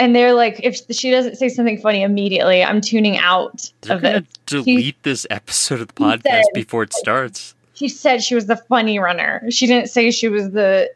and 0.00 0.16
they're 0.16 0.32
like, 0.32 0.58
if 0.64 0.80
she 0.90 1.10
doesn't 1.10 1.36
say 1.36 1.48
something 1.48 1.78
funny 1.80 2.02
immediately, 2.02 2.64
I'm 2.64 2.80
tuning 2.80 3.18
out 3.18 3.70
They're 3.82 3.96
of 3.96 4.02
gonna 4.02 4.16
it. 4.18 4.26
delete 4.46 5.00
this 5.04 5.26
episode 5.30 5.80
of 5.80 5.88
the 5.88 5.94
podcast 5.94 6.22
said- 6.22 6.44
before 6.54 6.82
it 6.82 6.92
starts. 6.92 7.54
She 7.74 7.88
said 7.88 8.22
she 8.22 8.34
was 8.34 8.46
the 8.46 8.56
funny 8.56 8.98
runner. 8.98 9.42
She 9.50 9.66
didn't 9.66 9.88
say 9.88 10.10
she 10.10 10.28
was 10.28 10.50
the 10.50 10.90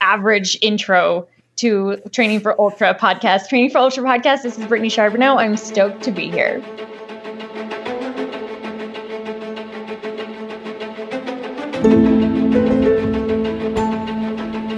average 0.00 0.58
intro 0.62 1.28
to 1.56 1.96
Training 2.12 2.40
for 2.40 2.60
Ultra 2.60 2.94
podcast. 2.94 3.48
Training 3.48 3.70
for 3.70 3.78
Ultra 3.78 4.02
podcast. 4.02 4.42
This 4.42 4.58
is 4.58 4.66
Brittany 4.66 4.88
Charbonneau. 4.88 5.38
I'm 5.38 5.56
stoked 5.56 6.02
to 6.02 6.10
be 6.10 6.28
here. 6.30 6.60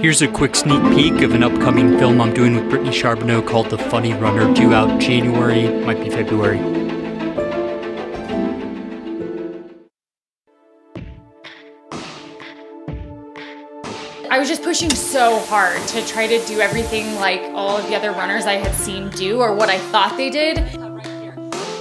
Here's 0.09 0.23
a 0.23 0.27
quick 0.27 0.55
sneak 0.55 0.81
peek 0.95 1.21
of 1.21 1.35
an 1.35 1.43
upcoming 1.43 1.99
film 1.99 2.19
I'm 2.19 2.33
doing 2.33 2.55
with 2.55 2.67
Brittany 2.67 2.91
Charbonneau 2.91 3.43
called 3.43 3.69
The 3.69 3.77
Funny 3.77 4.11
Runner, 4.11 4.51
due 4.55 4.73
out 4.73 4.99
January, 4.99 5.69
might 5.85 6.03
be 6.03 6.09
February. 6.09 6.57
I 14.31 14.39
was 14.39 14.47
just 14.47 14.63
pushing 14.63 14.89
so 14.89 15.37
hard 15.41 15.79
to 15.89 16.03
try 16.07 16.25
to 16.25 16.43
do 16.47 16.59
everything 16.59 17.13
like 17.17 17.41
all 17.53 17.77
of 17.77 17.87
the 17.87 17.95
other 17.95 18.11
runners 18.11 18.47
I 18.47 18.53
had 18.53 18.73
seen 18.73 19.11
do 19.11 19.39
or 19.39 19.53
what 19.53 19.69
I 19.69 19.77
thought 19.77 20.17
they 20.17 20.31
did. 20.31 20.57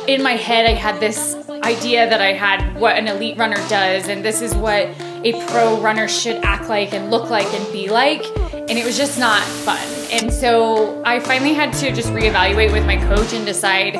In 0.06 0.22
my 0.22 0.32
head, 0.32 0.66
I 0.66 0.74
had 0.74 1.00
this 1.00 1.34
idea 1.64 2.06
that 2.10 2.20
I 2.20 2.34
had 2.34 2.78
what 2.78 2.98
an 2.98 3.08
elite 3.08 3.38
runner 3.38 3.56
does, 3.70 4.08
and 4.08 4.22
this 4.22 4.42
is 4.42 4.54
what 4.54 4.86
a 5.24 5.46
pro 5.48 5.80
runner 5.80 6.08
should 6.08 6.36
act 6.44 6.68
like 6.68 6.92
and 6.94 7.10
look 7.10 7.30
like 7.30 7.46
and 7.52 7.72
be 7.72 7.88
like. 7.88 8.24
And 8.52 8.72
it 8.72 8.84
was 8.84 8.96
just 8.96 9.18
not 9.18 9.42
fun. 9.42 9.86
And 10.10 10.32
so 10.32 11.02
I 11.04 11.20
finally 11.20 11.54
had 11.54 11.72
to 11.74 11.92
just 11.92 12.10
reevaluate 12.10 12.72
with 12.72 12.86
my 12.86 12.96
coach 12.96 13.32
and 13.32 13.44
decide 13.44 13.94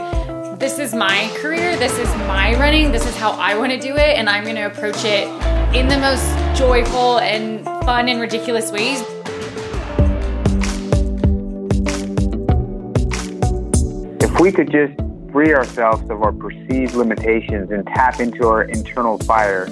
this 0.58 0.78
is 0.78 0.94
my 0.94 1.30
career, 1.36 1.77
this 1.77 1.97
is 1.98 2.08
my 2.27 2.52
running, 2.58 2.91
this 2.91 3.06
is 3.06 3.16
how 3.16 3.30
I 3.33 3.56
want 3.56 3.70
to 3.70 3.78
do 3.78 3.94
it, 3.94 4.16
and 4.19 4.28
I'm 4.28 4.42
going 4.42 4.56
to 4.56 4.66
approach 4.66 5.05
it 5.05 5.28
in 5.75 5.86
the 5.86 5.98
most 5.98 6.27
joyful 6.58 7.19
and 7.20 7.64
fun 7.84 8.08
and 8.08 8.20
ridiculous 8.20 8.72
ways. 8.72 9.00
If 14.20 14.41
we 14.41 14.50
could 14.50 14.70
just 14.70 14.94
free 15.30 15.55
ourselves 15.55 16.10
of 16.10 16.22
our 16.22 16.32
perceived 16.32 16.94
limitations 16.94 17.70
and 17.70 17.86
tap 17.86 18.19
into 18.19 18.48
our 18.48 18.62
internal 18.62 19.19
fire, 19.19 19.69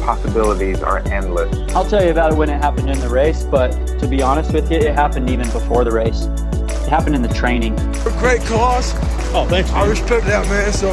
possibilities 0.00 0.82
are 0.82 0.98
endless. 1.08 1.74
I'll 1.74 1.84
tell 1.84 2.04
you 2.04 2.10
about 2.10 2.32
it 2.32 2.36
when 2.36 2.50
it 2.50 2.58
happened 2.62 2.90
in 2.90 2.98
the 3.00 3.08
race, 3.08 3.44
but 3.44 3.70
to 3.98 4.06
be 4.06 4.22
honest 4.22 4.52
with 4.52 4.70
you, 4.70 4.78
it 4.78 4.94
happened 4.94 5.30
even 5.30 5.50
before 5.50 5.84
the 5.84 5.90
race. 5.92 6.24
It 6.24 6.88
happened 6.88 7.14
in 7.14 7.22
the 7.22 7.28
training. 7.28 7.78
A 7.78 8.10
great 8.18 8.42
cause. 8.42 8.94
Oh, 9.32 9.46
thanks. 9.48 9.70
I 9.70 9.86
respect 9.86 10.26
that, 10.26 10.46
man. 10.48 10.72
So 10.72 10.92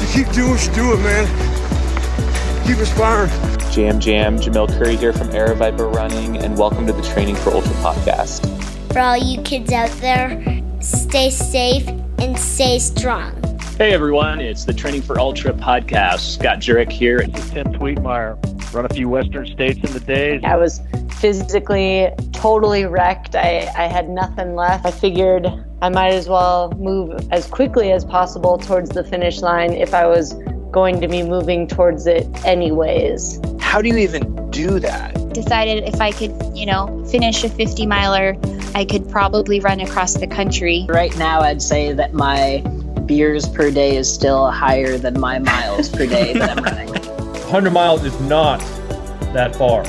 you 0.00 0.24
keep 0.24 0.32
doing 0.34 0.50
what 0.50 0.66
you 0.66 0.72
doing, 0.74 1.02
man. 1.02 2.66
Keep 2.66 2.78
inspiring. 2.78 3.30
Jam 3.70 4.00
Jam, 4.00 4.38
Jamil 4.38 4.68
Coury 4.78 4.96
here 4.96 5.12
from 5.12 5.28
Aravaipa 5.28 5.94
Running, 5.94 6.38
and 6.38 6.56
welcome 6.56 6.86
to 6.86 6.92
the 6.92 7.02
Training 7.02 7.36
for 7.36 7.50
Ultra 7.50 7.74
podcast. 7.74 8.46
For 8.92 9.00
all 9.00 9.16
you 9.16 9.42
kids 9.42 9.70
out 9.70 9.90
there, 10.00 10.42
stay 10.80 11.30
safe 11.30 11.86
and 12.18 12.38
stay 12.38 12.78
strong. 12.78 13.32
Hey 13.78 13.92
everyone, 13.92 14.40
it's 14.40 14.64
the 14.64 14.72
Training 14.72 15.02
for 15.02 15.20
Ultra 15.20 15.52
podcast. 15.52 16.20
Scott 16.20 16.60
Jurek 16.60 16.90
here. 16.90 17.18
At 17.18 17.34
Tim 17.34 17.74
Twietmeyer. 17.74 18.72
Run 18.72 18.86
a 18.86 18.88
few 18.88 19.10
Western 19.10 19.46
states 19.46 19.78
in 19.86 19.92
the 19.92 20.00
days. 20.00 20.40
I 20.44 20.56
was 20.56 20.80
physically 21.18 22.08
totally 22.32 22.86
wrecked. 22.86 23.36
I, 23.36 23.70
I 23.76 23.86
had 23.86 24.08
nothing 24.08 24.54
left. 24.54 24.86
I 24.86 24.90
figured 24.90 25.46
I 25.82 25.90
might 25.90 26.14
as 26.14 26.26
well 26.26 26.72
move 26.78 27.28
as 27.30 27.46
quickly 27.48 27.92
as 27.92 28.02
possible 28.02 28.56
towards 28.56 28.88
the 28.88 29.04
finish 29.04 29.42
line 29.42 29.74
if 29.74 29.92
I 29.92 30.06
was 30.06 30.32
going 30.70 30.98
to 31.02 31.06
be 31.06 31.22
moving 31.22 31.68
towards 31.68 32.06
it 32.06 32.26
anyways. 32.46 33.42
How 33.60 33.82
do 33.82 33.90
you 33.90 33.98
even 33.98 34.50
do 34.50 34.80
that? 34.80 35.34
Decided 35.34 35.84
if 35.84 36.00
I 36.00 36.12
could, 36.12 36.34
you 36.56 36.64
know, 36.64 37.04
finish 37.10 37.44
a 37.44 37.50
50 37.50 37.84
miler, 37.84 38.36
I 38.74 38.86
could 38.86 39.06
probably 39.10 39.60
run 39.60 39.80
across 39.80 40.14
the 40.14 40.26
country. 40.26 40.86
Right 40.88 41.14
now, 41.18 41.40
I'd 41.40 41.60
say 41.60 41.92
that 41.92 42.14
my 42.14 42.64
beers 43.06 43.48
per 43.48 43.70
day 43.70 43.96
is 43.96 44.12
still 44.12 44.50
higher 44.50 44.98
than 44.98 45.18
my 45.20 45.38
miles 45.38 45.88
per 45.88 46.06
day 46.06 46.32
that 46.32 46.58
I'm 46.58 46.64
running. 46.64 46.88
100 47.46 47.70
miles 47.70 48.04
is 48.04 48.18
not 48.22 48.58
that 49.32 49.54
far. 49.54 49.84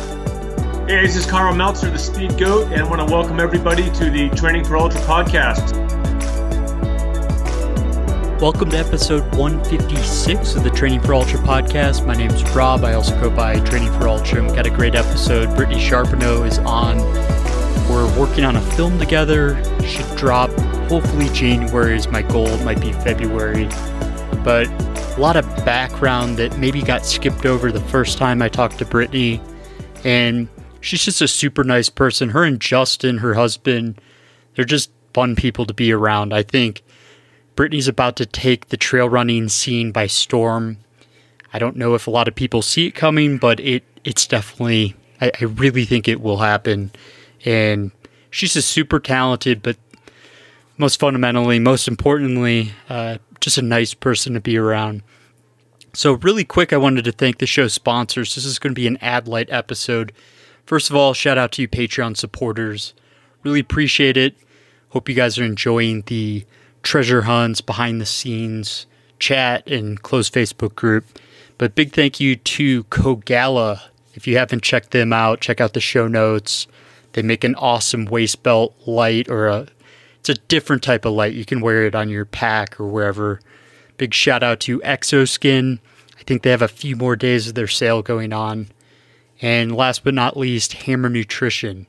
Hey, 0.85 1.01
this 1.01 1.16
is 1.16 1.25
Karl 1.25 1.55
Meltzer, 1.55 1.89
the 1.89 1.97
Speed 1.97 2.38
Goat, 2.38 2.72
and 2.72 2.81
I 2.81 2.88
want 2.88 3.05
to 3.05 3.11
welcome 3.11 3.39
everybody 3.39 3.89
to 3.91 4.11
the 4.11 4.29
Training 4.35 4.63
for 4.63 4.78
Ultra 4.78 5.01
podcast. 5.01 5.75
Welcome 8.39 8.69
to 8.69 8.78
episode 8.78 9.23
156 9.35 10.55
of 10.55 10.63
the 10.63 10.69
Training 10.69 11.01
for 11.01 11.16
Ultra 11.16 11.39
podcast. 11.39 12.05
My 12.05 12.13
name 12.13 12.29
is 12.29 12.44
Rob. 12.51 12.84
I 12.84 12.94
also 12.94 13.19
go 13.19 13.31
by 13.31 13.59
Training 13.61 13.91
for 13.94 14.07
Ultra. 14.07 14.44
We've 14.44 14.55
got 14.55 14.67
a 14.67 14.69
great 14.69 14.94
episode. 14.94 15.55
Brittany 15.55 15.79
Charbonneau 15.79 16.44
is 16.44 16.59
on. 16.59 16.99
We're 17.89 18.19
working 18.19 18.45
on 18.45 18.57
a 18.57 18.61
film 18.61 18.99
together. 18.99 19.63
Should 19.84 20.16
drop 20.17 20.51
hopefully 20.88 21.30
January 21.30 21.96
is 21.96 22.08
my 22.08 22.22
goal. 22.22 22.48
It 22.48 22.64
might 22.64 22.81
be 22.81 22.94
February. 22.94 23.66
But 24.44 24.68
a 24.68 25.20
lot 25.20 25.36
of 25.36 25.46
background 25.66 26.38
that 26.38 26.58
maybe 26.58 26.81
got 26.81 27.06
skipped 27.06 27.46
over 27.46 27.72
the 27.72 27.81
first 27.81 28.18
time 28.18 28.42
I 28.42 28.50
talked 28.50 28.78
to 28.80 28.86
Brittany. 28.86 29.42
And 30.03 30.47
she's 30.81 31.03
just 31.03 31.22
a 31.22 31.28
super 31.28 31.64
nice 31.64 31.90
person. 31.90 32.30
Her 32.30 32.44
and 32.44 32.59
Justin, 32.59 33.18
her 33.20 33.34
husband, 33.34 34.00
they're 34.56 34.66
just 34.66 34.92
fun 35.14 35.36
people 35.36 35.66
to 35.66 35.74
be 35.74 35.92
around. 35.92 36.34
I 36.34 36.44
think 36.44 36.84
Brittany's 37.56 37.88
about 37.88 38.16
to 38.18 38.26
take 38.26 38.70
the 38.70 38.78
trail 38.78 39.09
running 39.09 39.50
scene 39.50 39.92
by 39.92 40.08
storm. 40.08 40.78
I 41.52 41.59
don't 41.59 41.76
know 41.76 41.96
if 41.96 42.08
a 42.08 42.12
lot 42.12 42.28
of 42.28 42.36
people 42.36 42.62
see 42.62 42.88
it 42.88 42.96
coming, 42.96 43.38
but 43.38 43.59
it 43.59 43.84
it's 44.03 44.28
definitely 44.28 44.96
I, 45.20 45.31
I 45.42 45.46
really 45.46 45.86
think 45.86 46.08
it 46.08 46.22
will 46.22 46.38
happen. 46.38 46.92
And 47.46 47.92
she's 48.30 48.53
just 48.53 48.70
super 48.70 49.00
talented, 49.00 49.64
but 49.64 49.78
most 50.78 51.00
fundamentally, 51.00 51.60
most 51.60 51.88
importantly, 51.88 52.72
uh, 52.90 53.18
just 53.40 53.58
a 53.58 53.62
nice 53.62 53.94
person 53.94 54.34
to 54.34 54.40
be 54.40 54.58
around. 54.58 55.02
So, 55.94 56.14
really 56.14 56.44
quick, 56.44 56.72
I 56.72 56.78
wanted 56.78 57.06
to 57.06 57.12
thank 57.12 57.40
the 57.40 57.48
show 57.48 57.68
sponsors. 57.68 58.36
This 58.36 58.46
is 58.46 58.60
going 58.60 58.74
to 58.74 58.80
be 58.80 58.88
an 58.88 58.98
ad 58.98 59.28
light 59.28 59.50
episode. 59.50 60.12
First 60.66 60.90
of 60.90 60.96
all, 60.96 61.14
shout 61.14 61.38
out 61.38 61.54
to 61.54 61.64
you 61.64 61.68
Patreon 61.68 62.16
supporters. 62.18 62.94
Really 63.44 63.62
appreciate 63.62 64.18
it. 64.18 64.36
Hope 64.90 65.10
you 65.10 65.16
guys 65.16 65.40
are 65.40 65.44
enjoying 65.44 66.04
the 66.06 66.46
treasure 66.84 67.24
hunts, 67.24 67.62
behind 67.62 68.00
the 68.00 68.06
scenes 68.06 68.86
chat, 69.20 69.68
and 69.68 70.02
closed 70.02 70.34
Facebook 70.34 70.76
group. 70.76 71.06
But 71.58 71.74
big 71.74 71.94
thank 71.94 72.20
you 72.20 72.36
to 72.36 72.84
Kogalla. 72.86 73.82
If 74.14 74.28
you 74.28 74.38
haven't 74.38 74.64
checked 74.64 74.92
them 74.92 75.12
out, 75.12 75.42
check 75.42 75.59
out 75.59 75.74
the 75.74 75.80
show 75.80 76.08
notes. 76.08 76.68
They 77.14 77.22
make 77.24 77.44
an 77.44 77.56
awesome 77.56 78.06
waist 78.06 78.44
belt 78.44 78.76
light 78.86 79.30
or 79.30 79.48
a 79.48 79.68
it's 80.28 80.38
a 80.38 80.42
different 80.48 80.84
type 80.84 81.06
of 81.06 81.14
light. 81.14 81.34
You 81.34 81.46
can 81.46 81.62
wear 81.62 81.86
it 81.86 81.96
on 81.96 82.10
your 82.10 82.26
pack 82.26 82.80
or 82.80 82.88
wherever. 82.88 83.40
Big 83.98 84.14
shout 84.14 84.44
out 84.44 84.60
to 84.62 84.80
Exoskin. 84.82 85.80
I 86.20 86.24
think 86.24 86.44
they 86.44 86.50
have 86.50 86.62
a 86.62 86.68
few 86.68 86.98
more 86.98 87.16
days 87.16 87.48
of 87.48 87.56
their 87.56 87.68
sale 87.68 88.02
going 88.02 88.34
on. 88.34 88.68
And 89.42 89.74
last 89.76 90.04
but 90.04 90.14
not 90.14 90.36
least, 90.36 90.74
Hammer 90.74 91.10
Nutrition. 91.10 91.88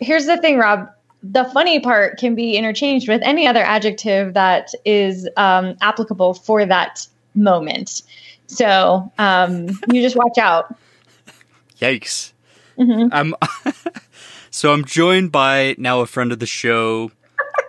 Here's 0.00 0.26
the 0.26 0.36
thing, 0.38 0.58
Rob. 0.58 0.88
The 1.22 1.44
funny 1.44 1.78
part 1.78 2.18
can 2.18 2.34
be 2.34 2.56
interchanged 2.56 3.08
with 3.08 3.22
any 3.22 3.46
other 3.46 3.62
adjective 3.62 4.34
that 4.34 4.72
is 4.84 5.28
um, 5.36 5.76
applicable 5.82 6.34
for 6.34 6.66
that 6.66 7.06
moment. 7.34 8.02
So 8.48 9.12
um, 9.18 9.68
you 9.92 10.02
just 10.02 10.16
watch 10.16 10.38
out. 10.38 10.74
Yikes. 11.80 12.32
Mm-hmm. 12.78 13.08
I'm 13.12 13.34
so 14.56 14.72
I'm 14.72 14.86
joined 14.86 15.32
by 15.32 15.74
now 15.76 16.00
a 16.00 16.06
friend 16.06 16.32
of 16.32 16.38
the 16.38 16.46
show, 16.46 17.10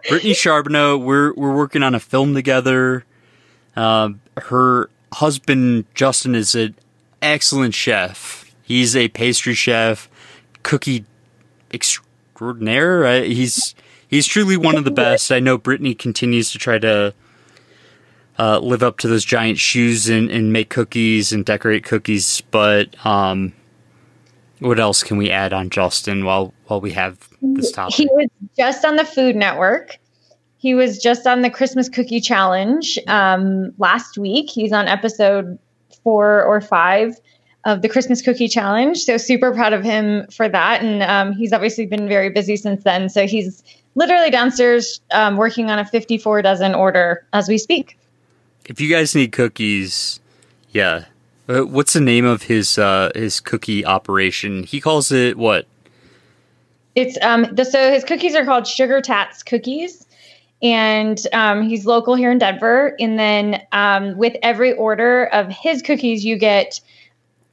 Brittany 0.07 0.33
Charbonneau. 0.33 0.97
We're 0.97 1.33
we're 1.33 1.53
working 1.53 1.83
on 1.83 1.93
a 1.93 1.99
film 1.99 2.33
together. 2.33 3.03
Uh, 3.75 4.11
her 4.37 4.89
husband 5.11 5.83
Justin 5.93 6.33
is 6.33 6.55
an 6.55 6.75
excellent 7.21 7.73
chef. 7.73 8.55
He's 8.63 8.95
a 8.95 9.09
pastry 9.09 9.53
chef, 9.53 10.09
cookie 10.63 11.03
extraordinaire. 11.73 13.21
He's 13.25 13.75
he's 14.07 14.25
truly 14.25 14.55
one 14.55 14.77
of 14.77 14.85
the 14.85 14.91
best. 15.05 15.29
I 15.29 15.41
know 15.41 15.57
Brittany 15.57 15.93
continues 15.93 16.53
to 16.53 16.57
try 16.57 16.79
to 16.79 17.13
uh, 18.39 18.59
live 18.59 18.81
up 18.81 18.97
to 18.99 19.09
those 19.09 19.25
giant 19.25 19.57
shoes 19.57 20.07
and, 20.07 20.31
and 20.31 20.53
make 20.53 20.69
cookies 20.69 21.33
and 21.33 21.43
decorate 21.43 21.83
cookies, 21.83 22.39
but 22.49 22.95
um, 23.05 23.51
what 24.59 24.79
else 24.79 25.03
can 25.03 25.17
we 25.17 25.29
add 25.29 25.53
on 25.53 25.69
Justin 25.69 26.25
while 26.25 26.53
while 26.65 26.81
we 26.81 26.91
have 26.91 27.27
this 27.41 27.71
topic? 27.71 27.95
He 27.95 28.07
was 28.11 28.27
just 28.57 28.85
on 28.85 28.95
the 28.95 29.05
Food 29.05 29.35
Network. 29.35 29.97
He 30.57 30.73
was 30.73 30.97
just 30.97 31.27
on 31.27 31.41
the 31.41 31.49
Christmas 31.49 31.87
Cookie 31.87 32.19
Challenge 32.19 32.97
um, 33.07 33.71
last 33.77 34.17
week. 34.17 34.49
He's 34.49 34.73
on 34.73 34.87
episode 34.87 35.59
four 36.03 36.43
or 36.43 36.61
five 36.61 37.15
of 37.65 37.81
the 37.81 37.89
Christmas 37.89 38.21
Cookie 38.21 38.47
Challenge. 38.47 38.97
So 38.97 39.17
super 39.17 39.53
proud 39.53 39.73
of 39.73 39.83
him 39.83 40.25
for 40.31 40.49
that. 40.49 40.81
And 40.81 41.03
um, 41.03 41.33
he's 41.33 41.53
obviously 41.53 41.85
been 41.85 42.07
very 42.07 42.29
busy 42.29 42.55
since 42.55 42.83
then. 42.83 43.09
So 43.09 43.27
he's 43.27 43.63
literally 43.95 44.31
downstairs 44.31 45.01
um, 45.11 45.37
working 45.37 45.69
on 45.69 45.77
a 45.77 45.85
54 45.85 46.41
dozen 46.41 46.73
order 46.73 47.25
as 47.33 47.47
we 47.47 47.57
speak. 47.57 47.99
If 48.65 48.81
you 48.81 48.89
guys 48.89 49.13
need 49.13 49.31
cookies, 49.31 50.19
yeah. 50.71 51.05
Uh, 51.49 51.61
what's 51.61 51.93
the 51.93 52.01
name 52.01 52.25
of 52.25 52.43
his 52.43 52.77
uh, 52.77 53.09
his 53.15 53.39
cookie 53.39 53.85
operation? 53.85 54.63
He 54.63 54.81
calls 54.81 55.11
it 55.11 55.37
what? 55.37 55.65
It's 56.95 57.17
um 57.21 57.47
the 57.51 57.63
so 57.63 57.91
his 57.91 58.03
cookies 58.03 58.35
are 58.35 58.43
called 58.43 58.67
Sugar 58.67 59.01
Tats 59.01 59.43
cookies, 59.43 60.05
and 60.61 61.19
um, 61.31 61.67
he's 61.67 61.85
local 61.85 62.15
here 62.15 62.31
in 62.31 62.37
Denver. 62.37 62.95
And 62.99 63.17
then 63.17 63.61
um, 63.71 64.17
with 64.17 64.35
every 64.41 64.73
order 64.73 65.25
of 65.27 65.47
his 65.47 65.81
cookies, 65.81 66.25
you 66.25 66.37
get 66.37 66.81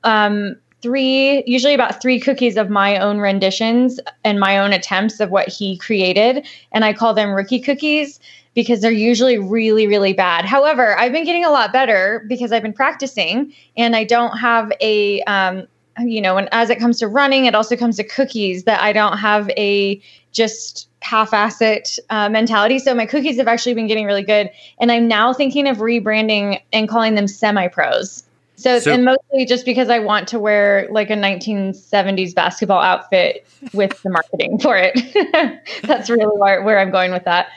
um 0.03 0.57
three, 0.83 1.43
usually 1.47 1.73
about 1.73 2.03
three 2.03 2.21
cookies 2.21 2.57
of 2.57 2.69
my 2.69 2.99
own 2.99 3.19
renditions 3.19 4.01
and 4.23 4.39
my 4.39 4.59
own 4.59 4.73
attempts 4.73 5.21
of 5.21 5.31
what 5.31 5.49
he 5.49 5.79
created, 5.79 6.47
and 6.73 6.85
I 6.85 6.93
call 6.93 7.15
them 7.15 7.31
rookie 7.31 7.61
cookies 7.61 8.19
because 8.55 8.81
they're 8.81 8.91
usually 8.91 9.39
really, 9.39 9.87
really 9.87 10.13
bad. 10.13 10.45
However, 10.45 10.97
I've 10.99 11.13
been 11.13 11.25
getting 11.25 11.45
a 11.45 11.51
lot 11.51 11.73
better 11.73 12.25
because 12.29 12.53
I've 12.53 12.63
been 12.63 12.73
practicing 12.73 13.53
and 13.77 13.97
I 13.97 14.05
don't 14.05 14.39
have 14.39 14.73
a, 14.81 15.23
um, 15.23 15.67
you 16.01 16.21
know, 16.21 16.37
and 16.37 16.49
as 16.53 16.71
it 16.71 16.79
comes 16.79 16.99
to 17.01 17.09
running, 17.09 17.47
it 17.47 17.55
also 17.55 17.77
comes 17.77 17.97
to 17.97 18.05
cookies 18.05 18.65
that 18.65 18.81
I 18.81 18.93
don't 18.93 19.19
have 19.19 19.51
a 19.51 20.01
just 20.33 20.89
half-ass 21.01 21.61
it 21.61 21.99
uh, 22.11 22.29
mentality. 22.29 22.79
So 22.79 22.95
my 22.95 23.07
cookies 23.07 23.37
have 23.37 23.47
actually 23.49 23.75
been 23.75 23.87
getting 23.87 24.07
really 24.07 24.23
good, 24.25 24.51
and 24.81 24.91
I'm 24.91 25.07
now 25.07 25.33
thinking 25.33 25.69
of 25.69 25.79
rebranding 25.79 26.61
and 26.73 26.89
calling 26.89 27.15
them 27.15 27.29
semi-pros. 27.29 28.25
So, 28.57 28.79
So- 28.79 28.93
and 28.93 29.05
mostly 29.05 29.47
just 29.47 29.65
because 29.65 29.89
I 29.91 29.99
want 29.99 30.29
to 30.29 30.39
wear 30.39 30.89
like 30.91 31.11
a 31.11 31.15
1970s 31.17 32.35
basketball 32.35 32.81
outfit 32.81 33.47
with 33.73 34.01
the 34.03 34.11
marketing 34.11 34.59
for 34.59 34.77
it. 34.77 35.61
That's 35.83 36.09
really 36.09 36.27
where, 36.39 36.63
where 36.63 36.79
I'm 36.79 36.91
going 36.91 37.13
with 37.13 37.25
that. 37.25 37.49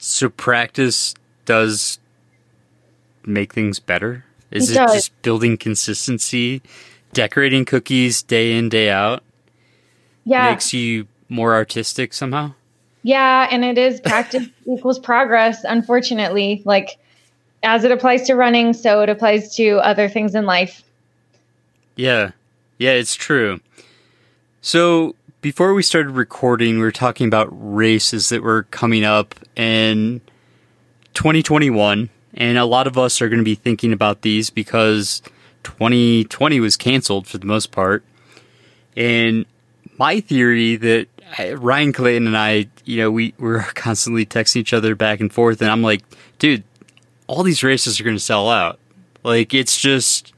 So 0.00 0.30
practice 0.30 1.14
does 1.44 1.98
make 3.24 3.52
things 3.52 3.78
better. 3.78 4.24
Is 4.50 4.70
It 4.70 4.76
it, 4.80 4.88
just 4.88 5.22
building 5.22 5.56
consistency, 5.56 6.62
decorating 7.12 7.64
cookies 7.64 8.22
day 8.22 8.56
in 8.56 8.68
day 8.68 8.90
out 8.90 9.22
Yeah. 10.24 10.50
makes 10.50 10.72
you 10.72 11.06
more 11.28 11.54
artistic 11.54 12.12
somehow? 12.12 12.54
Yeah, 13.02 13.46
and 13.50 13.64
it 13.64 13.78
is 13.78 14.00
practice 14.00 14.48
equals 14.66 14.98
progress, 14.98 15.64
unfortunately. 15.64 16.62
Like 16.64 16.98
as 17.62 17.84
it 17.84 17.92
applies 17.92 18.22
to 18.26 18.34
running, 18.34 18.72
so 18.72 19.02
it 19.02 19.08
applies 19.10 19.54
to 19.56 19.76
other 19.78 20.08
things 20.08 20.34
in 20.34 20.46
life. 20.46 20.82
Yeah. 21.94 22.30
Yeah, 22.78 22.92
it's 22.92 23.14
true. 23.14 23.60
So 24.62 25.14
before 25.40 25.72
we 25.72 25.82
started 25.82 26.10
recording, 26.10 26.76
we 26.76 26.82
were 26.82 26.92
talking 26.92 27.26
about 27.26 27.48
races 27.50 28.28
that 28.28 28.42
were 28.42 28.64
coming 28.64 29.04
up 29.04 29.34
in 29.56 30.20
2021. 31.14 32.10
And 32.34 32.58
a 32.58 32.64
lot 32.64 32.86
of 32.86 32.96
us 32.96 33.20
are 33.20 33.28
going 33.28 33.40
to 33.40 33.44
be 33.44 33.54
thinking 33.54 33.92
about 33.92 34.22
these 34.22 34.50
because 34.50 35.22
2020 35.64 36.60
was 36.60 36.76
canceled 36.76 37.26
for 37.26 37.38
the 37.38 37.46
most 37.46 37.72
part. 37.72 38.04
And 38.96 39.46
my 39.98 40.20
theory 40.20 40.76
that 40.76 41.08
Ryan 41.58 41.92
Clayton 41.92 42.26
and 42.26 42.36
I, 42.36 42.68
you 42.84 42.98
know, 42.98 43.10
we 43.10 43.34
we're 43.38 43.62
constantly 43.74 44.26
texting 44.26 44.56
each 44.56 44.72
other 44.72 44.94
back 44.94 45.20
and 45.20 45.32
forth, 45.32 45.60
and 45.62 45.70
I'm 45.70 45.82
like, 45.82 46.02
dude, 46.38 46.64
all 47.26 47.42
these 47.42 47.62
races 47.62 48.00
are 48.00 48.04
going 48.04 48.16
to 48.16 48.22
sell 48.22 48.48
out. 48.48 48.78
Like, 49.22 49.54
it's 49.54 49.78
just, 49.78 50.32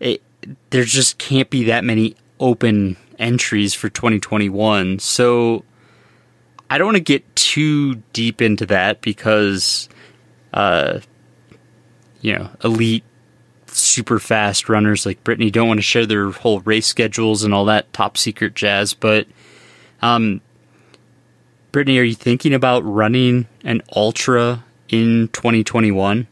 it, 0.00 0.22
there 0.70 0.84
just 0.84 1.18
can't 1.18 1.50
be 1.50 1.64
that 1.64 1.84
many 1.84 2.16
open 2.40 2.96
entries 3.18 3.74
for 3.74 3.88
2021. 3.88 4.98
So 4.98 5.64
I 6.70 6.78
don't 6.78 6.86
want 6.86 6.96
to 6.96 7.02
get 7.02 7.36
too 7.36 7.96
deep 8.12 8.42
into 8.42 8.66
that 8.66 9.00
because, 9.00 9.88
uh, 10.52 11.00
you 12.20 12.36
know, 12.36 12.50
elite, 12.62 13.04
super 13.66 14.18
fast 14.18 14.68
runners 14.68 15.04
like 15.04 15.22
Brittany 15.24 15.50
don't 15.50 15.68
want 15.68 15.78
to 15.78 15.82
share 15.82 16.06
their 16.06 16.30
whole 16.30 16.60
race 16.60 16.86
schedules 16.86 17.42
and 17.42 17.52
all 17.52 17.64
that 17.66 17.92
top 17.92 18.16
secret 18.16 18.54
jazz. 18.54 18.94
But, 18.94 19.26
um, 20.00 20.40
Brittany, 21.72 21.98
are 21.98 22.04
you 22.04 22.14
thinking 22.14 22.54
about 22.54 22.80
running 22.80 23.48
an 23.64 23.82
ultra 23.94 24.64
in 24.88 25.28
2021? 25.32 26.26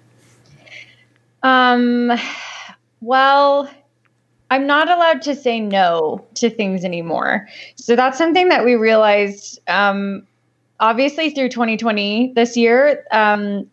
Um 1.43 2.13
well, 3.01 3.69
I'm 4.53 4.67
not 4.67 4.91
allowed 4.91 5.23
to 5.23 5.35
say 5.35 5.61
no 5.61 6.23
to 6.35 6.51
things 6.51 6.85
anymore. 6.85 7.49
So 7.77 7.97
that's 7.97 8.19
something 8.19 8.51
that 8.51 8.67
we 8.67 8.75
realized 8.75 9.59
um 9.67 10.27
obviously 10.79 11.31
through 11.31 11.49
2020 11.49 12.35
this 12.35 12.55
year. 12.55 13.05
Um 13.13 13.71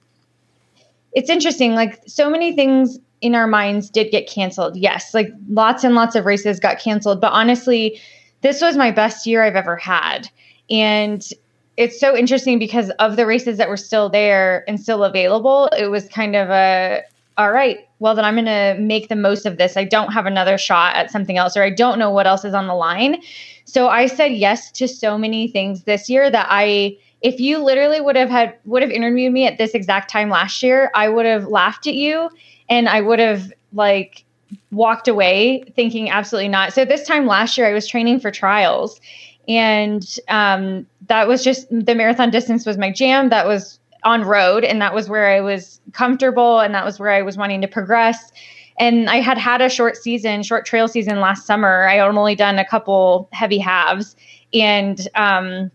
it's 1.12 1.30
interesting 1.30 1.76
like 1.76 2.02
so 2.08 2.30
many 2.30 2.56
things 2.56 2.98
in 3.20 3.36
our 3.36 3.46
minds 3.46 3.90
did 3.90 4.10
get 4.10 4.30
canceled. 4.30 4.78
Yes, 4.78 5.14
like 5.14 5.30
lots 5.50 5.84
and 5.84 5.96
lots 5.96 6.16
of 6.16 6.24
races 6.24 6.62
got 6.62 6.80
canceled, 6.80 7.20
but 7.20 7.34
honestly, 7.34 8.00
this 8.40 8.62
was 8.62 8.78
my 8.78 8.90
best 8.90 9.28
year 9.28 9.44
I've 9.44 9.58
ever 9.58 9.75
had. 9.75 10.30
And 10.70 11.28
it's 11.75 12.00
so 12.00 12.16
interesting 12.16 12.58
because 12.58 12.90
of 13.00 13.18
the 13.18 13.25
races 13.25 13.58
that 13.58 13.68
were 13.68 13.75
still 13.75 14.08
there 14.08 14.64
and 14.66 14.80
still 14.80 15.04
available, 15.04 15.68
it 15.78 15.88
was 15.88 16.08
kind 16.08 16.38
of 16.38 16.50
a 16.50 17.04
all 17.39 17.53
right, 17.53 17.88
well 18.00 18.15
then 18.15 18.25
I'm 18.25 18.36
going 18.36 18.45
to 18.45 18.75
make 18.81 19.07
the 19.07 19.15
most 19.15 19.45
of 19.45 19.57
this. 19.57 19.77
I 19.77 19.86
don't 19.86 20.12
have 20.12 20.25
another 20.25 20.57
shot 20.57 20.97
at 20.97 21.09
something 21.09 21.38
else 21.38 21.56
or 21.56 21.63
I 21.63 21.69
don't 21.69 21.97
know 21.97 22.09
what 22.09 22.27
else 22.27 22.44
is 22.44 22.53
on 22.53 22.68
the 22.68 22.75
line. 22.75 23.21
So 23.63 23.88
I 23.88 24.07
said 24.07 24.33
yes 24.33 24.69
to 24.71 24.89
so 24.89 25.18
many 25.18 25.47
things 25.47 25.83
this 25.83 26.09
year 26.09 26.30
that 26.30 26.47
I 26.50 26.97
if 27.21 27.39
you 27.39 27.59
literally 27.59 28.01
would 28.01 28.18
have 28.18 28.30
had 28.30 28.56
would 28.65 28.81
have 28.81 28.91
interviewed 28.91 29.31
me 29.31 29.47
at 29.47 29.57
this 29.57 29.71
exact 29.71 30.09
time 30.09 30.30
last 30.30 30.62
year, 30.62 30.91
I 30.94 31.07
would 31.07 31.25
have 31.25 31.47
laughed 31.47 31.88
at 31.88 31.95
you 31.95 32.30
and 32.69 32.89
I 32.89 33.00
would 33.00 33.19
have 33.19 33.53
like 33.71 34.25
walked 34.71 35.07
away 35.07 35.63
thinking 35.77 36.09
absolutely 36.09 36.50
not. 36.50 36.74
So 36.74 36.83
this 36.83 37.07
time 37.07 37.25
last 37.25 37.57
year 37.57 37.68
I 37.68 37.74
was 37.74 37.88
training 37.88 38.19
for 38.19 38.31
trials 38.31 39.00
and 39.47 40.06
um, 40.27 40.86
that 41.07 41.30
was 41.30 41.41
just 41.41 41.68
the 41.69 41.95
marathon 41.95 42.31
distance 42.31 42.65
was 42.65 42.77
my 42.77 42.91
jam. 42.91 43.30
That 43.30 43.47
was 43.47 43.80
on 44.04 44.24
road 44.24 44.63
and 44.63 44.81
that 44.81 44.94
was 44.94 45.10
where 45.10 45.28
I 45.28 45.42
was 45.42 45.81
comfortable 45.94 46.60
and 46.60 46.74
that 46.74 46.86
was 46.86 47.00
where 47.00 47.12
I 47.12 47.22
was 47.22 47.38
wanting 47.38 47.62
to 47.62 47.68
progress. 47.68 48.31
And 48.80 49.10
I 49.10 49.18
had 49.18 49.38
had 49.38 49.62
a 49.62 49.69
short 49.69 49.98
season, 49.98 50.42
short 50.44 50.66
trail 50.66 50.88
season 50.88 51.19
last 51.19 51.46
summer. 51.46 51.88
I 51.88 51.96
had 51.96 52.07
only 52.07 52.36
done 52.36 52.60
a 52.60 52.66
couple 52.66 53.28
heavy 53.34 53.57
halves 53.57 54.16
and 54.54 55.07
um, 55.16 55.69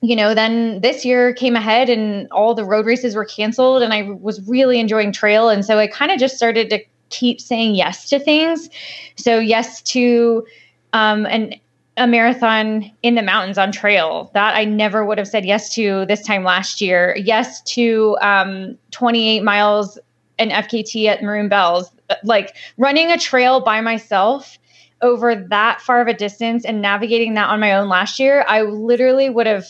you 0.00 0.14
know, 0.14 0.34
then 0.34 0.80
this 0.80 1.04
year 1.04 1.32
came 1.32 1.56
ahead 1.56 1.88
and 1.88 2.30
all 2.30 2.54
the 2.54 2.64
road 2.64 2.86
races 2.86 3.14
were 3.14 3.24
canceled 3.24 3.82
and 3.82 3.92
I 3.92 4.02
was 4.02 4.40
really 4.48 4.78
enjoying 4.78 5.12
trail. 5.12 5.48
And 5.48 5.64
so 5.64 5.78
I 5.78 5.88
kind 5.88 6.12
of 6.12 6.18
just 6.18 6.36
started 6.36 6.70
to 6.70 6.80
keep 7.10 7.40
saying 7.40 7.74
yes 7.74 8.08
to 8.10 8.18
things. 8.18 8.70
So, 9.16 9.38
yes 9.38 9.82
to 9.82 10.46
um, 10.92 11.26
an, 11.26 11.54
a 11.98 12.06
marathon 12.06 12.90
in 13.02 13.14
the 13.14 13.22
mountains 13.22 13.58
on 13.58 13.72
trail 13.72 14.30
that 14.34 14.56
I 14.56 14.64
never 14.64 15.04
would 15.04 15.18
have 15.18 15.28
said 15.28 15.44
yes 15.44 15.74
to 15.74 16.06
this 16.06 16.22
time 16.22 16.44
last 16.44 16.80
year. 16.80 17.16
Yes 17.18 17.60
to 17.62 18.16
um, 18.20 18.78
28 18.92 19.42
miles 19.42 19.98
and 20.38 20.50
FKT 20.50 21.06
at 21.06 21.22
Maroon 21.22 21.48
Bells. 21.48 21.90
Like 22.24 22.56
running 22.76 23.10
a 23.10 23.18
trail 23.18 23.60
by 23.60 23.80
myself 23.80 24.58
over 25.02 25.34
that 25.34 25.80
far 25.80 26.00
of 26.00 26.08
a 26.08 26.14
distance 26.14 26.64
and 26.64 26.80
navigating 26.80 27.34
that 27.34 27.48
on 27.48 27.60
my 27.60 27.72
own 27.72 27.88
last 27.88 28.18
year, 28.18 28.44
I 28.48 28.62
literally 28.62 29.30
would 29.30 29.46
have 29.46 29.66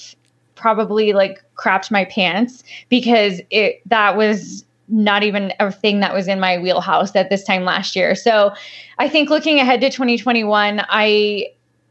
probably 0.55 1.13
like 1.13 1.43
crapped 1.57 1.91
my 1.91 2.05
pants 2.05 2.63
because 2.89 3.41
it 3.51 3.81
that 3.87 4.17
was 4.17 4.65
not 4.89 5.23
even 5.23 5.53
a 5.61 5.71
thing 5.71 6.01
that 6.01 6.15
was 6.15 6.29
in 6.29 6.41
my 6.41 6.59
wheelhouse 6.59 7.15
at 7.15 7.29
this 7.29 7.45
time 7.45 7.65
last 7.65 7.95
year. 7.95 8.15
So 8.15 8.53
I 8.99 9.09
think 9.09 9.29
looking 9.29 9.61
ahead 9.61 9.81
to 9.83 9.91
2021, 9.91 10.85
I 10.89 11.49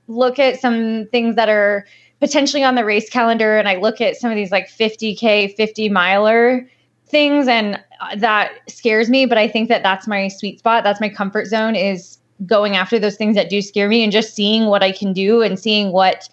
look 0.07 0.39
at 0.39 0.59
some 0.59 1.07
things 1.11 1.35
that 1.35 1.49
are 1.49 1.85
potentially 2.19 2.63
on 2.63 2.75
the 2.75 2.85
race 2.85 3.09
calendar 3.09 3.57
and 3.57 3.67
I 3.67 3.75
look 3.75 4.01
at 4.01 4.15
some 4.15 4.31
of 4.31 4.35
these 4.35 4.51
like 4.51 4.69
50k, 4.69 5.55
50 5.55 5.89
miler 5.89 6.67
things 7.07 7.47
and 7.47 7.81
that 8.17 8.51
scares 8.67 9.09
me, 9.09 9.25
but 9.25 9.37
I 9.37 9.47
think 9.47 9.69
that 9.69 9.83
that's 9.83 10.07
my 10.07 10.27
sweet 10.27 10.59
spot. 10.59 10.83
That's 10.83 10.99
my 10.99 11.09
comfort 11.09 11.45
zone 11.45 11.75
is 11.75 12.17
going 12.45 12.75
after 12.75 12.99
those 12.99 13.15
things 13.15 13.35
that 13.35 13.49
do 13.49 13.61
scare 13.61 13.87
me 13.87 14.03
and 14.03 14.11
just 14.11 14.35
seeing 14.35 14.65
what 14.65 14.83
I 14.83 14.91
can 14.91 15.13
do 15.13 15.41
and 15.41 15.59
seeing 15.59 15.91
what 15.91 16.29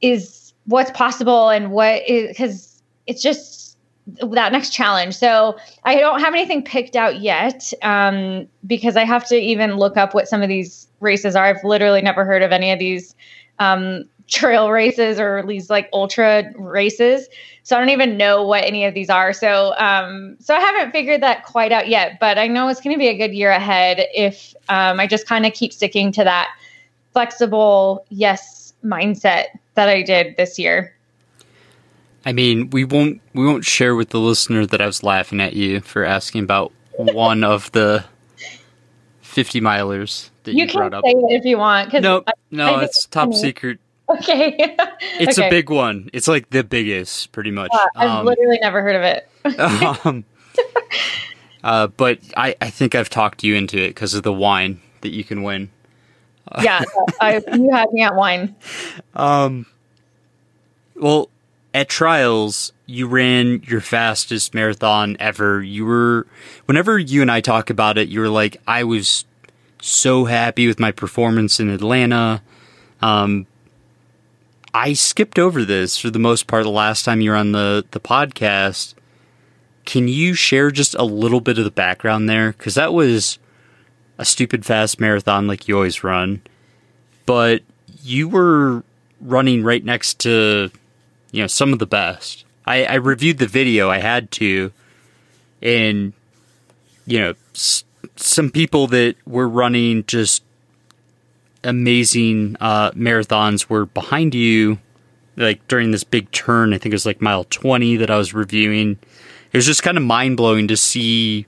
is 0.00 0.52
what's 0.66 0.90
possible 0.92 1.48
and 1.48 1.72
what 1.72 2.08
is 2.08 2.28
because 2.28 2.82
it's 3.06 3.22
just 3.22 3.76
that 4.06 4.52
next 4.52 4.70
challenge. 4.70 5.16
So 5.16 5.56
I 5.84 5.96
don't 5.96 6.20
have 6.20 6.34
anything 6.34 6.62
picked 6.62 6.94
out 6.94 7.20
yet 7.20 7.72
um, 7.82 8.46
because 8.66 8.96
I 8.96 9.04
have 9.04 9.26
to 9.28 9.36
even 9.36 9.76
look 9.76 9.96
up 9.96 10.14
what 10.14 10.28
some 10.28 10.42
of 10.42 10.48
these 10.48 10.86
races 11.04 11.36
are. 11.36 11.44
I've 11.44 11.62
literally 11.62 12.02
never 12.02 12.24
heard 12.24 12.42
of 12.42 12.50
any 12.50 12.72
of 12.72 12.78
these 12.78 13.14
um, 13.58 14.04
trail 14.26 14.70
races 14.70 15.20
or 15.20 15.44
these 15.46 15.70
like 15.70 15.88
ultra 15.92 16.50
races. 16.56 17.28
So 17.62 17.76
I 17.76 17.80
don't 17.80 17.90
even 17.90 18.16
know 18.16 18.44
what 18.44 18.64
any 18.64 18.84
of 18.84 18.94
these 18.94 19.10
are. 19.10 19.32
So 19.32 19.74
um, 19.78 20.36
so 20.40 20.54
I 20.54 20.60
haven't 20.60 20.92
figured 20.92 21.22
that 21.22 21.44
quite 21.44 21.72
out 21.72 21.88
yet. 21.88 22.18
But 22.18 22.38
I 22.38 22.48
know 22.48 22.68
it's 22.68 22.80
going 22.80 22.94
to 22.94 22.98
be 22.98 23.08
a 23.08 23.16
good 23.16 23.34
year 23.34 23.50
ahead 23.50 24.06
if 24.14 24.54
um, 24.68 24.98
I 24.98 25.06
just 25.06 25.26
kind 25.26 25.46
of 25.46 25.52
keep 25.52 25.72
sticking 25.72 26.12
to 26.12 26.24
that 26.24 26.50
flexible 27.12 28.04
yes 28.10 28.72
mindset 28.84 29.46
that 29.74 29.88
I 29.88 30.02
did 30.02 30.36
this 30.36 30.58
year. 30.58 30.94
I 32.26 32.32
mean, 32.32 32.70
we 32.70 32.84
won't 32.84 33.20
we 33.34 33.44
won't 33.44 33.64
share 33.64 33.94
with 33.94 34.10
the 34.10 34.20
listener 34.20 34.66
that 34.66 34.80
I 34.80 34.86
was 34.86 35.02
laughing 35.02 35.40
at 35.40 35.54
you 35.54 35.80
for 35.80 36.04
asking 36.04 36.42
about 36.42 36.72
one 36.96 37.44
of 37.44 37.70
the 37.72 38.04
fifty 39.34 39.60
milers 39.60 40.30
that 40.44 40.52
you, 40.52 40.60
You 40.60 40.66
can 40.68 40.78
brought 40.78 40.94
up. 40.94 41.04
say 41.04 41.10
it 41.10 41.38
if 41.40 41.44
you 41.44 41.58
want. 41.58 41.90
'cause 41.90 42.02
No, 42.02 42.22
I- 42.26 42.32
no, 42.50 42.74
I 42.76 42.84
it's 42.84 43.06
top 43.06 43.24
funny. 43.30 43.36
secret. 43.36 43.78
Okay. 44.08 44.76
It's 45.18 45.38
Okay. 45.38 45.46
a 45.46 45.50
big 45.50 45.70
one. 45.70 46.08
It's 46.12 46.26
like 46.28 46.50
the 46.50 46.62
biggest, 46.64 47.32
pretty 47.32 47.50
much. 47.50 47.70
Uh, 47.72 47.86
I've 47.96 48.10
Um, 48.10 48.26
literally 48.26 48.58
never 48.60 48.82
heard 48.82 48.96
of 48.96 49.02
it. 49.02 49.28
um, 50.04 50.24
uh, 51.62 51.86
but 51.88 52.18
I, 52.36 52.54
I 52.60 52.70
think 52.70 52.94
I've 52.94 53.08
talked 53.10 53.42
you 53.44 53.54
into 53.54 53.76
it 53.82 53.88
because 53.88 54.14
of 54.14 54.22
the 54.22 54.32
wine 54.32 54.80
that 55.02 55.12
you 55.12 55.24
can 55.24 55.42
win. 55.42 55.70
yeah, 56.62 56.82
I, 57.20 57.42
you 57.54 57.70
had 57.72 57.90
me 57.92 58.02
at 58.02 58.14
wine. 58.14 58.54
Um, 59.14 59.66
well, 60.94 61.30
at 61.74 61.88
trials, 61.88 62.72
you 62.86 63.08
ran 63.08 63.62
your 63.66 63.80
fastest 63.80 64.54
marathon 64.54 65.16
ever. 65.18 65.60
You 65.60 65.84
were, 65.84 66.26
whenever 66.66 66.96
you 66.96 67.20
and 67.20 67.30
I 67.30 67.40
talk 67.40 67.68
about 67.68 67.98
it, 67.98 68.08
you 68.08 68.20
were 68.20 68.28
like, 68.28 68.56
I 68.66 68.84
was 68.84 69.24
so 69.82 70.24
happy 70.24 70.68
with 70.68 70.78
my 70.78 70.92
performance 70.92 71.58
in 71.58 71.68
Atlanta. 71.68 72.42
Um, 73.02 73.46
I 74.72 74.92
skipped 74.92 75.38
over 75.38 75.64
this 75.64 75.98
for 75.98 76.10
the 76.10 76.18
most 76.20 76.46
part 76.46 76.62
the 76.62 76.70
last 76.70 77.04
time 77.04 77.20
you 77.20 77.30
were 77.30 77.36
on 77.36 77.52
the, 77.52 77.84
the 77.90 78.00
podcast. 78.00 78.94
Can 79.84 80.06
you 80.06 80.34
share 80.34 80.70
just 80.70 80.94
a 80.94 81.04
little 81.04 81.40
bit 81.40 81.58
of 81.58 81.64
the 81.64 81.70
background 81.72 82.28
there? 82.28 82.52
Because 82.52 82.76
that 82.76 82.94
was 82.94 83.38
a 84.16 84.24
stupid 84.24 84.64
fast 84.64 85.00
marathon 85.00 85.48
like 85.48 85.66
you 85.66 85.74
always 85.74 86.04
run. 86.04 86.40
But 87.26 87.62
you 88.02 88.28
were 88.28 88.84
running 89.20 89.64
right 89.64 89.84
next 89.84 90.20
to, 90.20 90.70
you 91.34 91.42
know, 91.42 91.48
some 91.48 91.72
of 91.72 91.80
the 91.80 91.86
best. 91.86 92.44
I, 92.64 92.84
I 92.84 92.94
reviewed 92.94 93.38
the 93.38 93.46
video, 93.48 93.90
I 93.90 93.98
had 93.98 94.30
to, 94.32 94.70
and, 95.60 96.12
you 97.06 97.18
know, 97.18 97.34
s- 97.54 97.82
some 98.14 98.50
people 98.50 98.86
that 98.86 99.16
were 99.26 99.48
running 99.48 100.04
just 100.06 100.44
amazing 101.64 102.56
uh, 102.60 102.92
marathons 102.92 103.68
were 103.68 103.86
behind 103.86 104.32
you, 104.34 104.78
like 105.36 105.66
during 105.66 105.90
this 105.90 106.04
big 106.04 106.30
turn. 106.30 106.72
I 106.72 106.78
think 106.78 106.92
it 106.92 106.94
was 106.94 107.06
like 107.06 107.20
mile 107.20 107.44
20 107.44 107.96
that 107.96 108.10
I 108.10 108.16
was 108.16 108.32
reviewing. 108.32 108.98
It 109.52 109.56
was 109.58 109.66
just 109.66 109.82
kind 109.82 109.96
of 109.98 110.04
mind 110.04 110.36
blowing 110.36 110.68
to 110.68 110.76
see 110.76 111.46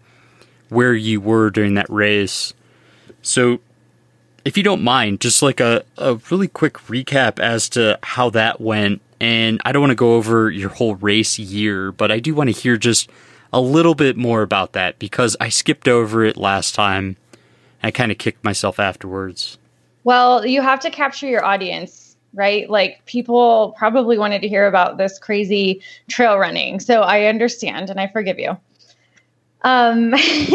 where 0.69 0.95
you 0.95 1.21
were 1.21 1.51
during 1.51 1.75
that 1.75 1.89
race. 1.89 2.53
So, 3.23 3.61
if 4.45 4.57
you 4.57 4.65
don't 4.65 4.83
mind, 4.83 5.21
just 5.21 5.43
like 5.43 5.61
a, 5.61 5.85
a 5.97 6.17
really 6.31 6.49
quick 6.49 6.75
recap 6.75 7.39
as 7.39 7.69
to 7.71 7.99
how 8.03 8.31
that 8.31 8.61
went. 8.61 9.01
And 9.21 9.61
I 9.65 9.73
don't 9.73 9.81
want 9.81 9.93
to 9.93 9.97
go 9.97 10.15
over 10.15 10.51
your 10.51 10.69
whole 10.69 10.95
race 10.97 11.39
year, 11.39 11.93
but 11.93 12.13
I 12.13 12.19
do 12.19 12.35
want 12.35 12.49
to 12.49 12.61
hear 12.61 12.77
just 12.77 13.09
a 13.53 13.61
little 13.61 13.95
bit 13.95 14.17
more 14.17 14.43
about 14.43 14.73
that 14.73 14.99
because 14.99 15.37
I 15.41 15.49
skipped 15.49 15.89
over 15.89 16.25
it 16.25 16.37
last 16.37 16.75
time. 16.75 17.17
I 17.83 17.91
kind 17.91 18.13
of 18.13 18.19
kicked 18.19 18.45
myself 18.45 18.79
afterwards. 18.79 19.59
Well, 20.05 20.47
you 20.47 20.63
have 20.63 20.81
to 20.81 20.91
capture 20.91 21.27
your 21.27 21.45
audience, 21.45 22.17
right? 22.35 22.69
Like 22.69 23.05
people 23.07 23.75
probably 23.79 24.19
wanted 24.19 24.43
to 24.43 24.49
hear 24.49 24.67
about 24.67 24.99
this 24.99 25.19
crazy 25.19 25.83
trail 26.09 26.39
running. 26.39 26.81
So 26.81 27.03
I 27.03 27.25
understand 27.25 27.91
and 27.91 28.01
I 28.01 28.09
forgive 28.09 28.39
you. 28.39 28.57
Um 29.63 30.15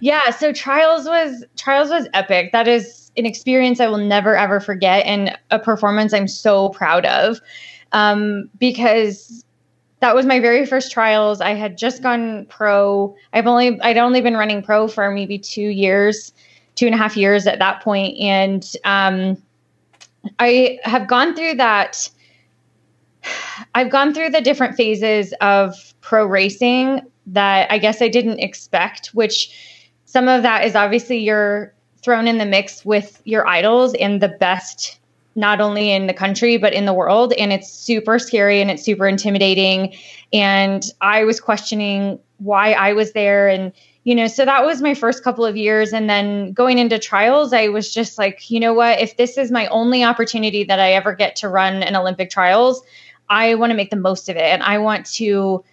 yeah, 0.00 0.30
so 0.30 0.52
trials 0.52 1.06
was 1.06 1.44
trials 1.56 1.90
was 1.90 2.06
epic. 2.12 2.52
That 2.52 2.68
is 2.68 3.10
an 3.16 3.24
experience 3.24 3.80
I 3.80 3.86
will 3.86 3.98
never 3.98 4.36
ever 4.36 4.60
forget 4.60 5.06
and 5.06 5.36
a 5.50 5.58
performance 5.58 6.12
I'm 6.12 6.28
so 6.28 6.68
proud 6.70 7.06
of. 7.06 7.40
Um 7.92 8.50
because 8.58 9.44
that 10.00 10.14
was 10.14 10.26
my 10.26 10.40
very 10.40 10.64
first 10.64 10.92
trials. 10.92 11.40
I 11.40 11.54
had 11.54 11.76
just 11.76 12.02
gone 12.02 12.46
pro. 12.46 13.14
I've 13.32 13.46
only 13.46 13.80
I'd 13.80 13.98
only 13.98 14.20
been 14.20 14.36
running 14.36 14.62
pro 14.62 14.88
for 14.88 15.10
maybe 15.10 15.38
two 15.38 15.68
years, 15.68 16.32
two 16.76 16.86
and 16.86 16.94
a 16.94 16.98
half 16.98 17.16
years 17.16 17.46
at 17.46 17.58
that 17.58 17.82
point, 17.82 18.16
and 18.18 18.64
um, 18.84 19.42
I 20.38 20.78
have 20.84 21.08
gone 21.08 21.34
through 21.34 21.54
that. 21.56 22.08
I've 23.74 23.90
gone 23.90 24.14
through 24.14 24.30
the 24.30 24.40
different 24.40 24.76
phases 24.76 25.34
of 25.40 25.74
pro 26.00 26.24
racing 26.24 27.00
that 27.26 27.70
I 27.70 27.78
guess 27.78 28.00
I 28.00 28.08
didn't 28.08 28.38
expect. 28.38 29.08
Which 29.08 29.50
some 30.04 30.28
of 30.28 30.42
that 30.42 30.64
is 30.64 30.76
obviously 30.76 31.18
you're 31.18 31.74
thrown 32.02 32.28
in 32.28 32.38
the 32.38 32.46
mix 32.46 32.84
with 32.84 33.20
your 33.24 33.46
idols 33.48 33.94
and 33.94 34.22
the 34.22 34.28
best 34.28 34.97
not 35.38 35.60
only 35.60 35.92
in 35.92 36.08
the 36.08 36.12
country 36.12 36.56
but 36.56 36.74
in 36.74 36.84
the 36.84 36.92
world. 36.92 37.32
And 37.34 37.52
it's 37.52 37.70
super 37.70 38.18
scary 38.18 38.60
and 38.60 38.70
it's 38.70 38.82
super 38.82 39.06
intimidating. 39.06 39.94
And 40.32 40.82
i 41.00 41.24
was 41.24 41.40
questioning 41.40 42.18
why 42.38 42.72
i 42.72 42.92
was 42.92 43.12
there. 43.12 43.48
And 43.48 43.72
you 44.02 44.14
know 44.14 44.26
so 44.26 44.44
that 44.44 44.66
was 44.66 44.82
my 44.82 44.94
first 44.94 45.22
couple 45.22 45.46
of 45.46 45.56
years. 45.56 45.92
And 45.92 46.10
then 46.10 46.52
going 46.52 46.78
into 46.78 46.98
trials 46.98 47.52
i 47.52 47.68
was 47.68 47.94
just 47.94 48.18
like 48.18 48.50
you 48.50 48.60
know 48.60 48.74
what? 48.74 49.00
If 49.00 49.16
this 49.16 49.38
is 49.38 49.50
my 49.50 49.68
only 49.68 50.04
opportunity 50.04 50.64
that 50.64 50.80
i 50.80 50.92
ever 50.92 51.14
get 51.14 51.36
to 51.36 51.48
run 51.48 51.82
an 51.82 51.96
olympic 51.96 52.30
trials 52.30 52.82
i 53.30 53.54
want 53.54 53.70
to 53.70 53.76
make 53.76 53.90
the 53.90 53.96
most 53.96 54.28
of 54.28 54.36
it. 54.36 54.42
And 54.42 54.62
i 54.64 54.76
want 54.78 55.06
to 55.14 55.64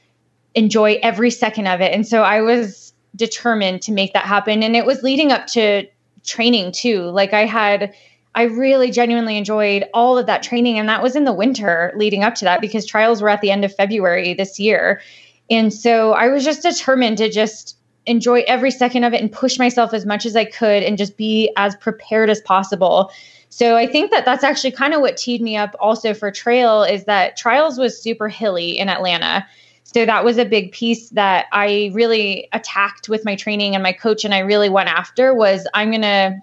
enjoy 0.54 1.00
every 1.02 1.32
second 1.32 1.68
of 1.68 1.82
it. 1.82 1.92
And 1.92 2.08
so 2.08 2.22
i 2.22 2.40
was 2.42 2.94
determined 3.16 3.82
to 3.82 3.94
make 3.94 4.14
that 4.14 4.26
happen. 4.26 4.62
And 4.62 4.76
it 4.76 4.86
was 4.86 5.02
leading 5.02 5.32
up 5.32 5.48
to 5.48 5.88
training 6.24 6.72
too. 6.72 7.02
Like 7.04 7.34
i 7.34 7.46
had 7.46 7.96
I 8.36 8.44
really 8.44 8.92
genuinely 8.92 9.38
enjoyed 9.38 9.86
all 9.94 10.18
of 10.18 10.26
that 10.28 10.44
training. 10.44 10.78
And 10.78 10.90
that 10.90 11.02
was 11.02 11.16
in 11.16 11.24
the 11.24 11.34
winter 11.34 11.94
leading 11.96 12.24
up 12.24 12.36
to 12.36 12.46
that 12.46 12.62
because 12.62 12.86
trials 12.86 13.22
were 13.22 13.30
at 13.30 13.42
the 13.42 13.50
end 13.50 13.64
of 13.64 13.74
February 13.74 14.34
this 14.34 14.60
year. 14.60 15.02
And 15.50 15.74
so 15.74 16.12
I 16.12 16.28
was 16.28 16.44
just 16.44 16.62
determined 16.62 17.18
to 17.20 17.30
just 17.30 17.78
enjoy 18.06 18.44
every 18.48 18.72
second 18.72 19.04
of 19.04 19.14
it 19.14 19.22
and 19.22 19.32
push 19.32 19.58
myself 19.58 19.94
as 19.94 20.06
much 20.06 20.26
as 20.26 20.36
I 20.36 20.46
could 20.46 20.84
and 20.84 20.98
just 20.98 21.18
be 21.18 21.52
as 21.56 21.76
prepared 21.78 22.30
as 22.30 22.42
possible. 22.42 23.12
So 23.50 23.78
I 23.78 23.88
think 23.88 24.12
that 24.12 24.26
that's 24.26 24.44
actually 24.44 24.72
kind 24.72 24.94
of 24.94 25.02
what 25.02 25.18
teed 25.18 25.42
me 25.42 25.56
up 25.56 25.76
also 25.80 26.14
for 26.14 26.30
trail 26.30 26.84
is 26.84 27.06
that 27.06 27.38
trials 27.38 27.78
was 27.78 28.00
super 28.00 28.28
hilly 28.28 28.78
in 28.78 28.90
Atlanta. 28.90 29.46
So 29.84 30.06
that 30.06 30.26
was 30.26 30.38
a 30.38 30.46
big 30.46 30.74
piece 30.74 31.10
that 31.12 31.46
I 31.54 31.92
really 31.94 32.50
attacked 32.52 33.08
with 33.08 33.24
my 33.24 33.36
training 33.36 33.76
and 33.76 33.82
my 33.82 33.94
coach 33.94 34.26
and 34.26 34.34
I 34.34 34.40
really 34.40 34.68
went 34.68 34.90
after 34.90 35.34
was 35.34 35.68
I'm 35.74 35.92
going 35.92 36.02
to 36.02 36.38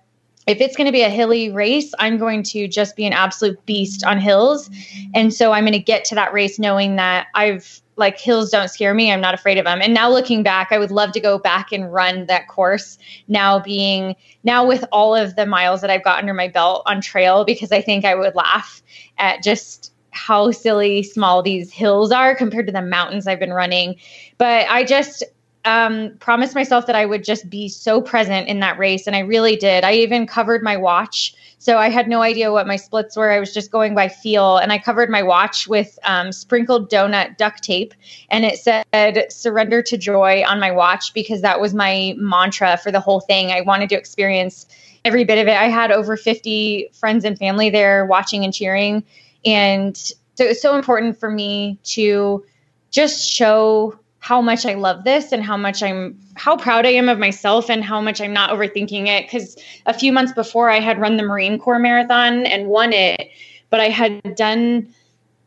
if 0.46 0.60
it's 0.60 0.76
going 0.76 0.86
to 0.86 0.92
be 0.92 1.02
a 1.02 1.10
hilly 1.10 1.50
race, 1.52 1.92
I'm 1.98 2.18
going 2.18 2.42
to 2.44 2.66
just 2.66 2.96
be 2.96 3.06
an 3.06 3.12
absolute 3.12 3.64
beast 3.64 4.04
on 4.04 4.18
hills. 4.18 4.68
And 5.14 5.32
so 5.32 5.52
I'm 5.52 5.64
going 5.64 5.72
to 5.72 5.78
get 5.78 6.04
to 6.06 6.14
that 6.16 6.32
race 6.32 6.58
knowing 6.58 6.96
that 6.96 7.28
I've 7.34 7.80
like 7.96 8.18
hills 8.18 8.50
don't 8.50 8.68
scare 8.68 8.94
me. 8.94 9.12
I'm 9.12 9.20
not 9.20 9.34
afraid 9.34 9.58
of 9.58 9.64
them. 9.64 9.80
And 9.82 9.92
now 9.92 10.10
looking 10.10 10.42
back, 10.42 10.68
I 10.72 10.78
would 10.78 10.90
love 10.90 11.12
to 11.12 11.20
go 11.20 11.38
back 11.38 11.72
and 11.72 11.92
run 11.92 12.26
that 12.26 12.48
course 12.48 12.98
now 13.28 13.60
being 13.60 14.16
now 14.44 14.66
with 14.66 14.84
all 14.92 15.14
of 15.14 15.36
the 15.36 15.46
miles 15.46 15.82
that 15.82 15.90
I've 15.90 16.02
got 16.02 16.18
under 16.18 16.34
my 16.34 16.48
belt 16.48 16.82
on 16.86 17.00
trail 17.00 17.44
because 17.44 17.70
I 17.70 17.82
think 17.82 18.04
I 18.04 18.14
would 18.14 18.34
laugh 18.34 18.82
at 19.18 19.42
just 19.42 19.92
how 20.10 20.50
silly 20.50 21.02
small 21.02 21.42
these 21.42 21.72
hills 21.72 22.12
are 22.12 22.34
compared 22.34 22.66
to 22.66 22.72
the 22.72 22.82
mountains 22.82 23.26
I've 23.26 23.38
been 23.38 23.52
running. 23.52 23.96
But 24.38 24.66
I 24.68 24.84
just 24.84 25.22
um, 25.64 26.16
promised 26.18 26.54
myself 26.54 26.86
that 26.86 26.96
I 26.96 27.06
would 27.06 27.22
just 27.22 27.48
be 27.48 27.68
so 27.68 28.00
present 28.00 28.48
in 28.48 28.60
that 28.60 28.78
race. 28.78 29.06
And 29.06 29.14
I 29.14 29.20
really 29.20 29.56
did. 29.56 29.84
I 29.84 29.94
even 29.94 30.26
covered 30.26 30.62
my 30.62 30.76
watch. 30.76 31.34
So 31.58 31.78
I 31.78 31.88
had 31.88 32.08
no 32.08 32.22
idea 32.22 32.50
what 32.50 32.66
my 32.66 32.76
splits 32.76 33.16
were. 33.16 33.30
I 33.30 33.38
was 33.38 33.54
just 33.54 33.70
going 33.70 33.94
by 33.94 34.08
feel. 34.08 34.56
And 34.56 34.72
I 34.72 34.78
covered 34.78 35.08
my 35.08 35.22
watch 35.22 35.68
with 35.68 35.98
um, 36.02 36.32
sprinkled 36.32 36.90
donut 36.90 37.36
duct 37.36 37.62
tape. 37.62 37.94
And 38.30 38.44
it 38.44 38.58
said 38.58 39.32
surrender 39.32 39.82
to 39.82 39.96
joy 39.96 40.42
on 40.46 40.58
my 40.58 40.72
watch 40.72 41.14
because 41.14 41.42
that 41.42 41.60
was 41.60 41.74
my 41.74 42.14
mantra 42.16 42.76
for 42.78 42.90
the 42.90 43.00
whole 43.00 43.20
thing. 43.20 43.52
I 43.52 43.60
wanted 43.60 43.88
to 43.90 43.96
experience 43.96 44.66
every 45.04 45.24
bit 45.24 45.38
of 45.38 45.46
it. 45.46 45.56
I 45.56 45.68
had 45.68 45.92
over 45.92 46.16
50 46.16 46.90
friends 46.92 47.24
and 47.24 47.38
family 47.38 47.70
there 47.70 48.04
watching 48.06 48.44
and 48.44 48.52
cheering. 48.52 49.04
And 49.44 49.96
so 49.96 50.44
it 50.44 50.48
was 50.48 50.62
so 50.62 50.74
important 50.74 51.18
for 51.18 51.30
me 51.30 51.78
to 51.84 52.44
just 52.90 53.28
show 53.28 53.98
how 54.22 54.40
much 54.40 54.64
I 54.64 54.74
love 54.74 55.02
this 55.02 55.32
and 55.32 55.42
how 55.42 55.56
much 55.56 55.82
I'm 55.82 56.16
how 56.34 56.56
proud 56.56 56.86
I 56.86 56.90
am 56.90 57.08
of 57.08 57.18
myself 57.18 57.68
and 57.68 57.82
how 57.82 58.00
much 58.00 58.20
I'm 58.20 58.32
not 58.32 58.50
overthinking 58.50 59.08
it 59.08 59.28
cuz 59.28 59.56
a 59.84 59.92
few 59.92 60.12
months 60.12 60.32
before 60.32 60.70
I 60.70 60.78
had 60.78 61.00
run 61.00 61.16
the 61.16 61.24
Marine 61.24 61.58
Corps 61.58 61.80
marathon 61.80 62.46
and 62.46 62.68
won 62.68 62.92
it 62.92 63.28
but 63.68 63.80
I 63.80 63.88
had 63.88 64.36
done 64.36 64.86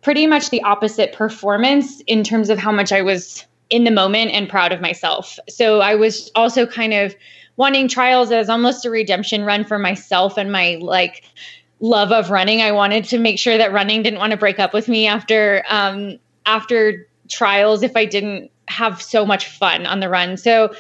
pretty 0.01 0.27
much 0.27 0.49
the 0.49 0.61
opposite 0.63 1.13
performance 1.13 2.01
in 2.05 2.21
terms 2.21 2.49
of 2.49 2.59
how 2.59 2.71
much 2.71 2.91
I 2.91 3.01
was 3.01 3.45
in 3.69 3.85
the 3.85 3.91
moment 3.91 4.31
and 4.31 4.49
proud 4.49 4.71
of 4.73 4.81
myself. 4.81 5.39
So 5.47 5.79
I 5.79 5.95
was 5.95 6.29
also 6.35 6.67
kind 6.67 6.93
of 6.93 7.15
wanting 7.55 7.87
trials 7.87 8.31
as 8.31 8.49
almost 8.49 8.85
a 8.85 8.89
redemption 8.89 9.45
run 9.45 9.63
for 9.63 9.79
myself 9.79 10.37
and 10.37 10.51
my 10.51 10.77
like 10.81 11.23
love 11.79 12.11
of 12.11 12.29
running. 12.29 12.61
I 12.61 12.71
wanted 12.73 13.05
to 13.05 13.17
make 13.17 13.39
sure 13.39 13.57
that 13.57 13.71
running 13.71 14.03
didn't 14.03 14.19
want 14.19 14.31
to 14.31 14.37
break 14.37 14.59
up 14.59 14.73
with 14.73 14.89
me 14.89 15.07
after 15.07 15.63
um 15.69 16.19
after 16.45 17.07
trials 17.29 17.81
if 17.81 17.95
I 17.95 18.05
didn't 18.05 18.51
have 18.67 19.01
so 19.01 19.25
much 19.25 19.47
fun 19.47 19.85
on 19.85 19.99
the 19.99 20.09
run. 20.09 20.37
So 20.37 20.73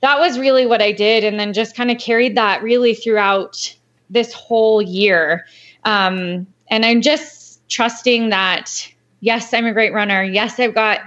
that 0.00 0.18
was 0.18 0.38
really 0.38 0.66
what 0.66 0.82
I 0.82 0.92
did. 0.92 1.24
And 1.24 1.38
then 1.38 1.52
just 1.52 1.76
kind 1.76 1.90
of 1.90 1.98
carried 1.98 2.36
that 2.36 2.62
really 2.62 2.94
throughout 2.94 3.74
this 4.10 4.32
whole 4.32 4.82
year. 4.82 5.46
Um, 5.84 6.46
and 6.68 6.84
I'm 6.84 7.00
just 7.00 7.66
trusting 7.68 8.30
that 8.30 8.92
yes, 9.22 9.54
I'm 9.54 9.64
a 9.64 9.72
great 9.72 9.94
runner. 9.94 10.22
Yes, 10.22 10.60
I've 10.60 10.74
got 10.74 11.00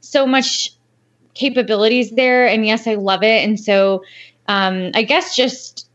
so 0.00 0.26
much 0.26 0.70
capabilities 1.34 2.10
there. 2.10 2.46
And 2.46 2.64
yes, 2.64 2.86
I 2.86 2.94
love 2.94 3.24
it. 3.24 3.44
And 3.44 3.58
so 3.58 4.04
um, 4.46 4.92
I 4.94 5.02
guess 5.02 5.34
just 5.34 5.88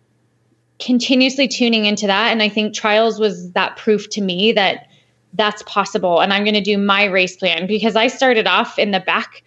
continuously 0.80 1.48
tuning 1.48 1.86
into 1.86 2.08
that. 2.08 2.32
And 2.32 2.42
I 2.42 2.50
think 2.50 2.74
trials 2.74 3.20
was 3.20 3.51
that 3.51 3.77
proof 3.77 4.10
to 4.12 4.22
me 4.22 4.51
that 4.54 4.88
that's 5.34 5.62
possible. 5.63 6.20
And 6.20 6.34
I'm 6.34 6.44
going 6.44 6.56
to 6.56 6.62
do 6.62 6.77
my 6.77 7.06
race 7.06 7.38
plan 7.38 7.68
because 7.68 7.96
I 7.96 8.08
started 8.08 8.48
off 8.48 8.80
in 8.80 8.92
the 8.92 9.00
back 9.00 9.44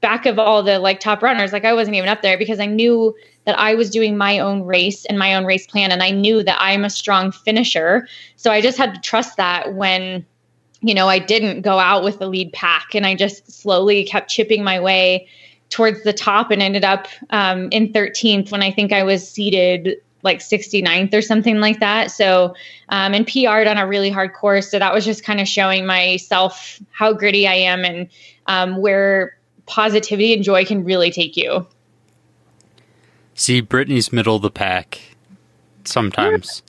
back 0.00 0.26
of 0.26 0.38
all 0.38 0.62
the 0.62 0.78
like 0.78 1.00
top 1.00 1.22
runners 1.22 1.52
like 1.52 1.64
i 1.64 1.72
wasn't 1.72 1.94
even 1.96 2.08
up 2.08 2.22
there 2.22 2.38
because 2.38 2.60
i 2.60 2.66
knew 2.66 3.14
that 3.44 3.58
i 3.58 3.74
was 3.74 3.90
doing 3.90 4.16
my 4.16 4.38
own 4.38 4.62
race 4.62 5.04
and 5.06 5.18
my 5.18 5.34
own 5.34 5.44
race 5.44 5.66
plan 5.66 5.90
and 5.90 6.02
i 6.02 6.10
knew 6.10 6.42
that 6.42 6.56
i'm 6.60 6.84
a 6.84 6.90
strong 6.90 7.32
finisher 7.32 8.06
so 8.36 8.50
i 8.50 8.60
just 8.60 8.78
had 8.78 8.94
to 8.94 9.00
trust 9.00 9.36
that 9.36 9.74
when 9.74 10.24
you 10.80 10.94
know 10.94 11.08
i 11.08 11.18
didn't 11.18 11.62
go 11.62 11.78
out 11.78 12.04
with 12.04 12.18
the 12.18 12.28
lead 12.28 12.52
pack 12.52 12.94
and 12.94 13.06
i 13.06 13.14
just 13.14 13.50
slowly 13.50 14.04
kept 14.04 14.30
chipping 14.30 14.62
my 14.62 14.78
way 14.78 15.26
towards 15.70 16.02
the 16.02 16.12
top 16.14 16.50
and 16.50 16.62
ended 16.62 16.84
up 16.84 17.08
um, 17.30 17.68
in 17.72 17.92
13th 17.92 18.50
when 18.52 18.62
i 18.62 18.70
think 18.70 18.92
i 18.92 19.02
was 19.02 19.28
seated 19.28 19.96
like 20.22 20.40
69th 20.40 21.14
or 21.14 21.22
something 21.22 21.60
like 21.60 21.80
that. 21.80 22.10
So, 22.10 22.54
um, 22.88 23.14
and 23.14 23.26
PR'd 23.26 23.66
on 23.68 23.78
a 23.78 23.86
really 23.86 24.10
hard 24.10 24.34
course. 24.34 24.70
So 24.70 24.78
that 24.78 24.92
was 24.92 25.04
just 25.04 25.24
kind 25.24 25.40
of 25.40 25.46
showing 25.46 25.86
myself 25.86 26.80
how 26.90 27.12
gritty 27.12 27.46
I 27.46 27.54
am 27.54 27.84
and 27.84 28.08
um, 28.46 28.78
where 28.78 29.37
positivity 29.68 30.32
and 30.32 30.42
joy 30.42 30.64
can 30.64 30.84
really 30.84 31.10
take 31.10 31.36
you. 31.36 31.66
See, 33.34 33.60
Brittany's 33.60 34.12
middle 34.12 34.36
of 34.36 34.42
the 34.42 34.50
pack 34.50 35.00
sometimes. 35.84 36.62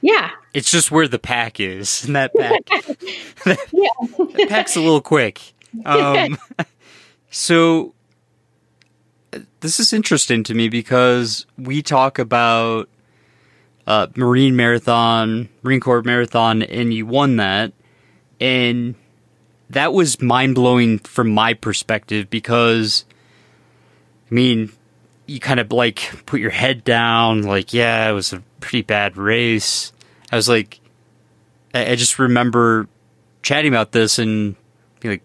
Yeah. 0.00 0.30
It's 0.54 0.70
just 0.70 0.90
where 0.90 1.08
the 1.08 1.18
pack 1.18 1.60
is. 1.60 2.04
And 2.04 2.16
that 2.16 2.32
pack, 2.34 2.62
yeah. 2.70 3.54
that 3.72 4.46
pack's 4.48 4.76
a 4.76 4.80
little 4.80 5.02
quick. 5.02 5.40
Um, 5.84 6.38
so 7.30 7.92
this 9.60 9.78
is 9.78 9.92
interesting 9.92 10.42
to 10.44 10.54
me 10.54 10.68
because 10.68 11.44
we 11.58 11.82
talk 11.82 12.18
about 12.18 12.88
uh, 13.86 14.06
Marine 14.16 14.56
Marathon, 14.56 15.48
Marine 15.62 15.80
Corps 15.80 16.02
Marathon, 16.02 16.62
and 16.62 16.94
you 16.94 17.06
won 17.06 17.36
that. 17.36 17.72
And 18.40 18.94
that 19.70 19.92
was 19.92 20.20
mind 20.22 20.54
blowing 20.54 20.98
from 20.98 21.30
my 21.30 21.54
perspective 21.54 22.30
because, 22.30 23.04
I 24.30 24.34
mean, 24.34 24.72
you 25.26 25.40
kind 25.40 25.60
of 25.60 25.72
like 25.72 26.24
put 26.26 26.40
your 26.40 26.50
head 26.50 26.84
down, 26.84 27.42
like, 27.42 27.72
yeah, 27.72 28.08
it 28.08 28.12
was 28.12 28.32
a 28.32 28.42
pretty 28.60 28.82
bad 28.82 29.16
race. 29.16 29.92
I 30.30 30.36
was 30.36 30.48
like, 30.48 30.80
I, 31.74 31.92
I 31.92 31.94
just 31.96 32.18
remember 32.18 32.88
chatting 33.42 33.72
about 33.72 33.92
this 33.92 34.18
and 34.18 34.56
being 35.00 35.14
like, 35.14 35.22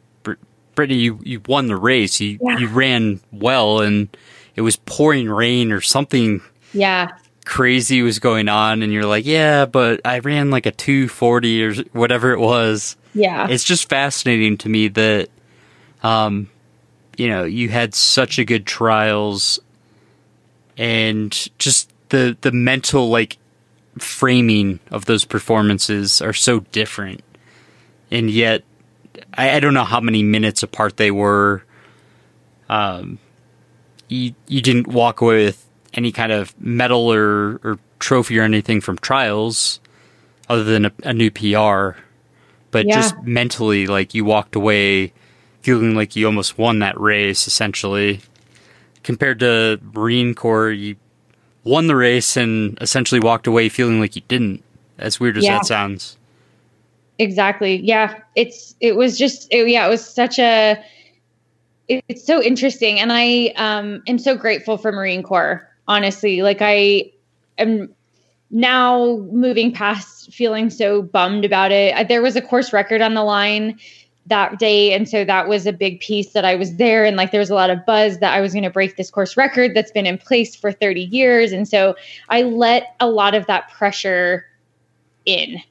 Brittany, 0.74 1.00
you, 1.00 1.19
you 1.24 1.41
won 1.48 1.67
the 1.67 1.75
race. 1.75 2.19
You 2.21 2.39
yeah. 2.41 2.57
you 2.57 2.67
ran 2.67 3.19
well, 3.31 3.81
and 3.81 4.07
it 4.55 4.62
was 4.62 4.77
pouring 4.77 5.29
rain 5.29 5.71
or 5.71 5.81
something. 5.81 6.41
Yeah. 6.74 7.10
Crazy 7.43 8.01
was 8.01 8.19
going 8.19 8.48
on, 8.48 8.81
and 8.81 8.93
you're 8.93 9.05
like, 9.05 9.25
yeah, 9.25 9.65
but 9.65 10.00
I 10.05 10.19
ran 10.19 10.50
like 10.50 10.65
a 10.65 10.71
two 10.71 11.10
forty 11.10 11.63
or 11.63 11.74
whatever 11.91 12.31
it 12.31 12.39
was. 12.39 12.95
Yeah. 13.13 13.48
It's 13.50 13.63
just 13.63 13.89
fascinating 13.89 14.58
to 14.60 14.70
me 14.70 14.88
that, 14.89 15.30
um, 16.03 16.50
you 17.18 17.27
know, 17.27 17.44
you 17.44 17.70
had 17.70 17.94
such 17.94 18.39
a 18.39 18.46
good 18.46 18.65
trials, 18.65 19.60
and 20.77 21.32
just 21.58 21.91
the 22.10 22.38
the 22.41 22.51
mental 22.51 23.10
like 23.10 23.38
framing 24.00 24.80
of 24.89 25.06
those 25.06 25.25
performances 25.25 26.22
are 26.22 26.34
so 26.34 26.62
different, 26.72 27.22
and 28.10 28.30
yet 28.30 28.63
I, 29.34 29.58
I 29.58 29.60
don't 29.60 29.74
know 29.74 29.84
how 29.84 30.00
many 30.00 30.24
minutes 30.24 30.63
apart 30.63 30.98
they 30.98 31.12
were. 31.12 31.63
Um, 32.70 33.20
you 34.08 34.34
you 34.48 34.62
didn't 34.62 34.88
walk 34.88 35.21
away 35.21 35.45
with 35.45 35.67
any 35.93 36.12
kind 36.12 36.32
of 36.32 36.60
medal 36.60 37.12
or, 37.12 37.60
or 37.63 37.80
trophy 38.00 38.39
or 38.39 38.43
anything 38.43 38.82
from 38.82 38.97
trials, 38.97 39.80
other 40.50 40.63
than 40.63 40.86
a, 40.86 40.91
a 41.04 41.13
new 41.13 41.30
PR. 41.30 42.00
But 42.71 42.86
yeah. 42.88 42.95
just 42.95 43.21
mentally, 43.23 43.86
like 43.86 44.13
you 44.13 44.25
walked 44.25 44.55
away 44.55 45.13
feeling 45.62 45.93
like 45.93 46.15
you 46.15 46.25
almost 46.25 46.57
won 46.57 46.79
that 46.79 46.99
race, 46.99 47.45
essentially. 47.45 48.21
Compared 49.03 49.39
to 49.39 49.79
Marine 49.93 50.34
Corps, 50.34 50.71
you 50.71 50.95
won 51.63 51.88
the 51.88 51.95
race 51.95 52.38
and 52.38 52.77
essentially 52.81 53.19
walked 53.19 53.45
away 53.45 53.69
feeling 53.69 53.99
like 53.99 54.15
you 54.15 54.21
didn't. 54.27 54.63
As 54.97 55.19
weird 55.19 55.38
as 55.38 55.43
yeah. 55.43 55.57
that 55.57 55.65
sounds. 55.65 56.17
Exactly. 57.19 57.75
Yeah. 57.77 58.19
It's, 58.36 58.75
it 58.79 58.95
was 58.95 59.17
just, 59.17 59.47
it, 59.51 59.67
yeah, 59.67 59.86
it 59.86 59.89
was 59.89 60.05
such 60.05 60.39
a, 60.39 60.84
it, 61.88 62.03
it's 62.07 62.25
so 62.25 62.41
interesting. 62.41 62.99
And 62.99 63.12
I 63.12 63.53
um, 63.57 64.01
am 64.07 64.17
so 64.17 64.36
grateful 64.36 64.77
for 64.77 64.91
Marine 64.91 65.23
Corps, 65.23 65.67
honestly. 65.88 66.41
Like, 66.41 66.60
I 66.62 67.12
am 67.57 67.93
now 68.49 69.17
moving 69.31 69.71
past 69.71 70.20
feeling 70.32 70.70
so 70.70 71.02
bummed 71.02 71.46
about 71.46 71.72
it. 71.72 71.96
I, 71.96 72.04
there 72.04 72.22
was 72.22 72.36
a 72.36 72.41
course 72.41 72.74
record 72.74 73.02
on 73.02 73.13
the 73.13 73.24
line 73.24 73.80
that 74.28 74.60
day. 74.60 74.94
And 74.94 75.10
so 75.10 75.26
that 75.26 75.48
was 75.48 75.65
a 75.65 75.74
big 75.74 76.00
piece 76.00 76.34
that 76.34 76.46
I 76.46 76.56
was 76.56 76.76
there. 76.76 77.06
And 77.06 77.17
like, 77.17 77.32
there 77.32 77.39
was 77.39 77.50
a 77.50 77.56
lot 77.56 77.70
of 77.70 77.86
buzz 77.86 78.20
that 78.20 78.34
I 78.34 78.41
was 78.41 78.54
going 78.54 78.63
to 78.63 78.70
break 78.70 78.96
this 78.96 79.10
course 79.10 79.36
record 79.36 79.76
that's 79.76 79.91
been 79.91 80.06
in 80.06 80.17
place 80.17 80.56
for 80.56 80.72
30 80.72 81.02
years. 81.02 81.52
And 81.52 81.67
so 81.67 81.96
I 82.30 82.44
let 82.44 82.96
a 83.00 83.10
lot 83.10 83.34
of 83.34 83.48
that 83.48 83.70
pressure 83.72 84.46
in 85.26 85.62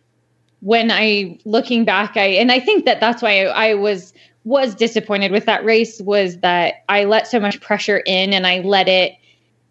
when 0.60 0.90
I 0.90 1.38
looking 1.44 1.84
back, 1.84 2.16
I 2.16 2.26
and 2.26 2.52
I 2.52 2.60
think 2.60 2.84
that 2.84 3.00
that's 3.00 3.22
why 3.22 3.44
I, 3.44 3.70
I 3.70 3.74
was 3.74 4.12
was 4.44 4.74
disappointed 4.74 5.32
with 5.32 5.46
that 5.46 5.64
race 5.64 6.00
was 6.00 6.38
that 6.38 6.84
I 6.88 7.04
let 7.04 7.26
so 7.26 7.38
much 7.40 7.60
pressure 7.60 7.98
in 7.98 8.32
and 8.32 8.46
I 8.46 8.60
let 8.60 8.88
it 8.88 9.14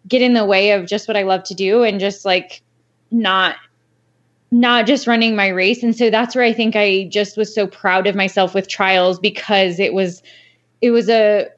get 0.06 0.22
in 0.22 0.34
the 0.34 0.44
way 0.44 0.72
of 0.72 0.86
just 0.86 1.08
what 1.08 1.16
I 1.16 1.22
love 1.22 1.42
to 1.44 1.54
do 1.54 1.82
and 1.82 1.98
just 1.98 2.24
like 2.24 2.62
not 3.10 3.56
not 4.50 4.86
just 4.86 5.06
running 5.06 5.36
my 5.36 5.48
race 5.48 5.82
and 5.82 5.96
so 5.96 6.10
that's 6.10 6.34
where 6.34 6.44
I 6.44 6.52
think 6.52 6.74
I 6.76 7.08
just 7.10 7.36
was 7.36 7.54
so 7.54 7.66
proud 7.66 8.06
of 8.06 8.14
myself 8.14 8.54
with 8.54 8.68
trials 8.68 9.18
because 9.18 9.78
it 9.78 9.94
was 9.94 10.22
it 10.80 10.90
was 10.90 11.08
a 11.08 11.48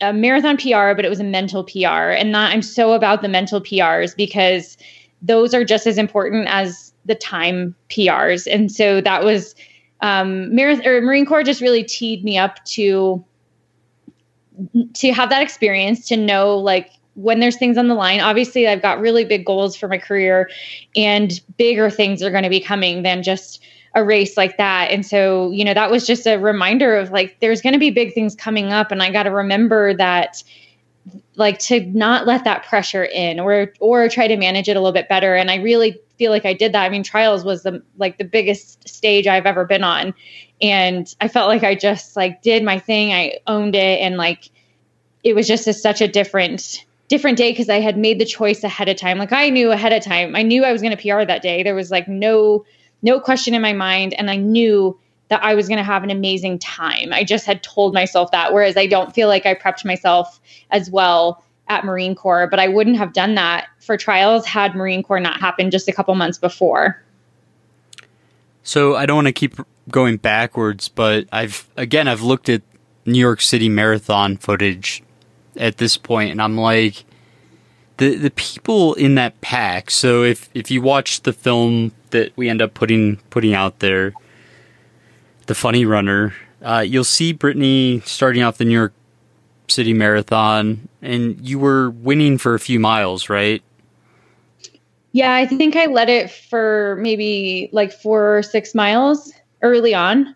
a 0.00 0.12
marathon 0.12 0.56
PR 0.56 0.94
but 0.94 1.04
it 1.04 1.08
was 1.08 1.20
a 1.20 1.24
mental 1.24 1.64
PR 1.64 2.10
and 2.10 2.34
that 2.34 2.52
I'm 2.52 2.62
so 2.62 2.92
about 2.92 3.22
the 3.22 3.28
mental 3.28 3.60
PRs 3.60 4.14
because 4.14 4.76
those 5.24 5.54
are 5.54 5.64
just 5.64 5.86
as 5.86 5.96
important 5.96 6.46
as 6.48 6.92
the 7.06 7.14
time 7.14 7.74
PRs. 7.88 8.46
And 8.52 8.70
so 8.70 9.00
that 9.00 9.24
was 9.24 9.54
um, 10.00 10.50
or 10.58 11.00
Marine 11.00 11.24
Corps 11.24 11.42
just 11.42 11.62
really 11.62 11.82
teed 11.82 12.24
me 12.24 12.36
up 12.36 12.62
to 12.66 13.24
to 14.94 15.12
have 15.12 15.30
that 15.30 15.42
experience 15.42 16.06
to 16.08 16.16
know 16.16 16.56
like 16.56 16.90
when 17.14 17.40
there's 17.40 17.56
things 17.56 17.78
on 17.78 17.88
the 17.88 17.94
line 17.94 18.20
obviously 18.20 18.66
i've 18.66 18.82
got 18.82 19.00
really 19.00 19.24
big 19.24 19.44
goals 19.44 19.76
for 19.76 19.88
my 19.88 19.98
career 19.98 20.48
and 20.96 21.40
bigger 21.56 21.90
things 21.90 22.22
are 22.22 22.30
going 22.30 22.42
to 22.42 22.50
be 22.50 22.60
coming 22.60 23.02
than 23.02 23.22
just 23.22 23.62
a 23.94 24.04
race 24.04 24.36
like 24.36 24.56
that. 24.56 24.90
And 24.90 25.06
so 25.06 25.50
you 25.52 25.64
know 25.64 25.74
that 25.74 25.90
was 25.90 26.06
just 26.06 26.26
a 26.26 26.36
reminder 26.36 26.96
of 26.96 27.10
like 27.10 27.38
there's 27.40 27.62
going 27.62 27.72
to 27.72 27.78
be 27.78 27.90
big 27.90 28.12
things 28.12 28.34
coming 28.34 28.72
up 28.72 28.90
and 28.90 29.02
i 29.02 29.10
got 29.10 29.24
to 29.24 29.30
remember 29.30 29.94
that 29.94 30.42
like 31.36 31.58
to 31.58 31.80
not 31.86 32.26
let 32.26 32.44
that 32.44 32.64
pressure 32.64 33.04
in 33.04 33.38
or 33.38 33.72
or 33.80 34.08
try 34.08 34.26
to 34.26 34.36
manage 34.36 34.68
it 34.68 34.76
a 34.76 34.80
little 34.80 34.92
bit 34.92 35.08
better. 35.08 35.34
And 35.34 35.50
i 35.50 35.56
really 35.56 35.98
feel 36.18 36.30
like 36.30 36.44
i 36.44 36.52
did 36.52 36.72
that. 36.72 36.84
I 36.84 36.88
mean 36.88 37.02
trials 37.02 37.44
was 37.44 37.62
the 37.62 37.82
like 37.96 38.18
the 38.18 38.24
biggest 38.24 38.88
stage 38.88 39.26
i've 39.26 39.46
ever 39.46 39.64
been 39.64 39.84
on. 39.84 40.14
And 40.60 41.14
i 41.20 41.28
felt 41.28 41.48
like 41.48 41.62
i 41.62 41.74
just 41.74 42.16
like 42.16 42.42
did 42.42 42.64
my 42.64 42.78
thing. 42.78 43.12
I 43.12 43.38
owned 43.46 43.76
it 43.76 44.00
and 44.00 44.16
like 44.16 44.50
it 45.22 45.34
was 45.34 45.46
just 45.46 45.66
a, 45.66 45.72
such 45.72 46.00
a 46.00 46.08
different 46.08 46.84
different 47.14 47.38
day 47.38 47.52
because 47.52 47.68
i 47.68 47.80
had 47.80 47.96
made 47.96 48.18
the 48.18 48.24
choice 48.24 48.64
ahead 48.64 48.88
of 48.88 48.96
time 48.96 49.18
like 49.18 49.32
i 49.32 49.48
knew 49.48 49.70
ahead 49.70 49.92
of 49.92 50.02
time 50.02 50.34
i 50.34 50.42
knew 50.42 50.64
i 50.64 50.72
was 50.72 50.82
going 50.82 50.96
to 50.96 51.00
pr 51.00 51.24
that 51.24 51.42
day 51.42 51.62
there 51.62 51.74
was 51.74 51.90
like 51.90 52.08
no 52.08 52.64
no 53.02 53.20
question 53.20 53.54
in 53.54 53.62
my 53.62 53.72
mind 53.72 54.14
and 54.14 54.30
i 54.30 54.36
knew 54.36 54.98
that 55.28 55.42
I 55.42 55.54
was 55.54 55.68
going 55.68 55.78
to 55.78 55.84
have 55.84 56.02
an 56.04 56.10
amazing 56.10 56.58
time. 56.58 57.12
I 57.12 57.24
just 57.24 57.46
had 57.46 57.62
told 57.62 57.94
myself 57.94 58.30
that. 58.32 58.52
Whereas 58.52 58.76
I 58.76 58.86
don't 58.86 59.14
feel 59.14 59.28
like 59.28 59.46
I 59.46 59.54
prepped 59.54 59.84
myself 59.84 60.40
as 60.70 60.90
well 60.90 61.42
at 61.68 61.84
Marine 61.84 62.14
Corps, 62.14 62.46
but 62.46 62.60
I 62.60 62.68
wouldn't 62.68 62.96
have 62.98 63.12
done 63.12 63.34
that 63.36 63.68
for 63.80 63.96
trials 63.96 64.44
had 64.44 64.74
Marine 64.74 65.02
Corps 65.02 65.20
not 65.20 65.40
happened 65.40 65.72
just 65.72 65.88
a 65.88 65.92
couple 65.92 66.14
months 66.14 66.38
before. 66.38 67.02
So 68.62 68.96
I 68.96 69.06
don't 69.06 69.16
want 69.16 69.28
to 69.28 69.32
keep 69.32 69.56
going 69.90 70.16
backwards, 70.18 70.88
but 70.88 71.26
I've 71.32 71.68
again 71.76 72.08
I've 72.08 72.22
looked 72.22 72.48
at 72.48 72.62
New 73.06 73.18
York 73.18 73.40
City 73.40 73.68
marathon 73.68 74.36
footage 74.36 75.02
at 75.56 75.78
this 75.78 75.96
point 75.96 76.30
and 76.30 76.42
I'm 76.42 76.56
like 76.56 77.04
the 77.98 78.16
the 78.16 78.30
people 78.30 78.94
in 78.94 79.14
that 79.14 79.40
pack. 79.40 79.90
So 79.90 80.22
if 80.22 80.48
if 80.54 80.70
you 80.70 80.82
watch 80.82 81.22
the 81.22 81.32
film 81.32 81.92
that 82.10 82.32
we 82.36 82.48
end 82.48 82.62
up 82.62 82.74
putting 82.74 83.16
putting 83.30 83.54
out 83.54 83.78
there, 83.78 84.12
the 85.46 85.54
funny 85.54 85.84
runner, 85.84 86.34
uh, 86.62 86.84
you'll 86.86 87.04
see 87.04 87.32
Brittany 87.32 88.02
starting 88.04 88.42
off 88.42 88.58
the 88.58 88.64
New 88.64 88.74
York 88.74 88.92
City 89.68 89.92
Marathon, 89.92 90.88
and 91.02 91.38
you 91.46 91.58
were 91.58 91.90
winning 91.90 92.38
for 92.38 92.54
a 92.54 92.60
few 92.60 92.80
miles, 92.80 93.28
right? 93.28 93.62
Yeah, 95.12 95.32
I 95.32 95.46
think 95.46 95.76
I 95.76 95.86
led 95.86 96.08
it 96.08 96.30
for 96.30 96.98
maybe 97.00 97.68
like 97.72 97.92
four 97.92 98.38
or 98.38 98.42
six 98.42 98.74
miles 98.74 99.32
early 99.62 99.94
on. 99.94 100.34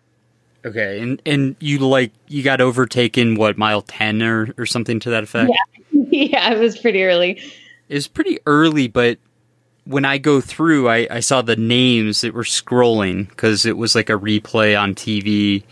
Okay, 0.65 0.99
and 0.99 1.21
and 1.25 1.55
you 1.59 1.79
like 1.79 2.11
you 2.27 2.43
got 2.43 2.59
overtaken 2.59 3.35
what 3.35 3.57
mile 3.57 3.81
ten 3.81 4.21
or 4.21 4.53
or 4.57 4.65
something 4.65 4.99
to 5.01 5.09
that 5.11 5.23
effect. 5.23 5.51
Yeah, 5.91 6.03
yeah, 6.11 6.53
it 6.53 6.59
was 6.59 6.77
pretty 6.77 7.03
early. 7.03 7.41
It 7.87 7.93
was 7.95 8.07
pretty 8.07 8.39
early, 8.45 8.87
but 8.87 9.19
when 9.85 10.05
I 10.05 10.19
go 10.19 10.39
through, 10.39 10.87
I, 10.87 11.07
I 11.09 11.19
saw 11.19 11.41
the 11.41 11.55
names 11.55 12.21
that 12.21 12.33
were 12.33 12.43
scrolling 12.43 13.27
because 13.29 13.65
it 13.65 13.77
was 13.77 13.95
like 13.95 14.09
a 14.09 14.13
replay 14.13 14.79
on 14.79 14.93
TV, 14.93 15.63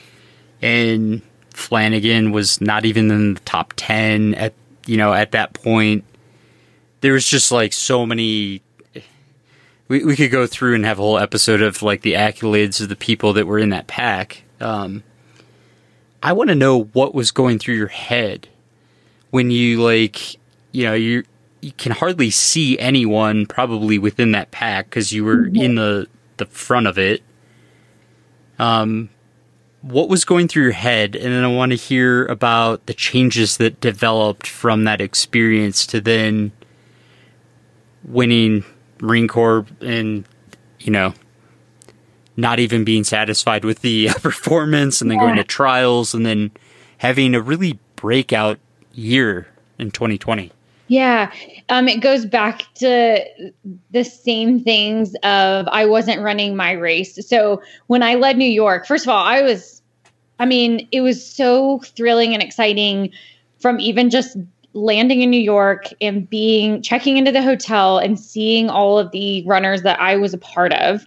and 0.62 1.22
Flanagan 1.54 2.32
was 2.32 2.60
not 2.62 2.86
even 2.86 3.12
in 3.12 3.34
the 3.36 3.40
top 3.42 3.74
ten 3.76 4.34
at 4.36 4.54
you 4.86 4.98
know 4.98 5.14
at 5.14 5.32
that 5.34 5.54
point. 5.54 6.06
There 7.02 7.14
was 7.14 7.28
just 7.28 7.52
like 7.52 7.74
so 7.74 8.06
many. 8.06 8.62
We 9.90 10.06
we 10.06 10.16
could 10.16 10.32
go 10.32 10.48
through 10.48 10.76
and 10.76 10.86
have 10.86 10.98
a 10.98 11.02
whole 11.02 11.20
episode 11.20 11.62
of 11.62 11.84
like 11.84 12.02
the 12.02 12.14
accolades 12.14 12.82
of 12.82 12.90
the 12.90 12.96
people 12.96 13.34
that 13.34 13.48
were 13.48 13.60
in 13.60 13.70
that 13.70 13.88
pack. 13.88 14.44
Um, 14.60 15.04
I 16.22 16.34
want 16.34 16.50
to 16.50 16.56
know 16.56 16.84
what 16.94 17.14
was 17.14 17.32
going 17.32 17.60
through 17.60 17.76
your 17.76 17.88
head 17.88 18.48
when 19.30 19.52
you 19.52 19.84
like 19.84 20.36
you 20.72 20.84
know 20.84 20.94
you 20.94 21.24
you 21.62 21.72
can 21.74 21.92
hardly 21.92 22.30
see 22.32 22.78
anyone 22.80 23.46
probably 23.46 24.00
within 24.00 24.32
that 24.32 24.52
pack 24.52 24.90
because 24.90 25.12
you 25.12 25.24
were 25.24 25.48
in 25.48 25.76
the 25.76 26.08
the 26.38 26.46
front 26.46 26.88
of 26.88 26.98
it. 26.98 27.24
Um, 28.60 29.10
what 29.82 30.10
was 30.10 30.26
going 30.26 30.48
through 30.48 30.64
your 30.64 30.72
head, 30.72 31.16
and 31.16 31.26
then 31.26 31.44
I 31.44 31.48
want 31.48 31.72
to 31.72 31.76
hear 31.78 32.26
about 32.26 32.86
the 32.88 32.94
changes 32.94 33.58
that 33.58 33.80
developed 33.80 34.48
from 34.48 34.84
that 34.86 35.02
experience 35.02 35.86
to 35.88 36.02
then 36.02 36.52
winning 38.04 38.64
Marine 39.02 39.28
Corps 39.28 39.66
and 39.82 40.26
you 40.80 40.92
know 40.92 41.14
not 42.38 42.60
even 42.60 42.84
being 42.84 43.04
satisfied 43.04 43.66
with 43.66 43.82
the 43.82 44.10
performance 44.22 45.02
and 45.02 45.12
then 45.12 45.18
going 45.18 45.36
to 45.36 45.44
trials 45.44 46.14
and 46.14 46.26
then 46.26 46.52
having 47.00 47.36
a 47.36 47.42
really 47.42 47.80
breakout 47.96 48.60
year 48.94 49.48
in 49.80 49.92
2020. 49.92 50.52
Yeah. 50.88 51.32
Um, 51.68 51.90
it 51.90 52.00
goes 52.00 52.26
back 52.26 52.64
to 52.76 53.26
the 53.92 54.04
same 54.04 54.64
things 54.64 55.16
of 55.24 55.68
I 55.68 55.86
wasn't 55.86 56.22
running 56.22 56.56
my 56.56 56.72
race. 56.72 57.28
So 57.28 57.62
when 57.88 58.04
I 58.04 58.16
led 58.16 58.38
New 58.38 58.46
York, 58.50 58.88
first 58.88 59.06
of 59.06 59.10
all, 59.10 59.24
I 59.24 59.42
was, 59.42 59.82
I 60.40 60.46
mean, 60.46 60.88
it 60.92 61.02
was 61.02 61.26
so 61.26 61.80
thrilling 61.80 62.34
and 62.34 62.42
exciting 62.42 63.12
from 63.60 63.80
even 63.82 64.10
just 64.10 64.38
landing 64.74 65.22
in 65.22 65.30
New 65.30 65.42
York 65.42 65.88
and 66.00 66.30
being 66.30 66.82
checking 66.82 67.18
into 67.18 67.32
the 67.32 67.42
hotel 67.42 67.98
and 67.98 68.18
seeing 68.18 68.70
all 68.70 68.98
of 68.98 69.12
the 69.12 69.44
runners 69.46 69.82
that 69.82 70.00
I 70.00 70.16
was 70.16 70.34
a 70.34 70.38
part 70.38 70.72
of. 70.74 71.06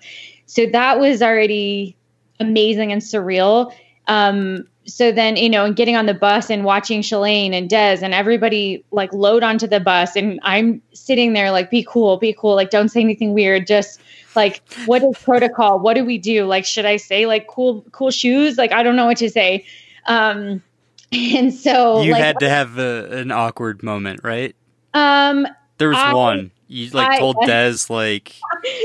So 0.51 0.67
that 0.67 0.99
was 0.99 1.23
already 1.23 1.97
amazing 2.41 2.91
and 2.91 3.01
surreal. 3.01 3.73
Um, 4.09 4.67
so 4.85 5.13
then, 5.13 5.37
you 5.37 5.49
know, 5.49 5.65
and 5.65 5.77
getting 5.77 5.95
on 5.95 6.07
the 6.07 6.15
bus 6.15 6.51
and 6.51 6.65
watching 6.65 7.03
Shalane 7.03 7.53
and 7.53 7.71
Des 7.71 7.99
and 8.03 8.13
everybody 8.13 8.85
like 8.91 9.13
load 9.13 9.45
onto 9.45 9.69
the 9.69 9.79
bus, 9.79 10.17
and 10.17 10.41
I'm 10.43 10.83
sitting 10.93 11.35
there 11.35 11.53
like, 11.53 11.71
be 11.71 11.87
cool, 11.89 12.17
be 12.17 12.35
cool, 12.37 12.57
like 12.57 12.71
don't 12.71 12.89
say 12.89 13.01
anything 13.01 13.33
weird, 13.33 13.69
just 13.69 14.01
like 14.35 14.61
what 14.87 15.05
is 15.05 15.17
protocol? 15.19 15.79
What 15.79 15.95
do 15.95 16.05
we 16.05 16.19
do? 16.19 16.47
Like, 16.47 16.65
should 16.65 16.85
I 16.85 16.97
say 16.97 17.27
like 17.27 17.47
cool, 17.47 17.83
cool 17.93 18.11
shoes? 18.11 18.59
Like, 18.59 18.73
I 18.73 18.83
don't 18.83 18.97
know 18.97 19.07
what 19.07 19.19
to 19.19 19.31
say. 19.31 19.65
Um, 20.07 20.65
and 21.13 21.55
so 21.55 22.03
you 22.03 22.11
like, 22.11 22.25
had 22.25 22.41
to 22.41 22.49
have 22.49 22.77
a, 22.77 23.19
an 23.19 23.31
awkward 23.31 23.85
moment, 23.85 24.23
right? 24.25 24.57
Um, 24.95 25.47
there 25.79 25.91
was 25.91 25.99
I, 25.99 26.13
one. 26.13 26.51
You 26.71 26.89
like 26.91 27.11
I- 27.13 27.19
told 27.19 27.37
Des 27.47 27.77
like 27.91 28.35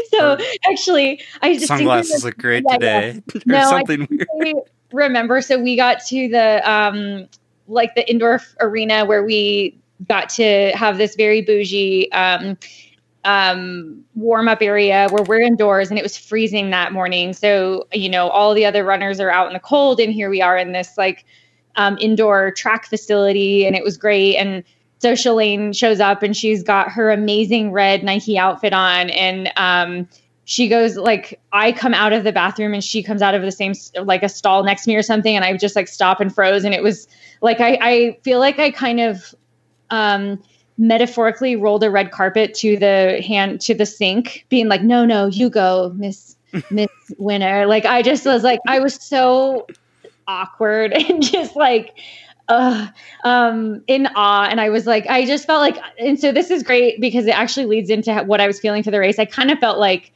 so 0.10 0.38
actually, 0.70 1.22
I 1.42 1.54
just 1.54 1.68
sunglasses 1.68 2.24
look 2.24 2.38
great 2.38 2.64
Yeah, 2.68 2.74
today 2.74 3.22
yeah. 3.34 3.36
or 3.36 3.42
No, 3.46 3.60
I 3.60 3.70
something 3.70 4.08
weird. 4.10 4.56
remember. 4.92 5.42
So 5.42 5.60
we 5.62 5.76
got 5.76 6.04
to 6.08 6.28
the 6.28 6.70
um 6.70 7.28
like 7.68 7.96
the 7.96 8.10
indoor 8.10 8.42
arena 8.60 9.06
where 9.06 9.24
we 9.24 9.78
got 10.08 10.30
to 10.30 10.72
have 10.76 10.98
this 10.98 11.16
very 11.16 11.42
bougie 11.42 12.12
um 12.12 12.58
um 13.24 14.04
warm 14.16 14.48
up 14.48 14.62
area 14.62 15.08
where 15.10 15.24
we're 15.24 15.40
indoors 15.42 15.90
and 15.90 15.98
it 16.00 16.04
was 16.04 16.18
freezing 16.18 16.70
that 16.72 16.92
morning. 16.92 17.34
So, 17.34 17.88
you 17.94 18.10
know, 18.10 18.30
all 18.30 18.54
the 18.54 18.66
other 18.66 18.84
runners 18.84 19.20
are 19.20 19.32
out 19.32 19.48
in 19.48 19.54
the 19.54 19.60
cold 19.60 20.00
and 20.00 20.12
here 20.14 20.30
we 20.30 20.42
are 20.42 20.58
in 20.58 20.72
this 20.74 20.98
like 20.98 21.26
um 21.76 21.98
indoor 22.00 22.52
track 22.52 22.86
facility 22.88 23.66
and 23.66 23.76
it 23.76 23.84
was 23.84 23.98
great 23.98 24.38
and 24.38 24.64
so 25.00 25.14
Shalane 25.14 25.76
shows 25.76 26.00
up 26.00 26.24
and 26.24 26.36
she's 26.36 26.64
got 26.64 26.90
her 26.92 27.12
amazing 27.12 27.72
red 27.72 28.04
Nike 28.04 28.38
outfit 28.38 28.74
on. 28.74 29.10
And 29.10 29.52
um 29.58 30.08
she 30.46 30.68
goes 30.68 30.96
like 30.96 31.40
I 31.52 31.72
come 31.72 31.94
out 31.94 32.14
of 32.14 32.24
the 32.24 32.32
bathroom 32.32 32.74
and 32.74 32.84
she 32.84 33.04
comes 33.04 33.22
out 33.22 33.34
of 33.34 33.42
the 33.42 33.52
same 33.52 33.74
like 34.04 34.24
a 34.24 34.30
stall 34.30 34.64
next 34.64 34.84
to 34.84 34.90
me 34.90 34.96
or 34.96 35.02
something. 35.02 35.36
And 35.36 35.44
I 35.44 35.56
just 35.58 35.76
like 35.76 35.88
stop 35.88 36.20
and 36.20 36.34
froze. 36.34 36.64
And 36.64 36.74
it 36.74 36.84
was 36.84 37.08
like 37.42 37.60
I 37.60 37.78
I 37.82 38.18
feel 38.24 38.40
like 38.40 38.60
I 38.60 38.72
kind 38.72 39.00
of 39.00 39.36
um 39.90 40.42
metaphorically 40.78 41.56
rolled 41.56 41.84
a 41.84 41.90
red 41.90 42.12
carpet 42.12 42.54
to 42.54 42.78
the 42.78 43.22
hand 43.26 43.62
to 43.62 43.74
the 43.74 43.86
sink 43.86 44.46
being 44.50 44.68
like 44.68 44.82
no 44.82 45.06
no 45.06 45.28
you 45.28 45.50
go 45.50 45.94
miss 45.96 46.36
miss 46.70 46.90
winner. 47.18 47.66
Like 47.66 47.86
I 47.86 48.02
just 48.02 48.26
was 48.26 48.44
like 48.44 48.60
I 48.68 48.80
was 48.80 48.96
so 48.96 49.68
awkward 50.28 50.94
and 51.10 51.22
just 51.22 51.56
like 51.56 51.98
uh, 52.48 52.88
um, 53.24 53.84
in 53.88 54.08
awe. 54.16 54.48
And 54.50 54.62
I 54.62 54.70
was 54.70 54.86
like, 54.86 55.08
I 55.08 55.26
just 55.26 55.46
felt 55.46 55.62
like, 55.62 55.78
and 56.00 56.20
so 56.20 56.32
this 56.32 56.52
is 56.52 56.64
great 56.64 57.02
because 57.02 57.26
it 57.26 57.38
actually 57.38 57.66
leads 57.66 57.90
into 57.90 58.14
what 58.24 58.42
I 58.42 58.48
was 58.48 58.60
feeling 58.60 58.84
for 58.84 58.92
the 58.92 59.00
race. 59.00 59.20
I 59.20 59.26
kind 59.26 59.52
of 59.52 59.60
felt 59.60 59.80
like 59.80 60.12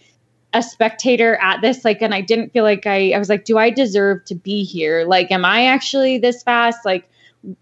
a 0.53 0.63
spectator 0.63 1.35
at 1.37 1.61
this, 1.61 1.85
like, 1.85 2.01
and 2.01 2.13
I 2.13 2.21
didn't 2.21 2.51
feel 2.51 2.63
like 2.63 2.87
I, 2.87 3.11
I 3.11 3.19
was 3.19 3.29
like, 3.29 3.45
do 3.45 3.57
I 3.57 3.69
deserve 3.69 4.25
to 4.25 4.35
be 4.35 4.63
here? 4.63 5.05
Like, 5.05 5.31
am 5.31 5.45
I 5.45 5.65
actually 5.65 6.17
this 6.17 6.41
fast? 6.41 6.85
Like, 6.85 7.09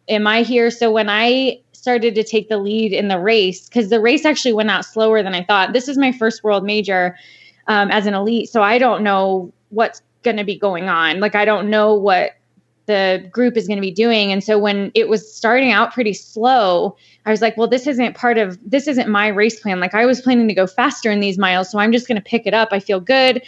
am 0.08 0.26
I 0.26 0.44
here? 0.44 0.72
So 0.72 0.92
when 0.92 1.10
I 1.10 1.60
started 1.74 2.16
to 2.16 2.24
take 2.24 2.50
the 2.50 2.58
lead 2.58 2.94
in 2.94 3.08
the 3.08 3.20
race, 3.20 3.68
because 3.68 3.90
the 3.90 4.00
race 4.00 4.26
actually 4.26 4.54
went 4.54 4.70
out 4.70 4.86
slower 4.86 5.22
than 5.22 5.34
I 5.34 5.44
thought. 5.44 5.74
This 5.74 5.88
is 5.88 5.98
my 5.98 6.12
first 6.12 6.44
world 6.44 6.64
major 6.64 7.18
um, 7.68 7.92
as 7.92 8.06
an 8.06 8.14
elite. 8.14 8.50
So 8.50 8.62
I 8.62 8.78
don't 8.78 9.04
know 9.04 9.54
what's 9.70 10.02
going 10.24 10.38
to 10.38 10.44
be 10.44 10.58
going 10.58 10.90
on. 10.90 11.20
Like, 11.20 11.36
I 11.36 11.46
don't 11.46 11.70
know 11.70 11.94
what 11.94 12.37
the 12.88 13.28
group 13.32 13.56
is 13.56 13.68
going 13.68 13.78
to 13.78 13.82
be 13.82 13.92
doing. 13.92 14.32
And 14.32 14.44
so 14.44 14.58
when 14.58 14.92
it 14.96 15.08
was 15.08 15.32
starting 15.32 15.72
out 15.72 15.94
pretty 15.94 16.14
slow, 16.14 16.98
I 17.26 17.32
was 17.32 17.42
like, 17.42 17.56
well, 17.58 17.68
this 17.68 17.86
isn't 17.86 18.16
part 18.16 18.38
of 18.38 18.58
this 18.66 18.88
isn't 18.88 19.10
my 19.10 19.28
race 19.28 19.60
plan. 19.60 19.80
Like 19.80 19.94
I 19.94 20.06
was 20.06 20.22
planning 20.22 20.48
to 20.48 20.54
go 20.54 20.66
faster 20.66 21.12
in 21.12 21.20
these 21.20 21.38
miles, 21.38 21.70
so 21.70 21.80
I'm 21.80 21.92
just 21.92 22.08
going 22.08 22.16
to 22.16 22.24
pick 22.24 22.48
it 22.48 22.54
up. 22.54 22.70
I 22.72 22.80
feel 22.80 23.00
good. 23.00 23.44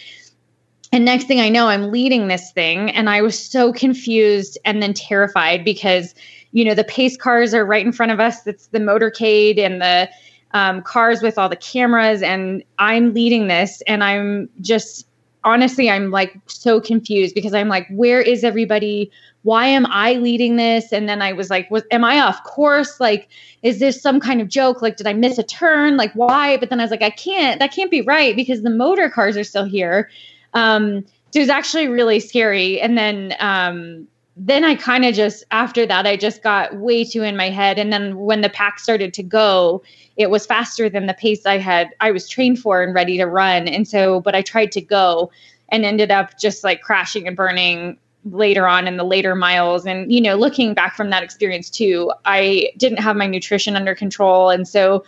And 0.92 1.06
next 1.06 1.26
thing 1.26 1.40
I 1.40 1.50
know, 1.50 1.68
I'm 1.68 1.92
leading 1.92 2.28
this 2.28 2.52
thing 2.52 2.90
and 2.92 3.10
I 3.10 3.22
was 3.22 3.38
so 3.38 3.72
confused 3.72 4.58
and 4.66 4.82
then 4.82 4.94
terrified 4.94 5.64
because 5.64 6.16
you 6.52 6.66
know, 6.66 6.74
the 6.74 6.84
pace 6.84 7.16
cars 7.16 7.54
are 7.54 7.64
right 7.64 7.86
in 7.86 7.92
front 7.92 8.12
of 8.12 8.20
us. 8.20 8.46
It's 8.48 8.68
the 8.68 8.80
motorcade 8.80 9.60
and 9.60 9.80
the 9.80 10.10
um, 10.52 10.82
cars 10.82 11.22
with 11.22 11.38
all 11.38 11.48
the 11.48 11.56
cameras 11.56 12.24
and 12.24 12.64
I'm 12.80 13.14
leading 13.14 13.48
this 13.48 13.84
and 13.86 14.04
I'm 14.04 14.50
just 14.62 15.06
honestly 15.44 15.90
i'm 15.90 16.12
like 16.12 16.38
so 16.48 16.82
confused 16.82 17.34
because 17.34 17.54
i'm 17.54 17.70
like 17.70 17.88
where 17.90 18.22
is 18.22 18.44
everybody 18.44 19.10
why 19.44 19.66
am 19.66 19.86
i 19.88 20.14
leading 20.14 20.56
this? 20.56 20.92
And 20.92 21.08
then 21.08 21.22
i 21.22 21.34
was 21.34 21.50
like 21.50 21.70
was 21.72 21.84
am 21.92 22.04
i 22.04 22.20
off 22.20 22.44
course? 22.44 23.00
Like 23.00 23.30
is 23.62 23.80
this 23.80 24.02
some 24.02 24.20
kind 24.20 24.42
of 24.42 24.48
joke? 24.48 24.82
Like 24.82 24.98
did 24.98 25.08
i 25.08 25.14
miss 25.14 25.38
a 25.38 25.44
turn? 25.44 25.98
Like 25.98 26.14
why? 26.14 26.58
But 26.58 26.70
then 26.70 26.80
i 26.80 26.84
was 26.84 26.92
like 26.92 27.02
i 27.02 27.10
can't 27.10 27.60
that 27.60 27.74
can't 27.74 27.92
be 27.92 28.02
right 28.02 28.36
because 28.36 28.62
the 28.62 28.70
motor 28.70 29.10
cars 29.10 29.38
are 29.38 29.44
still 29.44 29.66
here. 29.66 30.10
Um 30.54 31.06
so 31.32 31.40
it 31.40 31.44
was 31.44 31.50
actually 31.50 31.88
really 31.88 32.20
scary. 32.20 32.82
And 32.82 32.98
then 32.98 33.36
um 33.40 34.08
then 34.42 34.64
i 34.64 34.74
kind 34.76 35.04
of 35.04 35.14
just 35.14 35.44
after 35.52 35.86
that 35.86 36.08
i 36.08 36.16
just 36.16 36.42
got 36.42 36.76
way 36.78 37.04
too 37.04 37.24
in 37.24 37.36
my 37.36 37.50
head. 37.50 37.78
And 37.78 37.92
then 37.92 38.18
when 38.18 38.42
the 38.42 38.50
pack 38.50 38.80
started 38.80 39.14
to 39.16 39.24
go 39.24 39.84
it 40.20 40.30
was 40.30 40.46
faster 40.46 40.90
than 40.90 41.08
the 41.08 41.14
pace 41.14 41.46
I 41.46 41.58
had 41.58 41.96
I 42.02 42.12
was 42.12 42.28
trained 42.28 42.60
for 42.60 42.84
and 42.84 42.94
ready 42.94 43.18
to 43.18 43.26
run. 43.26 43.70
And 43.70 43.88
so, 43.88 44.20
but 44.20 44.36
I 44.36 44.42
tried 44.42 44.74
to 44.74 44.82
go 44.82 45.32
and 45.70 45.86
ended 45.86 46.12
up 46.12 46.38
just 46.38 46.62
like 46.62 46.82
crashing 46.82 47.26
and 47.26 47.38
burning 47.38 47.98
later 48.26 48.68
on 48.68 48.88
in 48.88 48.98
the 48.98 49.04
later 49.04 49.36
miles. 49.36 49.86
And, 49.86 50.12
you 50.12 50.20
know, 50.22 50.36
looking 50.36 50.74
back 50.74 50.96
from 50.96 51.10
that 51.10 51.24
experience 51.24 51.70
too, 51.70 52.12
I 52.26 52.70
didn't 52.78 53.00
have 53.00 53.16
my 53.16 53.28
nutrition 53.28 53.76
under 53.76 53.96
control. 53.96 54.50
And 54.50 54.68
so 54.68 55.06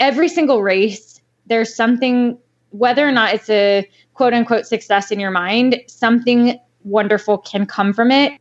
every 0.00 0.28
single 0.28 0.62
race, 0.62 1.20
there's 1.46 1.74
something, 1.74 2.38
whether 2.70 3.06
or 3.06 3.12
not 3.12 3.34
it's 3.34 3.50
a 3.50 3.88
quote 4.14 4.32
unquote 4.32 4.66
success 4.66 5.10
in 5.10 5.20
your 5.20 5.30
mind, 5.30 5.80
something 5.86 6.58
wonderful 6.84 7.38
can 7.38 7.66
come 7.66 7.92
from 7.92 8.10
it. 8.10 8.32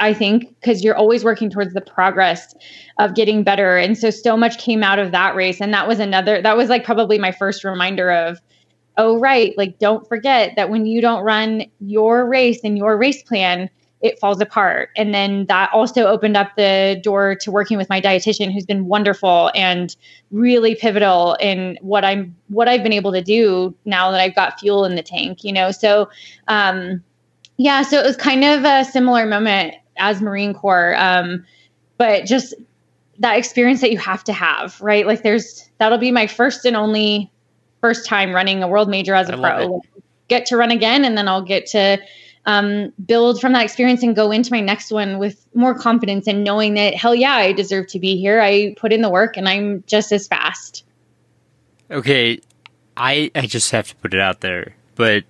I 0.00 0.14
think, 0.14 0.54
because 0.60 0.84
you're 0.84 0.96
always 0.96 1.24
working 1.24 1.50
towards 1.50 1.74
the 1.74 1.80
progress 1.80 2.54
of 2.98 3.16
getting 3.16 3.42
better. 3.42 3.76
And 3.76 3.98
so, 3.98 4.10
so 4.10 4.36
much 4.36 4.58
came 4.58 4.84
out 4.84 5.00
of 5.00 5.10
that 5.10 5.34
race. 5.34 5.60
And 5.60 5.74
that 5.74 5.88
was 5.88 5.98
another, 5.98 6.40
that 6.40 6.56
was 6.56 6.68
like 6.68 6.84
probably 6.84 7.18
my 7.18 7.32
first 7.32 7.64
reminder 7.64 8.12
of, 8.12 8.40
oh, 8.98 9.18
right, 9.18 9.56
like 9.56 9.78
don't 9.78 10.06
forget 10.06 10.54
that 10.56 10.68
when 10.68 10.84
you 10.84 11.00
don't 11.00 11.24
run 11.24 11.64
your 11.80 12.28
race 12.28 12.60
and 12.64 12.76
your 12.76 12.98
race 12.98 13.22
plan, 13.22 13.70
it 14.00 14.18
falls 14.18 14.40
apart. 14.40 14.90
And 14.96 15.14
then 15.14 15.46
that 15.46 15.70
also 15.72 16.06
opened 16.06 16.36
up 16.36 16.50
the 16.56 17.00
door 17.02 17.34
to 17.36 17.50
working 17.50 17.78
with 17.78 17.88
my 17.88 18.00
dietitian, 18.00 18.52
who's 18.52 18.66
been 18.66 18.86
wonderful 18.86 19.50
and 19.54 19.96
really 20.30 20.74
pivotal 20.74 21.36
in 21.40 21.78
what 21.80 22.04
I'm, 22.04 22.36
what 22.48 22.68
I've 22.68 22.82
been 22.82 22.92
able 22.92 23.12
to 23.12 23.22
do 23.22 23.74
now 23.86 24.10
that 24.10 24.20
I've 24.20 24.34
got 24.34 24.60
fuel 24.60 24.84
in 24.84 24.94
the 24.94 25.02
tank, 25.02 25.42
you 25.42 25.52
know? 25.52 25.70
So, 25.70 26.10
um, 26.48 27.02
Yeah, 27.56 27.82
so 27.82 27.98
it 27.98 28.04
was 28.06 28.16
kind 28.16 28.44
of 28.44 28.64
a 28.64 28.84
similar 28.84 29.26
moment 29.26 29.74
as 29.96 30.22
Marine 30.22 30.54
Corps, 30.54 30.94
um, 30.96 31.44
but 31.96 32.24
just 32.24 32.54
that 33.18 33.36
experience 33.36 33.80
that 33.80 33.90
you 33.90 33.98
have 33.98 34.22
to 34.24 34.32
have, 34.32 34.80
right? 34.80 35.06
Like, 35.06 35.22
there's 35.24 35.68
that'll 35.78 35.98
be 35.98 36.12
my 36.12 36.28
first 36.28 36.64
and 36.64 36.76
only 36.76 37.32
first 37.80 38.06
time 38.06 38.34
running 38.34 38.62
a 38.62 38.68
world 38.68 38.88
major 38.88 39.14
as 39.14 39.28
a 39.28 39.36
I 39.36 39.40
pro. 39.40 39.82
Get 40.28 40.46
to 40.46 40.56
run 40.56 40.70
again, 40.70 41.04
and 41.04 41.16
then 41.16 41.28
I'll 41.28 41.42
get 41.42 41.66
to 41.68 41.98
um, 42.44 42.92
build 43.04 43.40
from 43.40 43.52
that 43.52 43.64
experience 43.64 44.02
and 44.02 44.16
go 44.16 44.30
into 44.30 44.52
my 44.52 44.60
next 44.60 44.90
one 44.90 45.18
with 45.18 45.46
more 45.54 45.74
confidence 45.74 46.26
and 46.26 46.44
knowing 46.44 46.74
that 46.74 46.94
hell 46.94 47.14
yeah, 47.14 47.34
I 47.34 47.52
deserve 47.52 47.88
to 47.88 47.98
be 47.98 48.16
here. 48.16 48.40
I 48.40 48.74
put 48.76 48.92
in 48.92 49.02
the 49.02 49.10
work, 49.10 49.36
and 49.36 49.48
I'm 49.48 49.84
just 49.86 50.12
as 50.12 50.26
fast. 50.26 50.84
Okay, 51.90 52.40
I 52.96 53.30
I 53.34 53.46
just 53.46 53.70
have 53.70 53.88
to 53.88 53.96
put 53.96 54.14
it 54.14 54.20
out 54.20 54.40
there, 54.40 54.74
but 54.94 55.24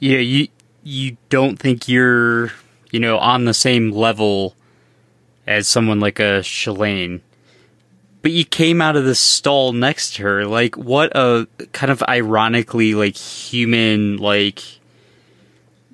you 0.00 0.12
know, 0.12 0.20
you 0.20 0.48
you 0.82 1.16
don't 1.28 1.58
think 1.58 1.88
you're 1.88 2.52
you 2.90 3.00
know 3.00 3.18
on 3.18 3.44
the 3.44 3.54
same 3.54 3.90
level 3.92 4.54
as 5.46 5.68
someone 5.68 6.00
like 6.00 6.18
a 6.18 6.40
Shalane, 6.40 7.20
but 8.26 8.32
you 8.32 8.44
came 8.44 8.82
out 8.82 8.96
of 8.96 9.04
the 9.04 9.14
stall 9.14 9.72
next 9.72 10.16
to 10.16 10.24
her. 10.24 10.46
Like, 10.46 10.74
what 10.76 11.12
a 11.14 11.46
kind 11.70 11.92
of 11.92 12.02
ironically 12.08 12.92
like 12.92 13.16
human 13.16 14.16
like 14.16 14.64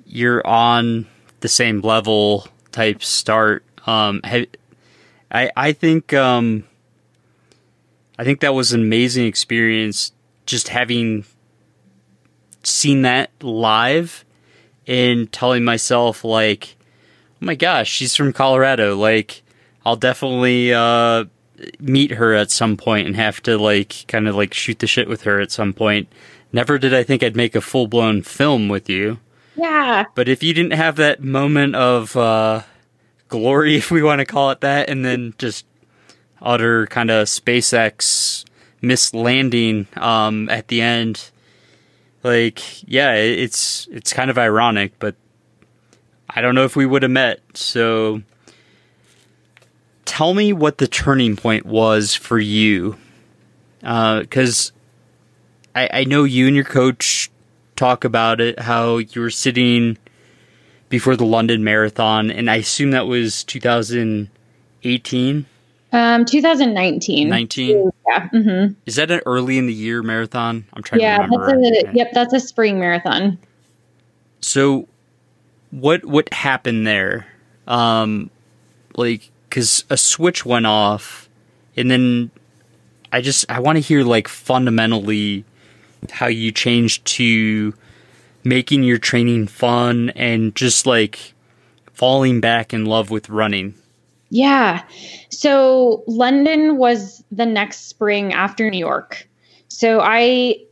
you're 0.07 0.41
on 0.43 1.05
the 1.41 1.47
same 1.47 1.81
level 1.81 2.47
type 2.71 3.03
start. 3.03 3.63
Um, 3.85 4.19
have, 4.23 4.47
I 5.31 5.51
I 5.55 5.73
think 5.73 6.11
um. 6.15 6.63
I 8.17 8.23
think 8.23 8.39
that 8.39 8.55
was 8.55 8.73
an 8.73 8.81
amazing 8.81 9.27
experience 9.27 10.11
just 10.47 10.69
having 10.69 11.25
seen 12.63 13.03
that 13.03 13.29
live 13.43 14.25
and 14.87 15.31
telling 15.31 15.63
myself 15.63 16.23
like 16.23 16.77
oh 17.33 17.45
my 17.45 17.53
gosh 17.53 17.87
she's 17.87 18.15
from 18.15 18.33
colorado 18.33 18.95
like 18.95 19.43
i'll 19.85 19.95
definitely 19.95 20.73
uh 20.73 21.25
meet 21.79 22.11
her 22.11 22.33
at 22.33 22.51
some 22.51 22.75
point 22.77 23.07
and 23.07 23.15
have 23.15 23.41
to 23.43 23.57
like 23.57 24.05
kind 24.07 24.27
of 24.27 24.35
like 24.35 24.53
shoot 24.53 24.79
the 24.79 24.87
shit 24.87 25.07
with 25.07 25.23
her 25.23 25.39
at 25.39 25.51
some 25.51 25.73
point. 25.73 26.07
Never 26.51 26.77
did 26.77 26.93
i 26.93 27.03
think 27.03 27.23
i'd 27.23 27.35
make 27.35 27.55
a 27.55 27.61
full-blown 27.61 28.21
film 28.21 28.69
with 28.69 28.89
you. 28.89 29.19
Yeah. 29.55 30.05
but 30.15 30.27
if 30.27 30.41
you 30.41 30.53
didn't 30.53 30.73
have 30.73 30.95
that 30.97 31.21
moment 31.23 31.75
of 31.75 32.15
uh 32.17 32.61
glory 33.27 33.75
if 33.81 33.91
we 33.91 34.01
want 34.03 34.19
to 34.19 34.25
call 34.25 34.51
it 34.51 34.61
that 34.61 34.89
and 34.89 35.05
then 35.05 35.33
just 35.37 35.65
utter 36.41 36.87
kind 36.87 37.09
of 37.09 37.27
spacex 37.27 38.43
mislanding 38.81 39.95
um 39.97 40.49
at 40.49 40.67
the 40.67 40.81
end 40.81 41.31
like 42.23 42.61
yeah 42.87 43.13
it's 43.13 43.87
it's 43.91 44.11
kind 44.11 44.29
of 44.29 44.37
ironic 44.37 44.93
but 44.99 45.15
i 46.29 46.41
don't 46.41 46.55
know 46.55 46.65
if 46.65 46.75
we 46.75 46.85
would 46.85 47.03
have 47.03 47.11
met. 47.11 47.39
So 47.53 48.21
tell 50.05 50.33
me 50.33 50.53
what 50.53 50.77
the 50.77 50.87
turning 50.87 51.35
point 51.35 51.65
was 51.65 52.15
for 52.15 52.39
you 52.39 52.97
because 53.79 54.71
I, 55.75 55.89
I 55.91 56.03
know 56.05 56.23
you 56.23 56.47
and 56.47 56.55
your 56.55 56.65
coach 56.65 57.29
talk 57.75 58.03
about 58.03 58.39
it 58.39 58.59
how 58.59 58.97
you 58.97 59.21
were 59.21 59.29
sitting 59.29 59.97
before 60.89 61.15
the 61.15 61.25
london 61.25 61.63
marathon 61.63 62.29
and 62.31 62.49
i 62.49 62.57
assume 62.57 62.91
that 62.91 63.07
was 63.07 63.43
2018 63.45 65.45
Um, 65.91 66.25
2019. 66.25 67.29
19 67.29 67.91
Yeah. 68.07 68.27
hmm 68.29 68.65
is 68.85 68.95
that 68.95 69.09
an 69.11 69.21
early 69.25 69.57
in 69.57 69.65
the 69.65 69.73
year 69.73 70.03
marathon 70.03 70.65
i'm 70.73 70.83
trying 70.83 71.01
Yeah. 71.01 71.17
to 71.17 71.23
remember 71.23 71.59
That's 71.61 71.83
a, 71.83 71.91
yep. 71.97 72.11
That's 72.13 72.33
a 72.33 72.39
spring 72.39 72.79
marathon. 72.79 73.37
So, 74.41 74.87
what 75.71 76.05
what 76.05 76.31
happened 76.33 76.85
there? 76.85 77.25
Um, 77.67 78.29
like, 78.95 79.31
because 79.53 79.83
a 79.91 79.97
switch 79.97 80.47
went 80.47 80.65
off, 80.65 81.29
and 81.77 81.91
then 81.91 82.31
I 83.11 83.21
just 83.21 83.45
I 83.49 83.59
want 83.59 83.75
to 83.75 83.81
hear 83.81 84.03
like 84.03 84.27
fundamentally 84.27 85.45
how 86.09 86.25
you 86.25 86.51
changed 86.51 87.05
to 87.05 87.75
making 88.43 88.81
your 88.81 88.97
training 88.97 89.45
fun 89.45 90.09
and 90.15 90.55
just 90.55 90.87
like 90.87 91.35
falling 91.93 92.41
back 92.41 92.73
in 92.73 92.85
love 92.85 93.11
with 93.11 93.29
running. 93.29 93.75
Yeah. 94.31 94.83
So 95.29 96.03
London 96.07 96.77
was 96.77 97.23
the 97.31 97.45
next 97.45 97.89
spring 97.89 98.33
after 98.33 98.67
New 98.71 98.79
York. 98.79 99.29
So 99.67 99.99
I 100.01 100.63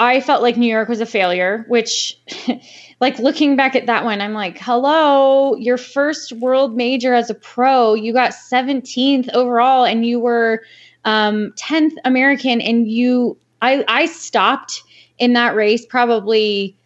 I 0.00 0.20
felt 0.20 0.42
like 0.42 0.56
New 0.56 0.66
York 0.66 0.88
was 0.88 1.00
a 1.00 1.06
failure, 1.06 1.64
which 1.68 2.18
like 3.00 3.18
looking 3.18 3.56
back 3.56 3.74
at 3.76 3.86
that 3.86 4.04
one, 4.04 4.20
I'm 4.20 4.34
like, 4.34 4.58
hello, 4.58 5.54
your 5.56 5.76
first 5.76 6.32
world 6.32 6.76
major 6.76 7.14
as 7.14 7.30
a 7.30 7.34
pro, 7.34 7.94
you 7.94 8.12
got 8.12 8.32
17th 8.32 9.28
overall 9.34 9.84
and 9.84 10.06
you 10.06 10.20
were 10.20 10.62
um 11.04 11.52
10th 11.58 11.92
American 12.04 12.60
and 12.60 12.88
you 12.88 13.36
I 13.60 13.84
I 13.88 14.06
stopped 14.06 14.82
in 15.18 15.32
that 15.34 15.54
race 15.54 15.84
probably 15.86 16.76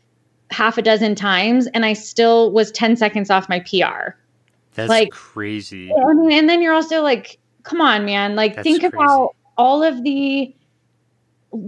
half 0.50 0.78
a 0.78 0.82
dozen 0.82 1.14
times 1.14 1.66
and 1.68 1.84
I 1.84 1.92
still 1.92 2.50
was 2.52 2.70
10 2.72 2.96
seconds 2.96 3.30
off 3.30 3.48
my 3.48 3.60
PR. 3.60 4.14
That's 4.74 4.88
Like- 4.88 5.10
crazy. 5.10 5.92
Mean, 5.94 6.32
and 6.32 6.48
then 6.48 6.62
you're 6.62 6.72
also 6.74 7.02
like, 7.02 7.38
come 7.64 7.80
on, 7.80 8.04
man. 8.04 8.34
Like, 8.36 8.54
That's 8.56 8.64
think 8.64 8.80
crazy. 8.80 8.94
about 8.96 9.34
all 9.56 9.82
of 9.82 10.02
the. 10.04 10.54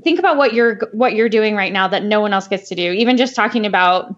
Think 0.05 0.19
about 0.19 0.37
what 0.37 0.53
you're 0.55 0.79
what 0.93 1.15
you're 1.15 1.29
doing 1.31 1.57
right 1.57 1.73
now 1.73 1.89
that 1.89 2.05
no 2.05 2.21
one 2.21 2.33
else 2.35 2.47
gets 2.47 2.69
to 2.69 2.75
do. 2.75 2.93
Even 2.93 3.17
just 3.17 3.35
talking 3.35 3.65
about 3.67 4.15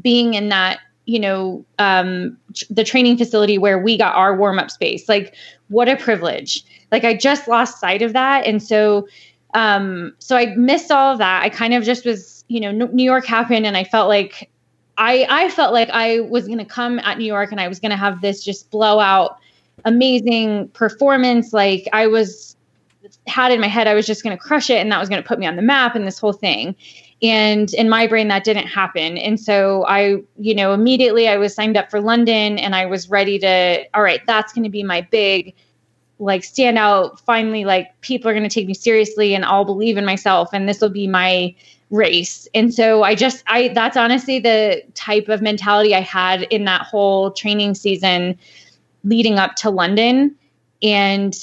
being 0.00 0.34
in 0.34 0.48
that, 0.48 0.80
you 1.06 1.18
know, 1.18 1.64
um, 1.78 2.36
the 2.70 2.84
training 2.84 3.16
facility 3.16 3.58
where 3.58 3.78
we 3.78 3.96
got 3.96 4.14
our 4.14 4.36
warm 4.36 4.58
up 4.58 4.70
space. 4.70 5.08
Like, 5.08 5.34
what 5.68 5.88
a 5.88 5.96
privilege. 5.96 6.64
Like, 6.90 7.04
I 7.04 7.14
just 7.14 7.48
lost 7.48 7.80
sight 7.80 8.02
of 8.02 8.12
that, 8.12 8.46
and 8.46 8.62
so, 8.62 9.08
um, 9.54 10.14
so 10.18 10.36
I 10.36 10.54
missed 10.56 10.90
all 10.90 11.12
of 11.12 11.18
that. 11.18 11.42
I 11.42 11.48
kind 11.48 11.74
of 11.74 11.84
just 11.84 12.04
was, 12.04 12.44
you 12.48 12.60
know, 12.60 12.70
New 12.70 13.04
York 13.04 13.26
happened, 13.26 13.66
and 13.66 13.76
I 13.76 13.84
felt 13.84 14.08
like 14.08 14.50
I 14.98 15.26
I 15.30 15.48
felt 15.48 15.72
like 15.72 15.88
I 15.90 16.20
was 16.20 16.46
going 16.46 16.58
to 16.58 16.64
come 16.64 16.98
at 16.98 17.18
New 17.18 17.24
York 17.24 17.52
and 17.52 17.60
I 17.60 17.68
was 17.68 17.78
going 17.78 17.92
to 17.92 17.96
have 17.96 18.20
this 18.20 18.44
just 18.44 18.70
blowout 18.70 19.38
amazing 19.84 20.68
performance 20.70 21.52
like 21.52 21.88
I 21.92 22.08
was 22.08 22.56
had 23.28 23.52
in 23.52 23.60
my 23.60 23.68
head 23.68 23.86
I 23.86 23.94
was 23.94 24.06
just 24.06 24.24
going 24.24 24.36
to 24.36 24.42
crush 24.42 24.68
it 24.68 24.78
and 24.78 24.90
that 24.90 24.98
was 24.98 25.08
going 25.08 25.22
to 25.22 25.26
put 25.26 25.38
me 25.38 25.46
on 25.46 25.54
the 25.54 25.62
map 25.62 25.94
and 25.94 26.06
this 26.06 26.18
whole 26.18 26.32
thing. 26.32 26.74
And 27.20 27.72
in 27.74 27.88
my 27.88 28.06
brain 28.06 28.28
that 28.28 28.44
didn't 28.44 28.68
happen. 28.68 29.18
And 29.18 29.40
so 29.40 29.84
I, 29.86 30.22
you 30.38 30.54
know, 30.54 30.72
immediately 30.72 31.28
I 31.28 31.36
was 31.36 31.54
signed 31.54 31.76
up 31.76 31.90
for 31.90 32.00
London 32.00 32.58
and 32.58 32.74
I 32.74 32.86
was 32.86 33.10
ready 33.10 33.38
to 33.40 33.84
all 33.94 34.02
right, 34.02 34.20
that's 34.26 34.52
going 34.52 34.64
to 34.64 34.70
be 34.70 34.82
my 34.82 35.00
big 35.00 35.54
like 36.20 36.42
stand 36.42 36.78
out 36.78 37.20
finally 37.20 37.64
like 37.64 38.00
people 38.00 38.28
are 38.28 38.34
going 38.34 38.48
to 38.48 38.52
take 38.52 38.66
me 38.66 38.74
seriously 38.74 39.34
and 39.34 39.44
I'll 39.44 39.64
believe 39.64 39.96
in 39.96 40.04
myself 40.04 40.50
and 40.52 40.68
this 40.68 40.80
will 40.80 40.88
be 40.88 41.06
my 41.06 41.54
race. 41.90 42.48
And 42.54 42.72
so 42.72 43.02
I 43.02 43.14
just 43.14 43.42
I 43.46 43.68
that's 43.68 43.96
honestly 43.96 44.38
the 44.38 44.82
type 44.94 45.28
of 45.28 45.42
mentality 45.42 45.94
I 45.94 46.00
had 46.00 46.42
in 46.42 46.64
that 46.64 46.82
whole 46.82 47.30
training 47.30 47.74
season 47.74 48.38
leading 49.04 49.38
up 49.38 49.54
to 49.56 49.70
London 49.70 50.34
and 50.82 51.34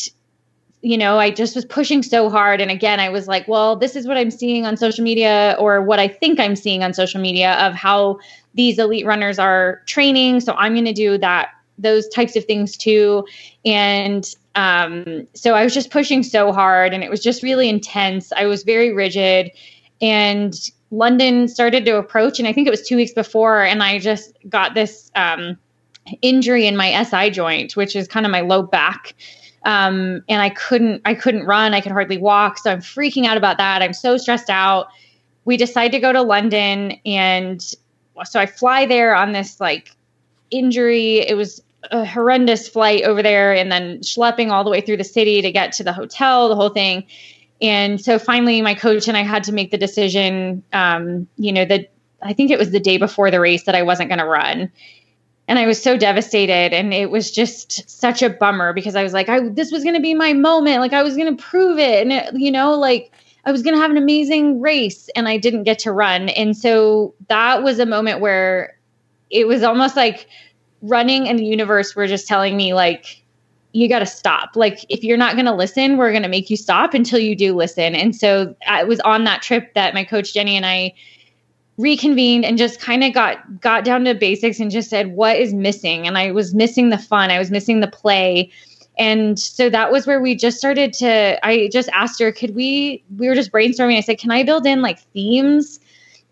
you 0.85 0.99
know, 0.99 1.17
I 1.17 1.31
just 1.31 1.55
was 1.55 1.65
pushing 1.65 2.03
so 2.03 2.29
hard 2.29 2.61
and 2.61 2.69
again 2.69 2.99
I 2.99 3.09
was 3.09 3.27
like, 3.27 3.47
well, 3.47 3.75
this 3.75 3.95
is 3.95 4.05
what 4.05 4.17
I'm 4.17 4.29
seeing 4.29 4.67
on 4.67 4.77
social 4.77 5.03
media 5.03 5.55
or 5.57 5.81
what 5.81 5.97
I 5.97 6.07
think 6.07 6.39
I'm 6.39 6.55
seeing 6.55 6.83
on 6.83 6.93
social 6.93 7.19
media 7.19 7.53
of 7.53 7.73
how 7.73 8.19
these 8.53 8.77
elite 8.77 9.03
runners 9.03 9.39
are 9.39 9.81
training, 9.87 10.41
so 10.41 10.53
I'm 10.53 10.73
going 10.73 10.85
to 10.85 10.93
do 10.93 11.17
that 11.17 11.49
those 11.79 12.07
types 12.09 12.35
of 12.35 12.45
things 12.45 12.77
too 12.77 13.25
and 13.65 14.29
um, 14.53 15.27
so 15.33 15.55
I 15.55 15.63
was 15.63 15.73
just 15.73 15.89
pushing 15.89 16.21
so 16.21 16.53
hard 16.53 16.93
and 16.93 17.03
it 17.03 17.09
was 17.09 17.21
just 17.21 17.41
really 17.41 17.67
intense. 17.67 18.31
I 18.31 18.45
was 18.45 18.61
very 18.61 18.93
rigid 18.93 19.51
and 20.03 20.53
London 20.91 21.47
started 21.47 21.83
to 21.85 21.97
approach, 21.97 22.37
and 22.37 22.47
I 22.47 22.53
think 22.53 22.67
it 22.67 22.71
was 22.71 22.87
two 22.87 22.95
weeks 22.95 23.11
before, 23.11 23.63
and 23.63 23.81
I 23.81 23.97
just 23.97 24.37
got 24.47 24.75
this 24.75 25.11
um, 25.15 25.57
injury 26.21 26.67
in 26.67 26.77
my 26.77 27.03
SI 27.03 27.31
joint, 27.31 27.75
which 27.75 27.95
is 27.95 28.07
kind 28.07 28.25
of 28.25 28.31
my 28.31 28.41
low 28.41 28.61
back. 28.61 29.15
Um, 29.65 30.23
and 30.29 30.41
I 30.41 30.49
couldn't, 30.49 31.01
I 31.05 31.15
couldn't 31.15 31.45
run. 31.45 31.73
I 31.73 31.81
could 31.81 31.91
hardly 31.91 32.17
walk. 32.17 32.59
So 32.59 32.71
I'm 32.71 32.81
freaking 32.81 33.25
out 33.25 33.35
about 33.35 33.57
that. 33.57 33.81
I'm 33.81 33.93
so 33.93 34.15
stressed 34.15 34.49
out. 34.49 34.87
We 35.43 35.57
decide 35.57 35.91
to 35.91 35.99
go 35.99 36.13
to 36.13 36.21
London, 36.21 36.99
and 37.05 37.61
so 38.23 38.39
I 38.39 38.45
fly 38.45 38.85
there 38.85 39.15
on 39.15 39.31
this 39.31 39.59
like 39.59 39.91
injury. 40.49 41.19
It 41.19 41.35
was 41.35 41.61
a 41.91 42.03
horrendous 42.03 42.67
flight 42.67 43.03
over 43.03 43.21
there, 43.21 43.53
and 43.53 43.71
then 43.71 43.99
schlepping 43.99 44.51
all 44.51 44.63
the 44.63 44.71
way 44.71 44.81
through 44.81 44.97
the 44.97 45.03
city 45.03 45.41
to 45.41 45.51
get 45.51 45.71
to 45.73 45.83
the 45.83 45.93
hotel, 45.93 46.49
the 46.49 46.55
whole 46.55 46.69
thing. 46.69 47.05
And 47.61 48.01
so 48.01 48.17
finally, 48.17 48.61
my 48.61 48.73
coach 48.73 49.07
and 49.07 49.15
I 49.15 49.23
had 49.23 49.43
to 49.43 49.51
make 49.51 49.69
the 49.69 49.77
decision. 49.77 50.63
Um, 50.73 51.27
you 51.37 51.51
know, 51.51 51.65
that 51.65 51.91
I 52.23 52.33
think 52.33 52.49
it 52.49 52.57
was 52.57 52.71
the 52.71 52.79
day 52.79 52.97
before 52.97 53.29
the 53.29 53.39
race 53.39 53.65
that 53.65 53.75
I 53.75 53.83
wasn't 53.83 54.09
going 54.09 54.19
to 54.19 54.25
run, 54.25 54.71
and 55.47 55.59
I 55.59 55.65
was 55.65 55.81
so 55.81 55.97
devastated. 55.97 56.73
And 56.73 56.93
it 56.93 57.11
was 57.11 57.31
just 57.31 57.89
such 57.89 58.21
a 58.21 58.29
bummer 58.29 58.73
because 58.73 58.95
I 58.95 59.03
was 59.03 59.13
like, 59.13 59.29
I 59.29 59.49
this 59.49 59.71
was 59.71 59.83
going 59.83 59.95
to 59.95 60.01
be 60.01 60.13
my 60.13 60.33
moment. 60.33 60.79
Like 60.79 60.93
I 60.93 61.03
was 61.03 61.15
going 61.15 61.35
to 61.35 61.43
prove 61.43 61.77
it, 61.77 62.01
and 62.01 62.11
it, 62.11 62.33
you 62.33 62.51
know, 62.51 62.73
like 62.77 63.11
I 63.45 63.51
was 63.51 63.61
going 63.61 63.75
to 63.75 63.81
have 63.81 63.91
an 63.91 63.97
amazing 63.97 64.61
race, 64.61 65.09
and 65.15 65.27
I 65.27 65.37
didn't 65.37 65.63
get 65.63 65.79
to 65.79 65.91
run. 65.91 66.29
And 66.29 66.57
so 66.57 67.13
that 67.27 67.63
was 67.63 67.79
a 67.79 67.85
moment 67.85 68.19
where 68.19 68.77
it 69.29 69.47
was 69.47 69.63
almost 69.63 69.95
like 69.95 70.27
running 70.81 71.27
and 71.27 71.39
the 71.39 71.45
universe 71.45 71.95
were 71.95 72.07
just 72.07 72.27
telling 72.27 72.55
me 72.55 72.73
like 72.73 73.23
you 73.73 73.89
got 73.89 73.99
to 73.99 74.05
stop. 74.05 74.55
Like 74.55 74.85
if 74.87 75.03
you're 75.03 75.17
not 75.17 75.33
going 75.33 75.47
to 75.47 75.53
listen, 75.53 75.97
we're 75.97 76.11
going 76.11 76.23
to 76.23 76.29
make 76.29 76.49
you 76.49 76.55
stop 76.55 76.93
until 76.93 77.19
you 77.19 77.35
do 77.35 77.53
listen. 77.53 77.93
And 77.93 78.15
so 78.15 78.55
I 78.65 78.85
was 78.85 79.01
on 79.01 79.25
that 79.25 79.41
trip 79.41 79.73
that 79.73 79.93
my 79.93 80.05
coach 80.05 80.33
Jenny 80.33 80.55
and 80.55 80.65
I 80.65 80.93
reconvened 81.77 82.45
and 82.45 82.57
just 82.57 82.79
kind 82.79 83.03
of 83.03 83.13
got 83.13 83.61
got 83.61 83.83
down 83.83 84.05
to 84.05 84.13
basics 84.13 84.59
and 84.59 84.71
just 84.71 84.89
said 84.89 85.15
what 85.15 85.35
is 85.35 85.53
missing 85.53 86.07
and 86.07 86.17
I 86.17 86.31
was 86.31 86.53
missing 86.53 86.89
the 86.89 86.97
fun, 86.97 87.31
I 87.31 87.39
was 87.39 87.51
missing 87.51 87.79
the 87.79 87.87
play. 87.87 88.51
And 88.97 89.37
so 89.37 89.69
that 89.69 89.91
was 89.91 90.07
where 90.07 90.21
we 90.21 90.35
just 90.35 90.57
started 90.57 90.93
to 90.93 91.45
I 91.45 91.69
just 91.71 91.89
asked 91.89 92.19
her 92.21 92.31
could 92.31 92.55
we 92.55 93.03
we 93.17 93.27
were 93.27 93.35
just 93.35 93.51
brainstorming 93.51 93.97
I 93.97 94.01
said 94.01 94.19
can 94.19 94.31
I 94.31 94.43
build 94.43 94.65
in 94.65 94.81
like 94.81 94.99
themes 95.11 95.79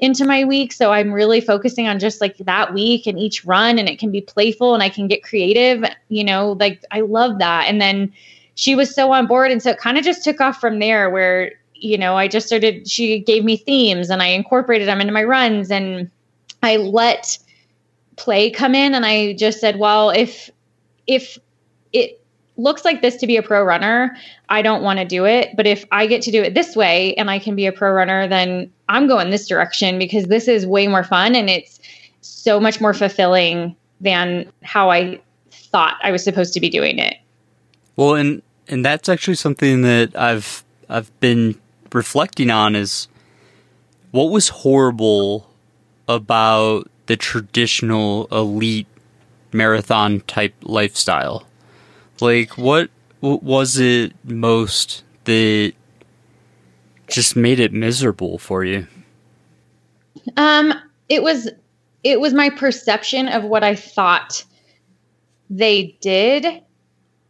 into 0.03 0.25
my 0.25 0.43
week. 0.43 0.73
So 0.73 0.91
I'm 0.91 1.13
really 1.13 1.39
focusing 1.39 1.87
on 1.87 1.97
just 1.97 2.19
like 2.19 2.37
that 2.39 2.73
week 2.73 3.07
and 3.07 3.17
each 3.17 3.45
run, 3.45 3.79
and 3.79 3.87
it 3.87 3.99
can 3.99 4.11
be 4.11 4.19
playful 4.19 4.73
and 4.73 4.83
I 4.83 4.89
can 4.89 5.07
get 5.07 5.23
creative. 5.23 5.85
You 6.09 6.25
know, 6.25 6.57
like 6.59 6.83
I 6.91 7.01
love 7.01 7.39
that. 7.39 7.69
And 7.69 7.79
then 7.79 8.11
she 8.55 8.75
was 8.75 8.93
so 8.93 9.13
on 9.13 9.27
board. 9.27 9.49
And 9.49 9.63
so 9.63 9.71
it 9.71 9.77
kind 9.77 9.97
of 9.97 10.03
just 10.03 10.23
took 10.23 10.41
off 10.41 10.59
from 10.59 10.79
there 10.79 11.09
where, 11.09 11.53
you 11.83 11.97
know, 11.97 12.15
I 12.15 12.27
just 12.27 12.47
started, 12.47 12.89
she 12.89 13.19
gave 13.19 13.43
me 13.43 13.57
themes 13.57 14.09
and 14.09 14.21
I 14.21 14.27
incorporated 14.27 14.87
them 14.87 15.01
into 15.01 15.13
my 15.13 15.23
runs 15.23 15.69
and 15.69 16.09
I 16.61 16.77
let 16.77 17.37
play 18.15 18.49
come 18.49 18.73
in. 18.73 18.95
And 18.95 19.05
I 19.05 19.33
just 19.33 19.59
said, 19.59 19.77
well, 19.77 20.09
if, 20.09 20.49
if 21.07 21.37
it, 21.91 22.19
looks 22.55 22.85
like 22.85 23.01
this 23.01 23.15
to 23.17 23.27
be 23.27 23.37
a 23.37 23.41
pro 23.41 23.63
runner, 23.63 24.15
I 24.49 24.61
don't 24.61 24.83
want 24.83 24.99
to 24.99 25.05
do 25.05 25.25
it. 25.25 25.55
But 25.55 25.65
if 25.65 25.85
I 25.91 26.05
get 26.05 26.21
to 26.23 26.31
do 26.31 26.43
it 26.43 26.53
this 26.53 26.75
way 26.75 27.15
and 27.15 27.29
I 27.31 27.39
can 27.39 27.55
be 27.55 27.65
a 27.65 27.71
pro 27.71 27.91
runner, 27.91 28.27
then 28.27 28.71
I'm 28.89 29.07
going 29.07 29.31
this 29.31 29.47
direction 29.47 29.97
because 29.97 30.25
this 30.25 30.47
is 30.47 30.65
way 30.65 30.87
more 30.87 31.03
fun 31.03 31.35
and 31.35 31.49
it's 31.49 31.79
so 32.21 32.59
much 32.59 32.79
more 32.79 32.93
fulfilling 32.93 33.75
than 34.01 34.51
how 34.61 34.91
I 34.91 35.19
thought 35.51 35.97
I 36.03 36.11
was 36.11 36.23
supposed 36.23 36.53
to 36.53 36.59
be 36.59 36.69
doing 36.69 36.99
it. 36.99 37.17
Well, 37.95 38.15
and 38.15 38.41
and 38.67 38.85
that's 38.85 39.09
actually 39.09 39.35
something 39.35 39.81
that 39.81 40.15
I've 40.15 40.63
I've 40.89 41.19
been 41.19 41.59
reflecting 41.93 42.49
on 42.49 42.75
is 42.75 43.07
what 44.11 44.25
was 44.25 44.49
horrible 44.49 45.49
about 46.07 46.89
the 47.05 47.15
traditional 47.15 48.27
elite 48.31 48.87
marathon 49.51 50.21
type 50.21 50.53
lifestyle 50.61 51.45
like, 52.23 52.57
what 52.57 52.89
was 53.21 53.77
it 53.77 54.13
most 54.23 55.03
that 55.25 55.73
just 57.07 57.35
made 57.35 57.59
it 57.59 57.73
miserable 57.73 58.37
for 58.37 58.63
you? 58.63 58.87
Um, 60.37 60.73
it 61.09 61.21
was 61.21 61.49
it 62.03 62.19
was 62.19 62.33
my 62.33 62.49
perception 62.49 63.27
of 63.27 63.43
what 63.43 63.63
I 63.63 63.75
thought 63.75 64.43
they 65.49 65.97
did, 66.01 66.61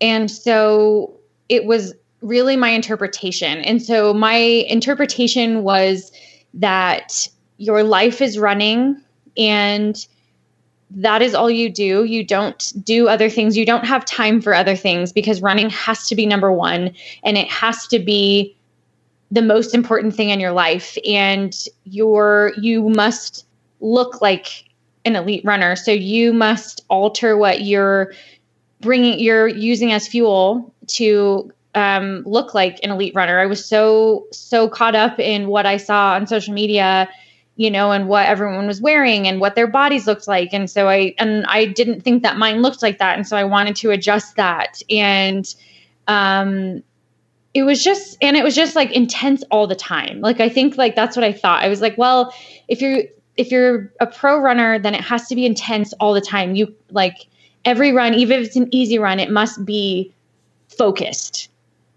and 0.02 0.30
so 0.30 1.19
it 1.49 1.65
was 1.65 1.93
really 2.24 2.56
my 2.56 2.70
interpretation. 2.70 3.60
And 3.60 3.82
so 3.82 4.14
my 4.14 4.36
interpretation 4.36 5.64
was 5.64 6.12
that 6.56 7.28
your 7.58 7.84
life 7.84 8.22
is 8.22 8.40
running 8.40 9.00
and 9.38 10.08
that 10.90 11.22
is 11.22 11.36
all 11.36 11.50
you 11.50 11.70
do. 11.70 12.06
You 12.06 12.24
don't 12.24 12.72
do 12.84 13.08
other 13.08 13.30
things. 13.30 13.58
You 13.58 13.66
don't 13.66 13.86
have 13.86 14.06
time 14.06 14.42
for 14.42 14.54
other 14.54 14.76
things 14.76 15.12
because 15.12 15.42
running 15.42 15.70
has 15.72 16.08
to 16.08 16.16
be 16.16 16.26
number 16.26 16.52
one 16.52 16.94
and 17.24 17.38
it 17.38 17.50
has 17.50 17.88
to 17.88 18.00
be 18.00 18.56
the 19.32 19.42
most 19.42 19.74
important 19.74 20.16
thing 20.16 20.30
in 20.30 20.40
your 20.40 20.52
life. 20.52 20.98
And 21.06 21.54
you're, 21.84 22.54
you 22.58 22.90
must 22.90 23.46
look 23.82 24.22
like 24.22 24.66
an 25.04 25.16
elite 25.16 25.44
runner. 25.44 25.76
So 25.76 25.92
you 25.92 26.32
must 26.32 26.86
alter 26.90 27.36
what 27.36 27.62
you're 27.62 28.14
bringing, 28.80 29.20
you're 29.20 29.48
using 29.48 29.92
as 29.92 30.08
fuel 30.08 30.74
to 30.88 31.52
um, 31.76 32.24
look 32.26 32.54
like 32.54 32.80
an 32.84 32.92
elite 32.92 33.16
runner. 33.16 33.40
I 33.40 33.46
was 33.46 33.66
so, 33.66 34.28
so 34.32 34.70
caught 34.70 34.96
up 34.96 35.20
in 35.20 35.48
what 35.48 35.66
I 35.66 35.78
saw 35.78 36.14
on 36.14 36.28
social 36.28 36.54
media 36.54 37.10
you 37.56 37.70
know, 37.70 37.92
and 37.92 38.08
what 38.08 38.26
everyone 38.26 38.66
was 38.66 38.82
wearing 38.82 39.28
and 39.28 39.40
what 39.40 39.56
their 39.56 39.68
bodies 39.68 40.08
looked 40.08 40.28
like. 40.28 40.54
And 40.54 40.70
so 40.70 40.90
I 40.90 41.14
and 41.20 41.46
I 41.48 41.66
didn't 41.66 42.02
think 42.02 42.24
that 42.24 42.38
mine 42.38 42.62
looked 42.62 42.82
like 42.82 42.98
that. 42.98 43.16
And 43.16 43.28
so 43.28 43.38
I 43.38 43.44
wanted 43.44 43.76
to 43.78 43.92
adjust 43.92 44.36
that. 44.38 44.82
And 44.90 45.54
um 46.08 46.84
it 47.54 47.64
was 47.64 47.84
just 47.84 48.18
and 48.22 48.36
it 48.36 48.44
was 48.44 48.56
just 48.56 48.76
like 48.76 48.92
intense 48.92 49.44
all 49.52 49.68
the 49.68 49.76
time. 49.76 50.20
Like 50.22 50.40
I 50.40 50.50
think 50.50 50.78
like 50.78 50.96
that's 50.96 51.16
what 51.16 51.24
I 51.24 51.32
thought. 51.32 51.64
I 51.64 51.70
was 51.70 51.82
like, 51.82 51.98
well, 51.98 52.34
if 52.68 52.82
you're 52.82 53.04
if 53.38 53.52
you're 53.52 53.92
a 54.00 54.08
pro 54.08 54.40
runner, 54.40 54.80
then 54.80 54.96
it 54.96 55.02
has 55.02 55.28
to 55.28 55.36
be 55.36 55.46
intense 55.46 55.94
all 56.00 56.14
the 56.14 56.22
time. 56.22 56.56
You 56.56 56.74
like 56.90 57.28
every 57.66 57.92
run, 57.92 58.16
even 58.16 58.40
if 58.40 58.48
it's 58.48 58.56
an 58.56 58.70
easy 58.72 58.98
run, 58.98 59.20
it 59.20 59.30
must 59.30 59.64
be 59.64 60.12
focused 60.70 61.50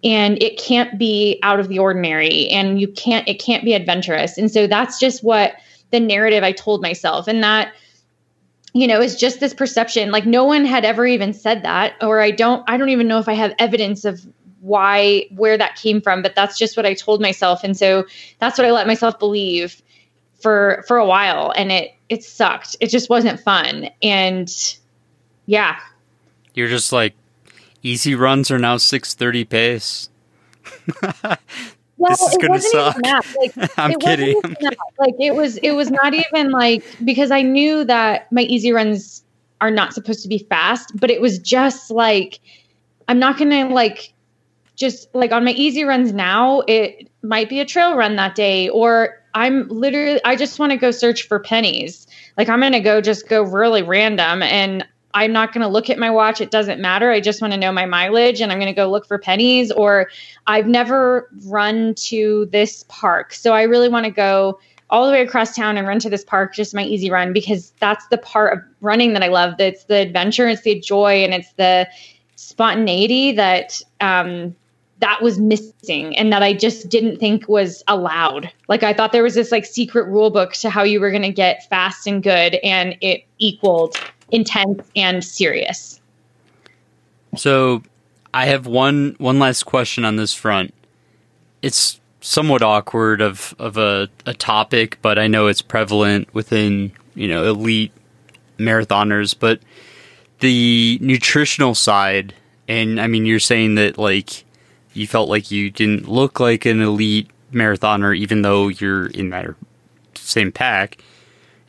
and 0.04 0.40
it 0.42 0.59
can't 0.59 0.98
be 0.98 1.38
out 1.42 1.61
of 1.61 1.68
the 1.68 1.78
ordinary 1.78 2.48
and 2.48 2.80
you 2.80 2.88
can't 2.88 3.26
it 3.28 3.40
can't 3.40 3.64
be 3.64 3.74
adventurous. 3.74 4.38
And 4.38 4.50
so 4.50 4.66
that's 4.66 4.98
just 4.98 5.24
what 5.24 5.54
the 5.90 6.00
narrative 6.00 6.42
i 6.42 6.52
told 6.52 6.82
myself. 6.82 7.28
And 7.28 7.42
that 7.42 7.72
you 8.72 8.87
know 8.87 9.00
is 9.00 9.16
just 9.16 9.40
this 9.40 9.54
perception. 9.54 10.11
Like 10.11 10.26
no 10.26 10.44
one 10.44 10.64
had 10.64 10.85
ever 10.85 11.06
even 11.06 11.32
said 11.32 11.62
that 11.62 11.94
or 12.00 12.20
i 12.20 12.30
don't 12.30 12.62
i 12.68 12.76
don't 12.76 12.90
even 12.90 13.09
know 13.09 13.18
if 13.18 13.28
i 13.28 13.35
have 13.35 13.54
evidence 13.59 14.04
of 14.04 14.20
why 14.61 15.26
where 15.30 15.56
that 15.56 15.76
came 15.76 16.00
from 16.00 16.22
but 16.22 16.35
that's 16.35 16.59
just 16.59 16.76
what 16.76 16.87
i 16.87 16.94
told 16.94 17.20
myself. 17.20 17.64
And 17.64 17.76
so 17.76 18.06
that's 18.38 18.59
what 18.59 18.66
i 18.66 18.70
let 18.70 18.87
myself 18.87 19.18
believe 19.18 19.82
for 20.40 20.85
for 20.87 20.98
a 20.98 21.06
while 21.06 21.52
and 21.56 21.72
it 21.72 21.92
it 22.09 22.22
sucked. 22.22 22.76
It 22.80 22.88
just 22.88 23.11
wasn't 23.11 23.40
fun. 23.40 23.90
And 24.02 24.52
yeah. 25.46 25.78
You're 26.54 26.68
just 26.68 26.92
like 26.92 27.14
easy 27.87 28.14
runs 28.14 28.51
are 28.51 28.59
now 28.59 28.77
630 28.77 29.44
pace. 29.44 30.11
well, 31.96 32.11
this 32.11 32.22
is 32.22 32.37
gonna 32.38 32.61
suck. 32.61 32.96
Like, 33.37 33.55
I'm 33.79 33.99
kidding. 33.99 34.40
Like 34.99 35.14
it 35.20 35.35
was, 35.35 35.57
it 35.59 35.72
was 35.72 35.90
not 35.90 36.14
even 36.14 36.51
like 36.51 36.85
because 37.05 37.31
I 37.31 37.42
knew 37.42 37.85
that 37.85 38.31
my 38.33 38.42
easy 38.42 38.72
runs 38.72 39.22
are 39.61 39.70
not 39.70 39.94
supposed 39.94 40.22
to 40.22 40.29
be 40.29 40.38
fast, 40.38 40.92
but 40.94 41.11
it 41.11 41.20
was 41.20 41.38
just 41.38 41.90
like 41.90 42.40
I'm 43.09 43.18
not 43.18 43.38
gonna 43.38 43.68
like 43.68 44.12
just 44.75 45.14
like 45.14 45.33
on 45.33 45.44
my 45.44 45.53
easy 45.53 45.85
runs 45.85 46.12
now. 46.12 46.62
It 46.66 47.09
might 47.22 47.49
be 47.49 47.61
a 47.61 47.64
trail 47.64 47.96
run 47.96 48.16
that 48.16 48.35
day, 48.35 48.68
or 48.68 49.22
I'm 49.35 49.68
literally 49.68 50.20
I 50.25 50.37
just 50.37 50.59
want 50.59 50.72
to 50.72 50.79
go 50.79 50.90
search 50.90 51.27
for 51.27 51.38
pennies. 51.38 52.07
Like 52.37 52.49
I'm 52.49 52.61
gonna 52.61 52.81
go 52.81 53.01
just 53.01 53.29
go 53.29 53.42
really 53.42 53.83
random 53.83 54.42
and 54.42 54.87
I'm 55.16 55.33
not 55.33 55.55
going 55.55 55.62
to 55.62 55.68
look 55.68 55.88
at 55.88 55.98
my 55.98 56.11
watch. 56.11 56.42
It 56.42 56.50
doesn't 56.50 56.79
matter. 56.79 57.11
I 57.11 57.20
just 57.20 57.40
want 57.40 57.55
to 57.55 57.59
know 57.59 57.72
my 57.72 57.87
mileage 57.87 58.42
and 58.42 58.52
I'm 58.52 58.59
going 58.59 58.72
to 58.72 58.74
go 58.74 58.90
look 58.90 59.07
for 59.07 59.18
pennies. 59.18 59.72
Or 59.72 60.11
I've 60.46 60.66
never 60.66 61.31
run 61.46 61.94
to 62.09 62.46
this 62.52 62.85
park. 62.88 63.33
So 63.33 63.55
I 63.55 63.62
really 63.62 63.88
want 63.88 64.05
to 64.05 64.11
go 64.11 64.61
all 64.90 65.07
the 65.07 65.12
way 65.12 65.22
across 65.22 65.57
town 65.57 65.79
and 65.79 65.88
run 65.88 66.00
to 66.00 66.11
this 66.11 66.22
park, 66.22 66.55
just 66.55 66.74
my 66.74 66.85
easy 66.85 67.11
run, 67.11 67.33
because 67.33 67.72
that's 67.81 68.07
the 68.09 68.18
part 68.18 68.59
of 68.59 68.62
running 68.83 69.14
that 69.14 69.22
I 69.22 69.29
love. 69.29 69.55
It's 69.59 69.85
the 69.85 69.96
adventure, 69.96 70.48
it's 70.48 70.62
the 70.62 70.79
joy, 70.79 71.24
and 71.24 71.33
it's 71.33 71.52
the 71.55 71.88
spontaneity 72.37 73.33
that 73.33 73.81
um, 74.02 74.55
that 74.98 75.22
was 75.22 75.38
missing 75.38 76.14
and 76.16 76.31
that 76.31 76.42
I 76.42 76.52
just 76.52 76.90
didn't 76.90 77.16
think 77.16 77.48
was 77.48 77.83
allowed. 77.88 78.52
Like 78.68 78.83
I 78.83 78.92
thought 78.92 79.12
there 79.12 79.22
was 79.22 79.35
this 79.35 79.50
like 79.50 79.64
secret 79.64 80.09
rule 80.09 80.31
book 80.31 80.52
to 80.57 80.68
how 80.68 80.83
you 80.83 81.00
were 81.00 81.11
going 81.11 81.22
to 81.22 81.33
get 81.33 81.66
fast 81.70 82.07
and 82.07 82.22
good, 82.22 82.57
and 82.57 82.96
it 83.00 83.24
equaled 83.38 83.96
intense 84.31 84.83
and 84.95 85.25
serious. 85.25 86.01
So, 87.37 87.83
I 88.33 88.47
have 88.47 88.67
one 88.67 89.17
one 89.19 89.39
last 89.39 89.65
question 89.65 90.05
on 90.05 90.17
this 90.17 90.35
front. 90.35 90.75
It's 91.62 92.01
somewhat 92.21 92.62
awkward 92.62 93.21
of 93.21 93.55
of 93.59 93.77
a, 93.77 94.09
a 94.27 94.35
topic, 94.35 94.99
but 95.01 95.19
I 95.19 95.27
know 95.27 95.47
it's 95.47 95.62
prevalent 95.62 96.33
within 96.35 96.93
you 97.14 97.29
know 97.29 97.45
elite 97.45 97.93
marathoners. 98.59 99.35
But 99.39 99.61
the 100.41 100.99
nutritional 101.01 101.74
side, 101.74 102.35
and 102.68 103.01
I 103.01 103.07
mean, 103.07 103.27
you're 103.27 103.41
saying 103.41 103.77
that 103.77 103.97
like 103.99 104.45
you 104.93 105.07
felt 105.07 105.29
like 105.29 105.51
you 105.51 105.70
didn't 105.70 106.09
look 106.09 106.41
like 106.41 106.66
an 106.66 106.81
elite 106.81 107.31
marathoner, 107.53 108.16
even 108.16 108.43
though 108.43 108.68
you're 108.68 109.07
in 109.07 109.31
that 109.31 109.47
same 110.14 110.53
pack. 110.53 110.99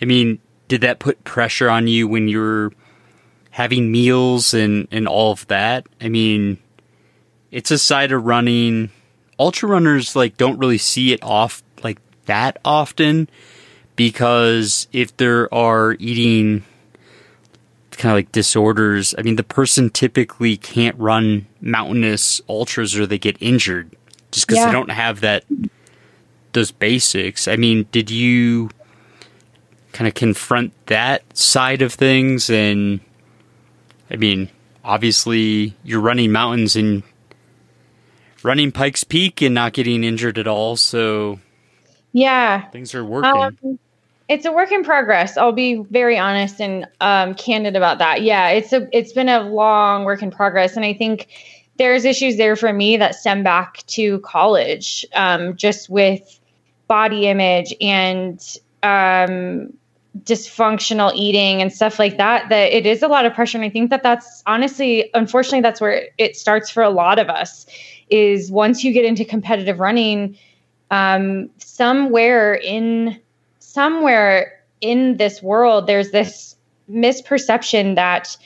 I 0.02 0.06
mean, 0.06 0.40
did 0.68 0.82
that 0.82 1.00
put 1.00 1.24
pressure 1.24 1.70
on 1.70 1.88
you 1.88 2.08
when 2.08 2.28
you 2.28 2.40
were 2.40 2.74
having 3.52 3.92
meals 3.92 4.54
and, 4.54 4.88
and 4.92 5.08
all 5.08 5.32
of 5.32 5.48
that? 5.48 5.88
I 6.02 6.10
mean, 6.10 6.58
it's 7.52 7.72
a 7.72 7.78
side 7.78 8.12
of 8.12 8.26
running. 8.26 8.90
Ultra 9.40 9.70
runners 9.70 10.16
like 10.16 10.38
don't 10.38 10.60
really 10.60 10.78
see 10.78 11.14
it 11.14 11.24
off 11.24 11.64
like 11.84 12.00
that 12.26 12.60
often 12.66 13.30
because 13.96 14.88
if 14.92 15.16
there 15.18 15.54
are 15.54 15.96
eating 16.00 16.64
kind 17.92 18.12
of 18.12 18.18
like 18.18 18.32
disorders, 18.32 19.16
I 19.18 19.24
mean, 19.24 19.36
the 19.36 19.44
person 19.44 19.90
typically 19.90 20.58
can't 20.58 20.98
run 20.98 21.48
mountainous 21.62 22.42
ultras 22.48 22.98
or 22.98 23.06
they 23.06 23.18
get 23.18 23.38
injured 23.42 23.96
just 24.32 24.48
because 24.48 24.60
yeah. 24.60 24.68
they 24.68 24.72
don't 24.72 24.92
have 24.92 25.22
that 25.22 25.44
those 26.54 26.72
basics. 26.72 27.48
I 27.48 27.56
mean, 27.56 27.88
did 27.92 28.10
you 28.10 28.70
kind 29.98 30.08
of 30.08 30.14
confront 30.14 30.72
that 30.86 31.24
side 31.36 31.82
of 31.82 31.92
things. 31.92 32.52
And 32.52 33.00
I 34.12 34.16
mean, 34.16 34.48
obviously, 34.84 35.74
you're 35.84 36.00
running 36.00 36.32
mountains 36.32 36.76
and 36.76 37.02
running 38.44 38.72
Pikes 38.72 39.04
Peak 39.04 39.42
and 39.42 39.56
not 39.56 39.74
getting 39.74 40.04
injured 40.04 40.38
at 40.38 40.46
all. 40.46 40.76
So 40.76 41.40
yeah, 42.14 42.70
things 42.70 42.94
are 42.94 43.04
working. 43.04 43.42
Um, 43.42 43.80
it's 44.30 44.46
a 44.46 44.52
work 44.52 44.72
in 44.72 44.84
progress. 44.84 45.36
I'll 45.36 45.52
be 45.52 45.78
very 45.90 46.20
honest 46.20 46.62
and 46.62 46.88
um, 47.02 47.34
candid 47.34 47.76
about 47.76 47.98
that. 47.98 48.22
Yeah, 48.22 48.50
it's 48.50 48.72
a 48.74 48.88
it's 48.96 49.14
been 49.14 49.30
a 49.30 49.42
long 49.42 50.04
work 50.04 50.22
in 50.22 50.30
progress, 50.30 50.76
and 50.76 50.86
I 50.86 50.94
think 50.94 51.28
there's 51.78 52.06
issues 52.06 52.38
there 52.38 52.56
for 52.56 52.72
me 52.72 52.98
that 52.98 53.16
stem 53.16 53.42
back 53.42 53.84
to 53.88 54.20
college, 54.20 55.08
um, 55.16 55.56
just 55.56 55.90
with 55.90 56.40
body 56.88 57.28
image 57.28 57.74
and 57.82 58.40
um, 58.84 59.74
dysfunctional 60.24 61.14
eating 61.16 61.62
and 61.62 61.72
stuff 61.72 62.00
like 62.00 62.18
that. 62.18 62.50
That 62.50 62.76
it 62.76 62.86
is 62.86 63.04
a 63.04 63.08
lot 63.08 63.26
of 63.26 63.34
pressure, 63.34 63.58
and 63.58 63.66
I 63.66 63.70
think 63.70 63.90
that 63.90 64.04
that's 64.04 64.44
honestly, 64.46 65.10
unfortunately, 65.14 65.62
that's 65.62 65.82
where 65.82 66.08
it 66.18 66.36
starts 66.36 66.70
for 66.70 66.84
a 66.84 66.90
lot 66.90 67.20
of 67.20 67.30
us. 67.30 67.66
Is 68.10 68.52
once 68.52 68.84
you 68.84 68.94
get 68.94 69.06
into 69.06 69.26
competitive 69.26 69.80
running, 69.80 70.38
um, 70.92 71.50
somewhere 71.58 72.56
in 72.56 73.20
somewhere 73.60 74.64
in 74.82 75.18
this 75.18 75.42
world, 75.42 75.88
there's 75.88 76.12
this 76.12 76.56
misperception 76.90 77.96
that 77.96 78.38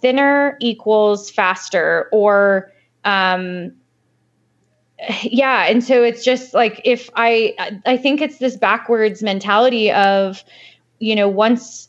thinner 0.00 0.56
equals 0.60 1.30
faster 1.30 2.08
or 2.12 2.72
um, 3.04 3.72
yeah 5.22 5.66
and 5.66 5.82
so 5.82 6.02
it's 6.02 6.24
just 6.24 6.54
like 6.54 6.80
if 6.84 7.10
i 7.16 7.54
i 7.86 7.96
think 7.96 8.20
it's 8.20 8.38
this 8.38 8.56
backwards 8.56 9.22
mentality 9.22 9.90
of 9.90 10.44
you 11.02 11.14
know 11.14 11.28
once 11.28 11.88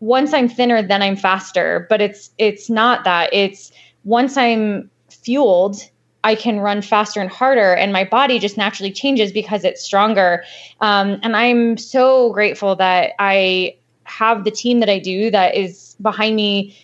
once 0.00 0.32
i'm 0.32 0.48
thinner 0.48 0.82
then 0.82 1.02
i'm 1.02 1.16
faster 1.16 1.86
but 1.90 2.00
it's 2.00 2.30
it's 2.38 2.70
not 2.70 3.04
that 3.04 3.28
it's 3.32 3.70
once 4.04 4.36
i'm 4.36 4.90
fueled 5.10 5.88
I 6.24 6.34
can 6.34 6.58
run 6.58 6.80
faster 6.80 7.20
and 7.20 7.30
harder, 7.30 7.74
and 7.74 7.92
my 7.92 8.02
body 8.02 8.38
just 8.38 8.56
naturally 8.56 8.90
changes 8.90 9.30
because 9.30 9.62
it's 9.62 9.84
stronger. 9.84 10.42
Um, 10.80 11.20
and 11.22 11.36
I'm 11.36 11.76
so 11.76 12.32
grateful 12.32 12.74
that 12.76 13.12
I 13.18 13.76
have 14.04 14.44
the 14.44 14.50
team 14.50 14.80
that 14.80 14.88
I 14.88 14.98
do 14.98 15.30
that 15.30 15.54
is 15.54 15.96
behind 16.00 16.34
me, 16.34 16.74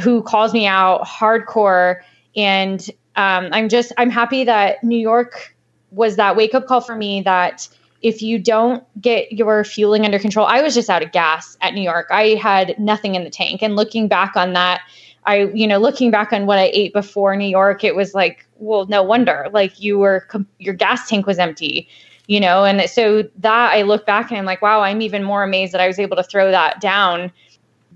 who 0.00 0.22
calls 0.22 0.52
me 0.52 0.68
out 0.68 1.02
hardcore. 1.04 2.00
And 2.36 2.88
um, 3.16 3.48
I'm 3.50 3.68
just, 3.68 3.92
I'm 3.98 4.10
happy 4.10 4.44
that 4.44 4.82
New 4.84 4.98
York 4.98 5.56
was 5.90 6.14
that 6.16 6.36
wake 6.36 6.54
up 6.54 6.66
call 6.66 6.80
for 6.80 6.94
me 6.94 7.22
that 7.22 7.68
if 8.02 8.22
you 8.22 8.38
don't 8.38 8.84
get 9.00 9.32
your 9.32 9.64
fueling 9.64 10.04
under 10.04 10.18
control, 10.18 10.46
I 10.46 10.62
was 10.62 10.74
just 10.74 10.90
out 10.90 11.02
of 11.02 11.12
gas 11.12 11.56
at 11.60 11.74
New 11.74 11.82
York. 11.82 12.06
I 12.10 12.34
had 12.34 12.78
nothing 12.78 13.14
in 13.14 13.24
the 13.24 13.30
tank. 13.30 13.62
And 13.62 13.76
looking 13.76 14.08
back 14.08 14.36
on 14.36 14.52
that, 14.52 14.82
I, 15.24 15.44
you 15.54 15.66
know, 15.66 15.78
looking 15.78 16.10
back 16.10 16.32
on 16.32 16.46
what 16.46 16.58
I 16.58 16.70
ate 16.72 16.92
before 16.92 17.34
New 17.36 17.48
York, 17.48 17.82
it 17.82 17.96
was 17.96 18.14
like, 18.14 18.46
well, 18.56 18.86
no 18.86 19.02
wonder. 19.02 19.48
Like 19.52 19.80
you 19.80 19.98
were, 19.98 20.26
your 20.58 20.74
gas 20.74 21.08
tank 21.08 21.26
was 21.26 21.38
empty, 21.38 21.88
you 22.28 22.38
know, 22.38 22.64
and 22.64 22.88
so 22.88 23.24
that 23.38 23.72
I 23.72 23.82
look 23.82 24.06
back 24.06 24.30
and 24.30 24.38
I'm 24.38 24.44
like, 24.44 24.62
wow, 24.62 24.82
I'm 24.82 25.00
even 25.00 25.24
more 25.24 25.42
amazed 25.42 25.72
that 25.74 25.80
I 25.80 25.86
was 25.86 25.98
able 25.98 26.16
to 26.16 26.22
throw 26.22 26.50
that 26.50 26.80
down 26.80 27.32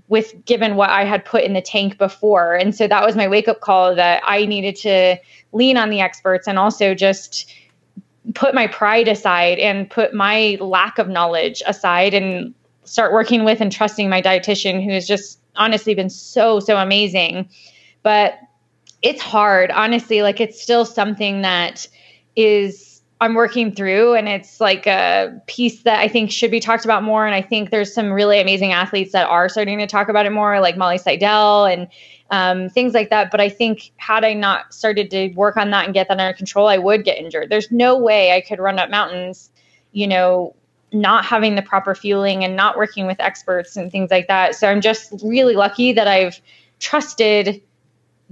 with 0.09 0.43
given 0.43 0.75
what 0.75 0.89
I 0.89 1.05
had 1.05 1.23
put 1.23 1.45
in 1.45 1.53
the 1.53 1.61
tank 1.61 1.97
before. 1.97 2.53
And 2.53 2.75
so 2.75 2.85
that 2.85 3.05
was 3.05 3.15
my 3.15 3.29
wake 3.29 3.47
up 3.47 3.61
call 3.61 3.95
that 3.95 4.21
I 4.25 4.45
needed 4.45 4.75
to 4.77 5.15
lean 5.53 5.77
on 5.77 5.89
the 5.89 6.01
experts 6.01 6.49
and 6.49 6.59
also 6.59 6.93
just 6.93 7.49
put 8.35 8.53
my 8.53 8.67
pride 8.67 9.07
aside 9.07 9.57
and 9.59 9.89
put 9.89 10.13
my 10.13 10.57
lack 10.59 10.97
of 10.99 11.07
knowledge 11.07 11.63
aside 11.65 12.13
and 12.13 12.53
start 12.83 13.13
working 13.13 13.43
with 13.43 13.61
and 13.61 13.71
trusting 13.71 14.09
my 14.09 14.21
dietitian 14.21 14.83
who 14.83 14.91
has 14.91 15.07
just 15.07 15.39
honestly 15.55 15.93
been 15.93 16.09
so 16.09 16.59
so 16.59 16.77
amazing. 16.77 17.49
But 18.03 18.39
it's 19.01 19.21
hard 19.21 19.71
honestly 19.71 20.21
like 20.21 20.39
it's 20.39 20.61
still 20.61 20.85
something 20.85 21.41
that 21.41 21.87
is 22.35 23.01
i'm 23.19 23.33
working 23.33 23.73
through 23.73 24.13
and 24.13 24.27
it's 24.27 24.61
like 24.61 24.85
a 24.87 25.41
piece 25.47 25.83
that 25.83 25.99
i 25.99 26.07
think 26.07 26.31
should 26.31 26.51
be 26.51 26.59
talked 26.59 26.85
about 26.85 27.03
more. 27.03 27.25
And 27.25 27.35
i 27.35 27.41
think 27.41 27.69
there's 27.69 27.93
some 27.93 28.11
really 28.11 28.39
amazing 28.39 28.71
athletes 28.71 29.11
that 29.13 29.27
are 29.27 29.49
starting 29.49 29.79
to 29.79 29.87
talk 29.87 30.09
about 30.09 30.25
it 30.25 30.31
more 30.31 30.59
like 30.59 30.77
molly 30.77 30.97
seidel 30.97 31.65
and 31.65 31.87
um, 32.31 32.69
things 32.69 32.93
like 32.93 33.09
that 33.09 33.29
but 33.29 33.39
i 33.39 33.49
think 33.49 33.91
had 33.97 34.23
i 34.25 34.33
not 34.33 34.73
started 34.73 35.11
to 35.11 35.29
work 35.33 35.57
on 35.57 35.69
that 35.71 35.85
and 35.85 35.93
get 35.93 36.07
that 36.07 36.19
under 36.19 36.35
control 36.35 36.67
i 36.67 36.77
would 36.77 37.03
get 37.03 37.17
injured 37.17 37.49
there's 37.49 37.71
no 37.71 37.97
way 37.97 38.31
i 38.31 38.41
could 38.41 38.59
run 38.59 38.79
up 38.79 38.89
mountains 38.89 39.51
you 39.91 40.07
know 40.07 40.55
not 40.93 41.25
having 41.25 41.55
the 41.55 41.61
proper 41.61 41.95
fueling 41.95 42.43
and 42.43 42.55
not 42.55 42.77
working 42.77 43.07
with 43.07 43.19
experts 43.19 43.77
and 43.77 43.91
things 43.91 44.11
like 44.11 44.27
that. 44.27 44.55
So 44.55 44.67
I'm 44.67 44.81
just 44.81 45.13
really 45.23 45.55
lucky 45.55 45.93
that 45.93 46.07
I've 46.07 46.41
trusted 46.79 47.61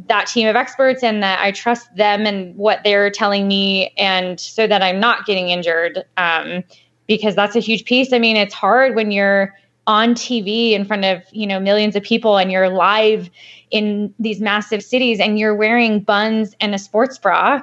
that 0.07 0.27
team 0.27 0.47
of 0.47 0.55
experts 0.55 1.03
and 1.03 1.21
that 1.23 1.39
I 1.41 1.51
trust 1.51 1.93
them 1.95 2.25
and 2.25 2.55
what 2.55 2.81
they're 2.83 3.09
telling 3.09 3.47
me, 3.47 3.93
and 3.97 4.39
so 4.39 4.65
that 4.67 4.81
I'm 4.81 4.99
not 4.99 5.25
getting 5.25 5.49
injured. 5.49 6.03
Um, 6.17 6.63
because 7.07 7.35
that's 7.35 7.55
a 7.55 7.59
huge 7.59 7.85
piece. 7.85 8.13
I 8.13 8.19
mean, 8.19 8.37
it's 8.37 8.53
hard 8.53 8.93
when 8.93 9.09
you're 9.09 9.55
on 9.89 10.13
TV 10.13 10.73
in 10.73 10.85
front 10.85 11.03
of 11.03 11.23
you 11.31 11.47
know 11.47 11.59
millions 11.59 11.95
of 11.95 12.03
people 12.03 12.37
and 12.37 12.51
you're 12.51 12.69
live 12.69 13.27
in 13.71 14.13
these 14.19 14.39
massive 14.39 14.83
cities 14.83 15.19
and 15.19 15.39
you're 15.39 15.55
wearing 15.55 15.99
buns 15.99 16.55
and 16.61 16.75
a 16.75 16.77
sports 16.77 17.17
bra 17.17 17.59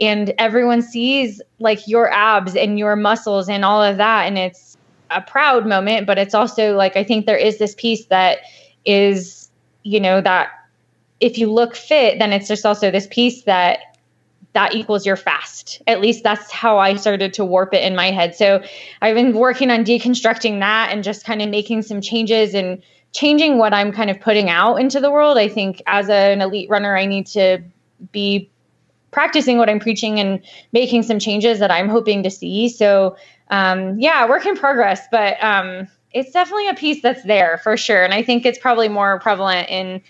and 0.00 0.34
everyone 0.38 0.82
sees 0.82 1.40
like 1.60 1.86
your 1.86 2.10
abs 2.10 2.56
and 2.56 2.80
your 2.80 2.96
muscles 2.96 3.48
and 3.48 3.64
all 3.64 3.82
of 3.82 3.96
that. 3.96 4.26
And 4.26 4.38
it's 4.38 4.76
a 5.10 5.22
proud 5.22 5.66
moment 5.66 6.06
but 6.06 6.18
it's 6.18 6.34
also 6.34 6.76
like 6.76 6.94
i 6.94 7.02
think 7.02 7.24
there 7.24 7.38
is 7.38 7.58
this 7.58 7.74
piece 7.76 8.04
that 8.06 8.40
is 8.84 9.48
you 9.82 9.98
know 9.98 10.20
that 10.20 10.48
if 11.20 11.38
you 11.38 11.50
look 11.50 11.74
fit 11.74 12.18
then 12.18 12.30
it's 12.30 12.46
just 12.46 12.66
also 12.66 12.90
this 12.90 13.06
piece 13.06 13.44
that 13.44 13.96
that 14.54 14.74
equals 14.74 15.06
your 15.06 15.16
fast 15.16 15.82
at 15.86 16.00
least 16.00 16.22
that's 16.22 16.50
how 16.50 16.78
i 16.78 16.96
started 16.96 17.32
to 17.32 17.44
warp 17.44 17.74
it 17.74 17.82
in 17.82 17.94
my 17.94 18.10
head 18.10 18.34
so 18.34 18.62
i've 19.02 19.14
been 19.14 19.32
working 19.32 19.70
on 19.70 19.84
deconstructing 19.84 20.60
that 20.60 20.90
and 20.92 21.04
just 21.04 21.24
kind 21.24 21.42
of 21.42 21.48
making 21.48 21.82
some 21.82 22.00
changes 22.00 22.54
and 22.54 22.82
changing 23.12 23.58
what 23.58 23.72
i'm 23.72 23.92
kind 23.92 24.10
of 24.10 24.20
putting 24.20 24.48
out 24.48 24.76
into 24.76 25.00
the 25.00 25.10
world 25.10 25.38
i 25.38 25.48
think 25.48 25.82
as 25.86 26.08
an 26.08 26.40
elite 26.40 26.68
runner 26.70 26.96
i 26.96 27.06
need 27.06 27.26
to 27.26 27.62
be 28.12 28.50
practicing 29.10 29.58
what 29.58 29.68
I'm 29.68 29.80
preaching 29.80 30.20
and 30.20 30.40
making 30.72 31.02
some 31.02 31.18
changes 31.18 31.58
that 31.58 31.70
I'm 31.70 31.88
hoping 31.88 32.22
to 32.22 32.30
see. 32.30 32.68
So, 32.68 33.16
um, 33.50 33.98
yeah, 33.98 34.28
work 34.28 34.44
in 34.46 34.56
progress, 34.56 35.06
but 35.10 35.42
um, 35.42 35.88
it's 36.12 36.32
definitely 36.32 36.68
a 36.68 36.74
piece 36.74 37.02
that's 37.02 37.22
there 37.24 37.58
for 37.58 37.76
sure. 37.76 38.04
And 38.04 38.12
I 38.12 38.22
think 38.22 38.44
it's 38.44 38.58
probably 38.58 38.88
more 38.88 39.18
prevalent 39.20 39.68
in 39.70 40.02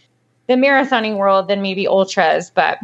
the 0.47 0.55
marathoning 0.55 1.17
world 1.17 1.49
than 1.49 1.63
maybe 1.63 1.87
ultras, 1.87 2.51
but 2.51 2.79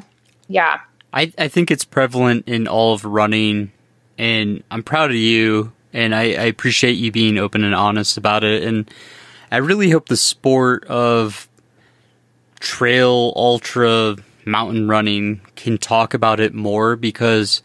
yeah. 0.49 0.81
I, 1.15 1.33
I 1.39 1.47
think 1.47 1.71
it's 1.71 1.85
prevalent 1.85 2.49
in 2.49 2.67
all 2.67 2.93
of 2.93 3.05
running, 3.05 3.71
and 4.19 4.65
I'm 4.71 4.83
proud 4.83 5.11
of 5.11 5.17
you, 5.17 5.73
and 5.93 6.13
I, 6.13 6.23
I 6.23 6.47
appreciate 6.47 6.95
you 6.95 7.13
being 7.13 7.39
open 7.39 7.63
and 7.63 7.75
honest 7.75 8.17
about 8.17 8.43
it. 8.43 8.65
And 8.65 8.91
I 9.53 9.59
really 9.59 9.91
hope 9.91 10.09
the 10.09 10.17
sport 10.17 10.85
of 10.87 11.49
trail 12.59 13.33
ultra 13.37 14.17
mountain 14.45 14.89
running 14.89 15.41
can 15.55 15.79
talk 15.79 16.15
about 16.15 16.41
it 16.41 16.53
more 16.53 16.97
because 16.97 17.63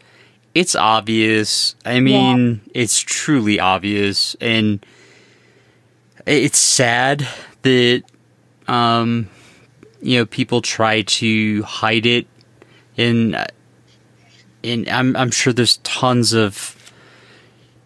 it's 0.54 0.76
obvious. 0.76 1.74
I 1.84 1.98
mean, 1.98 2.60
yeah. 2.66 2.82
it's 2.82 3.00
truly 3.00 3.58
obvious 3.58 4.36
and 4.40 4.84
it's 6.26 6.58
sad 6.58 7.26
that 7.62 8.02
um 8.68 9.28
you 10.02 10.18
know 10.18 10.26
people 10.26 10.60
try 10.60 11.02
to 11.02 11.62
hide 11.62 12.06
it 12.06 12.26
and 12.96 13.46
and 14.62 14.88
I'm 14.88 15.16
I'm 15.16 15.30
sure 15.30 15.52
there's 15.52 15.78
tons 15.78 16.32
of 16.32 16.76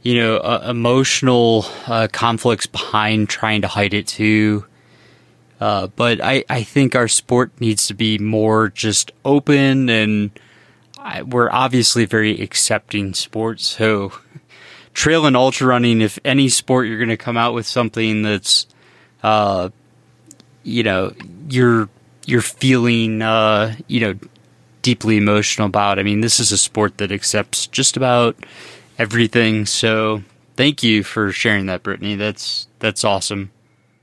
you 0.03 0.17
know 0.17 0.37
uh, 0.39 0.67
emotional 0.69 1.67
uh, 1.87 2.09
conflicts 2.13 2.67
behind 2.67 3.29
trying 3.29 3.63
to 3.63 3.69
hide 3.69 3.95
it 3.95 4.07
too 4.07 4.67
uh, 5.61 5.87
but 5.89 6.21
I, 6.23 6.45
I 6.51 6.63
think 6.63 6.95
our 6.95 7.09
sport 7.09 7.53
needs 7.61 7.87
to 7.87 7.95
be 7.95 8.19
more 8.19 8.69
just 8.69 9.13
open 9.25 9.89
and 9.89 10.31
I, 10.99 11.23
we're 11.23 11.51
obviously 11.51 12.07
very 12.07 12.41
accepting 12.41 13.15
sports. 13.15 13.67
So 13.67 14.13
trail 14.95 15.27
and 15.27 15.37
ultra 15.37 15.67
running, 15.67 16.01
if 16.01 16.19
any 16.25 16.49
sport 16.49 16.87
you're 16.87 16.99
going 16.99 17.09
to 17.09 17.17
come 17.17 17.37
out 17.37 17.55
with 17.55 17.67
something 17.67 18.23
that's, 18.23 18.67
uh, 19.23 19.71
you 20.63 20.83
know, 20.83 21.13
you're, 21.49 21.89
you're 22.27 22.43
feeling, 22.43 23.23
uh, 23.23 23.75
you 23.87 24.01
know, 24.01 24.19
deeply 24.85 25.17
emotional 25.17 25.67
about. 25.67 25.99
I 25.99 26.05
mean, 26.05 26.21
this 26.21 26.39
is 26.39 26.53
a 26.53 26.59
sport 26.59 26.99
that 26.99 27.11
accepts 27.11 27.67
just 27.67 27.97
about 27.97 28.37
everything. 28.99 29.67
So 29.67 30.23
thank 30.57 30.85
you 30.85 31.03
for 31.03 31.33
sharing 31.33 31.67
that, 31.67 31.83
Brittany. 31.83 32.15
That's, 32.15 32.69
that's 32.79 33.03
awesome. 33.03 33.51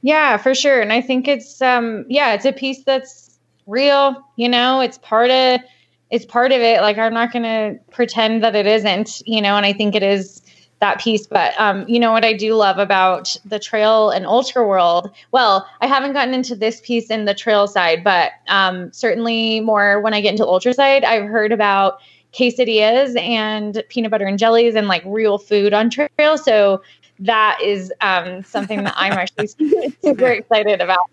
Yeah, 0.01 0.37
for 0.37 0.55
sure. 0.55 0.81
And 0.81 0.91
I 0.91 1.01
think 1.01 1.27
it's 1.27 1.61
um 1.61 2.05
yeah, 2.09 2.33
it's 2.33 2.45
a 2.45 2.51
piece 2.51 2.83
that's 2.83 3.37
real, 3.67 4.27
you 4.35 4.49
know, 4.49 4.81
it's 4.81 4.97
part 4.97 5.29
of 5.29 5.61
it's 6.09 6.25
part 6.25 6.51
of 6.51 6.59
it. 6.59 6.81
Like 6.81 6.97
I'm 6.97 7.13
not 7.13 7.31
to 7.43 7.79
pretend 7.91 8.43
that 8.43 8.55
it 8.55 8.65
isn't, 8.65 9.21
you 9.27 9.41
know, 9.41 9.55
and 9.55 9.65
I 9.65 9.73
think 9.73 9.95
it 9.95 10.03
is 10.03 10.41
that 10.81 10.99
piece. 10.99 11.25
But 11.25 11.57
um, 11.59 11.87
you 11.87 11.99
know 11.99 12.11
what 12.11 12.25
I 12.25 12.33
do 12.33 12.53
love 12.55 12.77
about 12.77 13.35
the 13.45 13.59
trail 13.59 14.09
and 14.09 14.25
ultra 14.25 14.67
world? 14.67 15.09
Well, 15.31 15.65
I 15.79 15.87
haven't 15.87 16.13
gotten 16.13 16.33
into 16.33 16.55
this 16.55 16.81
piece 16.81 17.09
in 17.09 17.25
the 17.25 17.33
trail 17.33 17.67
side, 17.67 18.03
but 18.03 18.33
um, 18.49 18.91
certainly 18.91 19.61
more 19.61 20.01
when 20.01 20.13
I 20.13 20.19
get 20.19 20.31
into 20.31 20.45
ultra 20.45 20.73
side. 20.73 21.05
I've 21.05 21.29
heard 21.29 21.53
about 21.53 21.99
quesadillas 22.33 23.19
and 23.19 23.83
peanut 23.89 24.11
butter 24.11 24.25
and 24.25 24.37
jellies 24.37 24.75
and 24.75 24.87
like 24.87 25.03
real 25.05 25.37
food 25.37 25.73
on 25.73 25.89
trail. 25.89 26.37
So 26.37 26.81
that 27.19 27.59
is 27.63 27.93
um, 28.01 28.43
something 28.43 28.83
that 28.83 28.93
I'm 28.97 29.13
actually 29.13 29.47
super 30.03 30.27
excited 30.27 30.81
about. 30.81 31.09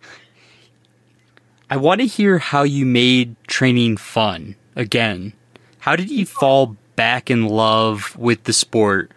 I 1.71 1.77
want 1.77 2.01
to 2.01 2.07
hear 2.07 2.39
how 2.39 2.63
you 2.63 2.87
made 2.87 3.37
training 3.47 3.99
fun 3.99 4.57
again. 4.75 5.35
How 5.81 5.97
did 5.97 6.11
you 6.11 6.25
fall 6.25 6.77
back 6.97 7.31
in 7.31 7.47
love 7.47 8.17
with 8.17 8.45
the 8.45 8.55
sport? 8.55 9.13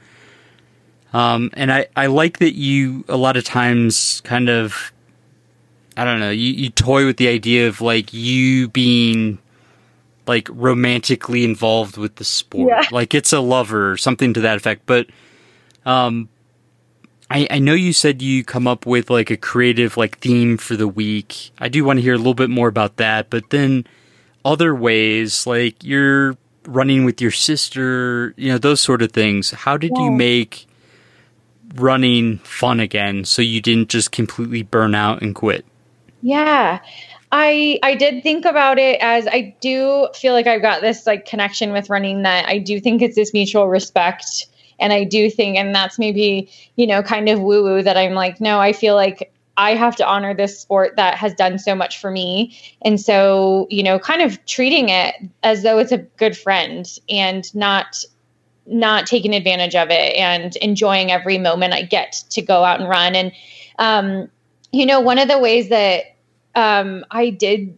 Um, 1.14 1.50
and 1.54 1.72
I, 1.72 1.88
I 1.96 2.06
like 2.08 2.40
that 2.40 2.56
you 2.56 3.04
a 3.10 3.18
lot 3.18 3.36
of 3.38 3.44
times 3.44 4.22
kind 4.24 4.50
of 4.50 4.92
I 5.98 6.06
don't 6.06 6.20
know, 6.22 6.30
you, 6.32 6.54
you 6.54 6.70
toy 6.70 7.06
with 7.06 7.18
the 7.18 7.28
idea 7.28 7.68
of 7.68 7.82
like 7.82 8.14
you 8.14 8.70
being 8.70 9.40
like 10.26 10.48
romantically 10.52 11.44
involved 11.44 11.98
with 11.98 12.16
the 12.16 12.24
sport. 12.24 12.70
Yeah. 12.70 12.88
Like 12.92 13.14
it's 13.14 13.34
a 13.34 13.42
lover 13.42 13.92
or 13.92 13.98
something 13.98 14.34
to 14.36 14.42
that 14.42 14.56
effect. 14.58 14.84
But 14.86 15.08
um 15.86 16.30
I, 17.30 17.48
I 17.50 17.60
know 17.60 17.74
you 17.74 17.94
said 17.94 18.22
you 18.22 18.44
come 18.44 18.68
up 18.68 18.86
with 18.86 19.10
like 19.10 19.30
a 19.32 19.38
creative 19.38 19.96
like 19.98 20.18
theme 20.20 20.58
for 20.58 20.76
the 20.76 20.88
week. 20.88 21.52
I 21.60 21.70
do 21.70 21.84
want 21.86 21.98
to 21.98 22.02
hear 22.04 22.14
a 22.14 22.18
little 22.18 22.34
bit 22.34 22.50
more 22.50 22.68
about 22.68 22.98
that, 22.98 23.30
but 23.30 23.50
then 23.52 23.86
other 24.44 24.74
ways 24.76 25.46
like 25.48 25.82
you're 25.84 26.38
running 26.68 27.06
with 27.06 27.22
your 27.22 27.32
sister, 27.32 28.34
you 28.38 28.50
know, 28.52 28.58
those 28.58 28.82
sort 28.82 29.02
of 29.02 29.12
things. 29.12 29.52
How 29.52 29.78
did 29.78 29.92
Yeah. 29.96 30.04
you 30.06 30.12
make 30.12 30.68
running 31.76 32.38
fun 32.40 32.80
again 32.80 33.24
so 33.26 33.42
you 33.42 33.62
didn't 33.62 33.90
just 33.90 34.12
completely 34.12 34.64
burn 34.64 34.96
out 34.96 35.22
and 35.22 35.36
quit? 35.36 35.66
Yeah. 36.22 36.80
I 37.32 37.80
I 37.82 37.96
did 37.96 38.24
think 38.24 38.46
about 38.46 38.78
it 38.78 39.00
as 39.02 39.28
I 39.28 39.56
do 39.62 40.10
feel 40.14 40.34
like 40.34 40.48
I've 40.48 40.62
got 40.62 40.82
this 40.82 41.08
like 41.08 41.26
connection 41.26 41.72
with 41.72 41.90
running 41.90 42.24
that 42.24 42.48
I 42.48 42.58
do 42.58 42.80
think 42.80 43.02
it's 43.02 43.16
this 43.16 43.34
mutual 43.34 43.68
respect 43.68 44.48
and 44.80 44.92
I 44.92 45.04
do 45.06 45.30
think 45.30 45.58
and 45.58 45.74
that's 45.74 45.98
maybe, 45.98 46.50
you 46.76 46.88
know, 46.88 47.02
kind 47.02 47.30
of 47.30 47.40
woo 47.40 47.64
woo 47.64 47.84
that 47.84 47.98
I'm 47.98 48.14
like 48.14 48.42
no, 48.42 48.60
I 48.60 48.74
feel 48.74 48.96
like 48.96 49.34
I 49.58 49.76
have 49.76 49.96
to 49.98 50.08
honor 50.08 50.34
this 50.34 50.60
sport 50.60 50.96
that 50.96 51.16
has 51.16 51.34
done 51.34 51.60
so 51.60 51.76
much 51.76 52.00
for 52.00 52.10
me. 52.10 52.58
And 52.82 53.00
so, 53.00 53.68
you 53.70 53.84
know, 53.84 54.00
kind 54.00 54.22
of 54.22 54.44
treating 54.46 54.90
it 54.90 55.16
as 55.44 55.64
though 55.64 55.78
it's 55.78 55.92
a 55.92 56.00
good 56.00 56.38
friend 56.38 56.86
and 57.10 57.54
not 57.54 58.04
not 58.66 59.08
taking 59.08 59.34
advantage 59.34 59.76
of 59.76 59.90
it 59.90 60.16
and 60.16 60.56
enjoying 60.58 61.12
every 61.12 61.38
moment 61.38 61.74
I 61.74 61.82
get 61.82 62.24
to 62.32 62.42
go 62.42 62.64
out 62.64 62.80
and 62.80 62.90
run. 62.90 63.16
And, 63.16 63.32
um, 63.80 64.30
you 64.72 64.86
know, 64.86 65.00
one 65.00 65.20
of 65.20 65.28
the 65.28 65.40
ways 65.40 65.70
that 65.70 66.16
um, 66.56 67.06
I 67.12 67.30
did 67.30 67.78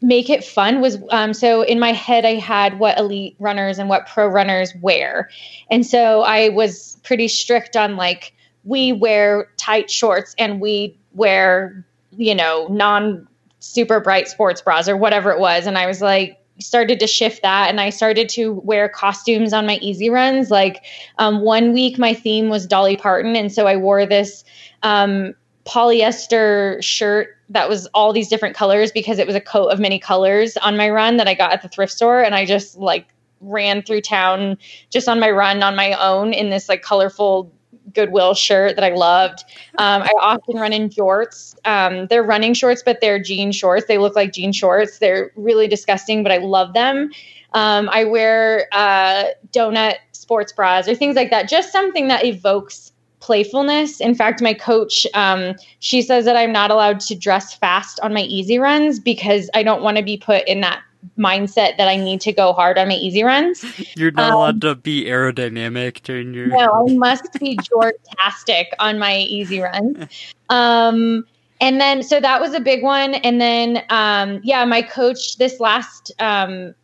make 0.00 0.30
it 0.30 0.44
fun 0.44 0.80
was 0.80 0.98
um, 1.10 1.34
so 1.34 1.62
in 1.62 1.80
my 1.80 1.92
head, 1.92 2.24
I 2.24 2.34
had 2.34 2.78
what 2.78 2.98
elite 2.98 3.36
runners 3.38 3.78
and 3.78 3.88
what 3.88 4.06
pro 4.06 4.26
runners 4.26 4.72
wear. 4.80 5.28
And 5.70 5.84
so 5.84 6.22
I 6.22 6.50
was 6.50 6.98
pretty 7.02 7.28
strict 7.28 7.76
on 7.76 7.96
like, 7.96 8.32
we 8.64 8.92
wear 8.92 9.48
tight 9.56 9.90
shorts 9.90 10.34
and 10.38 10.60
we 10.60 10.96
wear, 11.12 11.84
you 12.16 12.34
know, 12.34 12.68
non 12.70 13.26
super 13.58 14.00
bright 14.00 14.28
sports 14.28 14.62
bras 14.62 14.88
or 14.88 14.96
whatever 14.96 15.30
it 15.30 15.38
was. 15.38 15.66
And 15.66 15.76
I 15.76 15.86
was 15.86 16.00
like, 16.00 16.41
started 16.58 17.00
to 17.00 17.06
shift 17.06 17.42
that 17.42 17.68
and 17.68 17.80
I 17.80 17.90
started 17.90 18.28
to 18.30 18.52
wear 18.52 18.88
costumes 18.88 19.52
on 19.52 19.66
my 19.66 19.76
easy 19.76 20.10
runs. 20.10 20.50
Like 20.50 20.84
um, 21.18 21.40
one 21.40 21.72
week, 21.72 21.98
my 21.98 22.14
theme 22.14 22.48
was 22.48 22.66
Dolly 22.66 22.96
Parton. 22.96 23.36
And 23.36 23.52
so 23.52 23.66
I 23.66 23.76
wore 23.76 24.06
this 24.06 24.44
um, 24.82 25.34
polyester 25.64 26.82
shirt 26.82 27.36
that 27.48 27.68
was 27.68 27.86
all 27.88 28.12
these 28.12 28.28
different 28.28 28.56
colors 28.56 28.92
because 28.92 29.18
it 29.18 29.26
was 29.26 29.36
a 29.36 29.40
coat 29.40 29.68
of 29.68 29.78
many 29.78 29.98
colors 29.98 30.56
on 30.56 30.76
my 30.76 30.88
run 30.90 31.18
that 31.18 31.28
I 31.28 31.34
got 31.34 31.52
at 31.52 31.62
the 31.62 31.68
thrift 31.68 31.92
store. 31.92 32.22
And 32.22 32.34
I 32.34 32.46
just 32.46 32.76
like 32.76 33.08
ran 33.40 33.82
through 33.82 34.00
town 34.00 34.56
just 34.90 35.08
on 35.08 35.20
my 35.20 35.30
run 35.30 35.62
on 35.62 35.76
my 35.76 35.94
own 35.94 36.32
in 36.32 36.50
this 36.50 36.68
like 36.68 36.82
colorful 36.82 37.52
Goodwill 37.94 38.34
shirt 38.34 38.76
that 38.76 38.84
I 38.84 38.94
loved. 38.94 39.44
Um, 39.78 40.02
I 40.02 40.12
often 40.20 40.56
run 40.56 40.72
in 40.72 40.88
jorts. 40.88 41.54
Um, 41.64 42.06
they're 42.06 42.22
running 42.22 42.54
shorts, 42.54 42.82
but 42.84 43.00
they're 43.00 43.18
jean 43.18 43.52
shorts. 43.52 43.86
They 43.86 43.98
look 43.98 44.16
like 44.16 44.32
jean 44.32 44.52
shorts. 44.52 44.98
They're 44.98 45.32
really 45.36 45.68
disgusting, 45.68 46.22
but 46.22 46.32
I 46.32 46.38
love 46.38 46.74
them. 46.74 47.10
Um, 47.54 47.88
I 47.92 48.04
wear 48.04 48.68
uh, 48.72 49.24
donut 49.52 49.96
sports 50.12 50.52
bras 50.52 50.88
or 50.88 50.94
things 50.94 51.16
like 51.16 51.30
that. 51.30 51.48
Just 51.48 51.72
something 51.72 52.08
that 52.08 52.24
evokes 52.24 52.92
playfulness. 53.20 54.00
In 54.00 54.14
fact, 54.14 54.42
my 54.42 54.52
coach, 54.52 55.06
um, 55.14 55.54
she 55.78 56.02
says 56.02 56.24
that 56.24 56.36
I'm 56.36 56.52
not 56.52 56.70
allowed 56.70 57.00
to 57.00 57.14
dress 57.14 57.54
fast 57.54 58.00
on 58.00 58.12
my 58.12 58.22
easy 58.22 58.58
runs 58.58 58.98
because 58.98 59.48
I 59.54 59.62
don't 59.62 59.82
want 59.82 59.96
to 59.96 60.02
be 60.02 60.16
put 60.16 60.46
in 60.48 60.60
that 60.62 60.82
mindset 61.18 61.76
that 61.76 61.88
I 61.88 61.96
need 61.96 62.20
to 62.22 62.32
go 62.32 62.52
hard 62.52 62.78
on 62.78 62.88
my 62.88 62.94
easy 62.94 63.22
runs. 63.22 63.64
You're 63.96 64.10
not 64.12 64.30
Um, 64.30 64.34
allowed 64.34 64.60
to 64.62 64.74
be 64.74 65.04
aerodynamic 65.04 66.02
during 66.02 66.34
your 66.34 66.46
No, 66.48 66.86
I 66.88 66.92
must 66.94 67.32
be 67.40 67.56
jortastic 67.56 68.66
on 68.78 68.98
my 68.98 69.18
easy 69.18 69.60
runs. 69.60 70.08
Um, 70.48 71.24
and 71.60 71.80
then, 71.80 72.02
so 72.02 72.20
that 72.20 72.40
was 72.40 72.54
a 72.54 72.60
big 72.60 72.82
one. 72.82 73.14
And 73.14 73.40
then, 73.40 73.82
um, 73.90 74.40
yeah, 74.42 74.64
my 74.64 74.82
coach 74.82 75.36
this 75.36 75.60
last, 75.60 76.12
um, 76.18 76.74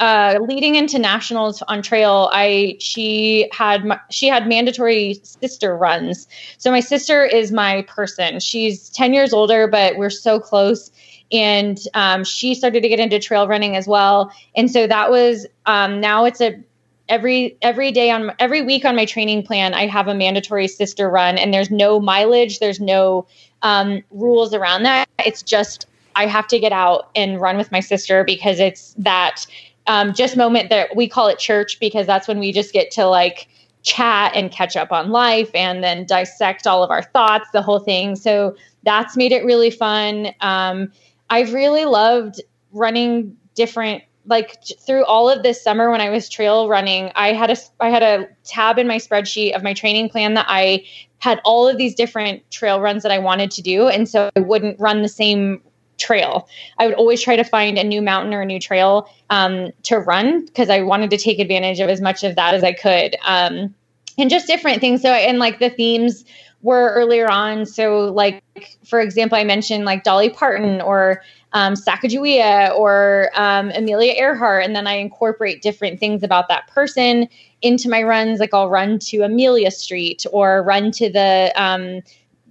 uh, 0.00 0.38
leading 0.40 0.74
into 0.74 0.98
nationals 0.98 1.62
on 1.62 1.80
trail, 1.80 2.28
I 2.32 2.76
she 2.80 3.48
had 3.52 3.84
my, 3.84 4.00
she 4.10 4.26
had 4.26 4.48
mandatory 4.48 5.20
sister 5.22 5.76
runs. 5.76 6.26
So 6.58 6.70
my 6.70 6.80
sister 6.80 7.24
is 7.24 7.52
my 7.52 7.82
person. 7.82 8.40
She's 8.40 8.90
ten 8.90 9.14
years 9.14 9.32
older, 9.32 9.68
but 9.68 9.96
we're 9.96 10.10
so 10.10 10.40
close. 10.40 10.90
And 11.32 11.78
um, 11.94 12.24
she 12.24 12.54
started 12.54 12.82
to 12.82 12.88
get 12.88 13.00
into 13.00 13.18
trail 13.18 13.48
running 13.48 13.76
as 13.76 13.86
well. 13.86 14.32
And 14.56 14.70
so 14.70 14.86
that 14.86 15.10
was 15.10 15.46
um, 15.66 16.00
now 16.00 16.24
it's 16.24 16.40
a 16.40 16.62
every 17.08 17.56
every 17.60 17.92
day 17.92 18.10
on 18.10 18.32
every 18.38 18.62
week 18.62 18.84
on 18.86 18.96
my 18.96 19.04
training 19.04 19.42
plan 19.42 19.74
i 19.74 19.86
have 19.86 20.08
a 20.08 20.14
mandatory 20.14 20.66
sister 20.66 21.10
run 21.10 21.36
and 21.36 21.52
there's 21.52 21.70
no 21.70 22.00
mileage 22.00 22.60
there's 22.60 22.80
no 22.80 23.26
um, 23.60 24.02
rules 24.10 24.54
around 24.54 24.84
that. 24.84 25.08
It's 25.24 25.42
just 25.42 25.86
i 26.16 26.26
have 26.26 26.46
to 26.48 26.60
get 26.60 26.72
out 26.72 27.10
and 27.16 27.40
run 27.40 27.56
with 27.56 27.72
my 27.72 27.80
sister 27.80 28.22
because 28.24 28.60
it's 28.60 28.94
that 28.98 29.46
um, 29.86 30.14
just 30.14 30.36
moment 30.36 30.70
that 30.70 30.94
we 30.96 31.08
call 31.08 31.28
it 31.28 31.38
church 31.38 31.78
because 31.80 32.06
that's 32.06 32.28
when 32.28 32.38
we 32.38 32.52
just 32.52 32.72
get 32.72 32.90
to 32.92 33.06
like 33.06 33.48
chat 33.82 34.32
and 34.34 34.50
catch 34.50 34.76
up 34.76 34.92
on 34.92 35.10
life 35.10 35.50
and 35.54 35.84
then 35.84 36.06
dissect 36.06 36.66
all 36.66 36.82
of 36.82 36.90
our 36.90 37.02
thoughts 37.02 37.50
the 37.52 37.60
whole 37.60 37.80
thing. 37.80 38.16
So 38.16 38.56
that's 38.82 39.16
made 39.16 39.30
it 39.30 39.44
really 39.44 39.70
fun. 39.70 40.28
Um, 40.40 40.90
i've 41.34 41.52
really 41.52 41.84
loved 41.84 42.40
running 42.72 43.36
different 43.54 44.02
like 44.26 44.58
through 44.80 45.04
all 45.04 45.28
of 45.28 45.42
this 45.42 45.62
summer 45.62 45.90
when 45.90 46.00
I 46.00 46.10
was 46.10 46.28
trail 46.28 46.68
running, 46.68 47.12
I 47.14 47.32
had 47.32 47.50
a 47.50 47.56
I 47.80 47.90
had 47.90 48.02
a 48.02 48.28
tab 48.44 48.78
in 48.78 48.86
my 48.86 48.96
spreadsheet 48.96 49.54
of 49.54 49.62
my 49.62 49.74
training 49.74 50.08
plan 50.08 50.34
that 50.34 50.46
I 50.48 50.84
had 51.18 51.40
all 51.44 51.68
of 51.68 51.78
these 51.78 51.94
different 51.94 52.48
trail 52.50 52.80
runs 52.80 53.02
that 53.02 53.12
I 53.12 53.18
wanted 53.18 53.50
to 53.52 53.62
do, 53.62 53.88
and 53.88 54.08
so 54.08 54.30
I 54.36 54.40
wouldn't 54.40 54.78
run 54.80 55.02
the 55.02 55.08
same 55.08 55.60
trail. 55.96 56.48
I 56.78 56.86
would 56.86 56.94
always 56.94 57.22
try 57.22 57.36
to 57.36 57.44
find 57.44 57.78
a 57.78 57.84
new 57.84 58.02
mountain 58.02 58.34
or 58.34 58.42
a 58.42 58.46
new 58.46 58.58
trail 58.58 59.08
um, 59.30 59.70
to 59.84 59.98
run 59.98 60.44
because 60.46 60.70
I 60.70 60.82
wanted 60.82 61.10
to 61.10 61.18
take 61.18 61.38
advantage 61.38 61.80
of 61.80 61.88
as 61.88 62.00
much 62.00 62.24
of 62.24 62.36
that 62.36 62.54
as 62.54 62.64
I 62.64 62.72
could, 62.72 63.16
um, 63.24 63.74
and 64.18 64.30
just 64.30 64.46
different 64.46 64.80
things. 64.80 65.02
So 65.02 65.10
and 65.10 65.38
like 65.38 65.58
the 65.58 65.70
themes 65.70 66.24
were 66.64 66.90
earlier 66.94 67.30
on. 67.30 67.66
So 67.66 68.06
like 68.06 68.42
for 68.84 68.98
example, 69.00 69.36
I 69.36 69.44
mentioned 69.44 69.84
like 69.84 70.02
Dolly 70.02 70.30
Parton 70.30 70.80
or 70.80 71.22
um, 71.52 71.74
Sacagawea 71.74 72.74
or 72.74 73.30
um, 73.34 73.70
Amelia 73.74 74.14
Earhart, 74.14 74.64
and 74.64 74.74
then 74.74 74.86
I 74.86 74.94
incorporate 74.94 75.62
different 75.62 76.00
things 76.00 76.22
about 76.22 76.48
that 76.48 76.66
person 76.68 77.28
into 77.60 77.88
my 77.88 78.02
runs. 78.02 78.40
Like 78.40 78.54
I'll 78.54 78.70
run 78.70 78.98
to 79.10 79.22
Amelia 79.22 79.70
Street 79.70 80.24
or 80.32 80.62
run 80.62 80.90
to 80.92 81.12
the 81.12 81.52
um, 81.54 82.00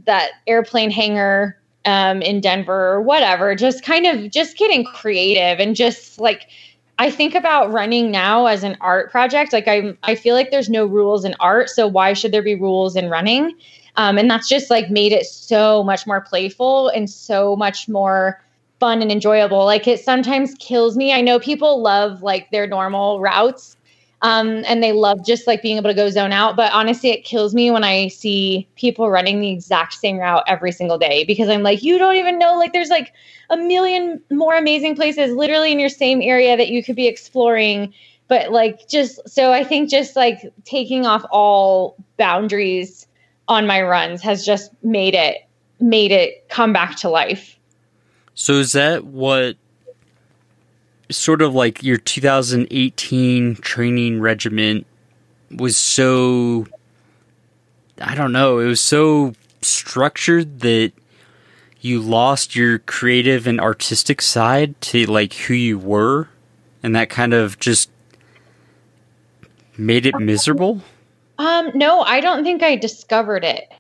that 0.06 0.32
airplane 0.46 0.92
hangar 0.92 1.60
um, 1.86 2.22
in 2.22 2.40
Denver 2.40 2.94
or 2.94 3.02
whatever. 3.02 3.56
Just 3.56 3.84
kind 3.84 4.06
of 4.06 4.30
just 4.30 4.58
getting 4.58 4.86
creative 4.86 5.60
and 5.60 5.76
just 5.76 6.20
like 6.20 6.48
I 7.00 7.10
think 7.10 7.34
about 7.34 7.74
running 7.74 8.12
now 8.12 8.46
as 8.46 8.64
an 8.64 8.78
art 8.80 9.12
project. 9.12 9.54
Like 9.54 9.68
I 9.68 9.98
I 10.04 10.14
feel 10.14 10.36
like 10.36 10.52
there's 10.52 10.70
no 10.70 10.86
rules 10.86 11.26
in 11.26 11.34
art, 11.40 11.70
so 11.72 11.88
why 11.88 12.14
should 12.14 12.32
there 12.32 12.44
be 12.44 12.54
rules 12.54 12.96
in 12.96 13.10
running? 13.10 13.54
Um, 13.96 14.18
and 14.18 14.30
that's 14.30 14.48
just 14.50 14.70
like 14.70 14.90
made 14.90 15.12
it 15.12 15.26
so 15.26 15.84
much 15.84 16.08
more 16.08 16.22
playful 16.22 16.90
and 16.90 17.10
so 17.10 17.56
much 17.56 17.88
more 17.88 18.42
fun 18.80 19.02
and 19.02 19.12
enjoyable. 19.12 19.66
Like 19.66 19.88
it 19.88 20.00
sometimes 20.00 20.56
kills 20.56 20.98
me. 20.98 21.14
I 21.14 21.22
know 21.22 21.40
people 21.40 21.82
love 21.82 22.24
like 22.24 22.50
their 22.52 22.68
normal 22.68 23.20
routes. 23.20 23.78
Um, 24.22 24.64
and 24.68 24.82
they 24.82 24.94
love 24.94 25.26
just 25.26 25.48
like 25.48 25.62
being 25.62 25.76
able 25.76 25.90
to 25.90 25.94
go 25.94 26.10
zone 26.10 26.32
out. 26.32 26.56
But 26.56 26.72
honestly, 26.72 27.10
it 27.10 27.26
kills 27.26 27.54
me 27.54 27.70
when 27.72 27.84
I 27.84 28.08
see 28.08 28.66
people 28.76 29.10
running 29.10 29.42
the 29.42 29.50
exact 29.52 29.96
same 29.96 30.18
route 30.18 30.44
every 30.48 30.72
single 30.72 30.98
day 30.98 31.26
because 31.26 31.50
I'm 31.50 31.62
like, 31.62 31.84
you 31.84 31.98
don't 31.98 32.16
even 32.16 32.40
know, 32.40 32.58
like, 32.58 32.72
there's 32.72 32.90
like 32.90 33.12
a 33.50 33.58
million 33.58 34.22
more 34.32 34.56
amazing 34.56 34.96
places 34.96 35.36
literally 35.36 35.74
in 35.74 35.80
your 35.80 35.90
same 35.90 36.22
area 36.22 36.56
that 36.56 36.70
you 36.70 36.82
could 36.82 36.96
be 36.96 37.08
exploring 37.08 37.94
but 38.28 38.52
like 38.52 38.88
just 38.88 39.20
so 39.30 39.52
I 39.52 39.64
think 39.64 39.90
just 39.90 40.16
like 40.16 40.52
taking 40.66 41.06
off 41.06 41.26
all 41.30 41.96
boundaries 42.18 43.06
on 43.48 43.68
my 43.68 43.82
runs 43.82 44.22
has 44.22 44.46
just 44.46 44.72
made 44.84 45.16
it 45.16 45.48
made 45.80 46.12
it 46.12 46.48
come 46.50 46.72
back 46.72 46.96
to 46.98 47.10
life. 47.10 47.58
So 48.36 48.54
is 48.54 48.72
that 48.72 49.06
what 49.06 49.58
sort 51.10 51.42
of 51.42 51.54
like 51.54 51.84
your 51.84 51.98
2018 51.98 53.56
training 53.58 54.20
regiment 54.20 54.88
was 55.52 55.78
so 55.78 56.68
I 58.00 58.16
don't 58.16 58.32
know, 58.32 58.60
it 58.60 58.66
was 58.66 58.82
so 58.82 59.34
structured 59.62 60.62
that 60.62 60.94
you 61.80 62.02
lost 62.02 62.56
your 62.56 62.80
creative 62.80 63.46
and 63.46 63.60
artistic 63.60 64.22
side 64.22 64.80
to 64.82 65.06
like 65.06 65.34
who 65.34 65.54
you 65.54 65.78
were 65.78 66.30
and 66.82 66.96
that 66.96 67.10
kind 67.10 67.34
of 67.34 67.60
just 67.60 67.90
made 69.78 70.06
it 70.06 70.18
miserable? 70.20 70.82
Um 71.38 71.72
no, 71.74 72.02
I 72.02 72.20
don't 72.20 72.44
think 72.44 72.64
I 72.64 72.76
discovered 72.76 73.44
it. 73.44 73.72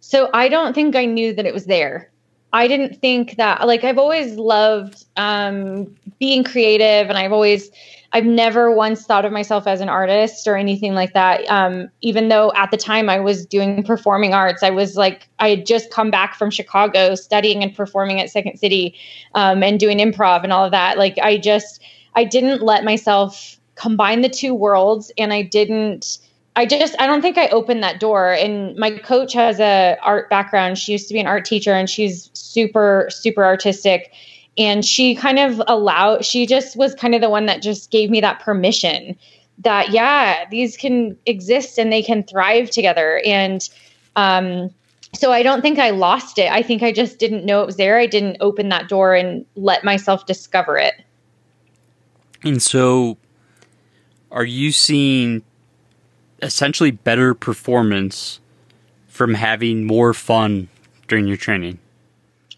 So 0.00 0.30
I 0.32 0.48
don't 0.48 0.74
think 0.74 0.96
I 0.96 1.04
knew 1.04 1.34
that 1.34 1.46
it 1.46 1.54
was 1.54 1.66
there. 1.66 2.10
I 2.52 2.66
didn't 2.66 3.00
think 3.00 3.36
that 3.36 3.66
like 3.66 3.84
I've 3.84 3.98
always 3.98 4.36
loved 4.36 5.04
um 5.16 5.94
being 6.18 6.44
creative 6.44 7.08
and 7.08 7.18
I've 7.18 7.32
always 7.32 7.70
I've 8.12 8.24
never 8.24 8.74
once 8.74 9.04
thought 9.04 9.26
of 9.26 9.32
myself 9.32 9.66
as 9.66 9.80
an 9.80 9.88
artist 9.88 10.46
or 10.46 10.56
anything 10.56 10.94
like 10.94 11.12
that. 11.12 11.48
Um, 11.50 11.90
even 12.00 12.28
though 12.28 12.52
at 12.56 12.70
the 12.70 12.76
time 12.76 13.10
I 13.10 13.20
was 13.20 13.44
doing 13.44 13.82
performing 13.82 14.32
arts, 14.32 14.62
I 14.62 14.70
was 14.70 14.96
like, 14.96 15.28
I 15.38 15.50
had 15.50 15.66
just 15.66 15.90
come 15.90 16.10
back 16.10 16.34
from 16.34 16.50
Chicago 16.50 17.14
studying 17.14 17.62
and 17.62 17.74
performing 17.74 18.18
at 18.18 18.30
Second 18.30 18.58
City 18.58 18.94
um, 19.34 19.62
and 19.62 19.78
doing 19.78 19.98
improv 19.98 20.42
and 20.42 20.52
all 20.52 20.64
of 20.64 20.70
that. 20.70 20.96
Like, 20.96 21.18
I 21.18 21.36
just, 21.36 21.82
I 22.14 22.24
didn't 22.24 22.62
let 22.62 22.82
myself 22.82 23.60
combine 23.74 24.22
the 24.22 24.28
two 24.30 24.54
worlds 24.54 25.12
and 25.18 25.32
I 25.32 25.42
didn't. 25.42 26.18
I 26.58 26.66
just 26.66 26.96
I 26.98 27.06
don't 27.06 27.22
think 27.22 27.38
I 27.38 27.46
opened 27.50 27.84
that 27.84 28.00
door. 28.00 28.32
And 28.32 28.76
my 28.76 28.90
coach 28.90 29.32
has 29.34 29.60
a 29.60 29.96
art 30.02 30.28
background. 30.28 30.76
She 30.76 30.90
used 30.90 31.06
to 31.06 31.14
be 31.14 31.20
an 31.20 31.28
art 31.28 31.44
teacher 31.44 31.72
and 31.72 31.88
she's 31.88 32.30
super 32.32 33.06
super 33.10 33.44
artistic. 33.44 34.12
And 34.58 34.84
she 34.84 35.14
kind 35.14 35.38
of 35.38 35.62
allowed 35.68 36.24
she 36.24 36.48
just 36.48 36.76
was 36.76 36.96
kind 36.96 37.14
of 37.14 37.20
the 37.20 37.30
one 37.30 37.46
that 37.46 37.62
just 37.62 37.92
gave 37.92 38.10
me 38.10 38.20
that 38.22 38.40
permission 38.40 39.16
that 39.58 39.90
yeah 39.90 40.46
these 40.50 40.76
can 40.76 41.16
exist 41.26 41.78
and 41.78 41.92
they 41.92 42.02
can 42.02 42.24
thrive 42.24 42.70
together. 42.70 43.22
And 43.24 43.68
um 44.16 44.74
so 45.14 45.30
i 45.30 45.44
don't 45.44 45.62
think 45.62 45.78
i 45.78 45.90
lost 45.90 46.40
it. 46.40 46.50
I 46.50 46.62
think 46.62 46.82
i 46.82 46.90
just 46.90 47.20
didn't 47.20 47.44
know 47.44 47.62
it 47.62 47.66
was 47.66 47.76
there. 47.76 48.00
I 48.00 48.06
didn't 48.06 48.36
open 48.40 48.68
that 48.70 48.88
door 48.88 49.14
and 49.14 49.46
let 49.54 49.84
myself 49.84 50.26
discover 50.26 50.76
it. 50.76 50.94
And 52.42 52.60
so 52.60 53.16
are 54.32 54.44
you 54.44 54.72
seeing 54.72 55.44
essentially 56.42 56.90
better 56.90 57.34
performance 57.34 58.40
from 59.08 59.34
having 59.34 59.84
more 59.84 60.14
fun 60.14 60.68
during 61.08 61.26
your 61.26 61.36
training 61.36 61.78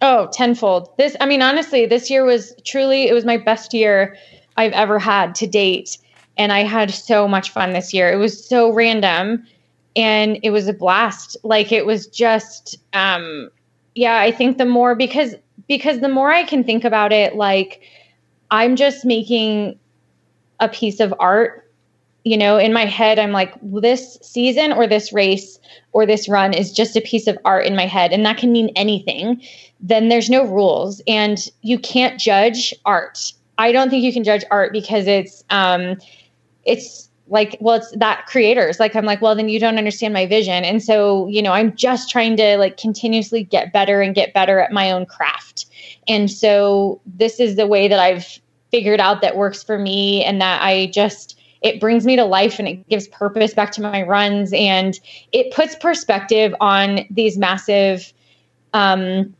Oh, 0.02 0.28
tenfold. 0.32 0.96
This, 0.96 1.14
I 1.20 1.26
mean, 1.26 1.42
honestly, 1.42 1.84
this 1.84 2.08
year 2.08 2.24
was 2.24 2.54
truly, 2.64 3.08
it 3.08 3.12
was 3.12 3.24
my 3.24 3.36
best 3.36 3.74
year 3.74 4.16
I've 4.56 4.72
ever 4.72 4.98
had 4.98 5.34
to 5.36 5.46
date. 5.46 5.98
And 6.38 6.52
I 6.52 6.60
had 6.60 6.90
so 6.90 7.28
much 7.28 7.50
fun 7.50 7.72
this 7.72 7.92
year. 7.92 8.10
It 8.10 8.16
was 8.16 8.42
so 8.42 8.72
random 8.72 9.46
and 9.94 10.38
it 10.42 10.50
was 10.50 10.68
a 10.68 10.72
blast. 10.72 11.36
Like 11.42 11.70
it 11.70 11.84
was 11.84 12.06
just, 12.06 12.78
um, 12.94 13.50
yeah, 13.94 14.16
I 14.16 14.32
think 14.32 14.56
the 14.56 14.64
more, 14.64 14.94
because, 14.94 15.34
because 15.68 16.00
the 16.00 16.08
more 16.08 16.30
I 16.32 16.44
can 16.44 16.64
think 16.64 16.84
about 16.84 17.12
it, 17.12 17.36
like 17.36 17.82
I'm 18.50 18.76
just 18.76 19.04
making 19.04 19.78
a 20.60 20.68
piece 20.68 21.00
of 21.00 21.12
art 21.18 21.69
you 22.24 22.36
know, 22.36 22.58
in 22.58 22.72
my 22.72 22.84
head, 22.84 23.18
I'm 23.18 23.32
like, 23.32 23.54
this 23.62 24.18
season 24.22 24.72
or 24.72 24.86
this 24.86 25.12
race 25.12 25.58
or 25.92 26.06
this 26.06 26.28
run 26.28 26.52
is 26.52 26.72
just 26.72 26.96
a 26.96 27.00
piece 27.00 27.26
of 27.26 27.38
art 27.44 27.64
in 27.64 27.74
my 27.74 27.86
head. 27.86 28.12
And 28.12 28.24
that 28.26 28.36
can 28.36 28.52
mean 28.52 28.70
anything. 28.76 29.42
Then 29.80 30.08
there's 30.08 30.28
no 30.28 30.44
rules. 30.44 31.00
And 31.06 31.38
you 31.62 31.78
can't 31.78 32.20
judge 32.20 32.74
art. 32.84 33.32
I 33.58 33.72
don't 33.72 33.90
think 33.90 34.04
you 34.04 34.12
can 34.12 34.24
judge 34.24 34.44
art 34.50 34.72
because 34.72 35.06
it's, 35.06 35.44
um, 35.50 35.96
it's 36.64 37.08
like, 37.28 37.56
well, 37.60 37.76
it's 37.76 37.90
that 37.96 38.26
creators. 38.26 38.80
Like, 38.80 38.94
I'm 38.96 39.06
like, 39.06 39.22
well, 39.22 39.34
then 39.34 39.48
you 39.48 39.60
don't 39.60 39.78
understand 39.78 40.12
my 40.12 40.26
vision. 40.26 40.64
And 40.64 40.82
so, 40.82 41.28
you 41.28 41.40
know, 41.40 41.52
I'm 41.52 41.74
just 41.76 42.10
trying 42.10 42.36
to 42.36 42.56
like 42.58 42.76
continuously 42.76 43.44
get 43.44 43.72
better 43.72 44.02
and 44.02 44.14
get 44.14 44.34
better 44.34 44.58
at 44.58 44.72
my 44.72 44.90
own 44.90 45.06
craft. 45.06 45.66
And 46.08 46.30
so 46.30 47.00
this 47.06 47.38
is 47.40 47.56
the 47.56 47.66
way 47.66 47.88
that 47.88 47.98
I've 48.00 48.40
figured 48.70 49.00
out 49.00 49.22
that 49.22 49.36
works 49.36 49.62
for 49.62 49.78
me 49.78 50.24
and 50.24 50.40
that 50.40 50.60
I 50.62 50.86
just, 50.86 51.38
it 51.62 51.80
brings 51.80 52.06
me 52.06 52.16
to 52.16 52.24
life 52.24 52.58
and 52.58 52.68
it 52.68 52.88
gives 52.88 53.08
purpose 53.08 53.54
back 53.54 53.72
to 53.72 53.82
my 53.82 54.02
runs 54.02 54.52
and 54.52 54.98
it 55.32 55.52
puts 55.52 55.74
perspective 55.76 56.54
on 56.60 57.00
these 57.10 57.36
massive 57.36 58.12
um, 58.72 59.34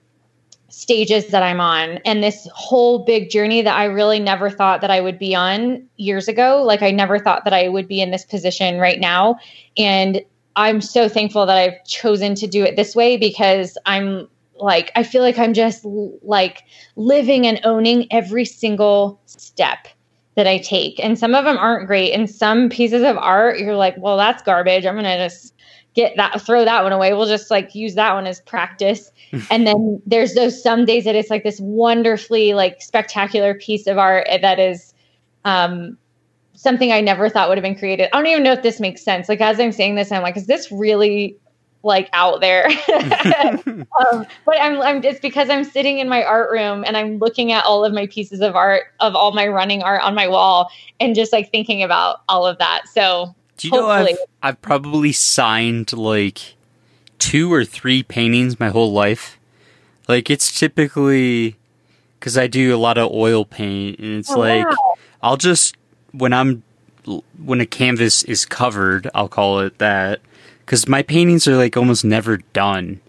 stages 0.68 1.28
that 1.28 1.42
I'm 1.42 1.60
on 1.60 1.98
and 2.04 2.22
this 2.22 2.48
whole 2.54 3.04
big 3.04 3.30
journey 3.30 3.62
that 3.62 3.76
I 3.76 3.84
really 3.84 4.20
never 4.20 4.50
thought 4.50 4.80
that 4.82 4.90
I 4.90 5.00
would 5.00 5.18
be 5.18 5.34
on 5.34 5.84
years 5.96 6.28
ago. 6.28 6.62
Like 6.64 6.82
I 6.82 6.90
never 6.90 7.18
thought 7.18 7.44
that 7.44 7.52
I 7.52 7.68
would 7.68 7.88
be 7.88 8.00
in 8.00 8.10
this 8.10 8.24
position 8.24 8.78
right 8.78 9.00
now. 9.00 9.36
And 9.76 10.22
I'm 10.56 10.80
so 10.80 11.08
thankful 11.08 11.46
that 11.46 11.56
I've 11.56 11.84
chosen 11.84 12.34
to 12.36 12.46
do 12.46 12.64
it 12.64 12.76
this 12.76 12.94
way 12.94 13.16
because 13.16 13.78
I'm 13.86 14.28
like, 14.56 14.92
I 14.94 15.02
feel 15.02 15.22
like 15.22 15.38
I'm 15.38 15.54
just 15.54 15.84
like 16.22 16.64
living 16.96 17.46
and 17.46 17.60
owning 17.64 18.06
every 18.12 18.44
single 18.44 19.20
step 19.26 19.88
that 20.36 20.46
I 20.46 20.58
take. 20.58 21.02
And 21.02 21.18
some 21.18 21.34
of 21.34 21.44
them 21.44 21.58
aren't 21.58 21.86
great. 21.86 22.12
And 22.12 22.30
some 22.30 22.68
pieces 22.68 23.02
of 23.02 23.16
art, 23.16 23.58
you're 23.58 23.76
like, 23.76 23.96
well, 23.98 24.16
that's 24.16 24.42
garbage. 24.42 24.86
I'm 24.86 24.94
going 24.94 25.04
to 25.04 25.18
just 25.18 25.54
get 25.94 26.16
that, 26.16 26.40
throw 26.40 26.64
that 26.64 26.82
one 26.82 26.92
away. 26.92 27.12
We'll 27.12 27.26
just 27.26 27.50
like 27.50 27.74
use 27.74 27.94
that 27.96 28.14
one 28.14 28.26
as 28.26 28.40
practice. 28.40 29.10
and 29.50 29.66
then 29.66 30.00
there's 30.06 30.34
those 30.34 30.62
some 30.62 30.84
days 30.84 31.04
that 31.04 31.14
it's 31.14 31.30
like 31.30 31.42
this 31.42 31.60
wonderfully 31.60 32.54
like 32.54 32.80
spectacular 32.80 33.54
piece 33.54 33.86
of 33.86 33.98
art 33.98 34.26
that 34.40 34.58
is 34.58 34.94
um, 35.44 35.96
something 36.54 36.92
I 36.92 37.00
never 37.00 37.28
thought 37.28 37.48
would 37.48 37.58
have 37.58 37.62
been 37.62 37.78
created. 37.78 38.08
I 38.12 38.16
don't 38.18 38.26
even 38.26 38.42
know 38.42 38.52
if 38.52 38.62
this 38.62 38.80
makes 38.80 39.02
sense. 39.02 39.28
Like 39.28 39.40
as 39.40 39.58
I'm 39.58 39.72
saying 39.72 39.94
this, 39.94 40.12
I'm 40.12 40.22
like, 40.22 40.36
is 40.36 40.46
this 40.46 40.70
really 40.70 41.36
like 41.82 42.08
out 42.12 42.40
there. 42.40 42.66
um, 43.42 44.26
but 44.44 44.60
I'm, 44.60 44.80
I'm, 44.80 45.04
it's 45.04 45.20
because 45.20 45.48
I'm 45.50 45.64
sitting 45.64 45.98
in 45.98 46.08
my 46.08 46.22
art 46.22 46.50
room 46.50 46.84
and 46.86 46.96
I'm 46.96 47.18
looking 47.18 47.52
at 47.52 47.64
all 47.64 47.84
of 47.84 47.92
my 47.92 48.06
pieces 48.06 48.40
of 48.40 48.54
art 48.54 48.84
of 49.00 49.14
all 49.14 49.32
my 49.32 49.46
running 49.46 49.82
art 49.82 50.02
on 50.02 50.14
my 50.14 50.28
wall 50.28 50.70
and 50.98 51.14
just 51.14 51.32
like 51.32 51.50
thinking 51.50 51.82
about 51.82 52.22
all 52.28 52.46
of 52.46 52.58
that. 52.58 52.82
So 52.92 53.34
do 53.56 53.68
you 53.68 53.72
know 53.72 53.88
I've, 53.88 54.18
I've 54.42 54.62
probably 54.62 55.12
signed 55.12 55.92
like 55.92 56.54
two 57.18 57.52
or 57.52 57.64
three 57.64 58.02
paintings 58.02 58.58
my 58.58 58.68
whole 58.68 58.92
life. 58.92 59.38
Like 60.08 60.30
it's 60.30 60.58
typically 60.58 61.56
because 62.18 62.36
I 62.36 62.46
do 62.46 62.74
a 62.74 62.78
lot 62.78 62.98
of 62.98 63.12
oil 63.12 63.44
paint 63.44 63.98
and 63.98 64.18
it's 64.18 64.30
oh, 64.30 64.38
like 64.38 64.66
wow. 64.66 64.94
I'll 65.22 65.36
just 65.36 65.76
when 66.12 66.32
I'm 66.32 66.62
when 67.38 67.60
a 67.60 67.66
canvas 67.66 68.22
is 68.24 68.44
covered, 68.44 69.08
I'll 69.14 69.28
call 69.28 69.60
it 69.60 69.78
that 69.78 70.20
because 70.70 70.86
my 70.86 71.02
paintings 71.02 71.48
are 71.48 71.56
like 71.56 71.76
almost 71.76 72.04
never 72.04 72.36
done, 72.36 73.00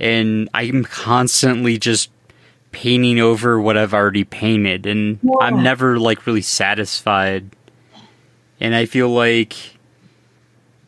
and 0.00 0.48
I'm 0.52 0.82
constantly 0.82 1.78
just 1.78 2.10
painting 2.72 3.20
over 3.20 3.60
what 3.60 3.76
I've 3.76 3.94
already 3.94 4.24
painted, 4.24 4.84
and 4.84 5.20
yeah. 5.22 5.36
I'm 5.40 5.62
never 5.62 6.00
like 6.00 6.26
really 6.26 6.42
satisfied. 6.42 7.50
And 8.58 8.74
I 8.74 8.86
feel 8.86 9.10
like, 9.10 9.54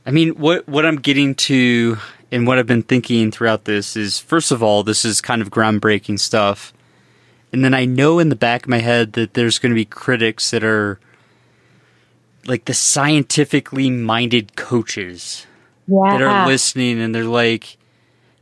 I 0.05 0.11
mean, 0.11 0.31
what 0.31 0.67
what 0.67 0.85
I'm 0.85 0.97
getting 0.97 1.37
to 1.47 1.99
and 2.33 2.45
what 2.45 2.59
I've 2.59 2.67
been 2.67 2.83
thinking 2.83 3.31
throughout 3.31 3.65
this 3.65 3.97
is, 3.97 4.19
first 4.19 4.51
of 4.51 4.65
all, 4.65 4.83
this 4.83 5.05
is 5.05 5.21
kind 5.21 5.41
of 5.41 5.49
groundbreaking 5.49 6.19
stuff. 6.19 6.73
And 7.53 7.65
then 7.65 7.73
I 7.73 7.85
know 7.85 8.19
in 8.19 8.31
the 8.31 8.37
back 8.37 8.65
of 8.65 8.69
my 8.69 8.79
head 8.79 9.13
that 9.13 9.35
there's 9.35 9.61
going 9.61 9.71
to 9.71 9.77
be 9.77 9.85
critics 9.85 10.51
that 10.51 10.65
are 10.65 10.99
like 12.47 12.65
the 12.65 12.75
scientifically 12.75 13.91
minded 13.91 14.57
coaches 14.57 15.47
yeah. 15.91 16.13
that 16.13 16.23
are 16.23 16.47
listening 16.47 17.01
and 17.01 17.15
they're 17.15 17.25
like, 17.25 17.77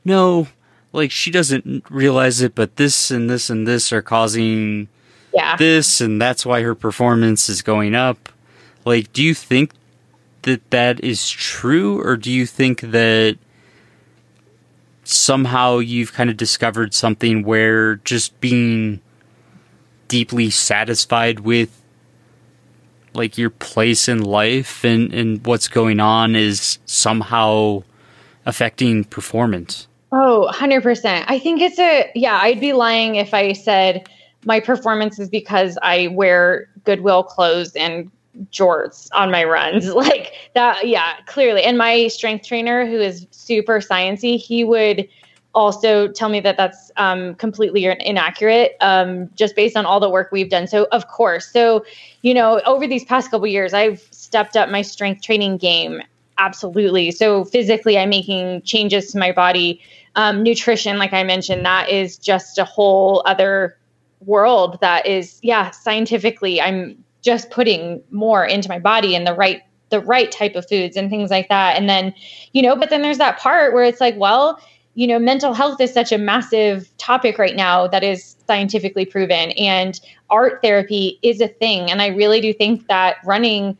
no, 0.05 0.49
like 0.93 1.11
she 1.11 1.31
doesn't 1.31 1.85
realize 1.91 2.41
it, 2.41 2.55
but 2.55 2.77
this 2.77 3.11
and 3.11 3.29
this 3.29 3.51
and 3.51 3.67
this 3.67 3.93
are 3.93 4.03
causing 4.03 4.89
yeah. 5.35 5.57
this, 5.57 6.01
and 6.01 6.21
that's 6.21 6.45
why 6.45 6.63
her 6.63 6.75
performance 6.75 7.49
is 7.49 7.63
going 7.63 7.95
up. 7.95 8.29
Like, 8.85 9.13
do 9.13 9.23
you 9.23 9.35
think 9.35 9.73
that 10.43 10.71
that 10.71 11.03
is 11.05 11.29
true, 11.31 12.01
or 12.03 12.17
do 12.17 12.33
you 12.33 12.47
think 12.47 12.81
that 12.81 13.37
somehow 15.05 15.79
you've 15.79 16.13
kind 16.13 16.31
of 16.31 16.37
discovered 16.37 16.93
something 16.95 17.43
where 17.43 17.97
just 17.97 18.39
being 18.41 19.01
deeply 20.09 20.51
satisfied 20.51 21.41
with 21.41 21.78
like 23.19 23.37
your 23.37 23.51
place 23.51 24.09
in 24.09 24.23
life 24.23 24.85
and, 24.85 25.13
and 25.13 25.45
what's 25.45 25.69
going 25.69 26.01
on 26.01 26.37
is 26.37 26.79
somehow 26.87 27.83
affecting 28.47 29.05
performance. 29.05 29.87
Oh, 30.13 30.51
100%. 30.53 31.25
I 31.27 31.39
think 31.39 31.61
it's 31.61 31.79
a, 31.79 32.11
yeah, 32.15 32.39
I'd 32.41 32.61
be 32.61 32.73
lying 32.73 33.17
if 33.17 33.35
I 33.35 33.53
said 33.53 34.09
my 34.45 34.61
performance 34.61 35.19
is 35.19 35.29
because 35.29 35.77
I 35.83 36.09
wear 36.09 36.71
Goodwill 36.85 37.25
clothes 37.25 37.75
and 37.75 38.11
jorts 38.51 39.09
on 39.13 39.31
my 39.31 39.45
runs. 39.45 39.89
Like 39.99 40.33
that, 40.55 40.87
yeah, 40.87 41.17
clearly. 41.27 41.63
And 41.63 41.77
my 41.77 42.07
strength 42.09 42.47
trainer, 42.47 42.87
who 42.87 43.01
is 43.01 43.27
super 43.33 43.81
sciencey, 43.81 44.39
he 44.39 44.63
would 44.65 45.09
also 45.59 46.07
tell 46.07 46.29
me 46.29 46.39
that 46.39 46.57
that's 46.57 46.93
um, 46.97 47.35
completely 47.35 47.85
inaccurate 47.85 48.77
um, 48.81 49.29
just 49.35 49.57
based 49.57 49.77
on 49.77 49.85
all 49.85 49.99
the 49.99 50.09
work 50.09 50.31
we've 50.31 50.49
done. 50.49 50.69
So 50.69 50.87
of 50.93 51.09
course. 51.09 51.49
So 51.49 51.85
you 52.23 52.33
know 52.33 52.61
over 52.61 52.87
these 52.87 53.05
past 53.05 53.31
couple 53.31 53.47
years 53.47 53.73
i've 53.75 54.01
stepped 54.11 54.57
up 54.57 54.71
my 54.71 54.83
strength 54.83 55.23
training 55.23 55.57
game. 55.59 56.01
Absolutely. 56.39 57.11
So 57.11 57.45
physically 57.45 57.99
i'm 57.99 58.11
making 58.11 58.63
changes 58.63 59.11
to 59.13 59.19
my 59.19 59.33
body. 59.33 59.81
Um, 60.15 60.43
nutrition 60.43 60.99
like 60.99 61.13
i 61.13 61.23
mentioned 61.23 61.65
that 61.65 61.91
is 61.91 62.17
just 62.17 62.59
a 62.59 62.65
whole 62.65 63.23
other 63.25 63.77
world 64.27 64.79
that 64.81 65.07
is 65.07 65.39
yeah 65.43 65.71
scientifically 65.71 66.61
i'm 66.61 67.05
just 67.23 67.51
putting 67.51 68.03
more 68.11 68.45
into 68.45 68.69
my 68.69 68.81
body 68.81 69.15
and 69.15 69.27
the 69.27 69.35
right 69.35 69.63
the 69.91 70.01
right 70.01 70.31
type 70.33 70.55
of 70.55 70.69
foods 70.69 70.97
and 70.97 71.09
things 71.11 71.31
like 71.31 71.49
that. 71.49 71.77
And 71.77 71.89
then 71.89 72.15
you 72.53 72.63
know 72.63 72.77
but 72.77 72.91
then 72.91 73.03
there's 73.03 73.19
that 73.19 73.39
part 73.39 73.73
where 73.75 73.85
it's 73.85 74.01
like 74.01 74.17
well 74.17 74.61
you 74.99 75.07
know, 75.07 75.21
mental 75.21 75.55
health 75.55 75.81
is 75.81 75.93
such 75.93 76.11
a 76.11 76.19
massive 76.19 76.91
topic 76.99 77.39
right 77.39 77.55
now 77.55 77.87
that 77.87 78.03
is 78.03 78.35
scientifically 78.49 79.07
proven, 79.07 79.53
and 79.53 80.01
art 80.29 80.61
therapy 80.61 81.21
is 81.23 81.41
a 81.41 81.47
thing. 81.47 81.89
And 81.89 82.03
I 82.03 82.09
really 82.09 82.41
do 82.41 82.53
think 82.53 82.89
that 82.89 83.19
running 83.25 83.79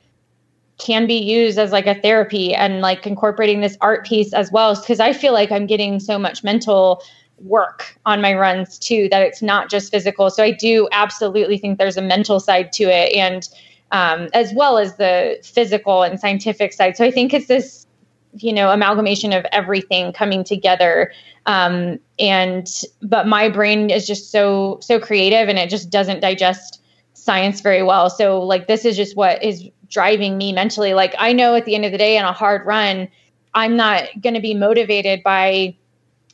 can 0.79 1.09
be 1.09 1.17
used 1.17 1.59
as 1.59 1.73
like 1.73 1.89
a 1.89 2.01
therapy 2.01 2.55
and 2.55 2.83
like 2.83 3.05
incorporating 3.05 3.61
this 3.63 3.77
art 3.81 4.07
piece 4.07 4.33
as 4.33 4.53
well 4.53 4.77
because 4.77 5.01
i 5.01 5.13
feel 5.13 5.33
like 5.33 5.51
i'm 5.51 5.67
getting 5.67 5.99
so 5.99 6.21
much 6.21 6.45
mental 6.45 7.03
work 7.39 7.99
on 8.07 8.23
my 8.23 8.33
runs 8.33 8.79
too 8.79 9.09
that 9.11 9.21
it's 9.21 9.43
not 9.43 9.69
just 9.69 9.91
physical 9.91 10.31
so 10.31 10.41
i 10.41 10.53
do 10.53 10.89
absolutely 10.93 11.59
think 11.59 11.79
there's 11.79 11.97
a 11.97 12.03
mental 12.03 12.39
side 12.39 12.73
to 12.73 12.85
it 12.85 13.13
and 13.17 13.49
um, 13.91 14.29
as 14.35 14.53
well 14.55 14.79
as 14.79 14.99
the 14.99 15.37
physical 15.43 16.05
and 16.05 16.21
scientific 16.21 16.73
side 16.73 16.97
so 16.97 17.05
i 17.05 17.11
think 17.11 17.35
it's 17.35 17.49
this 17.49 17.88
you 18.35 18.53
know 18.53 18.71
amalgamation 18.71 19.33
of 19.33 19.47
everything 19.53 20.13
coming 20.13 20.45
together. 20.45 21.13
Um, 21.47 21.99
and 22.19 22.69
but 23.03 23.27
my 23.27 23.49
brain 23.49 23.91
is 23.91 24.07
just 24.07 24.31
so 24.31 24.79
so 24.81 25.01
creative 25.01 25.49
and 25.49 25.59
it 25.59 25.71
just 25.71 25.91
doesn't 25.91 26.21
digest 26.21 26.83
science 27.15 27.61
very 27.61 27.83
well. 27.83 28.11
So 28.11 28.41
like 28.43 28.69
this 28.69 28.85
is 28.85 28.97
just 28.97 29.17
what 29.17 29.43
is 29.43 29.69
driving 29.89 30.37
me 30.37 30.53
mentally. 30.53 30.95
Like 30.95 31.15
i 31.19 31.33
know 31.33 31.55
at 31.55 31.65
the 31.65 31.75
end 31.75 31.85
of 31.85 31.93
the 31.93 31.99
day 31.99 32.19
on 32.19 32.25
a 32.25 32.33
hard 32.33 32.67
run 32.67 33.09
i'm 33.55 33.77
not 33.77 34.05
going 34.21 34.35
to 34.35 34.41
be 34.41 34.55
motivated 34.55 35.23
by 35.23 35.75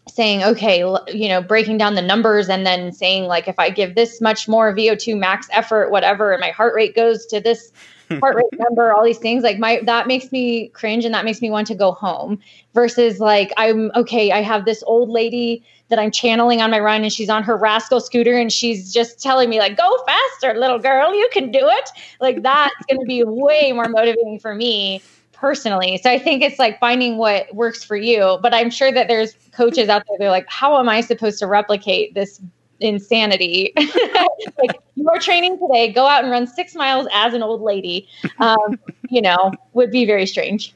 saying 0.09 0.43
okay 0.43 0.81
you 1.09 1.29
know 1.29 1.43
breaking 1.43 1.79
down 1.79 1.95
the 1.95 2.03
numbers 2.03 2.49
and 2.49 2.67
then 2.67 2.93
saying 2.93 3.25
like 3.25 3.49
if 3.49 3.59
i 3.59 3.71
give 3.71 3.95
this 3.95 4.21
much 4.21 4.47
more 4.47 4.75
vo2 4.75 5.19
max 5.19 5.49
effort 5.51 5.91
whatever 5.91 6.33
and 6.33 6.41
my 6.41 6.51
heart 6.51 6.75
rate 6.75 6.95
goes 6.95 7.25
to 7.25 7.41
this 7.41 7.73
heart 8.21 8.37
rate 8.37 8.59
number, 8.59 8.93
all 8.93 9.05
these 9.05 9.19
things. 9.19 9.43
Like 9.43 9.59
my 9.59 9.81
that 9.85 10.07
makes 10.07 10.33
me 10.33 10.69
cringe 10.69 11.05
and 11.05 11.15
that 11.15 11.25
makes 11.25 11.41
me 11.41 11.51
want 11.51 11.67
to 11.69 11.75
go 11.75 11.93
home. 11.93 12.41
Versus 12.75 13.21
like 13.21 13.53
I'm 13.57 13.91
okay, 13.95 14.33
I 14.33 14.43
have 14.43 14.65
this 14.65 14.83
old 14.87 15.09
lady 15.09 15.65
that 15.89 15.99
I'm 15.99 16.11
channeling 16.11 16.61
on 16.61 16.71
my 16.71 16.81
run 16.81 17.03
and 17.03 17.13
she's 17.13 17.29
on 17.29 17.43
her 17.43 17.57
rascal 17.57 18.01
scooter 18.01 18.37
and 18.37 18.53
she's 18.53 18.93
just 18.93 19.23
telling 19.23 19.51
me 19.51 19.59
like 19.59 19.77
go 19.77 19.99
faster 20.07 20.59
little 20.59 20.79
girl 20.79 21.15
you 21.15 21.29
can 21.33 21.51
do 21.51 21.61
it 21.63 21.91
like 22.21 22.43
that's 22.43 22.75
going 22.89 23.01
to 23.01 23.07
be 23.07 23.23
way 23.25 23.73
more 23.73 23.89
motivating 23.89 24.39
for 24.39 24.55
me 24.55 25.03
personally 25.33 25.99
so 25.99 26.11
i 26.11 26.19
think 26.19 26.43
it's 26.43 26.59
like 26.59 26.81
finding 26.81 27.17
what 27.17 27.53
works 27.55 27.85
for 27.85 27.97
you 27.97 28.39
but 28.43 28.55
i'm 28.55 28.71
sure 28.71 28.91
that 28.91 29.09
there's 29.09 29.35
coaches 29.53 29.89
out 29.89 30.03
there 30.09 30.17
they're 30.19 30.31
like 30.31 30.49
how 30.49 30.79
am 30.79 30.89
i 30.89 31.01
supposed 31.01 31.39
to 31.39 31.47
replicate 31.47 32.15
this 32.15 32.41
insanity. 32.85 33.73
like 33.77 34.81
you 34.95 35.09
are 35.09 35.19
training 35.19 35.59
today, 35.59 35.93
go 35.93 36.07
out 36.07 36.23
and 36.23 36.31
run 36.31 36.47
six 36.47 36.75
miles 36.75 37.07
as 37.13 37.35
an 37.35 37.43
old 37.43 37.61
lady. 37.61 38.09
Um, 38.39 38.79
you 39.09 39.23
know, 39.23 39.53
would 39.73 39.91
be 39.91 40.05
very 40.05 40.27
strange. 40.27 40.75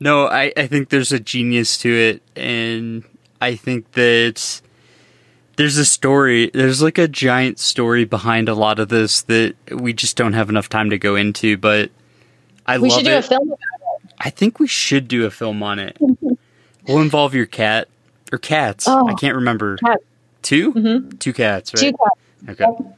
No, 0.00 0.26
I, 0.28 0.52
I 0.56 0.66
think 0.66 0.90
there's 0.90 1.12
a 1.12 1.18
genius 1.18 1.76
to 1.78 1.92
it, 1.92 2.22
and 2.36 3.04
I 3.40 3.56
think 3.56 3.92
that 3.92 4.60
there's 5.56 5.76
a 5.76 5.84
story. 5.84 6.50
There's 6.54 6.80
like 6.80 6.98
a 6.98 7.08
giant 7.08 7.58
story 7.58 8.04
behind 8.04 8.48
a 8.48 8.54
lot 8.54 8.78
of 8.78 8.88
this 8.88 9.22
that 9.22 9.56
we 9.72 9.92
just 9.92 10.16
don't 10.16 10.34
have 10.34 10.48
enough 10.48 10.68
time 10.68 10.90
to 10.90 10.98
go 10.98 11.16
into. 11.16 11.56
But 11.56 11.90
I 12.66 12.78
we 12.78 12.88
love 12.88 12.98
should 12.98 13.06
do 13.06 13.12
it. 13.12 13.18
a 13.18 13.22
film. 13.22 13.54
I 14.20 14.30
think 14.30 14.60
we 14.60 14.68
should 14.68 15.08
do 15.08 15.26
a 15.26 15.30
film 15.30 15.62
on 15.62 15.78
it. 15.80 15.96
we'll 16.88 17.00
involve 17.00 17.34
your 17.34 17.46
cat 17.46 17.88
or 18.32 18.38
cats. 18.38 18.86
Oh, 18.88 19.08
I 19.08 19.14
can't 19.14 19.34
remember. 19.34 19.76
Cat. 19.78 20.00
2 20.42 20.72
Mm-hmm. 20.72 21.16
Two 21.18 21.32
cats, 21.32 21.74
right? 21.74 21.92
Two 21.92 21.96
cats. 21.96 22.60
Okay. 22.60 22.88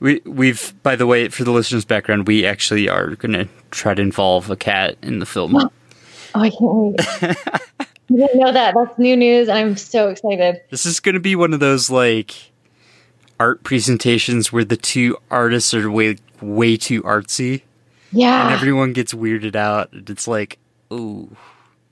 We 0.00 0.20
we've 0.24 0.74
by 0.82 0.96
the 0.96 1.06
way, 1.06 1.28
for 1.28 1.44
the 1.44 1.50
listeners' 1.50 1.84
background, 1.84 2.26
we 2.26 2.44
actually 2.44 2.88
are 2.88 3.14
gonna 3.16 3.48
try 3.70 3.94
to 3.94 4.02
involve 4.02 4.50
a 4.50 4.56
cat 4.56 4.96
in 5.02 5.18
the 5.18 5.26
film. 5.26 5.70
Oh, 6.36 6.40
I 6.40 6.50
can't 6.50 6.60
wait. 6.62 6.96
I 7.80 7.86
didn't 8.08 8.40
know 8.40 8.50
that. 8.50 8.74
That's 8.74 8.98
new 8.98 9.16
news, 9.16 9.46
and 9.48 9.56
I'm 9.56 9.76
so 9.76 10.08
excited. 10.08 10.60
This 10.68 10.84
is 10.84 10.98
gonna 10.98 11.20
be 11.20 11.36
one 11.36 11.54
of 11.54 11.60
those 11.60 11.90
like 11.90 12.34
art 13.38 13.62
presentations 13.62 14.52
where 14.52 14.64
the 14.64 14.76
two 14.76 15.16
artists 15.30 15.72
are 15.74 15.88
way 15.88 16.16
way 16.40 16.76
too 16.76 17.04
artsy. 17.04 17.62
Yeah. 18.10 18.46
And 18.46 18.52
everyone 18.54 18.94
gets 18.94 19.14
weirded 19.14 19.54
out. 19.54 19.90
It's 19.92 20.26
like, 20.26 20.58
ooh. 20.92 21.36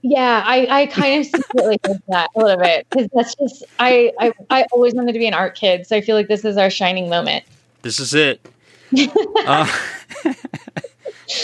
Yeah, 0.02 0.42
I, 0.44 0.66
I 0.82 0.86
kind 0.86 1.20
of 1.20 1.26
secretly 1.26 1.78
hope 1.86 2.02
that 2.08 2.28
a 2.34 2.38
little 2.40 2.56
bit 2.62 2.86
because 2.90 3.08
that's 3.14 3.34
just 3.36 3.64
I, 3.78 4.12
I 4.18 4.32
I 4.50 4.66
always 4.72 4.94
wanted 4.94 5.12
to 5.12 5.18
be 5.20 5.26
an 5.26 5.34
art 5.34 5.54
kid, 5.54 5.86
so 5.86 5.96
I 5.96 6.00
feel 6.00 6.16
like 6.16 6.26
this 6.28 6.44
is 6.44 6.56
our 6.56 6.70
shining 6.70 7.08
moment. 7.08 7.44
This 7.82 8.00
is 8.00 8.12
it. 8.12 8.44
uh, 9.46 9.66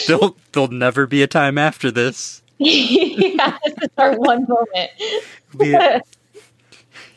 there'll 0.07 0.37
there'll 0.53 0.69
never 0.69 1.07
be 1.07 1.23
a 1.23 1.27
time 1.27 1.57
after 1.59 1.91
this. 1.91 2.43
yeah, 2.59 3.57
this 3.65 3.75
is 3.83 3.89
our 3.97 4.17
one 4.19 4.47
moment. 4.49 4.91
Be 5.57 5.77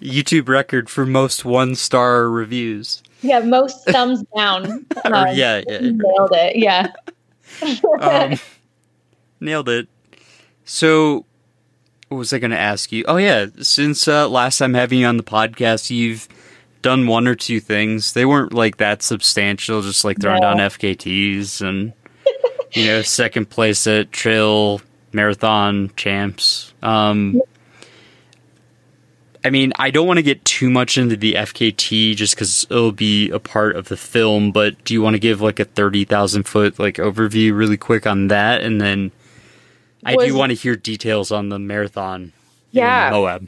YouTube 0.02 0.48
record 0.48 0.90
for 0.90 1.06
most 1.06 1.44
one 1.46 1.74
star 1.76 2.30
reviews. 2.30 3.02
yeah, 3.22 3.40
most 3.40 3.84
thumbs 3.86 4.24
down. 4.36 4.86
Or, 5.06 5.16
Um, 5.16 5.28
yeah, 5.36 5.62
yeah. 5.68 5.80
nailed 5.82 6.32
it. 6.34 6.56
Yeah. 6.56 6.92
Um, 8.00 8.36
nailed 9.40 9.68
it. 9.70 9.88
So, 10.66 11.26
what 12.12 12.18
was 12.18 12.34
I 12.34 12.40
going 12.40 12.52
to 12.52 12.60
ask 12.60 12.92
you? 12.92 13.06
Oh 13.08 13.16
yeah, 13.16 13.46
since 13.62 14.06
uh, 14.06 14.28
last 14.28 14.58
time 14.58 14.74
having 14.74 15.00
you 15.00 15.06
on 15.08 15.16
the 15.16 15.24
podcast, 15.24 15.90
you've 15.90 16.28
done 16.82 17.08
one 17.08 17.26
or 17.26 17.36
two 17.36 17.62
things. 17.62 18.12
They 18.12 18.26
weren't 18.26 18.52
like 18.52 18.78
that 18.78 19.02
substantial, 19.02 19.82
just 19.82 20.04
like 20.04 20.20
throwing 20.20 20.42
No. 20.42 20.50
down 20.50 20.58
FKTs 20.58 21.62
and 21.62 21.94
you 22.74 22.86
know 22.88 23.02
second 23.02 23.50
place 23.50 23.88
at 23.88 24.12
trail 24.12 24.82
marathon 25.14 25.90
champs. 25.96 26.74
Um, 26.84 27.42
I 29.46 29.50
mean, 29.50 29.72
I 29.80 29.90
don't 29.90 30.06
want 30.06 30.18
to 30.18 30.24
get 30.24 30.44
too 30.44 30.70
much 30.70 30.98
into 30.98 31.16
the 31.16 31.36
FKT 31.36 32.14
just 32.18 32.36
because 32.36 32.68
it'll 32.70 32.92
be 32.92 33.30
a 33.30 33.40
part 33.40 33.78
of 33.78 33.88
the 33.88 33.96
film. 33.96 34.52
But 34.52 34.84
do 34.84 34.94
you 34.94 35.02
want 35.02 35.14
to 35.14 35.20
give 35.20 35.40
like 35.40 35.62
a 35.62 35.66
thirty 35.66 36.04
thousand 36.04 36.44
foot 36.44 36.78
like 36.78 36.96
overview 36.96 37.56
really 37.58 37.78
quick 37.78 38.06
on 38.06 38.28
that, 38.28 38.64
and 38.64 38.82
then 38.82 39.14
I 40.06 40.16
Was- 40.16 40.28
do 40.28 40.36
want 40.36 40.52
to 40.52 40.56
hear 40.56 40.76
details 40.76 41.32
on 41.32 41.50
the 41.50 41.60
marathon. 41.60 42.34
Yeah. 42.72 43.10
Moab. 43.12 43.48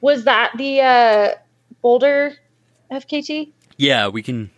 Was 0.00 0.24
that 0.24 0.52
the 0.56 0.80
uh, 0.80 1.34
Boulder 1.82 2.34
FKT? 2.90 3.52
Yeah, 3.76 4.08
we 4.08 4.22
can. 4.22 4.50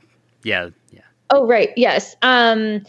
Yeah, 0.43 0.71
yeah. 0.91 1.01
Oh, 1.31 1.47
right. 1.47 1.71
Yes. 1.77 2.17
Um, 2.23 2.85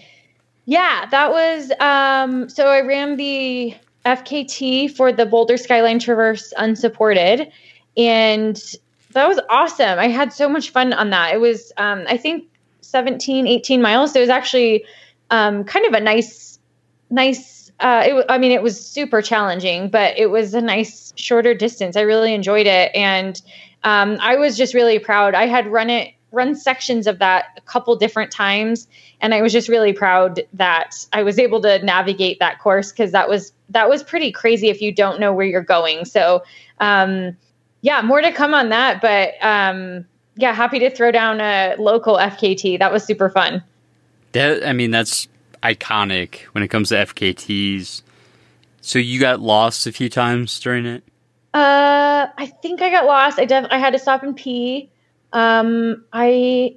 yeah, 0.66 1.08
that 1.10 1.32
was. 1.32 1.72
Um, 1.80 2.50
so 2.50 2.68
I 2.68 2.82
ran 2.82 3.18
the 3.18 3.76
FKT 4.06 4.96
for 4.96 5.12
the 5.12 5.26
Boulder 5.26 5.58
Skyline 5.58 6.00
Traverse 6.00 6.54
unsupported, 6.58 7.52
and 7.98 8.56
that 9.14 9.28
was 9.28 9.40
awesome. 9.50 10.00
I 10.00 10.08
had 10.08 10.32
so 10.32 10.48
much 10.48 10.70
fun 10.70 10.94
on 10.94 11.10
that. 11.10 11.34
It 11.34 11.40
was, 11.40 11.72
um, 11.78 12.06
I 12.08 12.18
think, 12.18 12.46
17, 12.82 13.48
18 13.48 13.82
miles. 13.82 14.14
So 14.14 14.20
it 14.20 14.24
was 14.24 14.30
actually 14.30 14.86
um, 15.32 15.64
kind 15.64 15.86
of 15.86 15.94
a 15.94 16.00
nice, 16.00 16.60
nice. 17.10 17.59
Uh, 17.80 18.04
it, 18.06 18.26
I 18.28 18.38
mean, 18.38 18.52
it 18.52 18.62
was 18.62 18.84
super 18.86 19.22
challenging, 19.22 19.90
but 19.90 20.18
it 20.18 20.28
was 20.28 20.54
a 20.54 20.62
nice 20.62 21.14
shorter 21.16 21.54
distance. 21.54 21.96
I 21.96 22.02
really 22.02 22.34
enjoyed 22.34 22.68
it, 22.68 22.94
and 22.94 23.42
um, 23.84 24.18
I 24.20 24.36
was 24.36 24.58
just 24.58 24.74
really 24.74 25.00
proud. 25.00 25.34
I 25.34 25.48
had 25.48 25.68
run 25.68 25.90
it, 25.90 26.14
run 26.32 26.56
sections 26.56 27.08
of 27.08 27.20
that 27.20 27.46
a 27.58 27.62
couple 27.62 27.96
different 27.96 28.32
times, 28.32 28.88
and 29.22 29.34
I 29.34 29.42
was 29.42 29.54
just 29.54 29.70
really 29.70 29.94
proud 29.94 30.42
that 30.54 31.06
I 31.14 31.24
was 31.24 31.40
able 31.40 31.62
to 31.62 31.84
navigate 31.84 32.40
that 32.40 32.60
course 32.60 32.92
because 32.92 33.14
that 33.14 33.30
was 33.30 33.54
that 33.70 33.88
was 33.88 34.04
pretty 34.04 34.32
crazy 34.32 34.70
if 34.70 34.82
you 34.82 34.94
don't 34.94 35.20
know 35.20 35.32
where 35.32 35.46
you're 35.46 35.62
going. 35.62 36.04
So, 36.04 36.44
um, 36.80 37.38
yeah, 37.82 38.02
more 38.02 38.22
to 38.22 38.32
come 38.34 38.54
on 38.54 38.70
that, 38.70 39.02
but 39.02 39.34
um, 39.42 40.06
yeah, 40.36 40.54
happy 40.54 40.80
to 40.80 40.90
throw 40.90 41.12
down 41.12 41.40
a 41.40 41.76
local 41.78 42.16
FKT. 42.16 42.80
That 42.80 42.92
was 42.92 43.04
super 43.04 43.30
fun. 43.30 43.64
That 44.34 44.68
I 44.68 44.74
mean, 44.74 44.92
that's 44.92 45.28
iconic 45.64 46.42
when 46.54 46.64
it 46.64 46.70
comes 46.70 46.90
to 46.90 46.96
FKTs. 46.96 48.02
So 48.82 49.00
you 49.00 49.20
got 49.20 49.40
lost 49.40 49.88
a 49.88 49.92
few 49.92 50.10
times 50.10 50.60
during 50.60 50.86
it. 50.86 51.04
Uh, 51.54 52.28
I 52.38 52.48
think 52.62 52.82
I 52.82 52.90
got 52.90 53.06
lost. 53.06 53.40
I 53.40 53.46
def- 53.46 53.68
I 53.72 53.78
had 53.78 53.94
to 53.94 54.00
stop 54.00 54.24
and 54.24 54.36
pee. 54.36 54.90
Um, 55.34 56.04
I 56.14 56.76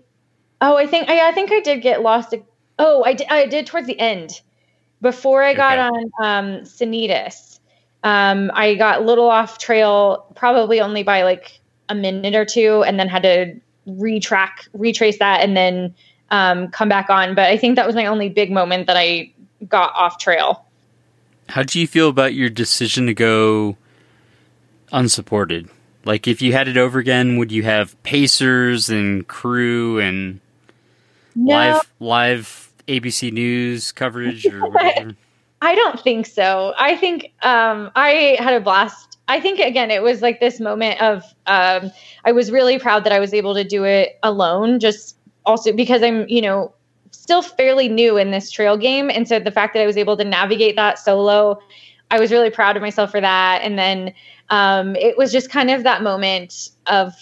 oh, 0.61 0.76
I 0.76 0.87
think 0.87 1.09
I, 1.09 1.28
I 1.28 1.33
think 1.33 1.53
I 1.53 1.61
did 1.61 1.83
get 1.83 2.03
lost 2.03 2.33
a 2.33 2.43
Oh, 2.78 3.05
I 3.05 3.14
did, 3.14 3.28
I 3.30 3.47
did 3.47 3.66
towards 3.66 3.87
the 3.87 3.99
end. 3.99 4.41
Before 5.01 5.43
I 5.43 5.55
got 5.55 5.78
Okay. 5.78 5.89
on 5.89 6.05
um, 6.24 6.61
Sanitas, 6.62 7.61
um, 8.03 8.51
I 8.55 8.74
got 8.74 9.01
a 9.01 9.05
little 9.05 9.28
off 9.28 9.59
trail, 9.59 10.26
probably 10.35 10.80
only 10.80 11.03
by 11.03 11.22
like 11.22 11.61
a 11.89 11.95
minute 11.95 12.35
or 12.35 12.45
two, 12.45 12.83
and 12.85 12.99
then 12.99 13.09
had 13.09 13.22
to 13.24 13.55
retrack, 13.87 14.68
retrace 14.72 15.18
that, 15.18 15.41
and 15.43 15.57
then 15.57 15.95
um, 16.33 16.68
come 16.68 16.89
back 16.89 17.09
on. 17.09 17.37
But 17.37 17.45
I 17.51 17.57
think 17.57 17.76
that 17.76 17.87
was 17.87 17.95
my 17.95 18.07
only 18.07 18.28
big 18.28 18.51
moment 18.51 18.89
that 18.89 18.97
I 18.97 19.33
got 19.68 19.95
off 19.95 20.18
trail. 20.18 20.64
How 21.49 21.62
do 21.62 21.78
you 21.78 21.87
feel 21.87 22.09
about 22.09 22.35
your 22.35 22.49
decision 22.51 23.07
to 23.07 23.14
go 23.14 23.76
unsupported? 24.91 25.68
Like, 26.05 26.26
if 26.26 26.43
you 26.43 26.53
had 26.53 26.66
it 26.66 26.76
over 26.76 26.99
again, 26.99 27.37
would 27.37 27.53
you 27.53 27.62
have 27.62 28.01
pacers 28.03 28.89
and 28.89 29.26
crew 29.28 30.01
and 30.01 30.41
No. 31.37 31.55
live 31.55 31.93
live 32.01 32.72
ABC 32.89 33.33
News 33.33 33.93
coverage 33.93 34.45
or 34.47 34.61
whatever? 34.70 35.14
I 35.61 35.76
don't 35.76 36.01
think 36.01 36.26
so. 36.26 36.74
I 36.76 36.97
think 36.97 37.33
um, 37.43 37.93
I 37.95 38.37
had 38.41 38.55
a 38.55 38.61
blast. 38.61 39.16
I 39.28 39.39
think 39.39 39.61
again, 39.61 39.93
it 39.93 40.03
was 40.03 40.20
like 40.22 40.41
this 40.41 40.59
moment 40.59 41.01
of 41.01 41.22
um, 41.47 41.93
I 42.24 42.33
was 42.33 42.51
really 42.51 42.80
proud 42.80 43.05
that 43.05 43.12
I 43.12 43.20
was 43.20 43.33
able 43.33 43.55
to 43.55 43.62
do 43.62 43.85
it 43.85 44.18
alone. 44.24 44.80
Just 44.80 45.16
also 45.45 45.72
because 45.72 46.03
I'm, 46.03 46.28
you 46.28 46.43
know, 46.43 46.72
still 47.11 47.43
fairly 47.43 47.88
new 47.88 48.16
in 48.16 48.30
this 48.30 48.51
trail 48.51 48.76
game, 48.76 49.11
and 49.11 49.28
so 49.28 49.38
the 49.38 49.51
fact 49.51 49.74
that 49.74 49.82
I 49.82 49.86
was 49.86 49.97
able 49.97 50.16
to 50.16 50.24
navigate 50.24 50.76
that 50.76 50.99
solo, 50.99 51.61
I 52.11 52.18
was 52.18 52.30
really 52.30 52.51
proud 52.51 52.76
of 52.76 52.82
myself 52.82 53.11
for 53.11 53.20
that. 53.20 53.61
And 53.62 53.78
then 53.78 54.12
um, 54.51 54.97
it 54.97 55.16
was 55.16 55.32
just 55.32 55.51
kind 55.51 55.70
of 55.70 55.82
that 55.84 56.03
moment 56.03 56.70
of 56.86 57.14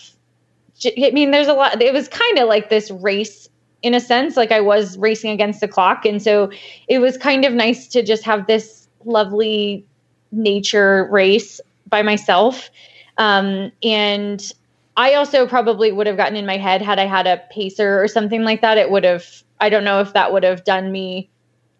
I 0.84 1.10
mean, 1.12 1.30
there's 1.30 1.48
a 1.48 1.52
lot. 1.52 1.80
It 1.80 1.92
was 1.92 2.08
kind 2.08 2.38
of 2.38 2.48
like 2.48 2.70
this 2.70 2.90
race 2.90 3.48
in 3.82 3.94
a 3.94 4.00
sense. 4.00 4.36
Like 4.36 4.52
I 4.52 4.60
was 4.60 4.96
racing 4.98 5.30
against 5.30 5.60
the 5.60 5.68
clock, 5.68 6.04
and 6.06 6.22
so 6.22 6.50
it 6.88 6.98
was 6.98 7.16
kind 7.16 7.44
of 7.44 7.52
nice 7.52 7.86
to 7.88 8.02
just 8.02 8.24
have 8.24 8.46
this 8.46 8.88
lovely 9.04 9.84
nature 10.32 11.08
race 11.10 11.60
by 11.88 12.02
myself. 12.02 12.70
Um, 13.18 13.72
and 13.82 14.52
I 14.96 15.14
also 15.14 15.46
probably 15.46 15.92
would 15.92 16.06
have 16.06 16.16
gotten 16.16 16.36
in 16.36 16.46
my 16.46 16.56
head 16.56 16.82
had 16.82 16.98
I 16.98 17.06
had 17.06 17.26
a 17.26 17.42
pacer 17.50 18.02
or 18.02 18.08
something 18.08 18.42
like 18.42 18.60
that. 18.62 18.78
It 18.78 18.90
would 18.90 19.04
have. 19.04 19.24
I 19.60 19.68
don't 19.68 19.84
know 19.84 20.00
if 20.00 20.12
that 20.14 20.32
would 20.32 20.42
have 20.42 20.64
done 20.64 20.90
me 20.90 21.30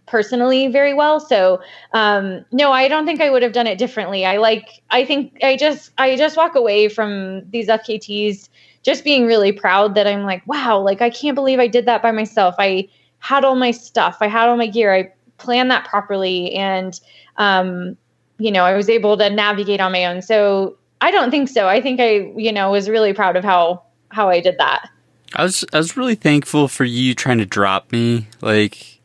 personally 0.06 0.68
very 0.68 0.92
well. 0.92 1.20
So 1.20 1.60
um, 1.92 2.44
no, 2.52 2.72
I 2.72 2.88
don't 2.88 3.06
think 3.06 3.20
I 3.20 3.30
would 3.30 3.42
have 3.42 3.52
done 3.52 3.66
it 3.66 3.78
differently. 3.78 4.24
I 4.24 4.36
like. 4.38 4.82
I 4.90 5.04
think 5.04 5.38
I 5.42 5.56
just. 5.56 5.90
I 5.98 6.16
just 6.16 6.36
walk 6.36 6.54
away 6.54 6.88
from 6.88 7.48
these 7.50 7.68
FKTs 7.68 8.48
just 8.82 9.04
being 9.04 9.26
really 9.26 9.52
proud 9.52 9.94
that 9.94 10.06
I'm 10.06 10.22
like, 10.22 10.46
wow, 10.46 10.80
like 10.80 11.02
I 11.02 11.10
can't 11.10 11.34
believe 11.34 11.58
I 11.58 11.66
did 11.66 11.86
that 11.86 12.02
by 12.02 12.12
myself. 12.12 12.54
I 12.58 12.88
had 13.18 13.44
all 13.44 13.54
my 13.54 13.70
stuff, 13.70 14.18
I 14.20 14.26
had 14.28 14.48
all 14.48 14.56
my 14.56 14.66
gear, 14.66 14.94
I 14.94 15.12
planned 15.38 15.70
that 15.70 15.86
properly, 15.86 16.52
and 16.54 16.98
um, 17.36 17.96
you 18.38 18.50
know, 18.50 18.64
I 18.64 18.74
was 18.74 18.88
able 18.88 19.16
to 19.18 19.30
navigate 19.30 19.80
on 19.80 19.92
my 19.92 20.06
own. 20.06 20.22
So 20.22 20.76
I 21.00 21.10
don't 21.10 21.30
think 21.30 21.48
so. 21.48 21.66
I 21.68 21.80
think 21.80 22.00
I, 22.00 22.30
you 22.36 22.52
know, 22.52 22.70
was 22.70 22.88
really 22.88 23.12
proud 23.12 23.36
of 23.36 23.44
how 23.44 23.82
how 24.10 24.28
I 24.28 24.40
did 24.40 24.56
that. 24.58 24.88
I 25.34 25.44
was 25.44 25.64
I 25.72 25.78
was 25.78 25.96
really 25.96 26.14
thankful 26.16 26.68
for 26.68 26.84
you 26.84 27.14
trying 27.14 27.38
to 27.38 27.46
drop 27.46 27.90
me. 27.92 28.26
Like 28.40 29.00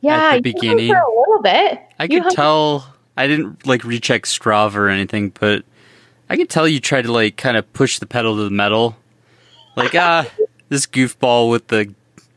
Yeah, 0.00 0.16
at 0.16 0.36
the 0.36 0.40
beginning, 0.42 0.88
for 0.92 0.98
a 0.98 1.18
little 1.20 1.42
bit. 1.42 1.80
I 1.98 2.04
You 2.04 2.08
could 2.08 2.22
hung- 2.22 2.34
tell. 2.34 2.94
I 3.16 3.26
didn't 3.26 3.66
like 3.66 3.82
recheck 3.84 4.22
Strava 4.22 4.76
or 4.76 4.88
anything, 4.88 5.30
but 5.40 5.64
I 6.30 6.36
could 6.36 6.48
tell 6.48 6.68
you 6.68 6.78
tried 6.80 7.02
to 7.02 7.12
like 7.12 7.36
kind 7.36 7.56
of 7.56 7.70
push 7.72 7.98
the 7.98 8.06
pedal 8.06 8.36
to 8.36 8.44
the 8.44 8.50
metal. 8.50 8.96
Like 9.76 9.94
ah, 9.94 10.26
this 10.68 10.86
goofball 10.86 11.50
with 11.50 11.68
the 11.68 11.92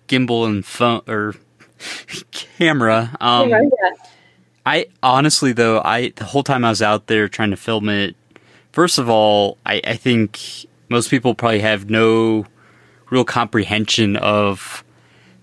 gimbal 0.07 0.45
and 0.45 0.65
phone 0.65 1.01
or 1.07 1.35
camera. 2.31 3.15
Um, 3.19 3.49
Yeah, 3.49 3.61
yeah. 3.61 3.89
I 4.65 4.85
honestly 5.01 5.53
though, 5.53 5.81
I 5.83 6.09
the 6.15 6.25
whole 6.25 6.43
time 6.43 6.63
I 6.65 6.69
was 6.69 6.81
out 6.81 7.07
there 7.07 7.27
trying 7.27 7.51
to 7.51 7.57
film 7.57 7.89
it, 7.89 8.15
first 8.71 8.97
of 8.97 9.09
all, 9.09 9.57
I, 9.65 9.81
I 9.85 9.95
think 9.95 10.39
most 10.89 11.09
people 11.09 11.35
probably 11.35 11.59
have 11.61 11.89
no 11.89 12.45
real 13.09 13.25
comprehension 13.25 14.15
of 14.17 14.83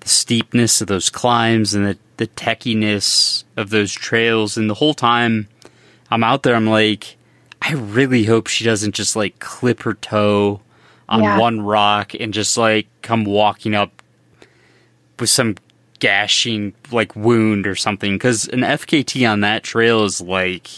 the 0.01 0.09
steepness 0.09 0.81
of 0.81 0.89
those 0.89 1.11
climbs 1.11 1.75
and 1.75 1.87
the, 1.87 1.99
the 2.19 2.27
techiness 2.29 3.45
of 3.57 3.71
those 3.71 3.93
trails. 3.93 4.57
And 4.57 4.69
the 4.71 4.75
whole 4.75 4.95
time 4.95 5.49
I'm 6.11 6.25
out 6.25 6.43
there, 6.43 6.55
I'm 6.55 6.67
like, 6.67 7.17
I 7.61 7.73
really 7.73 8.25
hope 8.25 8.47
she 8.47 8.65
doesn't 8.65 8.95
just 8.95 9.17
like 9.17 9.39
clip 9.41 9.83
her 9.83 9.95
toe 9.95 10.61
on 11.09 11.23
Yeah. 11.23 11.39
one 11.39 11.61
rock 11.61 12.13
and 12.19 12.33
just 12.33 12.57
like 12.57 12.87
come 13.03 13.25
walking 13.25 13.75
up 13.75 14.03
with 15.19 15.31
some 15.31 15.57
gashing 15.99 16.73
like 16.93 17.17
wound 17.17 17.67
or 17.67 17.75
something 17.75 18.13
because 18.15 18.47
an 18.49 18.61
FKT 18.61 19.29
on 19.29 19.41
that 19.41 19.65
trail 19.65 20.05
is 20.05 20.21
like 20.21 20.69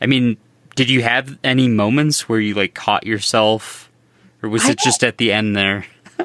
I 0.00 0.06
mean 0.06 0.36
did 0.74 0.90
you 0.90 1.02
have 1.02 1.38
any 1.44 1.68
moments 1.68 2.28
where 2.28 2.40
you 2.40 2.54
like 2.54 2.74
caught 2.74 3.06
yourself 3.06 3.90
or 4.42 4.48
was 4.48 4.66
I 4.66 4.72
it 4.72 4.78
just 4.78 5.04
at 5.04 5.18
the 5.18 5.32
end 5.32 5.56
there 5.56 5.86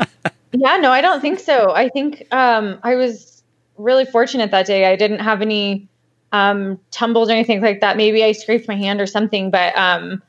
Yeah, 0.52 0.78
no, 0.78 0.91
I 0.91 1.02
don't 1.02 1.22
think 1.22 1.39
so. 1.39 1.74
I 1.74 1.89
think 1.89 2.28
um, 2.32 2.80
I 2.82 2.95
was 2.95 3.43
really 3.78 4.06
fortunate 4.06 4.52
that 4.52 4.66
day. 4.66 4.86
I 4.86 4.95
didn't 4.95 5.20
have 5.20 5.41
any 5.41 5.88
um, 6.32 6.80
tumbles 6.91 7.30
or 7.30 7.34
anything 7.34 7.62
like 7.62 7.82
that. 7.82 7.97
Maybe 7.97 8.24
I 8.24 8.32
scraped 8.32 8.68
my 8.68 8.76
hand 8.76 9.00
or 9.00 9.06
something, 9.06 9.52
but 9.52 9.78
um, 9.78 10.24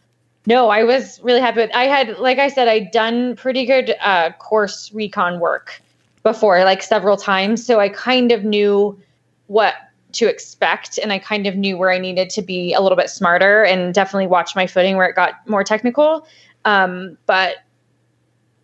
no, 0.46 0.68
I 0.68 0.84
was 0.84 1.20
really 1.22 1.40
happy 1.40 1.60
with. 1.60 1.70
I 1.74 1.84
had, 1.84 2.18
like 2.18 2.38
I 2.38 2.48
said, 2.48 2.68
I'd 2.68 2.90
done 2.90 3.36
pretty 3.36 3.64
good 3.64 3.94
uh, 4.00 4.32
course 4.32 4.92
recon 4.92 5.40
work 5.40 5.80
before, 6.22 6.64
like 6.64 6.82
several 6.82 7.16
times, 7.16 7.64
so 7.64 7.80
I 7.80 7.88
kind 7.88 8.30
of 8.30 8.44
knew 8.44 9.00
what 9.46 9.74
to 10.12 10.28
expect, 10.28 10.98
and 10.98 11.12
I 11.12 11.18
kind 11.18 11.46
of 11.46 11.56
knew 11.56 11.76
where 11.76 11.90
I 11.90 11.98
needed 11.98 12.30
to 12.30 12.42
be 12.42 12.72
a 12.74 12.80
little 12.80 12.96
bit 12.96 13.10
smarter, 13.10 13.64
and 13.64 13.94
definitely 13.94 14.26
watch 14.26 14.54
my 14.56 14.66
footing 14.66 14.96
where 14.96 15.08
it 15.08 15.16
got 15.16 15.34
more 15.48 15.64
technical. 15.64 16.26
Um, 16.64 17.16
but 17.26 17.56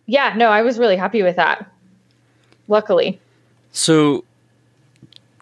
yeah, 0.05 0.33
no, 0.35 0.49
I 0.49 0.61
was 0.61 0.77
really 0.79 0.97
happy 0.97 1.23
with 1.23 1.35
that. 1.37 1.69
Luckily. 2.67 3.19
so 3.71 4.25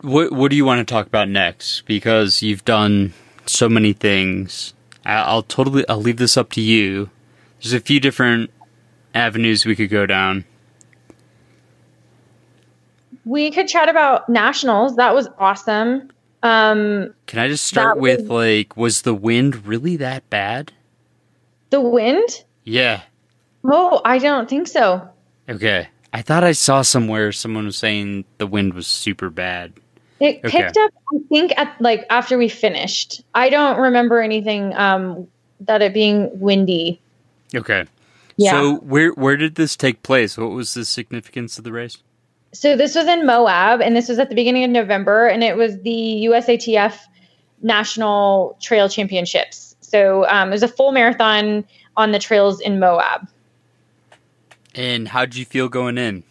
what 0.02 0.32
what 0.32 0.52
do 0.52 0.56
you 0.56 0.64
want 0.64 0.86
to 0.86 0.94
talk 0.94 1.08
about 1.08 1.28
next 1.28 1.82
because 1.88 2.44
you've 2.44 2.64
done 2.66 3.14
so 3.48 3.68
many 3.68 3.94
things 3.94 4.74
I'll 5.06 5.42
totally 5.42 5.88
I'll 5.90 6.02
leave 6.02 6.18
this 6.18 6.38
up 6.38 6.52
to 6.52 6.62
you 6.62 7.10
there's 7.62 7.74
a 7.74 7.80
few 7.80 8.00
different 8.00 8.52
avenues 9.16 9.66
we 9.66 9.76
could 9.76 9.90
go 9.90 10.06
down 10.06 10.46
We 13.26 13.52
could 13.52 13.68
chat 13.68 13.90
about 13.90 14.30
nationals. 14.30 14.96
That 14.96 15.14
was 15.14 15.28
awesome. 15.40 16.10
Um, 16.44 17.14
Can 17.26 17.40
I 17.40 17.48
just 17.48 17.66
start 17.66 17.98
with 18.00 18.22
was- 18.22 18.30
like, 18.30 18.78
was 18.78 19.02
the 19.02 19.14
wind 19.16 19.66
really 19.66 19.98
that 19.98 20.30
bad? 20.30 20.72
the 21.72 21.82
wind? 21.82 22.44
Yeah. 22.64 23.02
Oh, 23.66 24.00
I 24.06 24.20
don't 24.20 24.48
think 24.48 24.68
so. 24.68 25.10
Okay. 25.50 25.88
I 26.14 26.22
thought 26.22 26.44
I 26.44 26.54
saw 26.54 26.84
somewhere 26.84 27.32
someone 27.34 27.66
was 27.66 27.76
saying 27.78 28.24
the 28.38 28.48
wind 28.48 28.74
was 28.76 28.88
super 28.88 29.30
bad. 29.30 29.74
It 30.22 30.40
Okay. 30.46 30.62
picked 30.64 30.78
up, 30.78 30.92
I 31.14 31.18
think, 31.28 31.52
at 31.58 31.76
like 31.82 32.06
after 32.10 32.38
we 32.38 32.48
finished. 32.48 33.24
I 33.34 33.50
don't 33.50 33.78
remember 33.82 34.22
anything 34.22 34.74
um, 34.76 35.28
that 35.62 35.82
it 35.82 35.94
being 35.94 36.30
windy. 36.40 37.02
Okay. 37.54 37.86
Yeah. 38.38 38.52
So 38.52 38.76
where 38.78 39.10
where 39.10 39.36
did 39.36 39.56
this 39.56 39.76
take 39.76 40.02
place? 40.04 40.38
What 40.38 40.52
was 40.52 40.74
the 40.76 40.86
significance 40.86 41.58
of 41.58 41.66
the 41.66 41.74
race? 41.74 41.98
So 42.56 42.78
this 42.78 42.96
was 42.96 43.06
in 43.08 43.26
Moab, 43.26 43.82
and 43.82 43.96
this 43.96 44.08
was 44.08 44.18
at 44.18 44.30
the 44.30 44.36
beginning 44.36 44.64
of 44.64 44.72
November, 44.72 45.28
and 45.28 45.44
it 45.44 45.58
was 45.58 45.82
the 45.82 46.28
USATF 46.30 46.98
National 47.62 48.58
Trail 48.62 48.88
Championships. 48.88 49.76
So 49.82 50.26
um, 50.30 50.50
it 50.50 50.52
was 50.52 50.64
a 50.64 50.70
full 50.70 50.94
marathon 50.94 51.66
on 51.98 52.14
the 52.14 52.20
trails 52.20 52.62
in 52.62 52.80
Moab. 52.80 53.28
And 54.74 55.06
how 55.08 55.26
did 55.26 55.36
you 55.36 55.44
feel 55.44 55.68
going 55.68 55.98
in? 55.98 56.24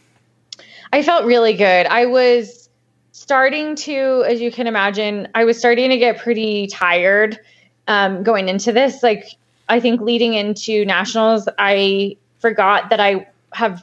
I 0.94 1.02
felt 1.02 1.26
really 1.26 1.52
good. 1.54 1.86
I 1.86 2.06
was 2.06 2.70
starting 3.12 3.76
to, 3.76 4.24
as 4.26 4.40
you 4.40 4.50
can 4.50 4.66
imagine, 4.66 5.28
I 5.34 5.44
was 5.44 5.58
starting 5.58 5.90
to 5.90 5.98
get 5.98 6.18
pretty 6.18 6.68
tired 6.68 7.38
um, 7.86 8.22
going 8.22 8.48
into 8.48 8.72
this. 8.72 9.02
Like, 9.02 9.34
I 9.68 9.78
think 9.78 10.00
leading 10.00 10.32
into 10.32 10.86
nationals, 10.86 11.48
I 11.58 12.16
forgot 12.38 12.88
that 12.90 13.00
I 13.00 13.28
have 13.52 13.82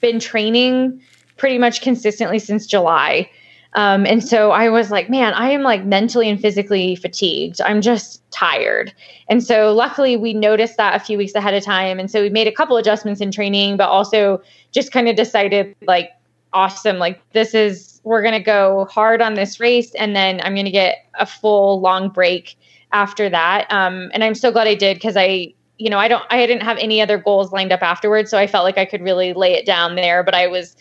been 0.00 0.20
training 0.20 1.00
pretty 1.38 1.58
much 1.58 1.80
consistently 1.80 2.38
since 2.38 2.66
July. 2.66 3.30
Um, 3.74 4.06
and 4.06 4.24
so 4.24 4.50
I 4.50 4.70
was 4.70 4.90
like, 4.90 5.10
man, 5.10 5.34
I 5.34 5.50
am 5.50 5.62
like 5.62 5.84
mentally 5.84 6.28
and 6.28 6.40
physically 6.40 6.96
fatigued. 6.96 7.60
I'm 7.60 7.80
just 7.80 8.28
tired. 8.30 8.92
And 9.28 9.44
so 9.44 9.72
luckily 9.72 10.16
we 10.16 10.32
noticed 10.32 10.78
that 10.78 10.96
a 10.96 11.04
few 11.04 11.18
weeks 11.18 11.34
ahead 11.34 11.54
of 11.54 11.62
time. 11.62 11.98
And 11.98 12.10
so 12.10 12.22
we 12.22 12.30
made 12.30 12.46
a 12.46 12.52
couple 12.52 12.76
adjustments 12.76 13.20
in 13.20 13.30
training, 13.30 13.76
but 13.76 13.88
also 13.88 14.42
just 14.72 14.90
kind 14.90 15.08
of 15.08 15.16
decided 15.16 15.76
like, 15.86 16.10
awesome, 16.54 16.96
like 16.98 17.20
this 17.32 17.54
is, 17.54 18.00
we're 18.04 18.22
going 18.22 18.32
to 18.32 18.40
go 18.42 18.86
hard 18.90 19.20
on 19.20 19.34
this 19.34 19.60
race. 19.60 19.94
And 19.94 20.16
then 20.16 20.40
I'm 20.42 20.54
going 20.54 20.64
to 20.64 20.72
get 20.72 21.06
a 21.18 21.26
full 21.26 21.78
long 21.80 22.08
break 22.08 22.56
after 22.92 23.28
that. 23.28 23.70
Um, 23.70 24.10
and 24.14 24.24
I'm 24.24 24.34
so 24.34 24.50
glad 24.50 24.66
I 24.66 24.74
did 24.74 24.96
because 24.96 25.16
I, 25.16 25.52
you 25.76 25.90
know, 25.90 25.98
I 25.98 26.08
don't, 26.08 26.24
I 26.30 26.46
didn't 26.46 26.62
have 26.62 26.78
any 26.78 27.02
other 27.02 27.18
goals 27.18 27.52
lined 27.52 27.70
up 27.70 27.82
afterwards. 27.82 28.30
So 28.30 28.38
I 28.38 28.46
felt 28.46 28.64
like 28.64 28.78
I 28.78 28.86
could 28.86 29.02
really 29.02 29.34
lay 29.34 29.52
it 29.52 29.66
down 29.66 29.94
there, 29.94 30.22
but 30.22 30.34
I 30.34 30.46
was, 30.46 30.74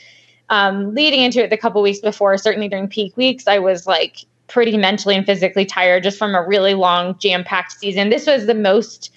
um, 0.50 0.94
leading 0.94 1.22
into 1.22 1.44
it 1.44 1.50
the 1.50 1.58
couple 1.58 1.82
weeks 1.82 2.00
before, 2.00 2.38
certainly 2.38 2.70
during 2.70 2.88
peak 2.88 3.16
weeks, 3.18 3.48
I 3.48 3.60
was 3.60 3.88
like 3.88 4.26
pretty 4.48 4.78
mentally 4.78 5.16
and 5.16 5.26
physically 5.26 5.66
tired 5.66 6.04
just 6.04 6.18
from 6.18 6.34
a 6.34 6.46
really 6.46 6.74
long, 6.74 7.18
jam 7.20 7.44
packed 7.44 7.74
season. 7.74 8.10
This 8.10 8.26
was 8.26 8.46
the 8.46 8.56
most 8.56 9.12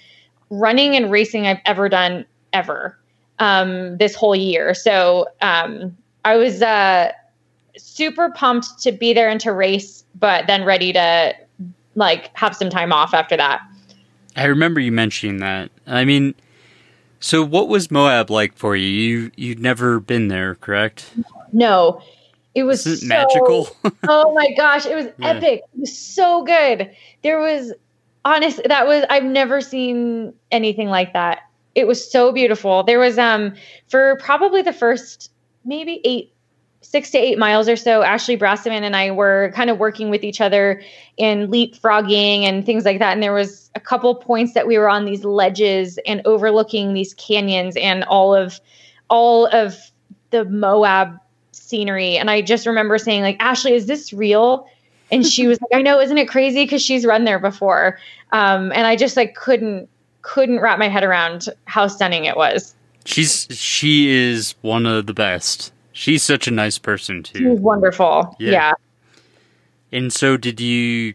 running 0.49 0.95
and 0.95 1.09
racing 1.09 1.47
I've 1.47 1.61
ever 1.65 1.87
done 1.87 2.25
ever 2.51 2.97
um, 3.39 3.97
this 3.97 4.13
whole 4.13 4.35
year. 4.35 4.73
So 4.73 5.27
um, 5.41 5.95
I 6.25 6.35
was 6.35 6.61
uh, 6.61 7.11
super 7.77 8.29
pumped 8.31 8.81
to 8.83 8.91
be 8.91 9.13
there 9.13 9.29
and 9.29 9.39
to 9.41 9.53
race, 9.53 10.03
but 10.19 10.47
then 10.47 10.65
ready 10.65 10.91
to 10.93 11.33
like 11.95 12.35
have 12.37 12.55
some 12.55 12.69
time 12.69 12.91
off 12.91 13.13
after 13.13 13.37
that. 13.37 13.61
I 14.35 14.45
remember 14.45 14.79
you 14.79 14.91
mentioning 14.91 15.37
that. 15.37 15.71
I 15.87 16.05
mean, 16.05 16.35
so 17.21 17.43
what 17.43 17.69
was 17.69 17.89
Moab 17.89 18.29
like 18.29 18.53
for 18.55 18.75
you? 18.75 18.89
You 18.89 19.31
you'd 19.37 19.59
never 19.59 19.99
been 20.01 20.27
there, 20.27 20.55
correct? 20.55 21.09
No. 21.53 22.01
It 22.53 22.63
was 22.63 22.85
Isn't 22.85 22.93
it 22.97 22.99
so- 22.99 23.07
magical? 23.07 23.69
oh 24.09 24.33
my 24.33 24.51
gosh, 24.57 24.85
it 24.85 24.95
was 24.95 25.05
Yeah. 25.17 25.29
epic. 25.29 25.61
It 25.73 25.79
was 25.79 25.97
so 25.97 26.43
good. 26.43 26.91
There 27.23 27.39
was 27.39 27.71
honest 28.25 28.59
that 28.65 28.85
was 28.85 29.05
I've 29.09 29.23
never 29.23 29.61
seen 29.61 30.33
anything 30.51 30.89
like 30.89 31.13
that. 31.13 31.39
It 31.75 31.87
was 31.87 32.11
so 32.11 32.33
beautiful. 32.33 32.83
There 32.83 32.99
was 32.99 33.17
um 33.17 33.53
for 33.87 34.17
probably 34.17 34.61
the 34.61 34.73
first 34.73 35.31
maybe 35.63 36.01
8 36.03 36.33
6 36.81 37.11
to 37.11 37.17
8 37.17 37.37
miles 37.37 37.69
or 37.69 37.75
so 37.75 38.01
Ashley 38.01 38.37
Brasovan 38.37 38.81
and 38.81 38.95
I 38.95 39.11
were 39.11 39.51
kind 39.55 39.69
of 39.69 39.77
working 39.77 40.09
with 40.09 40.23
each 40.23 40.41
other 40.41 40.81
in 41.17 41.47
leapfrogging 41.47 42.41
and 42.41 42.65
things 42.65 42.85
like 42.85 42.99
that 42.99 43.13
and 43.13 43.23
there 43.23 43.33
was 43.33 43.69
a 43.75 43.79
couple 43.79 44.13
points 44.15 44.53
that 44.53 44.67
we 44.67 44.77
were 44.77 44.89
on 44.89 45.05
these 45.05 45.23
ledges 45.23 45.99
and 46.05 46.21
overlooking 46.25 46.93
these 46.93 47.13
canyons 47.13 47.75
and 47.77 48.03
all 48.05 48.35
of 48.35 48.59
all 49.09 49.45
of 49.47 49.77
the 50.31 50.45
Moab 50.45 51.19
scenery. 51.51 52.17
And 52.17 52.29
I 52.29 52.41
just 52.41 52.65
remember 52.65 52.97
saying, 52.97 53.21
like, 53.21 53.37
Ashley, 53.39 53.73
is 53.73 53.85
this 53.85 54.11
real? 54.11 54.67
And 55.11 55.25
she 55.25 55.47
was 55.47 55.59
like, 55.71 55.79
I 55.79 55.81
know, 55.81 55.99
isn't 55.99 56.17
it 56.17 56.27
crazy? 56.27 56.63
Because 56.63 56.81
she's 56.81 57.05
run 57.05 57.25
there 57.25 57.39
before. 57.39 57.99
Um, 58.31 58.71
and 58.73 58.87
I 58.87 58.95
just 58.95 59.15
like 59.15 59.35
couldn't 59.35 59.89
couldn't 60.23 60.59
wrap 60.59 60.77
my 60.77 60.87
head 60.87 61.03
around 61.03 61.49
how 61.65 61.87
stunning 61.87 62.25
it 62.25 62.37
was. 62.37 62.75
She's 63.05 63.47
she 63.49 64.09
is 64.09 64.55
one 64.61 64.85
of 64.85 65.07
the 65.07 65.13
best. 65.13 65.73
She's 66.01 66.23
such 66.23 66.47
a 66.47 66.51
nice 66.51 66.79
person 66.79 67.21
too. 67.21 67.37
She's 67.37 67.59
wonderful. 67.59 68.35
Yeah. 68.39 68.51
yeah. 68.51 68.73
And 69.91 70.11
so, 70.11 70.35
did 70.35 70.59
you 70.59 71.13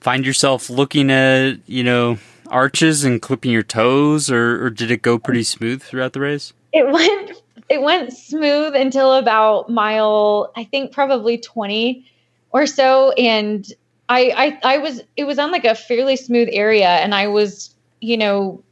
find 0.00 0.24
yourself 0.24 0.70
looking 0.70 1.10
at 1.10 1.56
you 1.66 1.82
know 1.82 2.18
arches 2.48 3.02
and 3.04 3.20
clipping 3.20 3.50
your 3.50 3.64
toes, 3.64 4.30
or, 4.30 4.64
or 4.64 4.70
did 4.70 4.90
it 4.90 5.02
go 5.02 5.18
pretty 5.18 5.42
smooth 5.42 5.82
throughout 5.82 6.12
the 6.12 6.20
race? 6.20 6.52
it 6.74 6.86
went 6.92 7.32
it 7.70 7.80
went 7.80 8.12
smooth 8.12 8.74
until 8.74 9.14
about 9.14 9.70
mile 9.70 10.52
i 10.56 10.64
think 10.64 10.92
probably 10.92 11.38
20 11.38 12.04
or 12.50 12.66
so 12.66 13.12
and 13.12 13.72
I, 14.08 14.58
I 14.64 14.74
i 14.74 14.78
was 14.78 15.00
it 15.16 15.24
was 15.24 15.38
on 15.38 15.50
like 15.50 15.64
a 15.64 15.74
fairly 15.74 16.16
smooth 16.16 16.48
area 16.52 16.88
and 16.88 17.14
i 17.14 17.26
was 17.26 17.74
you 18.00 18.18
know 18.18 18.62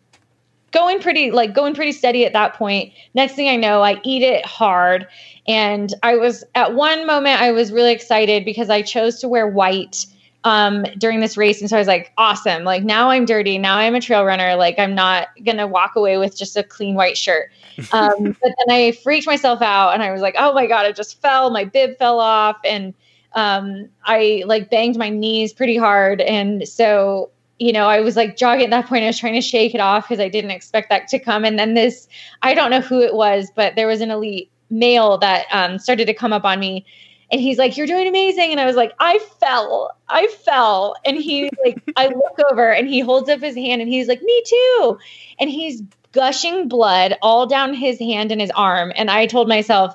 going 0.72 1.00
pretty 1.00 1.30
like 1.30 1.54
going 1.54 1.74
pretty 1.74 1.92
steady 1.92 2.24
at 2.24 2.32
that 2.32 2.54
point 2.54 2.92
next 3.14 3.34
thing 3.34 3.48
i 3.48 3.56
know 3.56 3.82
i 3.82 4.00
eat 4.04 4.22
it 4.22 4.44
hard 4.44 5.06
and 5.46 5.94
i 6.02 6.16
was 6.16 6.44
at 6.54 6.74
one 6.74 7.06
moment 7.06 7.40
i 7.40 7.52
was 7.52 7.70
really 7.72 7.92
excited 7.92 8.44
because 8.44 8.70
i 8.70 8.82
chose 8.82 9.20
to 9.20 9.28
wear 9.28 9.46
white 9.46 10.06
um, 10.44 10.84
during 10.98 11.20
this 11.20 11.36
race. 11.36 11.60
And 11.60 11.70
so 11.70 11.76
I 11.76 11.78
was 11.78 11.88
like, 11.88 12.12
awesome. 12.18 12.64
Like 12.64 12.82
now 12.82 13.10
I'm 13.10 13.24
dirty. 13.24 13.58
Now 13.58 13.76
I'm 13.76 13.94
a 13.94 14.00
trail 14.00 14.24
runner. 14.24 14.56
Like 14.56 14.78
I'm 14.78 14.94
not 14.94 15.28
going 15.44 15.58
to 15.58 15.66
walk 15.66 15.94
away 15.96 16.18
with 16.18 16.36
just 16.36 16.56
a 16.56 16.62
clean 16.62 16.94
white 16.94 17.16
shirt. 17.16 17.50
Um, 17.90 18.36
but 18.42 18.52
then 18.58 18.76
I 18.76 18.92
freaked 19.02 19.26
myself 19.26 19.62
out 19.62 19.94
and 19.94 20.02
I 20.02 20.12
was 20.12 20.20
like, 20.20 20.34
oh 20.38 20.52
my 20.52 20.66
God, 20.66 20.84
I 20.84 20.92
just 20.92 21.20
fell. 21.22 21.48
My 21.48 21.64
bib 21.64 21.96
fell 21.96 22.20
off. 22.20 22.58
And 22.66 22.92
um, 23.32 23.88
I 24.04 24.44
like 24.46 24.68
banged 24.68 24.98
my 24.98 25.08
knees 25.08 25.54
pretty 25.54 25.78
hard. 25.78 26.20
And 26.20 26.68
so, 26.68 27.30
you 27.59 27.72
know, 27.72 27.86
I 27.86 28.00
was 28.00 28.16
like 28.16 28.36
jogging 28.36 28.64
at 28.64 28.70
that 28.70 28.86
point. 28.86 29.05
I 29.05 29.09
was 29.09 29.18
trying 29.18 29.34
to 29.34 29.40
shake 29.40 29.74
it 29.74 29.80
off 29.80 30.09
because 30.09 30.20
I 30.20 30.28
didn't 30.28 30.50
expect 30.50 30.88
that 30.88 31.09
to 31.09 31.18
come. 31.18 31.44
And 31.44 31.59
then 31.59 31.74
this, 31.74 32.09
I 32.42 32.55
don't 32.55 32.70
know 32.70 32.80
who 32.80 33.00
it 33.00 33.14
was, 33.14 33.50
but 33.55 33.76
there 33.76 33.86
was 33.86 34.00
an 34.00 34.11
elite 34.11 34.50
male 34.70 35.18
that 35.18 35.46
um, 35.53 35.78
started 35.78 36.07
to 36.07 36.14
come 36.14 36.32
up 36.32 36.44
on 36.44 36.59
me. 36.59 36.84
And 37.30 37.40
he's 37.40 37.59
like 37.59 37.76
you're 37.76 37.86
doing 37.86 38.07
amazing. 38.09 38.50
And 38.50 38.61
i 38.61 38.66
was 38.66 38.76
like 38.76 38.92
i 38.98 39.18
fell. 39.40 39.90
I 40.09 40.26
fell. 40.44 40.96
And 41.05 41.16
he 41.16 41.50
like 41.64 41.82
i 41.96 42.09
look 42.09 42.38
over 42.50 42.70
and 42.72 42.88
he 42.88 43.00
holds 43.00 43.28
up 43.30 43.40
his 43.40 43.55
hand 43.55 43.80
and 43.80 43.90
he's 43.90 44.09
like 44.09 44.22
me 44.22 44.42
too. 44.46 44.98
And 45.38 45.48
he's 45.48 45.82
gushing 46.12 46.68
blood 46.68 47.16
all 47.22 47.46
down 47.46 47.72
his 47.74 47.98
hand 47.98 48.32
and 48.32 48.40
his 48.40 48.50
arm. 48.50 48.92
And 48.96 49.11
i 49.11 49.26
told 49.26 49.48
myself 49.48 49.94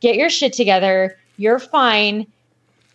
get 0.00 0.16
your 0.16 0.30
shit 0.30 0.52
together. 0.52 1.18
You're 1.36 1.58
fine 1.58 2.26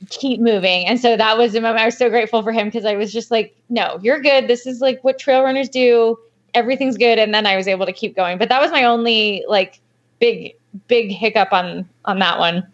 keep 0.10 0.40
moving. 0.40 0.86
And 0.88 1.00
so 1.00 1.16
that 1.18 1.38
was 1.38 1.54
the 1.54 1.62
moment 1.62 1.82
i 1.82 1.86
was 1.86 1.98
so 1.98 2.10
grateful 2.10 2.42
for 2.44 2.52
him 2.52 2.68
because 2.68 2.86
i 2.86 2.96
was 2.96 3.12
just 3.14 3.32
like 3.32 3.56
no 3.70 4.00
you're 4.02 4.22
good. 4.22 4.48
This 4.48 4.66
is 4.66 4.82
like 4.82 5.04
what 5.04 5.20
trail 5.20 5.44
runners 5.44 5.70
do. 5.70 6.18
Everything's 6.54 6.98
good. 6.98 7.20
And 7.20 7.34
then 7.34 7.46
i 7.46 7.56
was 7.56 7.68
able 7.68 7.86
to 7.86 7.94
keep 7.94 8.16
going. 8.16 8.38
But 8.38 8.50
that 8.50 8.62
was 8.62 8.72
my 8.72 8.84
only 8.84 9.44
like 9.48 9.80
big 10.20 10.56
big 10.88 11.12
hiccup 11.12 11.52
on 11.52 11.88
on 12.06 12.20
that 12.20 12.40
one. 12.40 12.66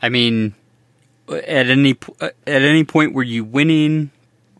I 0.00 0.08
mean, 0.08 0.54
at 1.28 1.68
any 1.68 1.96
at 2.20 2.34
any 2.46 2.84
point 2.84 3.14
were 3.14 3.22
you 3.22 3.44
winning? 3.44 4.10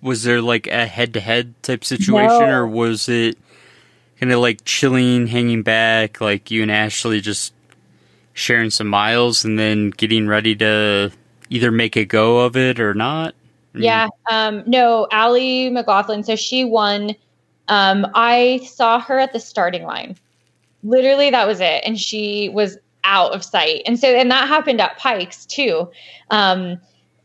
Was 0.01 0.25
there 0.25 0.41
like 0.41 0.67
a 0.67 0.87
head 0.87 1.15
to 1.15 1.21
head 1.21 1.55
type 1.63 1.85
situation, 1.85 2.41
No. 2.41 2.51
or 2.51 2.67
was 2.67 3.09
it 3.09 3.39
kind 4.19 4.33
of 4.33 4.41
like 4.41 4.65
chilling, 4.65 5.27
hanging 5.29 5.63
back, 5.63 6.21
like 6.21 6.51
you 6.51 6.63
and 6.63 6.71
Ashley 6.71 7.21
just 7.21 7.53
sharing 8.35 8.71
some 8.71 8.87
miles 8.87 9.45
and 9.45 9.59
then 9.59 9.91
getting 9.91 10.27
ready 10.27 10.55
to 10.57 11.13
either 11.51 11.71
make 11.71 11.97
a 11.97 12.05
go 12.05 12.41
of 12.41 12.57
it 12.57 12.81
or 12.81 12.95
not? 12.95 13.35
I 13.75 13.79
mean, 13.79 13.85
Yeah. 13.85 14.09
Um, 14.31 14.63
no, 14.67 15.07
Allie 15.11 15.71
McLaughlin. 15.71 16.25
So 16.25 16.37
she 16.37 16.65
won. 16.65 17.15
Um, 17.69 18.07
I 18.15 18.61
saw 18.65 19.01
her 19.01 19.19
at 19.19 19.33
the 19.33 19.41
starting 19.41 19.85
line. 19.85 20.17
Literally, 20.83 21.31
that 21.31 21.47
was 21.47 21.61
it. 21.61 21.83
And 21.85 21.99
she 21.99 22.49
was 22.49 22.77
out 23.05 23.33
of 23.33 23.45
sight. 23.45 23.83
And 23.87 23.99
so, 23.99 24.09
and 24.09 24.31
that 24.31 24.49
happened 24.49 24.81
at 24.81 24.99
Pikes 24.99 25.47
too. 25.47 25.91
Um, 26.31 26.81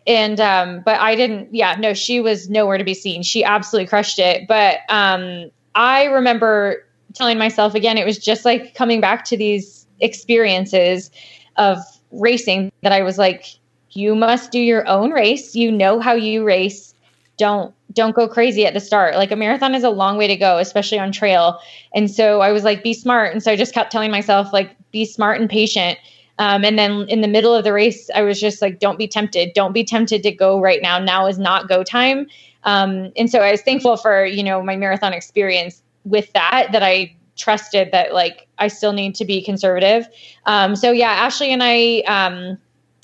and, 0.06 0.40
um, 0.40 0.82
but 0.86 1.00
I 1.00 1.16
didn't, 1.16 1.54
yeah, 1.54 1.76
no, 1.78 1.94
she 1.94 2.22
was 2.22 2.50
nowhere 2.50 2.78
to 2.78 2.84
be 2.84 2.94
seen. 2.94 3.24
She 3.24 3.44
absolutely 3.44 3.88
crushed 3.88 4.20
it. 4.20 4.48
But, 4.48 4.80
um, 4.90 5.52
I 5.76 6.06
remember 6.06 6.86
telling 7.14 7.38
myself 7.38 7.76
again, 7.76 7.98
it 7.98 8.06
was 8.06 8.18
just 8.18 8.46
like 8.46 8.74
coming 8.74 9.02
back 9.02 9.26
to 9.26 9.38
these 9.38 9.87
experiences 10.00 11.12
of 11.58 11.80
racing 12.12 12.72
that 12.84 12.92
I 12.92 13.02
was 13.02 13.18
like, 13.18 13.46
you 13.92 14.16
must 14.16 14.52
do 14.52 14.60
your 14.60 14.88
own 14.88 15.12
race. 15.12 15.56
You 15.56 15.72
know 15.72 16.00
how 16.00 16.14
you 16.14 16.44
race. 16.44 16.94
Don't 17.38 17.74
don't 17.94 18.16
go 18.16 18.28
crazy 18.28 18.66
at 18.66 18.74
the 18.74 18.80
start. 18.80 19.16
Like 19.16 19.32
a 19.32 19.36
marathon 19.36 19.74
is 19.74 19.84
a 19.84 19.90
long 19.90 20.18
way 20.18 20.28
to 20.28 20.36
go, 20.36 20.60
especially 20.60 21.00
on 21.00 21.12
trail. 21.12 21.60
And 21.96 22.12
so 22.12 22.42
I 22.42 22.52
was 22.52 22.64
like, 22.64 22.84
be 22.84 22.94
smart. 22.94 23.34
And 23.34 23.42
so 23.42 23.52
I 23.52 23.56
just 23.56 23.74
kept 23.74 23.92
telling 23.92 24.12
myself, 24.12 24.54
like, 24.54 24.76
be 24.92 25.04
smart 25.04 25.42
and 25.42 25.50
patient. 25.50 25.98
Um, 26.38 26.64
and 26.64 26.78
then 26.78 27.08
in 27.10 27.22
the 27.22 27.28
middle 27.28 27.56
of 27.56 27.64
the 27.64 27.74
race, 27.74 28.12
I 28.14 28.22
was 28.22 28.40
just 28.40 28.62
like, 28.62 28.80
don't 28.80 29.00
be 29.00 29.08
tempted. 29.08 29.54
Don't 29.56 29.74
be 29.74 29.84
tempted 29.84 30.22
to 30.22 30.32
go 30.32 30.62
right 30.62 30.82
now. 30.82 31.00
Now 31.00 31.26
is 31.26 31.40
not 31.40 31.68
go 31.68 31.84
time. 31.84 32.28
Um, 32.66 33.12
and 33.16 33.32
so 33.32 33.40
I 33.40 33.50
was 33.50 33.62
thankful 33.62 33.98
for, 33.98 34.26
you 34.26 34.44
know, 34.44 34.62
my 34.62 34.76
marathon 34.76 35.14
experience 35.14 35.82
with 36.06 36.32
that, 36.34 36.70
that 36.74 36.84
I 36.84 37.16
trusted 37.38 37.92
that 37.92 38.14
like 38.14 38.48
I 38.58 38.68
still 38.68 38.94
need 38.94 39.16
to 39.16 39.26
be 39.26 39.42
conservative. 39.42 40.08
Um, 40.46 40.76
so 40.76 40.92
yeah, 40.92 41.12
Ashley 41.12 41.54
and 41.54 41.62
I, 41.64 42.00
um, 42.08 42.58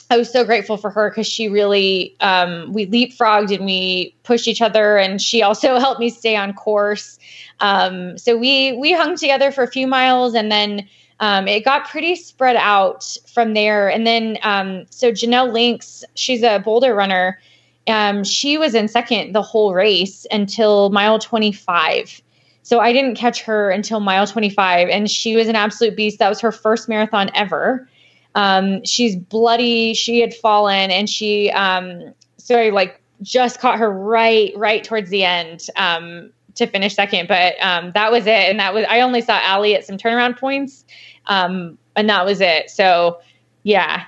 I 0.10 0.18
was 0.18 0.32
so 0.32 0.44
grateful 0.44 0.78
for 0.78 0.90
her 0.92 1.10
because 1.10 1.26
she 1.26 1.50
really 1.50 2.16
um, 2.20 2.72
we 2.72 2.86
leapfrogged 2.86 3.56
and 3.56 3.66
we 3.66 4.16
pushed 4.24 4.48
each 4.48 4.62
other, 4.62 4.98
and 4.98 5.22
she 5.22 5.42
also 5.42 5.80
helped 5.80 6.00
me 6.00 6.10
stay 6.10 6.36
on 6.36 6.54
course. 6.54 7.18
Um, 7.60 8.18
so 8.18 8.38
we 8.38 8.74
we 8.74 8.94
hung 8.94 9.16
together 9.16 9.52
for 9.52 9.64
a 9.64 9.68
few 9.68 9.88
miles, 9.88 10.36
and 10.36 10.52
then 10.52 10.88
um, 11.20 11.48
it 11.48 11.66
got 11.66 11.90
pretty 11.90 12.16
spread 12.16 12.56
out 12.56 13.18
from 13.34 13.54
there. 13.54 13.90
And 13.90 14.06
then 14.06 14.38
um, 14.44 14.86
so 14.90 15.12
Janelle 15.12 15.52
Lincks, 15.52 16.04
she's 16.16 16.44
a 16.44 16.60
boulder 16.60 16.94
runner. 16.94 17.40
Um, 17.88 18.24
she 18.24 18.58
was 18.58 18.76
in 18.76 18.88
second 18.88 19.34
the 19.34 19.42
whole 19.42 19.74
race 19.74 20.28
until 20.32 20.90
mile 20.92 21.18
twenty 21.18 21.52
five. 21.52 22.22
So 22.64 22.80
I 22.80 22.94
didn't 22.94 23.16
catch 23.16 23.42
her 23.44 23.70
until 23.70 24.00
mile 24.00 24.26
25, 24.26 24.88
and 24.90 25.12
she 25.12 25.36
was 25.36 25.48
an 25.48 25.56
absolute 25.56 25.96
beast. 25.96 26.20
That 26.20 26.30
was 26.30 26.40
her 26.42 26.52
first 26.52 26.88
marathon 26.90 27.30
ever. 27.36 27.88
Um, 28.36 28.84
she's 28.86 29.16
bloody. 29.16 29.94
She 29.94 30.20
had 30.22 30.34
fallen, 30.34 30.90
and 30.90 31.10
she 31.10 31.52
um, 31.52 32.14
so 32.38 32.58
I 32.58 32.70
like 32.70 33.00
just 33.22 33.60
caught 33.60 33.78
her 33.80 33.92
right 33.92 34.54
right 34.56 34.84
towards 34.84 35.10
the 35.10 35.24
end 35.24 35.68
um, 35.76 36.32
to 36.56 36.66
finish 36.66 36.96
second. 36.96 37.28
But 37.28 37.56
um, 37.62 37.92
that 37.92 38.12
was 38.12 38.26
it, 38.26 38.50
and 38.50 38.60
that 38.60 38.74
was 38.74 38.86
I 38.90 39.02
only 39.02 39.22
saw 39.22 39.40
Allie 39.42 39.76
at 39.76 39.86
some 39.86 39.98
turnaround 39.98 40.40
points, 40.40 40.86
um, 41.28 41.78
and 41.96 42.10
that 42.10 42.26
was 42.26 42.42
it. 42.42 42.70
So 42.70 43.20
yeah, 43.64 44.06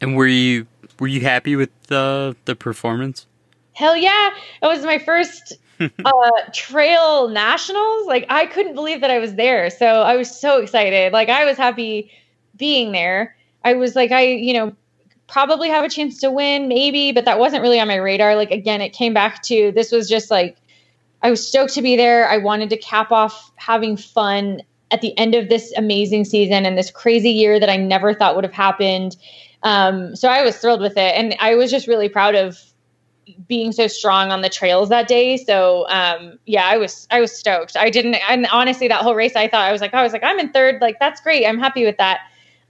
And 0.00 0.16
were 0.16 0.26
you 0.26 0.66
were 0.98 1.08
you 1.08 1.20
happy 1.20 1.56
with 1.56 1.70
the 1.88 2.34
the 2.46 2.56
performance? 2.56 3.26
hell 3.74 3.96
yeah, 3.96 4.30
it 4.62 4.66
was 4.66 4.84
my 4.84 4.98
first 4.98 5.56
uh, 6.04 6.30
trail 6.52 7.28
nationals. 7.28 8.06
Like 8.06 8.26
I 8.28 8.46
couldn't 8.46 8.74
believe 8.74 9.00
that 9.00 9.10
I 9.10 9.18
was 9.18 9.34
there. 9.34 9.70
So 9.70 9.86
I 9.86 10.16
was 10.16 10.30
so 10.30 10.58
excited. 10.60 11.12
Like 11.12 11.28
I 11.28 11.44
was 11.44 11.56
happy 11.56 12.10
being 12.56 12.92
there. 12.92 13.36
I 13.64 13.74
was 13.74 13.96
like, 13.96 14.10
I, 14.10 14.22
you 14.22 14.52
know, 14.52 14.74
probably 15.26 15.68
have 15.68 15.84
a 15.84 15.88
chance 15.88 16.18
to 16.20 16.30
win, 16.30 16.68
maybe, 16.68 17.12
but 17.12 17.24
that 17.24 17.38
wasn't 17.38 17.62
really 17.62 17.80
on 17.80 17.88
my 17.88 17.96
radar. 17.96 18.34
Like, 18.36 18.50
again, 18.50 18.80
it 18.80 18.90
came 18.90 19.14
back 19.14 19.42
to 19.44 19.72
this 19.72 19.92
was 19.92 20.08
just 20.08 20.30
like, 20.30 20.56
I 21.22 21.30
was 21.30 21.46
stoked 21.46 21.74
to 21.74 21.82
be 21.82 21.96
there. 21.96 22.28
I 22.28 22.38
wanted 22.38 22.70
to 22.70 22.76
cap 22.76 23.12
off 23.12 23.52
having 23.56 23.96
fun 23.96 24.62
at 24.90 25.02
the 25.02 25.16
end 25.16 25.34
of 25.34 25.48
this 25.48 25.72
amazing 25.76 26.24
season 26.24 26.66
and 26.66 26.76
this 26.76 26.90
crazy 26.90 27.30
year 27.30 27.60
that 27.60 27.70
I 27.70 27.76
never 27.76 28.12
thought 28.12 28.34
would 28.34 28.44
have 28.44 28.52
happened. 28.52 29.16
Um, 29.62 30.16
so 30.16 30.28
I 30.28 30.42
was 30.42 30.56
thrilled 30.56 30.80
with 30.80 30.96
it. 30.96 31.14
And 31.14 31.36
I 31.38 31.54
was 31.54 31.70
just 31.70 31.86
really 31.86 32.08
proud 32.08 32.34
of 32.34 32.58
being 33.46 33.72
so 33.72 33.86
strong 33.86 34.30
on 34.30 34.42
the 34.42 34.48
trails 34.48 34.88
that 34.88 35.08
day. 35.08 35.36
So 35.36 35.86
um, 35.88 36.38
yeah, 36.46 36.66
I 36.66 36.76
was 36.76 37.06
I 37.10 37.20
was 37.20 37.32
stoked. 37.32 37.76
I 37.76 37.90
didn't 37.90 38.14
and 38.28 38.46
honestly 38.52 38.88
that 38.88 39.02
whole 39.02 39.14
race 39.14 39.36
I 39.36 39.48
thought 39.48 39.62
I 39.62 39.72
was 39.72 39.80
like, 39.80 39.92
oh, 39.94 39.98
I 39.98 40.02
was 40.02 40.12
like, 40.12 40.24
I'm 40.24 40.38
in 40.38 40.50
third, 40.50 40.80
like 40.80 40.98
that's 40.98 41.20
great. 41.20 41.46
I'm 41.46 41.58
happy 41.58 41.84
with 41.84 41.96
that. 41.98 42.20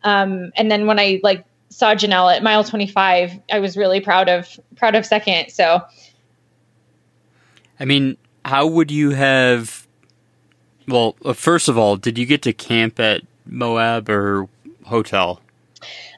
Um, 0.02 0.50
and 0.56 0.70
then 0.70 0.86
when 0.86 0.98
I 0.98 1.20
like 1.22 1.44
saw 1.68 1.94
Janelle 1.94 2.34
at 2.34 2.42
mile 2.42 2.64
25, 2.64 3.38
I 3.52 3.58
was 3.58 3.76
really 3.76 4.00
proud 4.00 4.28
of 4.28 4.58
proud 4.76 4.94
of 4.94 5.06
second. 5.06 5.50
So 5.50 5.82
I 7.78 7.84
mean, 7.84 8.16
how 8.44 8.66
would 8.66 8.90
you 8.90 9.10
have 9.10 9.86
well, 10.88 11.16
uh, 11.24 11.32
first 11.32 11.68
of 11.68 11.78
all, 11.78 11.96
did 11.96 12.18
you 12.18 12.26
get 12.26 12.42
to 12.42 12.52
camp 12.52 12.98
at 13.00 13.22
Moab 13.46 14.08
or 14.08 14.48
hotel? 14.84 15.40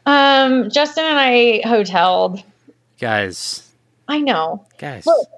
Um, 0.06 0.70
Justin 0.70 1.04
and 1.04 1.18
I 1.18 1.60
hoteled. 1.64 2.42
Guys, 2.98 3.71
I 4.08 4.20
know. 4.20 4.66
Guys. 4.78 5.06
Look, 5.06 5.28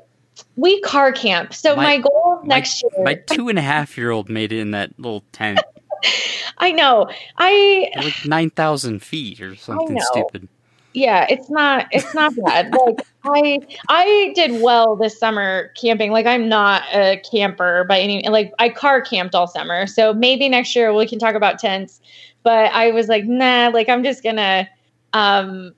we 0.57 0.81
car 0.81 1.13
camp. 1.13 1.55
So 1.55 1.77
my, 1.77 1.83
my 1.83 1.99
goal 1.99 2.41
my, 2.43 2.57
next 2.57 2.83
year. 2.83 3.05
My 3.05 3.15
two 3.15 3.49
and 3.49 3.59
a 3.59 3.63
half 3.63 3.97
year 3.97 4.11
old 4.11 4.29
made 4.29 4.53
it 4.53 4.61
in 4.61 4.73
that 4.73 4.99
little 4.99 5.25
tent. 5.33 5.61
I 6.59 6.73
know. 6.73 7.09
I 7.39 7.91
like 7.97 8.25
nine 8.25 8.51
thousand 8.51 9.03
feet 9.03 9.41
or 9.41 9.57
something 9.57 10.01
stupid. 10.01 10.49
Yeah, 10.93 11.27
it's 11.29 11.51
not. 11.51 11.87
It's 11.91 12.15
not 12.15 12.35
bad. 12.37 12.73
like 12.87 13.07
I, 13.25 13.59
I 13.89 14.33
did 14.35 14.63
well 14.63 14.95
this 14.97 15.19
summer 15.19 15.73
camping. 15.81 16.13
Like 16.13 16.27
I'm 16.27 16.49
not 16.49 16.83
a 16.93 17.21
camper 17.31 17.85
by 17.85 17.99
any. 17.99 18.29
Like 18.29 18.53
I 18.59 18.69
car 18.69 19.01
camped 19.01 19.35
all 19.35 19.49
summer. 19.49 19.87
So 19.87 20.15
maybe 20.15 20.49
next 20.49 20.77
year 20.77 20.93
we 20.95 21.09
can 21.09 21.19
talk 21.19 21.35
about 21.35 21.59
tents. 21.59 22.01
But 22.45 22.73
I 22.73 22.91
was 22.93 23.09
like, 23.09 23.25
nah. 23.25 23.71
Like 23.73 23.89
I'm 23.89 24.05
just 24.05 24.23
gonna. 24.23 24.69
um 25.13 25.75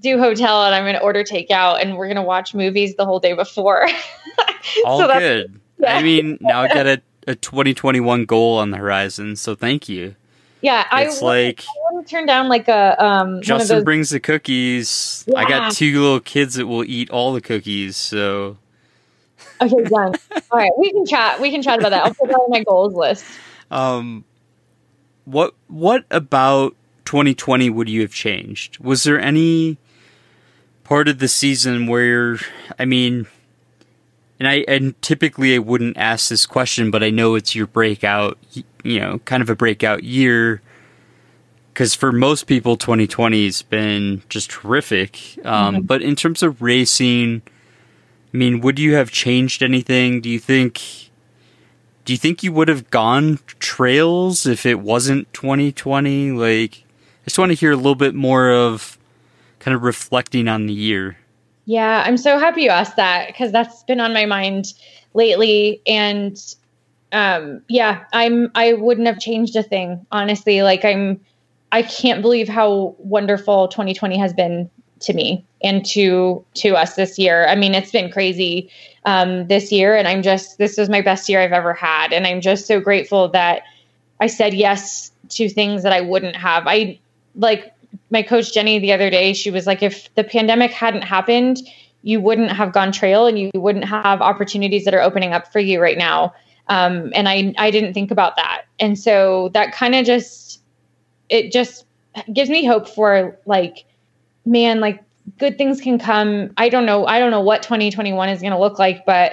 do 0.00 0.18
hotel 0.18 0.64
and 0.64 0.74
I'm 0.74 0.84
going 0.84 0.94
to 0.94 1.02
order 1.02 1.22
takeout 1.24 1.82
and 1.82 1.96
we're 1.96 2.06
going 2.06 2.16
to 2.16 2.22
watch 2.22 2.54
movies 2.54 2.94
the 2.96 3.04
whole 3.04 3.20
day 3.20 3.34
before. 3.34 3.88
All 4.84 4.98
so 4.98 5.08
good. 5.08 5.60
Yeah. 5.78 5.96
I 5.96 6.02
mean, 6.02 6.38
now 6.40 6.62
I 6.62 6.68
got 6.68 6.86
a, 6.86 7.02
a 7.26 7.34
2021 7.34 8.24
goal 8.24 8.58
on 8.58 8.70
the 8.70 8.78
horizon, 8.78 9.36
so 9.36 9.54
thank 9.54 9.88
you. 9.88 10.14
Yeah, 10.62 10.86
it's 10.92 11.22
I 11.22 11.24
like 11.24 11.62
I 11.62 11.92
wouldn't 11.92 12.08
turn 12.08 12.26
down 12.26 12.48
like 12.48 12.66
a 12.66 12.96
um. 13.04 13.42
Justin 13.42 13.84
brings 13.84 14.10
the 14.10 14.18
cookies. 14.18 15.24
Yeah. 15.28 15.38
I 15.38 15.48
got 15.48 15.72
two 15.72 16.00
little 16.00 16.18
kids 16.18 16.54
that 16.54 16.66
will 16.66 16.82
eat 16.82 17.10
all 17.10 17.32
the 17.34 17.40
cookies. 17.40 17.96
So 17.96 18.56
okay, 19.60 19.84
done. 19.84 20.14
all 20.50 20.58
right, 20.58 20.72
we 20.78 20.90
can 20.90 21.06
chat. 21.06 21.40
We 21.40 21.50
can 21.50 21.62
chat 21.62 21.78
about 21.78 21.90
that. 21.90 22.04
I'll 22.04 22.14
put 22.14 22.28
that 22.28 22.36
on 22.36 22.50
my 22.50 22.64
goals 22.64 22.94
list. 22.94 23.24
Um, 23.70 24.24
what 25.24 25.54
what 25.68 26.04
about 26.10 26.74
2020 27.06 27.70
would 27.70 27.88
you 27.88 28.02
have 28.02 28.12
changed? 28.12 28.78
Was 28.78 29.04
there 29.04 29.18
any 29.18 29.78
part 30.84 31.08
of 31.08 31.18
the 31.18 31.28
season 31.28 31.86
where, 31.86 32.38
I 32.78 32.84
mean, 32.84 33.26
and 34.38 34.48
I 34.48 34.64
and 34.68 35.00
typically 35.02 35.54
I 35.54 35.58
wouldn't 35.58 35.96
ask 35.96 36.28
this 36.28 36.46
question, 36.46 36.90
but 36.90 37.02
I 37.02 37.10
know 37.10 37.34
it's 37.34 37.54
your 37.54 37.66
breakout, 37.66 38.38
you 38.84 39.00
know, 39.00 39.18
kind 39.20 39.42
of 39.42 39.50
a 39.50 39.56
breakout 39.56 40.04
year. 40.04 40.60
Because 41.72 41.94
for 41.94 42.10
most 42.10 42.46
people, 42.46 42.76
2020 42.76 43.44
has 43.44 43.60
been 43.62 44.22
just 44.30 44.50
terrific. 44.50 45.38
Um, 45.44 45.74
mm-hmm. 45.74 45.86
But 45.86 46.02
in 46.02 46.16
terms 46.16 46.42
of 46.42 46.62
racing, 46.62 47.42
I 48.32 48.36
mean, 48.36 48.60
would 48.62 48.78
you 48.78 48.94
have 48.94 49.10
changed 49.10 49.62
anything? 49.62 50.20
Do 50.20 50.30
you 50.30 50.38
think? 50.38 50.80
Do 52.04 52.12
you 52.12 52.16
think 52.18 52.42
you 52.42 52.52
would 52.52 52.68
have 52.68 52.88
gone 52.90 53.40
trails 53.58 54.46
if 54.46 54.64
it 54.64 54.80
wasn't 54.80 55.32
2020? 55.34 56.30
Like, 56.30 56.85
just 57.26 57.38
want 57.38 57.50
to 57.50 57.54
hear 57.54 57.72
a 57.72 57.76
little 57.76 57.94
bit 57.94 58.14
more 58.14 58.50
of 58.50 58.98
kind 59.58 59.74
of 59.74 59.82
reflecting 59.82 60.48
on 60.48 60.66
the 60.66 60.72
year. 60.72 61.18
Yeah, 61.64 62.04
I'm 62.06 62.16
so 62.16 62.38
happy 62.38 62.62
you 62.62 62.70
asked 62.70 62.96
that 62.96 63.26
because 63.26 63.50
that's 63.50 63.82
been 63.82 64.00
on 64.00 64.12
my 64.12 64.24
mind 64.24 64.72
lately. 65.14 65.82
And 65.86 66.38
um, 67.12 67.62
yeah, 67.68 68.04
I'm 68.12 68.50
I 68.54 68.74
wouldn't 68.74 69.06
have 69.06 69.18
changed 69.18 69.56
a 69.56 69.62
thing, 69.62 70.06
honestly. 70.12 70.62
Like 70.62 70.84
I'm 70.84 71.20
I 71.72 71.82
can't 71.82 72.22
believe 72.22 72.48
how 72.48 72.94
wonderful 72.98 73.68
2020 73.68 74.16
has 74.18 74.32
been 74.32 74.70
to 75.00 75.12
me 75.12 75.44
and 75.62 75.84
to 75.86 76.44
to 76.54 76.76
us 76.76 76.94
this 76.94 77.18
year. 77.18 77.46
I 77.48 77.56
mean, 77.56 77.74
it's 77.74 77.90
been 77.90 78.10
crazy 78.10 78.70
um, 79.04 79.48
this 79.48 79.72
year, 79.72 79.96
and 79.96 80.06
I'm 80.06 80.22
just 80.22 80.58
this 80.58 80.78
is 80.78 80.88
my 80.88 81.00
best 81.00 81.28
year 81.28 81.40
I've 81.40 81.52
ever 81.52 81.74
had, 81.74 82.12
and 82.12 82.26
I'm 82.26 82.40
just 82.40 82.66
so 82.66 82.80
grateful 82.80 83.28
that 83.30 83.62
I 84.20 84.28
said 84.28 84.54
yes 84.54 85.10
to 85.30 85.48
things 85.48 85.82
that 85.82 85.92
I 85.92 86.00
wouldn't 86.00 86.36
have. 86.36 86.64
I 86.66 87.00
like 87.36 87.72
my 88.10 88.22
coach 88.22 88.52
Jenny 88.52 88.78
the 88.78 88.92
other 88.92 89.10
day, 89.10 89.32
she 89.32 89.50
was 89.50 89.66
like, 89.66 89.82
if 89.82 90.12
the 90.14 90.24
pandemic 90.24 90.70
hadn't 90.72 91.02
happened, 91.02 91.58
you 92.02 92.20
wouldn't 92.20 92.52
have 92.52 92.72
gone 92.72 92.92
trail 92.92 93.26
and 93.26 93.38
you 93.38 93.50
wouldn't 93.54 93.84
have 93.84 94.22
opportunities 94.22 94.84
that 94.84 94.94
are 94.94 95.00
opening 95.00 95.32
up 95.32 95.52
for 95.52 95.58
you 95.58 95.80
right 95.80 95.98
now. 95.98 96.32
Um, 96.68 97.12
and 97.14 97.28
I, 97.28 97.54
I 97.58 97.70
didn't 97.70 97.94
think 97.94 98.10
about 98.10 98.36
that. 98.36 98.62
And 98.78 98.98
so 98.98 99.50
that 99.54 99.72
kind 99.72 99.94
of 99.94 100.04
just, 100.04 100.60
it 101.28 101.52
just 101.52 101.84
gives 102.32 102.50
me 102.50 102.64
hope 102.64 102.88
for 102.88 103.36
like, 103.46 103.84
man, 104.44 104.80
like 104.80 105.02
good 105.38 105.58
things 105.58 105.80
can 105.80 105.98
come. 105.98 106.50
I 106.56 106.68
don't 106.68 106.86
know. 106.86 107.06
I 107.06 107.18
don't 107.18 107.30
know 107.30 107.40
what 107.40 107.62
2021 107.62 108.28
is 108.28 108.40
going 108.40 108.52
to 108.52 108.58
look 108.58 108.78
like, 108.78 109.04
but 109.04 109.32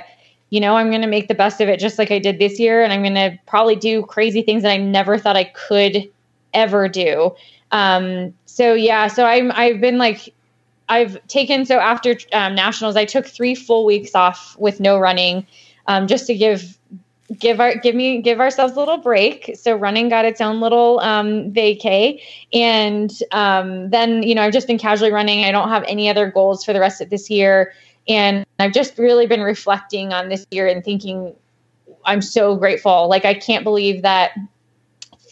you 0.49 0.59
know, 0.59 0.75
I'm 0.75 0.89
going 0.89 1.01
to 1.01 1.07
make 1.07 1.27
the 1.27 1.35
best 1.35 1.61
of 1.61 1.69
it 1.69 1.79
just 1.79 1.97
like 1.97 2.11
I 2.11 2.19
did 2.19 2.39
this 2.39 2.59
year. 2.59 2.83
And 2.83 2.93
I'm 2.93 3.01
going 3.01 3.15
to 3.15 3.37
probably 3.47 3.75
do 3.75 4.03
crazy 4.03 4.41
things 4.43 4.63
that 4.63 4.71
I 4.71 4.77
never 4.77 5.17
thought 5.17 5.35
I 5.35 5.45
could 5.45 6.09
ever 6.53 6.87
do. 6.87 7.35
Um, 7.73 8.33
so 8.45 8.73
yeah, 8.73 9.07
so 9.07 9.25
I'm 9.25 9.51
I've 9.51 9.81
been 9.81 9.97
like 9.97 10.33
I've 10.87 11.25
taken 11.27 11.65
so 11.65 11.79
after 11.79 12.15
um, 12.31 12.55
nationals, 12.55 12.95
I 12.95 13.03
took 13.03 13.25
three 13.25 13.55
full 13.55 13.83
weeks 13.83 14.15
off 14.15 14.55
with 14.59 14.79
no 14.79 14.97
running, 14.99 15.45
um, 15.87 16.07
just 16.07 16.27
to 16.27 16.35
give 16.35 16.77
give 17.39 17.59
our 17.59 17.75
give 17.75 17.95
me 17.95 18.21
give 18.21 18.39
ourselves 18.39 18.75
a 18.75 18.79
little 18.79 18.99
break. 18.99 19.55
So 19.55 19.75
running 19.75 20.07
got 20.07 20.23
its 20.23 20.39
own 20.39 20.61
little 20.61 20.99
um, 20.99 21.51
vacay, 21.51 22.21
and 22.53 23.11
um, 23.31 23.89
then 23.89 24.21
you 24.21 24.35
know 24.35 24.43
I've 24.43 24.53
just 24.53 24.67
been 24.67 24.77
casually 24.77 25.11
running. 25.11 25.43
I 25.43 25.51
don't 25.51 25.69
have 25.69 25.83
any 25.87 26.09
other 26.09 26.29
goals 26.29 26.63
for 26.63 26.73
the 26.73 26.79
rest 26.79 27.01
of 27.01 27.09
this 27.09 27.27
year, 27.27 27.73
and 28.07 28.45
I've 28.59 28.73
just 28.73 28.99
really 28.99 29.25
been 29.25 29.41
reflecting 29.41 30.13
on 30.13 30.29
this 30.29 30.45
year 30.51 30.67
and 30.67 30.85
thinking 30.85 31.33
I'm 32.05 32.21
so 32.21 32.55
grateful. 32.55 33.09
Like 33.09 33.25
I 33.25 33.33
can't 33.33 33.63
believe 33.63 34.03
that 34.03 34.33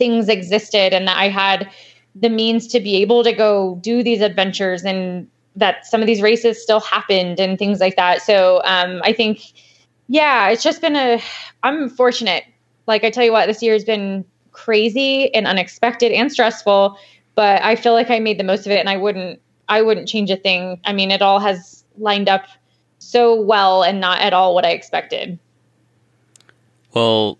things 0.02 0.30
existed 0.30 0.94
and 0.94 1.08
that 1.08 1.18
I 1.18 1.30
had 1.30 1.70
the 2.16 2.30
means 2.30 2.68
to 2.68 2.80
be 2.80 2.98
able 3.02 3.24
to 3.24 3.32
go 3.32 3.76
do 3.82 4.04
these 4.04 4.22
adventures 4.22 4.84
and 4.84 5.28
that 5.56 5.86
some 5.86 6.02
of 6.02 6.08
these 6.08 6.22
races 6.22 6.62
still 6.62 6.80
happened 6.80 7.40
and 7.40 7.58
things 7.58 7.80
like 7.80 7.96
that. 7.96 8.22
So 8.22 8.62
um, 8.64 9.02
I 9.04 9.14
think, 9.14 9.42
yeah, 10.08 10.50
it's 10.50 10.64
just 10.64 10.82
been 10.82 10.96
a, 10.96 11.22
I'm 11.64 11.90
fortunate. 11.90 12.46
Like 12.88 13.04
I 13.04 13.10
tell 13.10 13.24
you 13.24 13.32
what, 13.32 13.46
this 13.46 13.62
year 13.62 13.74
has 13.74 13.84
been 13.84 14.26
crazy 14.52 15.34
and 15.34 15.48
unexpected 15.48 16.12
and 16.12 16.32
stressful, 16.32 16.98
but 17.36 17.62
I 17.62 17.76
feel 17.76 17.94
like 17.94 18.10
I 18.10 18.20
made 18.20 18.40
the 18.40 18.44
most 18.44 18.66
of 18.66 18.72
it 18.72 18.80
and 18.80 18.90
I 18.90 18.98
wouldn't, 18.98 19.42
I 19.70 19.82
wouldn't 19.82 20.08
change 20.08 20.30
a 20.30 20.38
thing. 20.38 20.80
I 20.86 20.94
mean, 20.94 21.12
it 21.12 21.22
all 21.22 21.40
has 21.40 21.84
lined 21.98 22.28
up 22.28 22.46
so 23.00 23.40
well 23.40 23.84
and 23.84 24.00
not 24.00 24.20
at 24.20 24.34
all 24.34 24.54
what 24.54 24.66
I 24.66 24.72
expected. 24.72 25.40
Well, 26.94 27.38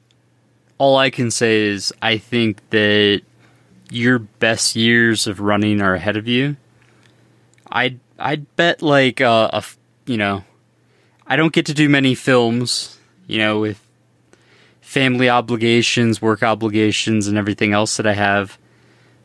all 0.78 0.98
I 0.98 1.10
can 1.10 1.30
say 1.30 1.62
is 1.62 1.94
I 2.02 2.18
think 2.18 2.62
that 2.72 3.22
your 3.92 4.20
best 4.20 4.76
years 4.76 5.28
of 5.28 5.40
running 5.40 5.82
are 5.82 5.94
ahead 5.94 6.18
of 6.18 6.28
you. 6.28 6.56
I'd 7.70 8.00
I'd 8.18 8.56
bet 8.56 8.82
like 8.82 9.22
uh, 9.22 9.50
a 9.54 9.64
you 10.06 10.18
know, 10.18 10.44
I 11.28 11.36
don't 11.36 11.54
get 11.54 11.66
to 11.68 11.74
do 11.74 11.90
many 11.90 12.16
films, 12.16 12.98
you 13.28 13.38
know, 13.38 13.60
with 13.60 13.86
family 14.82 15.30
obligations, 15.30 16.22
work 16.22 16.44
obligations, 16.44 17.28
and 17.28 17.38
everything 17.38 17.74
else 17.74 17.98
that 17.98 18.08
I 18.08 18.14
have. 18.14 18.58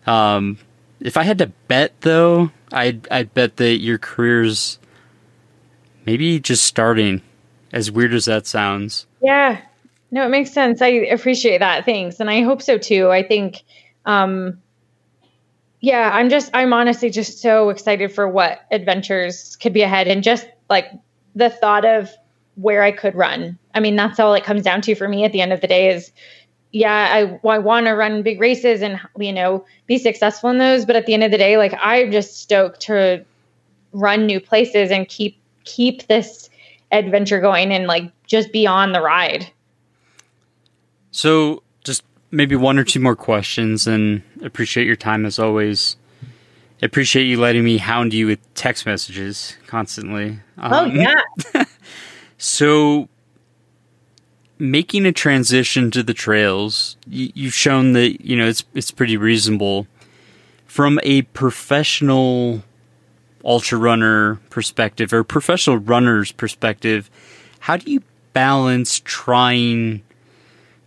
Um, 0.07 0.59
if 1.01 1.17
I 1.17 1.23
had 1.23 1.39
to 1.39 1.47
bet 1.69 2.01
though, 2.03 2.51
I'd 2.73 3.09
I'd 3.11 3.35
bet 3.35 3.57
that 3.57 3.79
your 3.79 3.99
career's 3.99 4.79
maybe 6.05 6.39
just 6.41 6.65
starting. 6.65 7.23
As 7.73 7.91
weird 7.91 8.15
as 8.15 8.25
that 8.27 8.47
sounds. 8.47 9.07
Yeah. 9.21 9.61
No, 10.13 10.25
it 10.25 10.31
makes 10.31 10.53
sense. 10.53 10.81
I 10.81 10.87
appreciate 10.87 11.59
that. 11.59 11.85
Thanks. 11.85 12.21
And 12.21 12.31
I 12.31 12.43
hope 12.43 12.63
so 12.63 12.79
too. 12.79 13.11
I 13.11 13.23
think 13.23 13.65
um, 14.07 14.63
yeah, 15.81 16.11
I'm 16.13 16.31
just, 16.31 16.51
I'm 16.55 16.73
honestly 16.73 17.11
just 17.11 17.41
so 17.41 17.69
excited 17.69 18.13
for 18.13 18.27
what 18.27 18.65
adventures 18.71 19.57
could 19.57 19.73
be 19.73 19.83
ahead 19.83 20.09
and 20.09 20.23
just 20.23 20.47
like 20.71 20.91
the 21.35 21.51
thought 21.51 21.85
of 21.85 22.11
where 22.55 22.83
I 22.83 22.93
could 22.93 23.15
run. 23.15 23.59
I 23.75 23.81
mean, 23.81 23.97
that's 23.97 24.19
all 24.19 24.33
it 24.35 24.45
comes 24.45 24.63
down 24.63 24.81
to 24.83 24.95
for 24.95 25.09
me 25.09 25.25
at 25.25 25.33
the 25.33 25.43
end 25.43 25.53
of 25.53 25.61
the 25.61 25.67
day 25.67 25.91
is, 25.91 26.11
yeah, 26.73 27.09
I, 27.45 27.49
I 27.49 27.59
want 27.59 27.87
to 27.87 27.93
run 27.93 28.23
big 28.23 28.41
races 28.41 28.81
and, 28.81 28.99
you 29.19 29.33
know, 29.33 29.65
be 29.87 29.99
successful 29.99 30.51
in 30.51 30.59
those. 30.59 30.87
But 30.87 30.97
at 30.97 31.07
the 31.07 31.15
end 31.15 31.23
of 31.23 31.31
the 31.31 31.39
day, 31.39 31.59
like 31.59 31.75
I'm 31.81 32.11
just 32.11 32.41
stoked 32.41 32.81
to 32.83 33.25
run 33.93 34.27
new 34.27 34.41
places 34.41 34.91
and 34.91 35.07
keep, 35.09 35.39
keep 35.65 36.07
this 36.07 36.49
adventure 36.91 37.41
going 37.41 37.73
and 37.73 37.87
like 37.87 38.11
just 38.27 38.53
be 38.53 38.67
on 38.67 38.93
the 38.93 39.01
ride. 39.01 39.51
So 41.11 41.63
maybe 42.37 42.55
one 42.55 42.79
or 42.79 42.85
two 42.85 43.01
more 43.01 43.17
questions 43.17 43.87
and 43.87 44.23
appreciate 44.45 44.87
your 44.87 44.95
time 44.95 45.25
as 45.25 45.39
always. 45.39 45.97
Appreciate 46.83 47.25
you 47.25 47.41
letting 47.41 47.65
me 47.65 47.79
hound 47.79 48.13
you 48.13 48.27
with 48.27 48.55
text 48.55 48.85
messages 48.85 49.57
constantly. 49.67 50.39
Um, 50.59 50.73
oh 50.73 50.85
yeah. 50.85 51.23
so 52.39 53.09
making 54.59 55.07
a 55.07 55.13
transition 55.13 55.91
to 55.93 56.03
the 56.03 56.13
trails, 56.13 56.99
you, 57.09 57.47
have 57.47 57.55
shown 57.55 57.95
that 57.95 58.21
you 58.23 58.37
know 58.37 58.47
it's 58.47 58.65
it's 58.75 58.91
pretty 58.91 59.17
reasonable. 59.17 59.87
From 60.67 61.01
a 61.05 61.23
professional 61.23 62.63
ultra 63.43 63.79
runner 63.79 64.35
perspective 64.51 65.15
or 65.15 65.25
professional 65.25 65.79
runner's 65.79 66.33
perspective, 66.33 67.09
how 67.61 67.79
do 67.79 67.91
you 67.91 68.03
balance 68.35 69.01
trying 69.03 70.03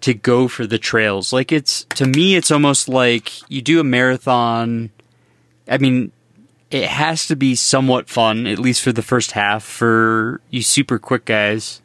to 0.02 0.14
go 0.14 0.48
for 0.48 0.66
the 0.66 0.78
trails? 0.78 1.34
Like 1.34 1.52
it's 1.52 1.86
to 1.96 2.06
me, 2.06 2.36
it's 2.36 2.52
almost 2.52 2.90
like 2.90 3.50
you 3.50 3.62
do 3.62 3.80
a 3.80 3.84
marathon. 3.84 4.90
I 5.68 5.78
mean, 5.78 6.12
it 6.72 6.86
has 6.86 7.28
to 7.28 7.36
be 7.36 7.56
somewhat 7.56 8.10
fun, 8.10 8.48
at 8.48 8.60
least 8.60 8.82
for 8.82 8.92
the 8.92 9.02
first 9.02 9.32
half, 9.32 9.64
for 9.64 10.42
you 10.50 10.62
super 10.62 11.00
quick 11.00 11.26
guys 11.26 11.82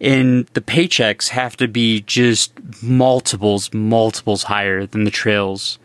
and 0.00 0.46
the 0.54 0.62
paychecks 0.62 1.28
have 1.28 1.56
to 1.58 1.68
be 1.68 2.00
just 2.00 2.52
multiples, 2.82 3.72
multiples 3.74 4.44
higher 4.44 4.86
than 4.86 5.04
the 5.04 5.10
trails. 5.10 5.78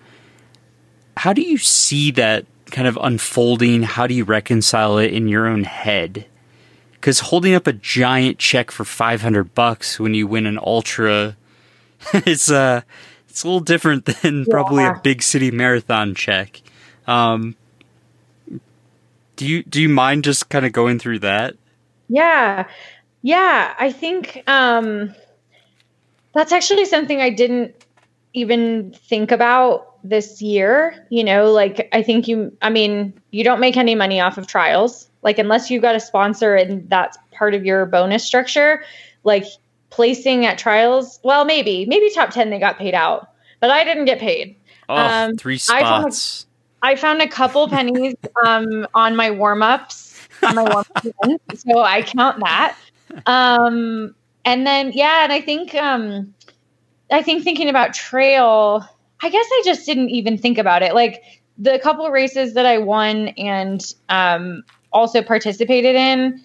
How 1.17 1.33
do 1.33 1.41
you 1.41 1.57
see 1.57 2.11
that 2.11 2.45
kind 2.71 2.87
of 2.87 2.97
unfolding? 3.01 3.83
How 3.83 4.07
do 4.07 4.13
you 4.13 4.23
reconcile 4.23 4.97
it 4.97 5.13
in 5.13 5.27
your 5.27 5.47
own 5.47 5.65
head? 5.65 6.25
Because 7.05 7.19
holding 7.19 7.53
up 7.53 7.67
a 7.67 7.73
giant 7.73 8.39
check 8.39 8.71
for 8.71 8.83
500 8.83 9.53
bucks 9.53 9.99
when 9.99 10.15
you 10.15 10.25
win 10.25 10.47
an 10.47 10.57
ultra 10.57 11.37
is 12.25 12.49
uh, 12.49 12.81
it's 13.29 13.43
a 13.43 13.47
little 13.47 13.59
different 13.59 14.05
than 14.05 14.39
yeah. 14.39 14.45
probably 14.49 14.85
a 14.85 14.99
big 15.03 15.21
city 15.21 15.51
marathon 15.51 16.15
check. 16.15 16.63
Um, 17.05 17.55
do 19.35 19.45
you 19.45 19.61
do 19.61 19.83
you 19.83 19.87
mind 19.87 20.23
just 20.23 20.49
kind 20.49 20.65
of 20.65 20.71
going 20.71 20.97
through 20.97 21.19
that? 21.19 21.53
Yeah. 22.07 22.67
Yeah, 23.21 23.75
I 23.77 23.91
think 23.91 24.41
um, 24.47 25.13
that's 26.33 26.51
actually 26.51 26.85
something 26.85 27.21
I 27.21 27.29
didn't 27.29 27.75
even 28.33 28.93
think 28.93 29.31
about 29.31 30.03
this 30.03 30.41
year. 30.41 31.05
You 31.11 31.23
know, 31.23 31.51
like 31.51 31.87
I 31.93 32.01
think 32.01 32.27
you, 32.27 32.57
I 32.63 32.71
mean, 32.71 33.13
you 33.29 33.43
don't 33.43 33.59
make 33.59 33.77
any 33.77 33.93
money 33.93 34.19
off 34.21 34.39
of 34.39 34.47
trials. 34.47 35.07
Like, 35.25 35.37
unless 35.37 35.69
you 35.69 35.81
got 35.81 35.95
a 35.95 35.99
sponsor 35.99 36.55
and 36.55 36.89
that's 36.89 37.17
part 37.33 37.53
of 37.53 37.65
your 37.65 37.85
bonus 37.85 38.23
structure, 38.23 38.83
like 39.25 39.43
placing 39.89 40.45
at 40.45 40.57
trials, 40.57 41.19
well, 41.23 41.43
maybe, 41.43 41.85
maybe 41.85 42.09
top 42.11 42.29
10 42.29 42.49
they 42.49 42.59
got 42.59 42.77
paid 42.77 42.93
out, 42.93 43.29
but 43.59 43.69
I 43.69 43.83
didn't 43.83 44.05
get 44.05 44.19
paid. 44.19 44.55
Oh, 44.87 44.95
um, 44.95 45.35
three 45.35 45.57
spots. 45.57 46.45
I 46.81 46.93
found, 46.93 46.93
a, 46.93 46.93
I 46.93 46.95
found 46.95 47.21
a 47.21 47.27
couple 47.27 47.67
pennies 47.75 48.15
um, 48.45 48.87
on 48.93 49.17
my 49.17 49.31
warm 49.31 49.61
ups, 49.61 50.17
on 50.41 50.55
my 50.55 50.63
warm 50.63 50.85
ups, 50.95 51.09
so 51.67 51.81
I 51.81 52.01
count 52.03 52.39
that 52.39 52.77
um, 53.25 54.15
and 54.43 54.67
then 54.67 54.91
yeah, 54.93 55.23
and 55.23 55.33
I 55.33 55.41
think 55.41 55.75
um, 55.75 56.33
I 57.11 57.21
think 57.21 57.43
thinking 57.43 57.69
about 57.69 57.93
trail, 57.93 58.85
I 59.21 59.29
guess 59.29 59.45
I 59.45 59.61
just 59.65 59.85
didn't 59.85 60.09
even 60.09 60.37
think 60.37 60.57
about 60.57 60.83
it. 60.83 60.93
Like 60.93 61.23
the 61.57 61.79
couple 61.79 62.09
races 62.09 62.53
that 62.53 62.65
I 62.65 62.79
won 62.79 63.29
and 63.29 63.81
um, 64.09 64.63
also 64.95 65.21
participated 65.21 65.95
in 65.95 66.43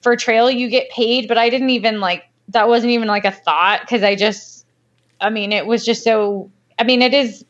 for 0.00 0.16
trail, 0.16 0.50
you 0.50 0.70
get 0.70 0.88
paid, 0.90 1.28
but 1.28 1.36
I 1.36 1.50
didn't 1.50 1.70
even 1.70 2.00
like 2.00 2.24
that 2.48 2.68
wasn't 2.68 2.92
even 2.92 3.08
like 3.08 3.26
a 3.26 3.32
thought 3.32 3.80
because 3.82 4.02
I 4.02 4.14
just, 4.14 4.64
I 5.20 5.28
mean, 5.28 5.52
it 5.52 5.66
was 5.66 5.84
just 5.84 6.02
so. 6.02 6.50
I 6.78 6.84
mean, 6.84 7.02
it 7.02 7.12
is. 7.12 7.44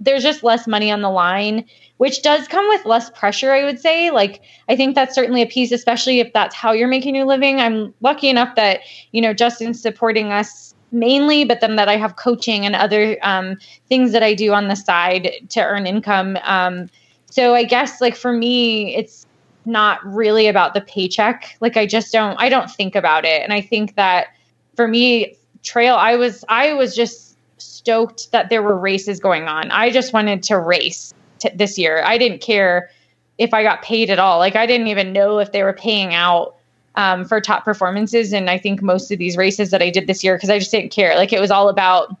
There's 0.00 0.22
just 0.22 0.42
less 0.42 0.66
money 0.66 0.90
on 0.90 1.02
the 1.02 1.10
line 1.10 1.66
which 2.00 2.22
does 2.22 2.48
come 2.48 2.66
with 2.68 2.86
less 2.86 3.10
pressure, 3.10 3.52
I 3.52 3.62
would 3.62 3.78
say. 3.78 4.10
Like, 4.10 4.40
I 4.70 4.74
think 4.74 4.94
that's 4.94 5.14
certainly 5.14 5.42
a 5.42 5.46
piece, 5.46 5.70
especially 5.70 6.18
if 6.18 6.32
that's 6.32 6.54
how 6.54 6.72
you're 6.72 6.88
making 6.88 7.14
your 7.14 7.26
living. 7.26 7.60
I'm 7.60 7.92
lucky 8.00 8.30
enough 8.30 8.56
that, 8.56 8.80
you 9.12 9.20
know, 9.20 9.34
Justin's 9.34 9.82
supporting 9.82 10.32
us 10.32 10.74
mainly, 10.92 11.44
but 11.44 11.60
then 11.60 11.76
that 11.76 11.90
I 11.90 11.98
have 11.98 12.16
coaching 12.16 12.64
and 12.64 12.74
other 12.74 13.18
um, 13.20 13.58
things 13.90 14.12
that 14.12 14.22
I 14.22 14.32
do 14.32 14.54
on 14.54 14.68
the 14.68 14.76
side 14.76 15.30
to 15.50 15.60
earn 15.60 15.86
income. 15.86 16.38
Um, 16.42 16.88
so 17.26 17.54
I 17.54 17.64
guess, 17.64 18.00
like, 18.00 18.16
for 18.16 18.32
me, 18.32 18.96
it's 18.96 19.19
not 19.64 20.04
really 20.04 20.46
about 20.46 20.74
the 20.74 20.80
paycheck. 20.80 21.56
Like, 21.60 21.76
I 21.76 21.86
just 21.86 22.12
don't, 22.12 22.36
I 22.40 22.48
don't 22.48 22.70
think 22.70 22.94
about 22.94 23.24
it. 23.24 23.42
And 23.42 23.52
I 23.52 23.60
think 23.60 23.94
that 23.96 24.28
for 24.74 24.88
me, 24.88 25.36
trail, 25.62 25.94
I 25.96 26.16
was, 26.16 26.44
I 26.48 26.72
was 26.72 26.96
just 26.96 27.36
stoked 27.58 28.32
that 28.32 28.48
there 28.48 28.62
were 28.62 28.76
races 28.76 29.20
going 29.20 29.48
on. 29.48 29.70
I 29.70 29.90
just 29.90 30.12
wanted 30.12 30.42
to 30.44 30.58
race 30.58 31.12
t- 31.38 31.50
this 31.54 31.78
year. 31.78 32.02
I 32.04 32.18
didn't 32.18 32.40
care 32.40 32.90
if 33.38 33.54
I 33.54 33.62
got 33.62 33.82
paid 33.82 34.10
at 34.10 34.18
all. 34.18 34.38
Like 34.38 34.56
I 34.56 34.66
didn't 34.66 34.88
even 34.88 35.12
know 35.12 35.38
if 35.38 35.52
they 35.52 35.62
were 35.62 35.72
paying 35.72 36.14
out 36.14 36.56
um, 36.94 37.24
for 37.24 37.40
top 37.40 37.64
performances. 37.64 38.32
And 38.32 38.50
I 38.50 38.58
think 38.58 38.82
most 38.82 39.10
of 39.10 39.18
these 39.18 39.36
races 39.36 39.70
that 39.70 39.82
I 39.82 39.90
did 39.90 40.06
this 40.06 40.22
year, 40.24 40.36
because 40.36 40.50
I 40.50 40.58
just 40.58 40.70
didn't 40.70 40.90
care. 40.90 41.16
Like 41.16 41.32
it 41.32 41.40
was 41.40 41.50
all 41.50 41.68
about 41.68 42.14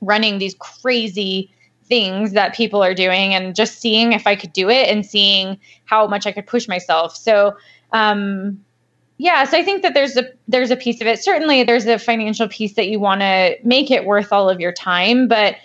running 0.00 0.38
these 0.38 0.54
crazy 0.54 1.50
things 1.88 2.32
that 2.32 2.54
people 2.54 2.82
are 2.82 2.94
doing 2.94 3.34
and 3.34 3.54
just 3.54 3.80
seeing 3.80 4.12
if 4.12 4.26
I 4.26 4.36
could 4.36 4.52
do 4.52 4.68
it 4.68 4.88
and 4.88 5.04
seeing 5.04 5.58
how 5.84 6.06
much 6.06 6.26
I 6.26 6.32
could 6.32 6.46
push 6.46 6.68
myself. 6.68 7.16
So, 7.16 7.56
um, 7.92 8.62
yeah, 9.16 9.44
so 9.44 9.58
I 9.58 9.64
think 9.64 9.82
that 9.82 9.94
there's 9.94 10.16
a 10.16 10.30
there's 10.46 10.70
a 10.70 10.76
piece 10.76 11.00
of 11.00 11.06
it. 11.06 11.22
Certainly, 11.22 11.64
there's 11.64 11.86
a 11.86 11.98
financial 11.98 12.48
piece 12.48 12.74
that 12.74 12.88
you 12.88 13.00
want 13.00 13.20
to 13.22 13.56
make 13.64 13.90
it 13.90 14.04
worth 14.04 14.32
all 14.32 14.48
of 14.48 14.60
your 14.60 14.72
time, 14.72 15.26
but 15.26 15.56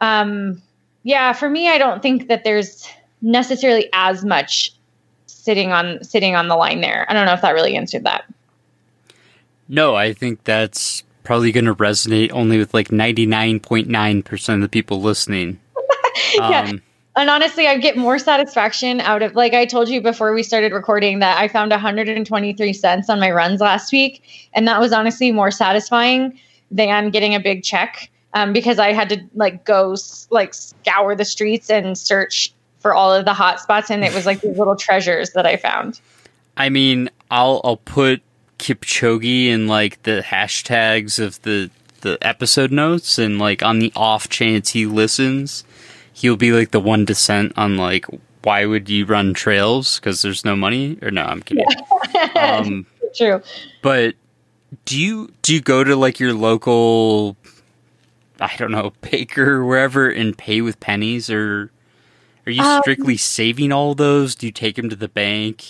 um, 0.00 0.62
yeah, 1.02 1.32
for 1.32 1.50
me, 1.50 1.68
I 1.68 1.78
don't 1.78 2.02
think 2.02 2.28
that 2.28 2.44
there's 2.44 2.86
necessarily 3.20 3.88
as 3.92 4.24
much 4.24 4.72
sitting 5.26 5.72
on 5.72 6.02
sitting 6.04 6.36
on 6.36 6.48
the 6.48 6.56
line 6.56 6.80
there. 6.82 7.04
I 7.08 7.14
don't 7.14 7.26
know 7.26 7.32
if 7.32 7.42
that 7.42 7.52
really 7.52 7.76
answered 7.76 8.04
that. 8.04 8.24
No, 9.68 9.94
I 9.94 10.12
think 10.12 10.44
that's 10.44 11.02
probably 11.24 11.50
going 11.50 11.64
to 11.64 11.74
resonate 11.74 12.30
only 12.32 12.58
with 12.58 12.72
like 12.72 12.88
99.9% 12.88 14.54
of 14.54 14.60
the 14.60 14.68
people 14.68 15.00
listening. 15.00 15.58
yeah. 16.34 16.60
Um, 16.60 16.82
and 17.16 17.30
honestly, 17.30 17.66
I 17.66 17.78
get 17.78 17.96
more 17.96 18.18
satisfaction 18.18 19.00
out 19.00 19.22
of 19.22 19.34
like 19.34 19.54
I 19.54 19.66
told 19.66 19.88
you 19.88 20.00
before 20.00 20.34
we 20.34 20.42
started 20.42 20.72
recording 20.72 21.20
that 21.20 21.38
I 21.38 21.48
found 21.48 21.70
123 21.70 22.72
cents 22.72 23.08
on 23.08 23.20
my 23.20 23.30
runs 23.30 23.60
last 23.60 23.92
week, 23.92 24.22
and 24.52 24.66
that 24.66 24.80
was 24.80 24.92
honestly 24.92 25.30
more 25.30 25.50
satisfying 25.50 26.38
than 26.70 27.10
getting 27.10 27.34
a 27.34 27.40
big 27.40 27.62
check 27.62 28.10
um, 28.32 28.52
because 28.52 28.80
I 28.80 28.92
had 28.92 29.08
to 29.10 29.20
like 29.34 29.64
go 29.64 29.96
like 30.30 30.54
scour 30.54 31.14
the 31.14 31.24
streets 31.24 31.70
and 31.70 31.96
search 31.96 32.52
for 32.80 32.94
all 32.94 33.12
of 33.12 33.24
the 33.24 33.32
hot 33.32 33.60
spots, 33.60 33.90
and 33.90 34.04
it 34.04 34.12
was 34.12 34.26
like 34.26 34.40
these 34.40 34.58
little 34.58 34.76
treasures 34.76 35.30
that 35.30 35.46
I 35.46 35.56
found. 35.56 36.00
I 36.56 36.68
mean, 36.68 37.10
I'll 37.30 37.60
I'll 37.62 37.76
put 37.76 38.22
Kipchoge 38.58 39.46
in 39.46 39.66
like 39.66 40.02
the 40.04 40.22
hashtags 40.24 41.18
of 41.18 41.40
the 41.42 41.70
the 42.00 42.18
episode 42.20 42.70
notes, 42.70 43.18
and 43.18 43.38
like 43.38 43.62
on 43.62 43.78
the 43.78 43.92
off 43.96 44.28
chance 44.28 44.70
he 44.70 44.86
listens, 44.86 45.64
he'll 46.12 46.36
be 46.36 46.52
like 46.52 46.70
the 46.70 46.80
one 46.80 47.04
dissent 47.04 47.52
on 47.56 47.76
like 47.76 48.06
why 48.42 48.66
would 48.66 48.90
you 48.90 49.06
run 49.06 49.32
trails 49.32 49.98
because 49.98 50.20
there's 50.20 50.44
no 50.44 50.54
money 50.54 50.98
or 51.00 51.10
no 51.10 51.22
i'm 51.22 51.40
kidding 51.40 51.64
yeah. 52.14 52.58
um, 52.60 52.84
true 53.14 53.40
but 53.80 54.14
do 54.84 55.00
you 55.00 55.32
do 55.40 55.54
you 55.54 55.62
go 55.62 55.82
to 55.82 55.96
like 55.96 56.20
your 56.20 56.34
local 56.34 57.38
I 58.40 58.54
don't 58.56 58.72
know, 58.72 58.92
baker 59.00 59.56
or 59.56 59.64
wherever 59.64 60.08
and 60.08 60.36
pay 60.36 60.60
with 60.60 60.80
pennies 60.80 61.30
or 61.30 61.70
are 62.46 62.52
you 62.52 62.62
um, 62.62 62.82
strictly 62.82 63.16
saving 63.16 63.72
all 63.72 63.94
those? 63.94 64.34
Do 64.34 64.46
you 64.46 64.52
take 64.52 64.76
them 64.76 64.90
to 64.90 64.96
the 64.96 65.08
bank? 65.08 65.64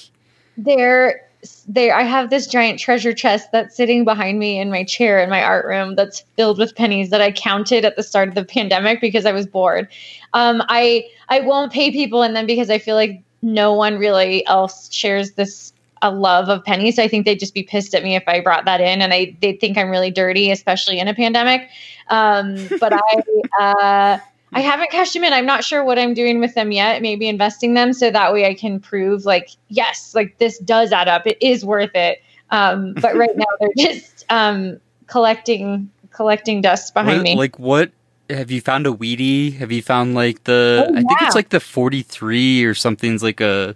There 0.56 1.28
there 1.66 1.94
I 1.94 2.02
have 2.02 2.30
this 2.30 2.46
giant 2.46 2.78
treasure 2.78 3.12
chest 3.12 3.50
that's 3.52 3.76
sitting 3.76 4.04
behind 4.04 4.38
me 4.38 4.58
in 4.58 4.70
my 4.70 4.84
chair 4.84 5.22
in 5.22 5.30
my 5.30 5.42
art 5.42 5.64
room 5.66 5.94
that's 5.94 6.20
filled 6.36 6.58
with 6.58 6.74
pennies 6.74 7.10
that 7.10 7.20
I 7.20 7.32
counted 7.32 7.84
at 7.84 7.96
the 7.96 8.02
start 8.02 8.28
of 8.28 8.34
the 8.34 8.44
pandemic 8.44 9.00
because 9.00 9.26
I 9.26 9.32
was 9.32 9.46
bored. 9.46 9.88
Um, 10.32 10.62
I 10.68 11.06
I 11.28 11.40
won't 11.40 11.72
pay 11.72 11.90
people 11.90 12.22
and 12.22 12.36
then 12.36 12.46
because 12.46 12.70
I 12.70 12.78
feel 12.78 12.96
like 12.96 13.22
no 13.42 13.72
one 13.72 13.98
really 13.98 14.46
else 14.46 14.92
shares 14.92 15.32
this 15.32 15.72
a 16.02 16.10
love 16.10 16.48
of 16.50 16.62
pennies. 16.64 16.96
So 16.96 17.02
I 17.02 17.08
think 17.08 17.24
they'd 17.24 17.38
just 17.38 17.54
be 17.54 17.62
pissed 17.62 17.94
at 17.94 18.02
me 18.02 18.14
if 18.14 18.24
I 18.26 18.40
brought 18.40 18.66
that 18.66 18.80
in 18.80 19.00
and 19.00 19.12
I 19.12 19.36
they 19.40 19.54
think 19.54 19.78
I'm 19.78 19.88
really 19.88 20.10
dirty, 20.10 20.50
especially 20.50 20.98
in 20.98 21.08
a 21.08 21.14
pandemic. 21.14 21.68
Um, 22.08 22.56
but 22.78 22.92
I 22.92 23.22
uh, 23.60 24.18
I 24.54 24.60
haven't 24.60 24.90
cashed 24.90 25.12
them 25.14 25.24
in. 25.24 25.32
I'm 25.32 25.46
not 25.46 25.64
sure 25.64 25.82
what 25.84 25.98
I'm 25.98 26.14
doing 26.14 26.40
with 26.40 26.54
them 26.54 26.70
yet. 26.72 27.02
Maybe 27.02 27.28
investing 27.28 27.74
them 27.74 27.92
so 27.92 28.10
that 28.10 28.32
way 28.32 28.46
I 28.46 28.54
can 28.54 28.80
prove 28.80 29.24
like 29.24 29.50
yes, 29.68 30.14
like 30.14 30.38
this 30.38 30.58
does 30.58 30.92
add 30.92 31.08
up. 31.08 31.26
It 31.26 31.38
is 31.40 31.64
worth 31.64 31.94
it. 31.94 32.22
Um, 32.50 32.94
but 32.94 33.16
right 33.22 33.36
now 33.36 33.44
they're 33.60 33.68
just 33.92 34.24
um, 34.30 34.78
collecting 35.06 35.90
collecting 36.10 36.60
dust 36.60 36.94
behind 36.94 37.18
What- 37.18 37.24
me. 37.24 37.36
Like 37.36 37.58
what? 37.58 37.90
Have 38.30 38.50
you 38.50 38.62
found 38.62 38.86
a 38.86 38.90
Wheatie? 38.90 39.54
Have 39.58 39.70
you 39.70 39.82
found 39.82 40.14
like 40.14 40.44
the? 40.44 40.86
Oh, 40.88 40.92
I 40.94 41.02
think 41.02 41.20
it's 41.22 41.34
like 41.34 41.50
the 41.50 41.60
forty 41.60 42.00
three 42.02 42.64
or 42.64 42.72
something's 42.74 43.22
like 43.22 43.40
a 43.42 43.74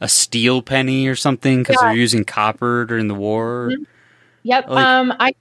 a 0.00 0.08
steel 0.08 0.60
penny 0.62 1.06
or 1.08 1.14
something 1.16 1.58
because 1.60 1.76
Yeah. 1.80 1.88
they're 1.88 1.96
using 1.96 2.24
copper 2.24 2.84
during 2.84 3.08
the 3.08 3.14
war. 3.14 3.72
Yep. 4.48 4.70
Like- 4.70 4.84
um, 4.86 5.12
I 5.20 5.34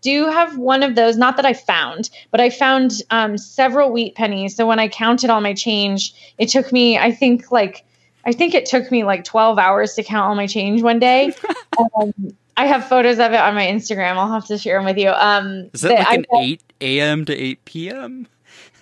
do 0.00 0.26
have 0.26 0.58
one 0.58 0.82
of 0.82 0.96
those. 0.96 1.16
Not 1.16 1.36
that 1.36 1.46
I 1.46 1.52
found, 1.52 2.10
but 2.32 2.40
I 2.40 2.50
found 2.50 2.90
um, 3.10 3.38
several 3.38 3.92
wheat 3.92 4.16
pennies. 4.16 4.56
So 4.56 4.66
when 4.66 4.80
I 4.80 4.88
counted 4.88 5.30
all 5.30 5.40
my 5.40 5.54
change, 5.54 6.12
it 6.38 6.48
took 6.48 6.72
me, 6.72 6.98
I 6.98 7.12
think, 7.12 7.52
like, 7.52 7.84
I 8.26 8.32
think 8.32 8.54
it 8.54 8.66
took 8.66 8.90
me 8.90 9.04
like 9.04 9.22
12 9.22 9.58
hours 9.60 9.94
to 9.94 10.02
count 10.02 10.26
all 10.26 10.34
my 10.34 10.48
change 10.48 10.82
one 10.82 10.98
day. 10.98 11.32
um, 11.96 12.12
I 12.56 12.66
have 12.66 12.84
photos 12.88 13.20
of 13.20 13.32
it 13.32 13.38
on 13.38 13.54
my 13.54 13.64
Instagram. 13.64 14.16
I'll 14.16 14.32
have 14.32 14.46
to 14.46 14.58
share 14.58 14.76
them 14.78 14.86
with 14.86 14.98
you. 14.98 15.10
Um, 15.10 15.70
Is 15.72 15.82
that 15.82 15.90
that 15.90 15.98
like 16.00 16.08
I 16.08 16.14
an 16.14 16.24
felt- 16.28 16.42
eight 16.42 16.62
a.m. 16.80 17.24
to 17.26 17.32
eight 17.36 17.64
p.m.? 17.64 18.26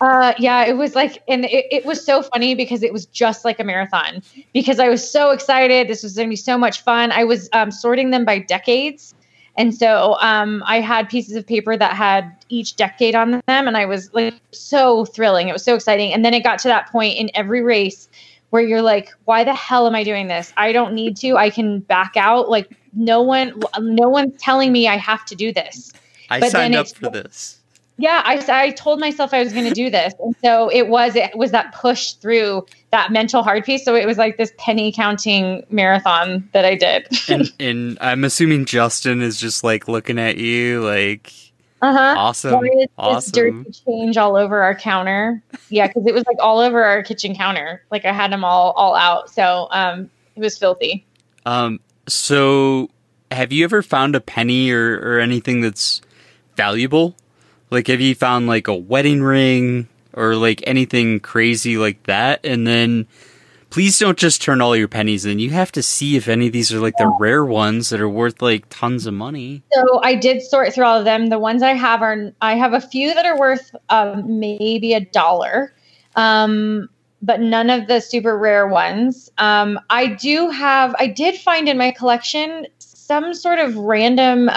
Uh, 0.00 0.32
yeah, 0.38 0.64
it 0.64 0.76
was 0.76 0.94
like, 0.94 1.22
and 1.28 1.44
it, 1.44 1.66
it 1.70 1.84
was 1.84 2.04
so 2.04 2.22
funny 2.22 2.54
because 2.54 2.82
it 2.82 2.92
was 2.92 3.06
just 3.06 3.44
like 3.44 3.60
a 3.60 3.64
marathon 3.64 4.22
because 4.52 4.78
I 4.78 4.88
was 4.88 5.08
so 5.08 5.30
excited. 5.30 5.88
This 5.88 6.02
was 6.02 6.14
going 6.14 6.28
to 6.28 6.30
be 6.30 6.36
so 6.36 6.58
much 6.58 6.82
fun. 6.82 7.12
I 7.12 7.24
was 7.24 7.48
um, 7.52 7.70
sorting 7.70 8.10
them 8.10 8.24
by 8.24 8.38
decades. 8.38 9.14
And 9.56 9.74
so 9.74 10.16
um, 10.20 10.62
I 10.66 10.80
had 10.80 11.08
pieces 11.08 11.34
of 11.34 11.46
paper 11.46 11.76
that 11.76 11.94
had 11.94 12.30
each 12.48 12.76
decade 12.76 13.14
on 13.14 13.30
them, 13.30 13.42
and 13.46 13.76
I 13.76 13.86
was 13.86 14.12
like 14.12 14.34
so 14.52 15.04
thrilling. 15.06 15.48
It 15.48 15.52
was 15.52 15.64
so 15.64 15.74
exciting. 15.74 16.12
And 16.12 16.24
then 16.24 16.34
it 16.34 16.42
got 16.42 16.58
to 16.60 16.68
that 16.68 16.90
point 16.90 17.16
in 17.16 17.30
every 17.34 17.62
race 17.62 18.08
where 18.50 18.62
you're 18.62 18.82
like, 18.82 19.10
why 19.24 19.44
the 19.44 19.54
hell 19.54 19.86
am 19.86 19.94
I 19.94 20.04
doing 20.04 20.28
this? 20.28 20.52
I 20.56 20.72
don't 20.72 20.94
need 20.94 21.16
to. 21.18 21.36
I 21.36 21.50
can 21.50 21.80
back 21.80 22.16
out. 22.16 22.48
Like 22.48 22.70
no 22.94 23.22
one, 23.22 23.60
no 23.80 24.08
one's 24.08 24.40
telling 24.40 24.72
me 24.72 24.88
I 24.88 24.96
have 24.96 25.24
to 25.26 25.34
do 25.34 25.52
this. 25.52 25.92
I 26.30 26.40
But 26.40 26.50
signed 26.50 26.74
then 26.74 26.80
up 26.80 26.88
for 26.88 27.10
this. 27.10 27.60
Yeah, 27.98 28.22
I, 28.24 28.44
I 28.48 28.70
told 28.72 29.00
myself 29.00 29.32
I 29.32 29.42
was 29.42 29.54
going 29.54 29.64
to 29.64 29.74
do 29.74 29.88
this, 29.88 30.12
and 30.20 30.36
so 30.44 30.68
it 30.68 30.88
was 30.88 31.16
it 31.16 31.36
was 31.36 31.50
that 31.52 31.72
push 31.74 32.12
through 32.12 32.66
that 32.90 33.10
mental 33.10 33.42
hard 33.42 33.64
piece. 33.64 33.84
So 33.84 33.94
it 33.94 34.06
was 34.06 34.18
like 34.18 34.36
this 34.36 34.52
penny 34.58 34.92
counting 34.92 35.64
marathon 35.70 36.48
that 36.52 36.64
I 36.64 36.74
did. 36.74 37.08
and, 37.28 37.52
and 37.58 37.98
I'm 38.00 38.24
assuming 38.24 38.66
Justin 38.66 39.22
is 39.22 39.40
just 39.40 39.64
like 39.64 39.88
looking 39.88 40.18
at 40.18 40.36
you 40.36 40.84
like 40.84 41.32
Uh 41.80 41.92
huh. 41.92 42.14
Awesome. 42.18 42.68
Awesome. 42.98 43.32
dirty 43.32 43.70
change 43.86 44.18
all 44.18 44.36
over 44.36 44.60
our 44.62 44.74
counter. 44.74 45.42
Yeah, 45.70 45.86
because 45.86 46.06
it 46.06 46.12
was 46.12 46.24
like 46.26 46.36
all 46.38 46.58
over 46.58 46.84
our 46.84 47.02
kitchen 47.02 47.34
counter. 47.34 47.82
Like 47.90 48.04
I 48.04 48.12
had 48.12 48.30
them 48.30 48.44
all 48.44 48.72
all 48.72 48.94
out. 48.94 49.30
So 49.30 49.68
um, 49.70 50.10
it 50.34 50.40
was 50.40 50.58
filthy. 50.58 51.06
Um, 51.46 51.80
so 52.08 52.90
have 53.30 53.52
you 53.52 53.64
ever 53.64 53.82
found 53.82 54.14
a 54.14 54.20
penny 54.20 54.70
or, 54.70 54.98
or 55.00 55.18
anything 55.18 55.60
that's 55.60 56.02
valuable? 56.56 57.14
Like, 57.70 57.88
have 57.88 58.00
you 58.00 58.14
found 58.14 58.46
like 58.46 58.68
a 58.68 58.74
wedding 58.74 59.22
ring 59.22 59.88
or 60.12 60.36
like 60.36 60.62
anything 60.66 61.20
crazy 61.20 61.76
like 61.76 62.02
that? 62.04 62.44
And 62.44 62.66
then 62.66 63.06
please 63.70 63.98
don't 63.98 64.16
just 64.16 64.40
turn 64.40 64.60
all 64.60 64.76
your 64.76 64.88
pennies 64.88 65.26
in. 65.26 65.38
You 65.38 65.50
have 65.50 65.72
to 65.72 65.82
see 65.82 66.16
if 66.16 66.28
any 66.28 66.46
of 66.46 66.52
these 66.52 66.72
are 66.72 66.80
like 66.80 66.96
the 66.96 67.14
rare 67.20 67.44
ones 67.44 67.90
that 67.90 68.00
are 68.00 68.08
worth 68.08 68.40
like 68.40 68.64
tons 68.70 69.06
of 69.06 69.14
money. 69.14 69.62
So 69.72 70.00
I 70.02 70.14
did 70.14 70.42
sort 70.42 70.72
through 70.72 70.86
all 70.86 70.98
of 70.98 71.04
them. 71.04 71.26
The 71.26 71.38
ones 71.38 71.62
I 71.62 71.74
have 71.74 72.02
are 72.02 72.32
I 72.40 72.54
have 72.54 72.72
a 72.72 72.80
few 72.80 73.12
that 73.14 73.26
are 73.26 73.38
worth 73.38 73.74
um, 73.90 74.40
maybe 74.40 74.94
a 74.94 75.00
dollar, 75.00 75.74
um, 76.14 76.88
but 77.20 77.40
none 77.40 77.68
of 77.68 77.88
the 77.88 78.00
super 78.00 78.38
rare 78.38 78.66
ones. 78.66 79.30
Um, 79.38 79.78
I 79.90 80.06
do 80.06 80.48
have. 80.50 80.94
I 80.98 81.08
did 81.08 81.36
find 81.36 81.68
in 81.68 81.76
my 81.76 81.90
collection 81.90 82.66
some 82.78 83.34
sort 83.34 83.58
of 83.58 83.76
random. 83.76 84.48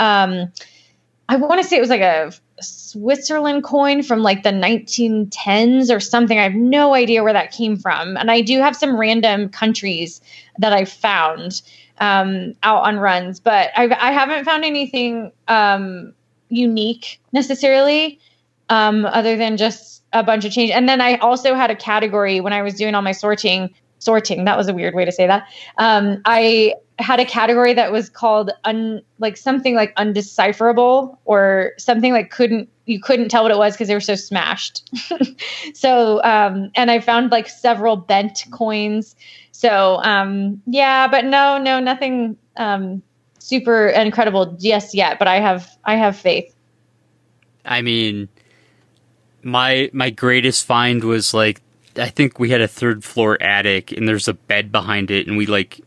I 1.30 1.36
want 1.36 1.62
to 1.62 1.68
say 1.68 1.78
it 1.78 1.82
was 1.82 1.92
like 1.92 2.02
a 2.02 2.34
Switzerland 2.60 3.64
coin 3.64 4.02
from 4.02 4.24
like 4.24 4.42
the 4.42 4.50
1910s 4.50 5.96
or 5.96 6.00
something. 6.00 6.40
I 6.40 6.44
have 6.44 6.56
no 6.56 6.96
idea 6.96 7.24
where 7.24 7.34
that 7.34 7.52
came 7.52 7.78
from. 7.78 8.18
And 8.18 8.32
I 8.32 8.42
do 8.42 8.60
have 8.60 8.76
some 8.76 8.98
random 8.98 9.50
countries 9.50 10.22
that 10.58 10.74
I 10.74 10.86
found 10.86 11.62
um, 12.00 12.56
out 12.64 12.84
on 12.84 12.98
runs, 12.98 13.40
but 13.40 13.70
I've, 13.78 13.92
I 13.92 14.12
haven't 14.12 14.44
found 14.44 14.66
anything 14.66 15.32
um, 15.48 16.14
unique 16.50 17.20
necessarily, 17.32 18.20
um, 18.70 19.06
other 19.06 19.38
than 19.38 19.56
just 19.56 20.02
a 20.12 20.24
bunch 20.24 20.46
of 20.46 20.52
change. 20.52 20.72
And 20.72 20.90
then 20.90 21.00
I 21.00 21.18
also 21.18 21.54
had 21.54 21.70
a 21.70 21.76
category 21.76 22.40
when 22.40 22.54
I 22.54 22.64
was 22.64 22.74
doing 22.74 22.96
all 22.96 23.04
my 23.04 23.12
sorting. 23.12 23.70
Sorting 24.00 24.46
that 24.46 24.58
was 24.58 24.68
a 24.68 24.74
weird 24.74 24.96
way 24.96 25.06
to 25.06 25.12
say 25.12 25.28
that. 25.28 25.48
Um, 25.78 26.22
I 26.26 26.76
had 27.00 27.20
a 27.20 27.26
category 27.26 27.74
that 27.74 27.92
was 27.92 28.10
called 28.10 28.52
un, 28.66 29.02
like 29.20 29.38
something 29.38 29.76
like 29.76 29.96
undecipherable 29.96 31.18
or 31.26 31.72
something 31.78 32.12
like 32.12 32.30
couldn't 32.30 32.70
you 32.86 33.00
couldn't 33.00 33.30
tell 33.30 33.44
what 33.44 33.52
it 33.52 33.58
was 33.58 33.74
because 33.74 33.88
they 33.88 33.94
were 33.94 34.00
so 34.00 34.16
smashed. 34.16 34.90
so 35.74 36.22
um, 36.24 36.72
and 36.76 36.92
I 36.92 37.00
found 37.00 37.32
like 37.32 37.48
several 37.48 37.96
bent 37.96 38.46
coins. 38.52 39.16
So 39.52 40.02
um, 40.04 40.62
yeah, 40.66 41.08
but 41.08 41.26
no, 41.26 41.58
no, 41.58 41.80
nothing 41.80 42.38
um, 42.58 43.02
super 43.38 43.88
incredible 43.88 44.54
just 44.54 44.94
yet. 44.94 45.20
But 45.20 45.28
I 45.28 45.40
have 45.40 45.70
I 45.86 45.96
have 45.96 46.16
faith. 46.16 46.54
I 47.66 47.82
mean, 47.82 48.28
my 49.44 49.90
my 49.94 50.10
greatest 50.10 50.66
find 50.66 51.04
was 51.04 51.34
like 51.34 51.62
I 52.00 52.08
think 52.10 52.40
we 52.40 52.50
had 52.50 52.62
a 52.62 52.68
third 52.68 53.04
floor 53.04 53.42
attic 53.42 53.92
and 53.92 54.08
there's 54.08 54.28
a 54.28 54.34
bed 54.34 54.72
behind 54.72 55.12
it 55.12 55.28
and 55.28 55.38
we 55.38 55.46
like 55.46 55.82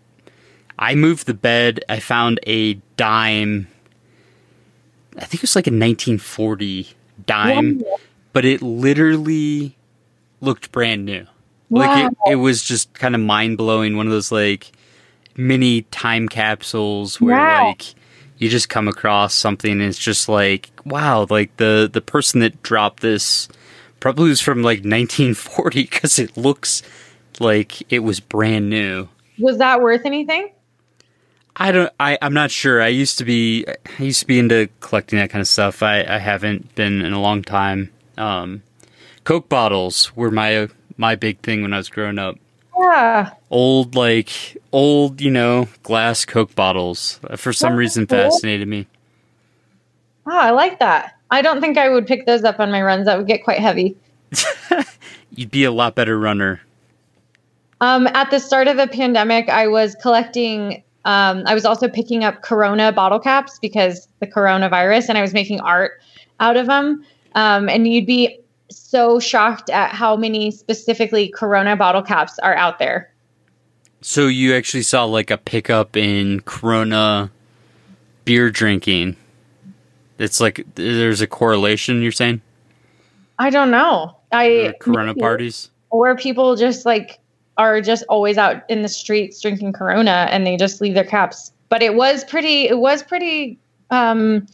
I 0.78 0.94
moved 0.94 1.26
the 1.26 1.34
bed. 1.34 1.84
I 1.88 2.00
found 2.00 2.40
a 2.46 2.74
dime. 2.96 3.68
I 5.16 5.20
think 5.24 5.34
it 5.36 5.42
was 5.42 5.54
like 5.56 5.66
a 5.66 5.70
1940 5.70 6.88
dime, 7.26 7.78
Wow. 7.80 7.96
but 8.32 8.44
it 8.44 8.62
literally 8.62 9.76
looked 10.40 10.72
brand 10.72 11.04
new. 11.04 11.26
Wow. 11.68 11.80
Like 11.80 12.12
it, 12.12 12.32
it 12.32 12.36
was 12.36 12.62
just 12.62 12.92
kind 12.94 13.14
of 13.14 13.20
mind 13.20 13.58
blowing. 13.58 13.96
One 13.96 14.06
of 14.06 14.12
those 14.12 14.32
like 14.32 14.72
mini 15.36 15.82
time 15.82 16.28
capsules 16.28 17.20
where 17.20 17.36
Wow. 17.36 17.68
like 17.68 17.94
you 18.38 18.48
just 18.48 18.68
come 18.68 18.88
across 18.88 19.34
something 19.34 19.70
and 19.72 19.82
it's 19.82 19.98
just 19.98 20.28
like 20.28 20.70
wow, 20.84 21.26
like 21.30 21.56
the 21.58 21.88
the 21.92 22.00
person 22.00 22.40
that 22.40 22.62
dropped 22.62 23.00
this 23.00 23.48
probably 24.02 24.30
was 24.30 24.40
from 24.40 24.62
like 24.62 24.78
1940 24.80 25.82
because 25.84 26.18
it 26.18 26.36
looks 26.36 26.82
like 27.38 27.90
it 27.90 28.00
was 28.00 28.18
brand 28.18 28.68
new. 28.68 29.08
Was 29.38 29.58
that 29.58 29.80
worth 29.80 30.04
anything? 30.04 30.50
I 31.54 31.70
don't. 31.70 31.92
I, 32.00 32.18
I'm 32.20 32.34
not 32.34 32.50
sure. 32.50 32.82
I 32.82 32.88
used 32.88 33.18
to 33.18 33.24
be. 33.24 33.64
I 33.66 34.02
used 34.02 34.20
to 34.20 34.26
be 34.26 34.38
into 34.40 34.68
collecting 34.80 35.18
that 35.20 35.30
kind 35.30 35.40
of 35.40 35.46
stuff. 35.46 35.82
I, 35.82 36.02
I 36.02 36.18
haven't 36.18 36.74
been 36.74 37.02
in 37.02 37.12
a 37.12 37.20
long 37.20 37.42
time. 37.42 37.90
Um, 38.18 38.62
Coke 39.24 39.48
bottles 39.48 40.16
were 40.16 40.30
my 40.30 40.68
my 40.96 41.14
big 41.14 41.38
thing 41.40 41.62
when 41.62 41.72
I 41.72 41.76
was 41.76 41.88
growing 41.88 42.18
up. 42.18 42.38
Yeah. 42.76 43.32
Old 43.50 43.94
like 43.94 44.56
old, 44.72 45.20
you 45.20 45.30
know, 45.30 45.68
glass 45.84 46.24
Coke 46.24 46.54
bottles. 46.56 47.20
uh, 47.28 47.36
For 47.36 47.52
some 47.52 47.72
That's 47.72 47.78
reason, 47.78 48.06
cool. 48.06 48.18
fascinated 48.18 48.66
me. 48.66 48.86
Oh, 50.26 50.36
I 50.36 50.50
like 50.50 50.78
that. 50.80 51.18
I 51.32 51.40
don't 51.40 51.62
think 51.62 51.78
I 51.78 51.88
would 51.88 52.06
pick 52.06 52.26
those 52.26 52.44
up 52.44 52.60
on 52.60 52.70
my 52.70 52.82
runs. 52.82 53.06
That 53.06 53.16
would 53.16 53.26
get 53.26 53.42
quite 53.42 53.58
heavy. 53.58 53.96
You'd 55.34 55.50
be 55.50 55.64
a 55.64 55.72
lot 55.72 55.94
better 55.94 56.18
runner. 56.18 56.60
Um, 57.80 58.06
at 58.08 58.30
the 58.30 58.38
start 58.38 58.68
of 58.68 58.76
the 58.76 58.86
pandemic, 58.86 59.48
I 59.48 59.66
was 59.66 59.96
collecting. 59.96 60.84
Um, 61.06 61.42
I 61.46 61.54
was 61.54 61.64
also 61.64 61.88
picking 61.88 62.22
up 62.22 62.42
Corona 62.42 62.92
bottle 62.92 63.18
caps 63.18 63.58
because 63.58 64.06
the 64.20 64.26
coronavirus, 64.26 65.08
and 65.08 65.18
I 65.18 65.22
was 65.22 65.32
making 65.32 65.60
art 65.62 66.00
out 66.38 66.56
of 66.56 66.66
them. 66.66 67.04
Um, 67.34 67.68
and 67.68 67.88
you'd 67.88 68.06
be 68.06 68.38
so 68.70 69.18
shocked 69.18 69.70
at 69.70 69.92
how 69.92 70.16
many 70.16 70.50
specifically 70.50 71.28
Corona 71.28 71.76
bottle 71.76 72.02
caps 72.02 72.38
are 72.40 72.54
out 72.54 72.78
there. 72.78 73.10
So 74.02 74.26
you 74.26 74.54
actually 74.54 74.82
saw 74.82 75.04
like 75.04 75.30
a 75.30 75.38
pickup 75.38 75.96
in 75.96 76.40
Corona 76.40 77.30
beer 78.26 78.50
drinking. 78.50 79.16
It's 80.18 80.40
like 80.40 80.64
there's 80.74 81.20
a 81.20 81.26
correlation. 81.26 82.02
You're 82.02 82.12
saying 82.12 82.40
I 83.38 83.50
don't 83.50 83.70
know. 83.70 84.16
I 84.30 84.46
Or 84.46 84.72
Corona 84.74 85.14
parties. 85.14 85.70
or 85.90 86.16
people 86.16 86.56
just 86.56 86.86
like 86.86 87.18
are 87.58 87.80
just 87.80 88.04
always 88.08 88.38
out 88.38 88.62
in 88.70 88.82
the 88.82 88.88
streets 88.88 89.40
drinking 89.42 89.72
corona 89.74 90.26
and 90.30 90.46
they 90.46 90.56
just 90.56 90.80
leave 90.80 90.94
their 90.94 91.04
caps 91.04 91.52
but 91.68 91.82
it 91.82 91.94
was 91.94 92.24
pretty 92.24 92.66
it 92.66 92.78
was 92.78 93.02
pretty 93.02 93.58
um 93.90 94.46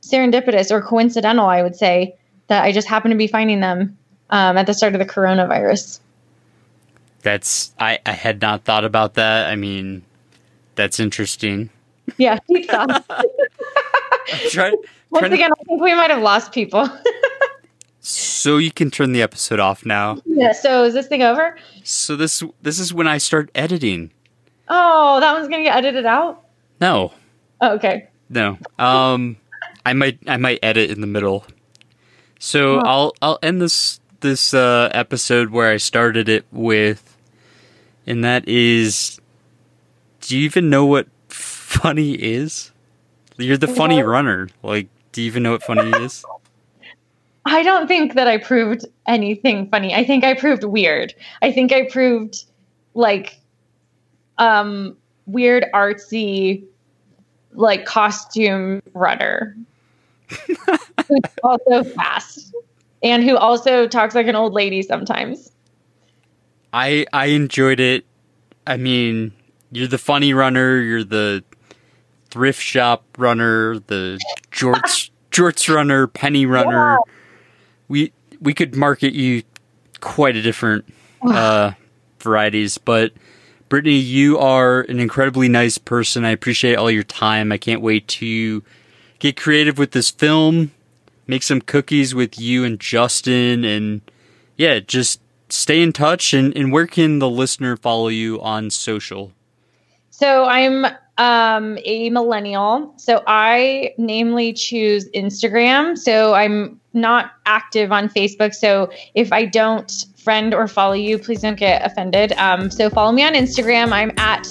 serendipitous 0.00 0.70
or 0.70 0.80
coincidental 0.80 1.44
i 1.46 1.60
would 1.62 1.76
say 1.76 2.16
that 2.46 2.64
i 2.64 2.72
just 2.72 2.88
happened 2.88 3.12
to 3.12 3.16
be 3.18 3.26
finding 3.26 3.60
them 3.60 3.94
um, 4.30 4.56
at 4.56 4.66
the 4.66 4.72
start 4.72 4.94
of 4.94 4.98
the 4.98 5.04
coronavirus 5.04 6.00
That's 7.20 7.74
I, 7.78 7.98
I 8.06 8.12
had 8.12 8.40
not 8.40 8.64
thought 8.64 8.84
about 8.84 9.14
that. 9.14 9.50
I 9.50 9.56
mean, 9.56 10.02
that's 10.76 10.98
interesting. 10.98 11.68
yeah 12.16 12.38
deep 12.48 12.70
thought 12.70 13.04
Try, 14.50 14.72
once 15.10 15.32
again 15.32 15.50
i 15.52 15.64
think 15.64 15.80
we 15.80 15.94
might 15.94 16.10
have 16.10 16.22
lost 16.22 16.52
people 16.52 16.88
so 18.00 18.58
you 18.58 18.70
can 18.70 18.90
turn 18.90 19.10
the 19.12 19.20
episode 19.22 19.58
off 19.58 19.84
now. 19.84 20.18
yeah 20.26 20.52
so 20.52 20.84
is 20.84 20.94
this 20.94 21.08
thing 21.08 21.22
over 21.22 21.56
So 21.82 22.14
this 22.16 22.42
this 22.62 22.78
is 22.78 22.94
when 22.94 23.08
I 23.08 23.18
start 23.18 23.50
editing. 23.54 24.12
oh 24.68 25.18
that 25.20 25.32
one's 25.32 25.48
gonna 25.48 25.64
get 25.64 25.76
edited 25.76 26.06
out 26.06 26.44
No, 26.80 27.12
oh, 27.60 27.74
okay 27.74 28.08
no. 28.28 28.58
Um, 28.78 29.36
I 29.84 29.92
might 29.92 30.18
I 30.26 30.36
might 30.36 30.58
edit 30.62 30.90
in 30.90 31.00
the 31.00 31.06
middle. 31.06 31.46
So 32.40 32.78
I'll 32.78 33.12
I'll 33.22 33.38
end 33.42 33.62
this 33.62 34.00
this 34.20 34.52
uh, 34.52 34.90
episode 34.92 35.50
where 35.50 35.70
I 35.70 35.76
started 35.76 36.28
it 36.28 36.44
with, 36.50 37.16
and 38.06 38.24
that 38.24 38.48
is, 38.48 39.20
do 40.22 40.36
you 40.36 40.44
even 40.44 40.68
know 40.68 40.84
what 40.86 41.06
funny 41.28 42.14
is? 42.14 42.72
You're 43.36 43.58
the 43.58 43.68
funny 43.68 44.02
runner. 44.02 44.48
Like, 44.62 44.88
do 45.16 45.22
you 45.22 45.28
even 45.28 45.42
know 45.42 45.52
what 45.52 45.62
funny 45.62 45.90
is? 46.04 46.26
I 47.46 47.62
don't 47.62 47.88
think 47.88 48.12
that 48.14 48.28
I 48.28 48.36
proved 48.36 48.84
anything 49.06 49.66
funny. 49.70 49.94
I 49.94 50.04
think 50.04 50.24
I 50.24 50.34
proved 50.34 50.62
weird. 50.62 51.14
I 51.40 51.50
think 51.50 51.72
I 51.72 51.88
proved 51.88 52.44
like 52.92 53.40
um 54.36 54.94
weird 55.24 55.64
artsy 55.72 56.66
like 57.52 57.86
costume 57.86 58.82
runner. 58.92 59.56
Who's 61.08 61.20
also 61.42 61.82
fast. 61.82 62.54
And 63.02 63.24
who 63.24 63.38
also 63.38 63.88
talks 63.88 64.14
like 64.14 64.26
an 64.26 64.36
old 64.36 64.52
lady 64.52 64.82
sometimes. 64.82 65.50
I 66.74 67.06
I 67.14 67.26
enjoyed 67.26 67.80
it. 67.80 68.04
I 68.66 68.76
mean, 68.76 69.32
you're 69.70 69.86
the 69.86 69.96
funny 69.96 70.34
runner. 70.34 70.78
You're 70.78 71.04
the 71.04 71.42
thrift 72.36 72.60
shop 72.60 73.02
runner. 73.16 73.78
The 73.78 74.20
jorts 74.52 75.08
jorts 75.30 75.74
runner, 75.74 76.06
penny 76.06 76.44
runner. 76.44 76.98
We 77.88 78.12
we 78.42 78.52
could 78.52 78.76
market 78.76 79.14
you 79.14 79.42
quite 80.00 80.36
a 80.36 80.42
different 80.42 80.84
uh, 81.22 81.72
varieties, 82.20 82.76
but 82.76 83.12
Brittany, 83.70 83.96
you 83.96 84.38
are 84.38 84.82
an 84.82 85.00
incredibly 85.00 85.48
nice 85.48 85.78
person. 85.78 86.26
I 86.26 86.30
appreciate 86.30 86.76
all 86.76 86.90
your 86.90 87.02
time. 87.02 87.52
I 87.52 87.56
can't 87.56 87.80
wait 87.80 88.06
to 88.08 88.62
get 89.18 89.38
creative 89.38 89.78
with 89.78 89.92
this 89.92 90.10
film, 90.10 90.72
make 91.26 91.42
some 91.42 91.62
cookies 91.62 92.14
with 92.14 92.38
you 92.38 92.64
and 92.64 92.78
Justin, 92.78 93.64
and 93.64 94.02
yeah, 94.58 94.78
just 94.80 95.22
stay 95.48 95.80
in 95.82 95.94
touch. 95.94 96.34
And, 96.34 96.54
and 96.54 96.70
where 96.70 96.86
can 96.86 97.18
the 97.18 97.30
listener 97.30 97.78
follow 97.78 98.08
you 98.08 98.42
on 98.42 98.68
social? 98.68 99.32
So 100.18 100.46
I'm 100.46 100.86
um, 101.18 101.76
a 101.84 102.08
millennial. 102.08 102.94
So 102.96 103.22
I 103.26 103.92
namely 103.98 104.54
choose 104.54 105.10
Instagram. 105.10 105.98
So 105.98 106.32
I'm 106.32 106.80
not 106.94 107.32
active 107.44 107.92
on 107.92 108.08
Facebook. 108.08 108.54
So 108.54 108.90
if 109.14 109.30
I 109.30 109.44
don't 109.44 109.92
friend 110.26 110.52
or 110.52 110.66
follow 110.66 110.94
you, 110.94 111.18
please 111.20 111.42
don't 111.42 111.56
get 111.56 111.86
offended. 111.86 112.32
Um, 112.32 112.68
so 112.68 112.90
follow 112.90 113.12
me 113.12 113.22
on 113.22 113.34
Instagram. 113.34 113.92
I'm 113.92 114.10
at 114.18 114.42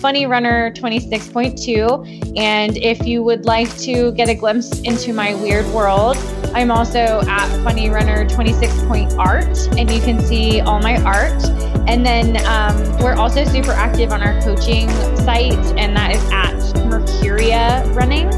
funnyrunner26.2. 0.00 2.38
And 2.38 2.76
if 2.76 3.04
you 3.04 3.24
would 3.24 3.44
like 3.44 3.76
to 3.78 4.12
get 4.12 4.28
a 4.28 4.34
glimpse 4.36 4.78
into 4.82 5.12
my 5.12 5.34
weird 5.34 5.66
world, 5.74 6.16
I'm 6.54 6.70
also 6.70 7.22
at 7.26 7.48
funnyrunner26.art. 7.64 9.58
And 9.76 9.90
you 9.90 10.00
can 10.00 10.20
see 10.20 10.60
all 10.60 10.78
my 10.78 11.02
art. 11.02 11.44
And 11.88 12.06
then 12.06 12.36
um, 12.46 12.76
we're 13.02 13.16
also 13.16 13.44
super 13.44 13.72
active 13.72 14.12
on 14.12 14.22
our 14.22 14.40
coaching 14.40 14.88
site, 15.16 15.58
and 15.76 15.96
that 15.96 16.14
is 16.14 16.22
at 16.30 16.54
Mercuria 16.84 17.92
Running. 17.96 18.28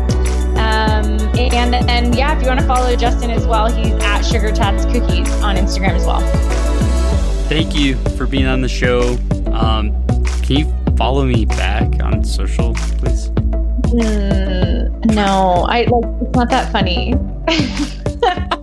Um, 0.57 1.19
and 1.37 1.75
and 1.91 2.15
yeah, 2.15 2.35
if 2.35 2.41
you 2.43 2.49
want 2.49 2.61
to 2.61 2.67
follow 2.67 2.97
Justin 2.97 3.31
as 3.31 3.47
well, 3.47 3.71
he's 3.71 3.93
at 4.03 4.23
Sugar 4.23 4.51
Tats 4.51 4.87
Cookies 4.87 5.31
on 5.43 5.57
Instagram 5.57 5.91
as 5.91 6.07
well. 6.07 6.23
Thank 7.49 7.77
you 7.77 7.97
for 8.17 8.27
being 8.27 8.47
on 8.47 8.61
the 8.61 8.69
show. 8.69 9.17
Um, 9.53 9.93
can 10.43 10.57
you 10.57 10.75
follow 10.97 11.25
me 11.25 11.45
back 11.47 12.03
on 12.03 12.25
social, 12.25 12.75
please? 12.75 13.31
Mm, 13.91 15.15
no, 15.15 15.65
I 15.69 15.85
like 15.85 16.05
it's 16.23 16.37
not 16.37 16.51
that 16.51 16.73
funny. 16.73 17.15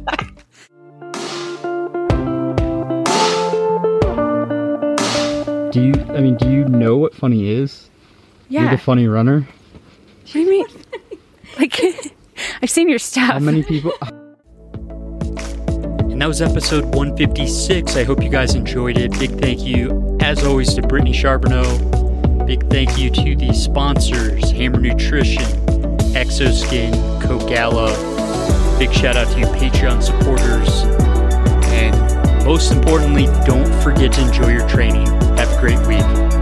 Do 5.72 5.82
you? 5.82 5.94
I 6.14 6.20
mean, 6.22 6.36
do 6.38 6.52
you 6.52 6.66
know 6.66 6.98
what 6.98 7.16
funny 7.16 7.50
is? 7.50 7.90
You're 8.50 8.64
Yeah. 8.66 8.72
the 8.72 8.78
funny 8.78 9.08
runner. 9.08 9.40
What 9.42 10.32
do 10.34 10.40
you 10.40 10.48
mean? 10.50 10.66
like, 11.60 11.80
I've 12.62 12.70
seen 12.70 12.90
your 12.90 13.00
stuff. 13.00 13.32
How 13.34 13.40
many 13.40 13.64
people? 13.64 13.92
That 16.24 16.28
was 16.28 16.42
episode 16.42 16.86
156. 16.96 17.98
I 17.98 18.06
hope 18.06 18.24
you 18.24 18.30
guys 18.30 18.56
enjoyed 18.56 18.98
it. 18.98 19.12
Big 19.20 19.32
thank 19.42 19.60
you, 19.66 20.18
as 20.22 20.42
always, 20.46 20.74
to 20.76 20.82
Brittany 20.82 21.12
Charboneau. 21.12 22.48
Big 22.48 22.66
thank 22.70 22.98
you 22.98 23.10
to 23.10 23.36
the 23.36 23.54
sponsors 23.54 24.50
Hammer 24.52 24.80
Nutrition, 24.80 25.44
Exoskin, 26.14 26.94
Kogalla. 27.22 27.90
Big 28.80 28.94
shout 28.94 29.18
out 29.18 29.28
to 29.34 29.40
you, 29.42 29.48
Patreon 29.48 30.02
supporters. 30.02 30.84
And 31.74 32.46
most 32.46 32.72
importantly, 32.72 33.26
don't 33.46 33.84
forget 33.84 34.14
to 34.14 34.22
enjoy 34.22 34.54
your 34.54 34.66
training. 34.70 35.06
Have 35.36 35.52
a 35.52 35.60
great 35.60 35.86
week. 35.88 36.33